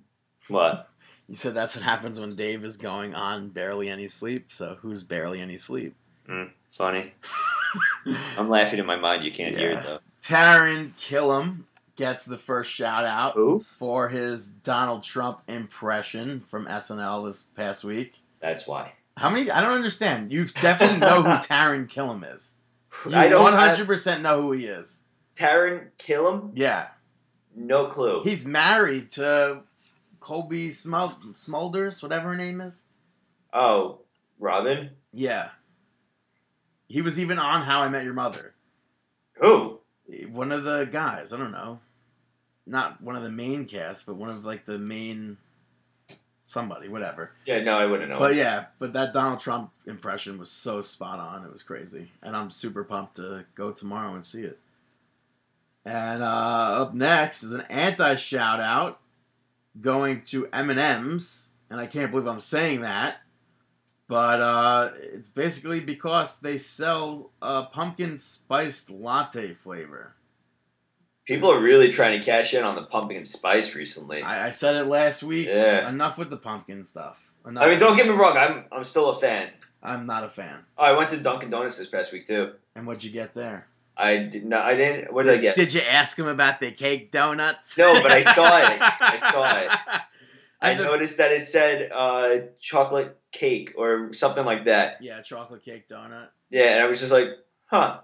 What? 0.48 0.88
You 1.30 1.36
said 1.36 1.56
that's 1.56 1.76
what 1.78 1.86
happens 1.86 2.20
when 2.20 2.36
Dave 2.36 2.66
is 2.66 2.76
going 2.76 3.16
on 3.16 3.50
barely 3.50 3.88
any 3.88 4.10
sleep. 4.10 4.52
So 4.52 4.76
who's 4.82 5.06
barely 5.06 5.40
any 5.40 5.56
sleep? 5.56 5.96
Mm, 6.28 6.50
funny. 6.70 7.14
I'm 8.38 8.50
laughing 8.50 8.80
in 8.80 8.86
my 8.86 8.98
mind. 8.98 9.24
You 9.24 9.32
can't 9.32 9.58
hear 9.58 9.72
it 9.72 9.84
though. 9.84 10.00
Taran 10.24 10.94
Killam 10.94 11.64
gets 11.96 12.24
the 12.26 12.38
first 12.38 12.72
shout 12.72 13.04
out 13.06 13.34
Who? 13.34 13.66
for 13.78 14.10
his 14.10 14.50
Donald 14.50 15.04
Trump 15.04 15.42
impression 15.48 16.40
from 16.40 16.66
SNL 16.66 17.28
this 17.28 17.44
past 17.44 17.84
week. 17.84 18.20
That's 18.40 18.66
why. 18.66 18.94
How 19.18 19.30
many? 19.30 19.52
I 19.52 19.62
don't 19.62 19.74
understand. 19.74 20.32
You 20.32 20.46
definitely 20.46 21.00
know 21.00 21.22
who 21.22 21.30
Taran 21.30 21.88
Killam 21.88 22.24
is. 22.36 22.58
You 23.08 23.16
I 23.16 23.28
don't. 23.30 23.54
100% 23.54 24.22
know 24.22 24.42
who 24.42 24.54
he 24.54 24.66
is. 24.66 25.04
Taran 25.36 25.90
Killam. 26.00 26.52
Yeah. 26.56 26.88
No 27.56 27.88
clue. 27.88 28.22
He's 28.24 28.46
married 28.46 29.12
to 29.12 29.62
Cobie 30.20 30.70
Smul- 30.70 31.20
Smulders, 31.34 32.02
whatever 32.02 32.30
her 32.30 32.36
name 32.38 32.62
is. 32.62 32.86
oh, 33.54 34.00
Robin. 34.40 34.92
Yeah. 35.12 35.50
He 36.88 37.02
was 37.02 37.20
even 37.20 37.38
on 37.40 37.62
How 37.64 37.82
I 37.82 37.90
Met 37.90 38.04
Your 38.04 38.14
Mother. 38.14 38.56
Who? 39.40 39.80
One 40.32 40.52
of 40.52 40.64
the 40.64 40.86
guys, 40.86 41.34
I 41.34 41.38
don't 41.38 41.52
know. 41.52 41.80
Not 42.66 43.02
one 43.02 43.16
of 43.16 43.24
the 43.24 43.30
main 43.30 43.66
cast, 43.66 44.06
but 44.06 44.16
one 44.16 44.30
of 44.30 44.46
like 44.46 44.66
the 44.66 44.80
main 44.80 45.38
somebody, 46.46 46.88
whatever. 46.88 47.32
Yeah, 47.46 47.62
no, 47.64 47.78
I 47.78 47.86
wouldn't 47.86 48.10
know. 48.10 48.20
But 48.20 48.36
yeah, 48.36 48.66
but 48.80 48.94
that 48.94 49.14
Donald 49.14 49.40
Trump 49.40 49.72
impression 49.86 50.38
was 50.38 50.52
so 50.52 50.82
spot 50.82 51.20
on. 51.20 51.44
It 51.44 51.52
was 51.52 51.64
crazy. 51.64 52.12
And 52.22 52.36
I'm 52.36 52.50
super 52.50 52.84
pumped 52.84 53.18
to 53.18 53.46
go 53.56 53.72
tomorrow 53.72 54.14
and 54.14 54.24
see 54.24 54.44
it. 54.44 54.60
And 55.86 56.24
uh, 56.24 56.82
up 56.82 56.94
next 56.94 57.44
is 57.44 57.52
an 57.52 57.62
anti 57.70 58.16
shout 58.16 58.62
out 58.62 59.00
going 59.80 60.22
to 60.26 60.48
M&M's. 60.54 61.52
And 61.70 61.80
I 61.80 61.88
can't 61.88 62.12
believe 62.12 62.28
I'm 62.28 62.40
saying 62.40 62.82
that. 62.82 63.18
But 64.14 64.42
uh, 64.42 64.92
it's 65.02 65.30
basically 65.30 65.80
because 65.80 66.38
they 66.38 66.60
sell 66.60 67.32
a 67.42 67.64
pumpkin 67.64 68.20
spiced 68.20 68.92
latte 68.92 69.56
flavor. 69.56 70.14
People 71.26 71.52
are 71.52 71.60
really 71.60 71.92
trying 71.92 72.20
to 72.20 72.24
cash 72.24 72.54
in 72.54 72.64
on 72.64 72.76
the 72.76 72.84
pumpkin 72.84 73.26
spice 73.26 73.74
recently. 73.74 74.22
I, 74.22 74.50
I 74.50 74.52
said 74.52 74.76
it 74.76 74.86
last 74.86 75.24
week. 75.24 75.48
Yeah. 75.48 75.90
Enough 75.90 76.20
with 76.20 76.30
the 76.30 76.38
pumpkin 76.38 76.84
stuff. 76.84 77.32
Enough. 77.48 77.64
I 77.64 77.70
mean, 77.72 77.80
don't 77.80 77.98
get 77.98 78.06
me 78.06 78.14
wrong. 78.14 78.38
I'm 78.38 78.66
I'm 78.72 78.84
still 78.84 79.10
a 79.10 79.20
fan. 79.20 79.50
I'm 79.82 80.06
not 80.06 80.24
a 80.24 80.30
fan. 80.30 80.60
Oh, 80.78 80.84
I 80.84 80.92
went 80.92 81.10
to 81.10 81.18
Dunkin' 81.18 81.50
Donuts 81.50 81.80
this 81.80 81.88
past 81.88 82.12
week 82.12 82.28
too. 82.28 82.52
And 82.76 82.86
what'd 82.86 83.04
you 83.04 83.10
get 83.10 83.34
there? 83.34 83.66
I 83.98 84.18
did 84.18 84.46
not. 84.46 84.64
I 84.64 84.76
didn't. 84.76 85.12
What 85.12 85.26
did 85.26 85.34
I 85.34 85.38
get? 85.38 85.56
Did 85.56 85.74
you 85.74 85.82
ask 85.90 86.20
him 86.20 86.28
about 86.28 86.60
the 86.60 86.72
cake 86.72 87.10
donuts? 87.10 87.76
No, 87.80 87.94
but 88.04 88.12
I 88.12 88.22
saw 88.22 88.60
it. 88.60 88.78
I 88.80 89.18
saw 89.18 89.58
it. 89.58 90.02
I 90.64 90.74
the- 90.76 90.84
noticed 90.86 91.18
that 91.18 91.32
it 91.32 91.46
said 91.46 91.92
uh, 91.92 92.38
chocolate 92.60 93.18
cake 93.32 93.74
or 93.76 94.14
something 94.14 94.46
like 94.46 94.66
that. 94.66 94.98
Yeah, 95.02 95.22
chocolate 95.22 95.64
cake 95.64 95.88
donut. 95.88 96.30
Yeah, 96.50 96.76
and 96.76 96.84
I 96.84 96.86
was 96.88 97.00
just 97.00 97.12
like, 97.12 97.30
huh, 97.66 98.00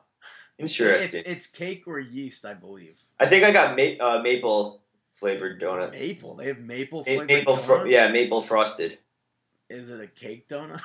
It's, 0.58 0.74
interesting. 0.80 1.20
it's 1.22 1.30
it's 1.30 1.48
cake 1.48 1.84
or 1.88 2.00
yeast, 2.00 2.46
I 2.46 2.54
believe. 2.54 3.00
I 3.20 3.28
think 3.28 3.44
I 3.44 3.52
got 3.52 3.76
ma- 3.78 4.04
uh, 4.06 4.22
maple 4.22 4.82
flavored 5.12 5.62
donut. 5.62 5.92
Maple. 5.94 6.36
They 6.36 6.48
have 6.48 6.60
maple 6.60 7.00
Ma- 7.00 7.04
flavored 7.04 7.28
maple, 7.28 7.54
donuts. 7.54 7.68
fro- 7.68 7.84
yeah, 7.86 8.10
maple 8.12 8.42
frosted. 8.42 8.98
Is 9.70 9.90
it 9.92 10.02
a 10.02 10.08
cake 10.08 10.48
donut? 10.48 10.82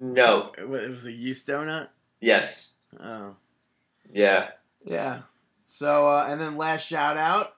No, 0.00 0.52
it 0.58 0.68
was 0.68 1.06
a 1.06 1.12
yeast 1.12 1.46
donut. 1.46 1.88
yes, 2.20 2.74
Oh. 3.00 3.36
yeah. 4.12 4.48
Yeah. 4.84 5.22
So, 5.64 6.08
uh, 6.08 6.26
and 6.28 6.40
then 6.40 6.56
last 6.56 6.86
shout 6.86 7.16
out 7.18 7.54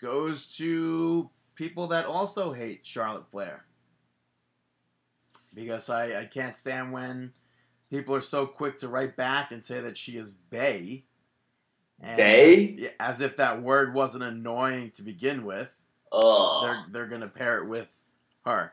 goes 0.00 0.46
to 0.56 1.30
people 1.58 1.88
that 1.88 2.06
also 2.06 2.52
hate 2.52 2.86
Charlotte 2.86 3.28
Flair. 3.30 3.64
Because 5.52 5.90
I, 5.90 6.20
I 6.20 6.24
can't 6.24 6.54
stand 6.54 6.92
when 6.92 7.32
people 7.90 8.14
are 8.14 8.20
so 8.20 8.46
quick 8.46 8.78
to 8.78 8.88
write 8.88 9.16
back 9.16 9.50
and 9.50 9.64
say 9.64 9.80
that 9.80 9.96
she 9.96 10.16
is 10.16 10.30
Bay. 10.32 11.04
And 12.00 12.16
Bae? 12.16 12.86
As, 13.00 13.16
as 13.16 13.20
if 13.20 13.36
that 13.36 13.60
word 13.60 13.92
wasn't 13.92 14.22
annoying 14.22 14.92
to 14.92 15.02
begin 15.02 15.44
with. 15.44 15.82
Oh, 16.12 16.60
They're, 16.62 16.84
they're 16.90 17.06
going 17.08 17.22
to 17.22 17.28
pair 17.28 17.58
it 17.58 17.66
with 17.66 18.02
her. 18.44 18.72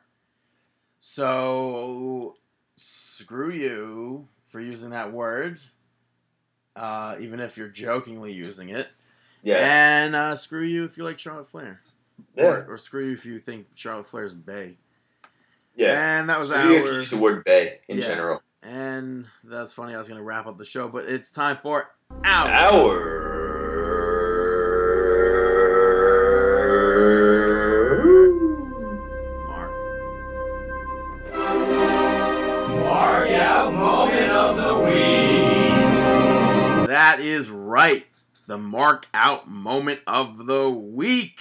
So, 1.00 2.36
screw 2.76 3.52
you 3.52 4.28
for 4.46 4.62
using 4.62 4.92
that 4.92 5.12
word. 5.12 5.58
Uh, 6.76 7.16
even 7.20 7.40
if 7.40 7.58
you're 7.58 7.68
jokingly 7.68 8.32
using 8.32 8.70
it. 8.70 8.90
yeah, 9.42 10.04
And 10.04 10.16
uh, 10.16 10.36
screw 10.36 10.64
you 10.64 10.84
if 10.86 10.98
you 10.98 11.04
like 11.04 11.18
Charlotte 11.18 11.48
Flair. 11.48 11.82
Yeah, 12.36 12.44
Or, 12.46 12.66
or 12.74 12.78
screw 12.78 13.06
you 13.06 13.14
if 13.14 13.26
you 13.26 13.40
think 13.40 13.68
Charlotte 13.76 14.06
Flair's 14.06 14.34
Bay. 14.34 14.78
yeah. 15.76 16.20
And 16.20 16.30
that 16.30 16.40
was 16.40 16.50
You 16.50 16.56
have 16.56 16.68
to 16.84 16.90
our. 16.90 16.94
use 17.00 17.10
the 17.12 17.18
word 17.18 17.44
"bay" 17.44 17.80
in 17.88 17.98
Yeah. 17.98 18.04
general. 18.08 18.42
And 18.64 19.28
that's 19.44 19.74
funny. 19.74 19.94
I 19.94 19.98
was 19.98 20.08
going 20.08 20.18
to 20.20 20.24
wrap 20.24 20.48
up 20.48 20.58
the 20.58 20.66
show, 20.66 20.88
but 20.88 21.06
it's 21.10 21.32
time 21.32 21.60
for 21.62 21.90
our. 22.24 22.48
Hour. 22.50 23.22
Mark. 29.48 29.72
Mark 32.86 33.30
out 33.32 33.74
moment 33.74 34.32
of 34.32 34.58
the 34.58 34.78
week. 34.80 34.96
That 36.90 37.18
is 37.20 37.50
right. 37.50 38.06
The 38.48 38.58
mark 38.58 39.08
out 39.14 39.50
moment 39.50 40.02
of 40.08 40.46
the 40.48 40.70
week. 40.70 41.40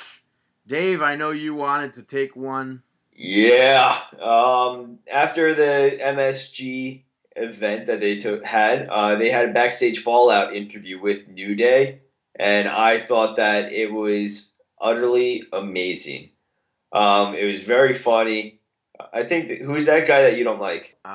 Dave, 0.67 1.03
I 1.03 1.15
know 1.15 1.31
you 1.31 1.55
wanted 1.55 1.93
to 1.95 2.03
take 2.03 2.35
one. 2.37 2.83
Yeah. 3.13 3.99
Um, 4.21 4.99
after 5.13 5.55
the 5.55 5.99
MSG 6.01 7.03
event 7.37 7.87
that 7.87 8.01
they 8.01 8.17
took, 8.17 8.45
had, 8.45 8.89
uh, 8.89 9.17
they 9.17 9.31
had 9.31 9.51
a 9.51 9.53
backstage 9.53 10.03
fallout 10.03 10.55
interview 10.55 11.01
with 11.01 11.29
New 11.29 11.55
Day, 11.55 12.01
and 12.35 12.69
I 12.69 13.01
thought 13.01 13.37
that 13.37 13.73
it 13.73 13.93
was 13.93 14.55
utterly 14.81 15.45
amazing. 15.53 16.31
Um, 16.93 17.35
it 17.35 17.45
was 17.45 17.63
very 17.63 17.95
funny. 17.95 18.61
I 19.13 19.25
think 19.25 19.49
that, 19.49 19.61
who's 19.61 19.87
that 19.87 20.07
guy 20.07 20.23
that 20.23 20.39
you 20.39 20.45
don't 20.45 20.61
like? 20.61 20.97
Uh, 21.05 21.09
Um, 21.09 21.13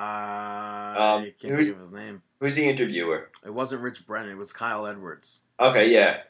I 1.21 1.33
can't 1.39 1.39
think 1.39 1.53
of 1.53 1.59
his 1.59 1.91
name. 1.91 2.21
Who's 2.39 2.55
the 2.55 2.67
interviewer? 2.69 3.29
It 3.45 3.53
wasn't 3.53 3.81
Rich 3.81 4.05
Brennan. 4.05 4.31
It 4.31 4.37
was 4.37 4.53
Kyle 4.53 4.85
Edwards. 4.85 5.39
Okay, 5.59 5.89
yeah. 5.91 6.21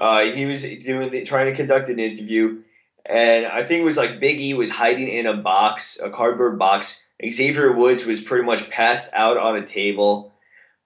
Uh, 0.00 0.22
he 0.24 0.46
was 0.46 0.62
doing 0.62 1.10
the, 1.10 1.22
trying 1.22 1.46
to 1.46 1.54
conduct 1.54 1.90
an 1.90 1.98
interview, 1.98 2.62
and 3.04 3.46
I 3.46 3.62
think 3.64 3.82
it 3.82 3.84
was 3.84 3.98
like 3.98 4.18
Big 4.18 4.40
E 4.40 4.54
was 4.54 4.70
hiding 4.70 5.08
in 5.08 5.26
a 5.26 5.34
box, 5.34 5.98
a 6.02 6.10
cardboard 6.10 6.58
box. 6.58 7.04
Xavier 7.30 7.72
Woods 7.72 8.06
was 8.06 8.22
pretty 8.22 8.44
much 8.44 8.70
passed 8.70 9.12
out 9.12 9.36
on 9.36 9.56
a 9.56 9.66
table. 9.66 10.32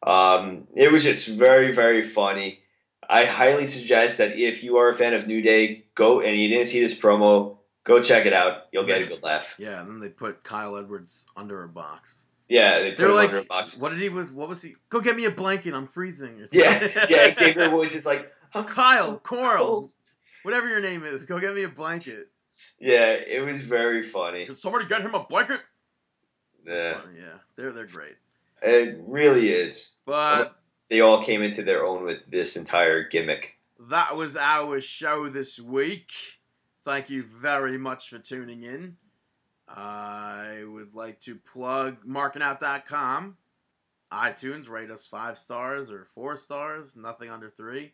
Um, 0.04 0.66
it 0.74 0.90
was 0.90 1.04
just 1.04 1.28
very, 1.28 1.72
very 1.72 2.02
funny. 2.02 2.60
I 3.08 3.24
highly 3.24 3.66
suggest 3.66 4.18
that 4.18 4.36
if 4.36 4.64
you 4.64 4.78
are 4.78 4.88
a 4.88 4.94
fan 4.94 5.14
of 5.14 5.26
New 5.26 5.42
Day, 5.42 5.84
go 5.94 6.20
and 6.20 6.36
you 6.36 6.48
didn't 6.48 6.66
see 6.66 6.80
this 6.80 6.98
promo, 6.98 7.58
go 7.84 8.02
check 8.02 8.26
it 8.26 8.32
out. 8.32 8.64
You'll 8.72 8.84
get 8.86 9.02
a 9.02 9.06
good 9.06 9.22
laugh. 9.22 9.54
Yeah, 9.58 9.80
and 9.80 9.88
then 9.88 10.00
they 10.00 10.08
put 10.08 10.42
Kyle 10.42 10.76
Edwards 10.76 11.24
under 11.36 11.62
a 11.62 11.68
box. 11.68 12.24
Yeah, 12.48 12.80
they 12.80 12.92
put 12.92 13.04
were 13.04 13.10
him 13.10 13.14
like, 13.14 13.28
under 13.28 13.38
a 13.38 13.44
box. 13.44 13.80
"What 13.80 13.90
did 13.90 14.00
he 14.00 14.08
was? 14.08 14.32
What 14.32 14.48
was 14.48 14.60
he? 14.60 14.74
Go 14.90 15.00
get 15.00 15.16
me 15.16 15.24
a 15.24 15.30
blanket. 15.30 15.72
I'm 15.72 15.86
freezing." 15.86 16.44
Yeah, 16.52 16.88
yeah. 17.08 17.30
Xavier 17.32 17.70
Woods 17.70 17.94
is 17.94 18.04
like, 18.04 18.30
I'm 18.54 18.64
Kyle, 18.80 19.12
so 19.14 19.18
Coral, 19.18 19.64
cold." 19.66 19.90
whatever 20.42 20.68
your 20.68 20.80
name 20.80 21.04
is, 21.04 21.24
go 21.26 21.38
get 21.40 21.54
me 21.54 21.62
a 21.64 21.68
blanket. 21.68 22.28
Yeah, 22.78 23.12
it 23.12 23.44
was 23.44 23.60
very 23.60 24.02
funny. 24.02 24.46
Can 24.46 24.56
somebody 24.56 24.86
get 24.86 25.00
him 25.02 25.14
a 25.14 25.24
blanket? 25.24 25.60
Yeah. 26.66 27.00
yeah, 27.16 27.38
they're 27.56 27.72
they're 27.72 27.86
great. 27.86 28.14
It 28.62 28.96
really 29.06 29.52
is. 29.52 29.92
But 30.06 30.56
They 30.88 31.00
all 31.00 31.22
came 31.22 31.42
into 31.42 31.62
their 31.62 31.84
own 31.84 32.04
with 32.04 32.26
this 32.30 32.56
entire 32.56 33.06
gimmick. 33.08 33.58
that 33.90 34.16
was 34.16 34.36
our 34.36 34.80
show 34.80 35.28
this 35.28 35.60
week. 35.60 36.12
Thank 36.82 37.10
you 37.10 37.22
very 37.24 37.76
much 37.76 38.08
for 38.08 38.18
tuning 38.18 38.62
in. 38.62 38.96
I 39.68 40.62
would 40.66 40.94
like 40.94 41.18
to 41.20 41.34
plug 41.36 42.04
markingout.com, 42.04 43.36
iTunes, 44.12 44.68
rate 44.68 44.90
us 44.90 45.06
five 45.06 45.36
stars 45.38 45.90
or 45.90 46.04
four 46.04 46.36
stars, 46.36 46.96
nothing 46.96 47.30
under 47.30 47.48
three. 47.48 47.92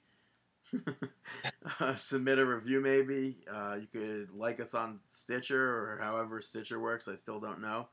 uh, 1.81 1.95
submit 1.95 2.39
a 2.39 2.47
review, 2.47 2.81
maybe. 2.81 3.39
Uh, 3.53 3.79
you 3.81 3.87
could 3.87 4.31
like 4.35 4.61
us 4.61 4.75
on 4.75 5.01
Stitcher 5.07 5.63
or 5.63 5.99
however 6.01 6.41
Stitcher 6.41 6.81
works. 6.81 7.09
I 7.09 7.17
still 7.17 7.41
don't 7.41 7.61
know. 7.61 7.89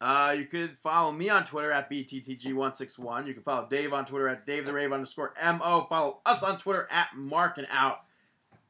Uh, 0.00 0.34
you 0.36 0.46
could 0.46 0.78
follow 0.78 1.12
me 1.12 1.28
on 1.28 1.44
Twitter 1.44 1.70
at 1.70 1.90
BTTG161. 1.90 3.26
You 3.26 3.34
can 3.34 3.42
follow 3.42 3.68
Dave 3.68 3.92
on 3.92 4.06
Twitter 4.06 4.28
at 4.28 4.46
Dave 4.46 4.64
the 4.64 4.72
Rave 4.72 4.92
underscore 4.92 5.34
MO. 5.44 5.86
Follow 5.90 6.20
us 6.24 6.42
on 6.42 6.56
Twitter 6.56 6.88
at 6.90 7.08
Mark 7.14 7.58
and 7.58 7.66
Out. 7.70 8.00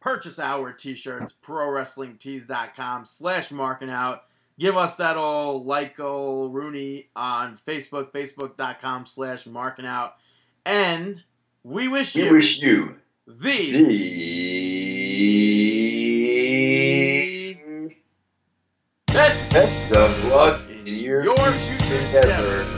Purchase 0.01 0.39
our 0.39 0.73
t-shirts, 0.73 1.35
prowrestlingtees.com 1.43 3.05
slash 3.05 3.53
marking 3.53 3.91
out. 3.91 4.24
Give 4.59 4.77
us 4.77 4.97
that 4.97 5.16
old 5.16 5.66
like 5.66 6.01
old 6.01 6.55
Rooney 6.55 7.11
on 7.15 7.55
Facebook, 7.55 8.11
facebook.com 8.12 9.07
slash 9.07 9.47
marking 9.47 9.87
out. 9.87 10.15
And 10.65 11.23
we 11.62 11.89
wish 11.89 12.15
We 12.16 12.24
you 12.24 12.32
wish 12.35 12.62
you 12.62 12.97
the 13.27 13.70
the 13.73 13.91
best 19.07 19.53
best 19.53 19.93
of 19.93 20.24
luck 20.27 20.61
in 20.70 20.87
your, 20.87 21.23
your 21.24 21.37
future 21.37 21.97
endeavors. 21.97 22.24
endeavors. 22.24 22.39
Have 22.39 22.45
a 22.45 22.69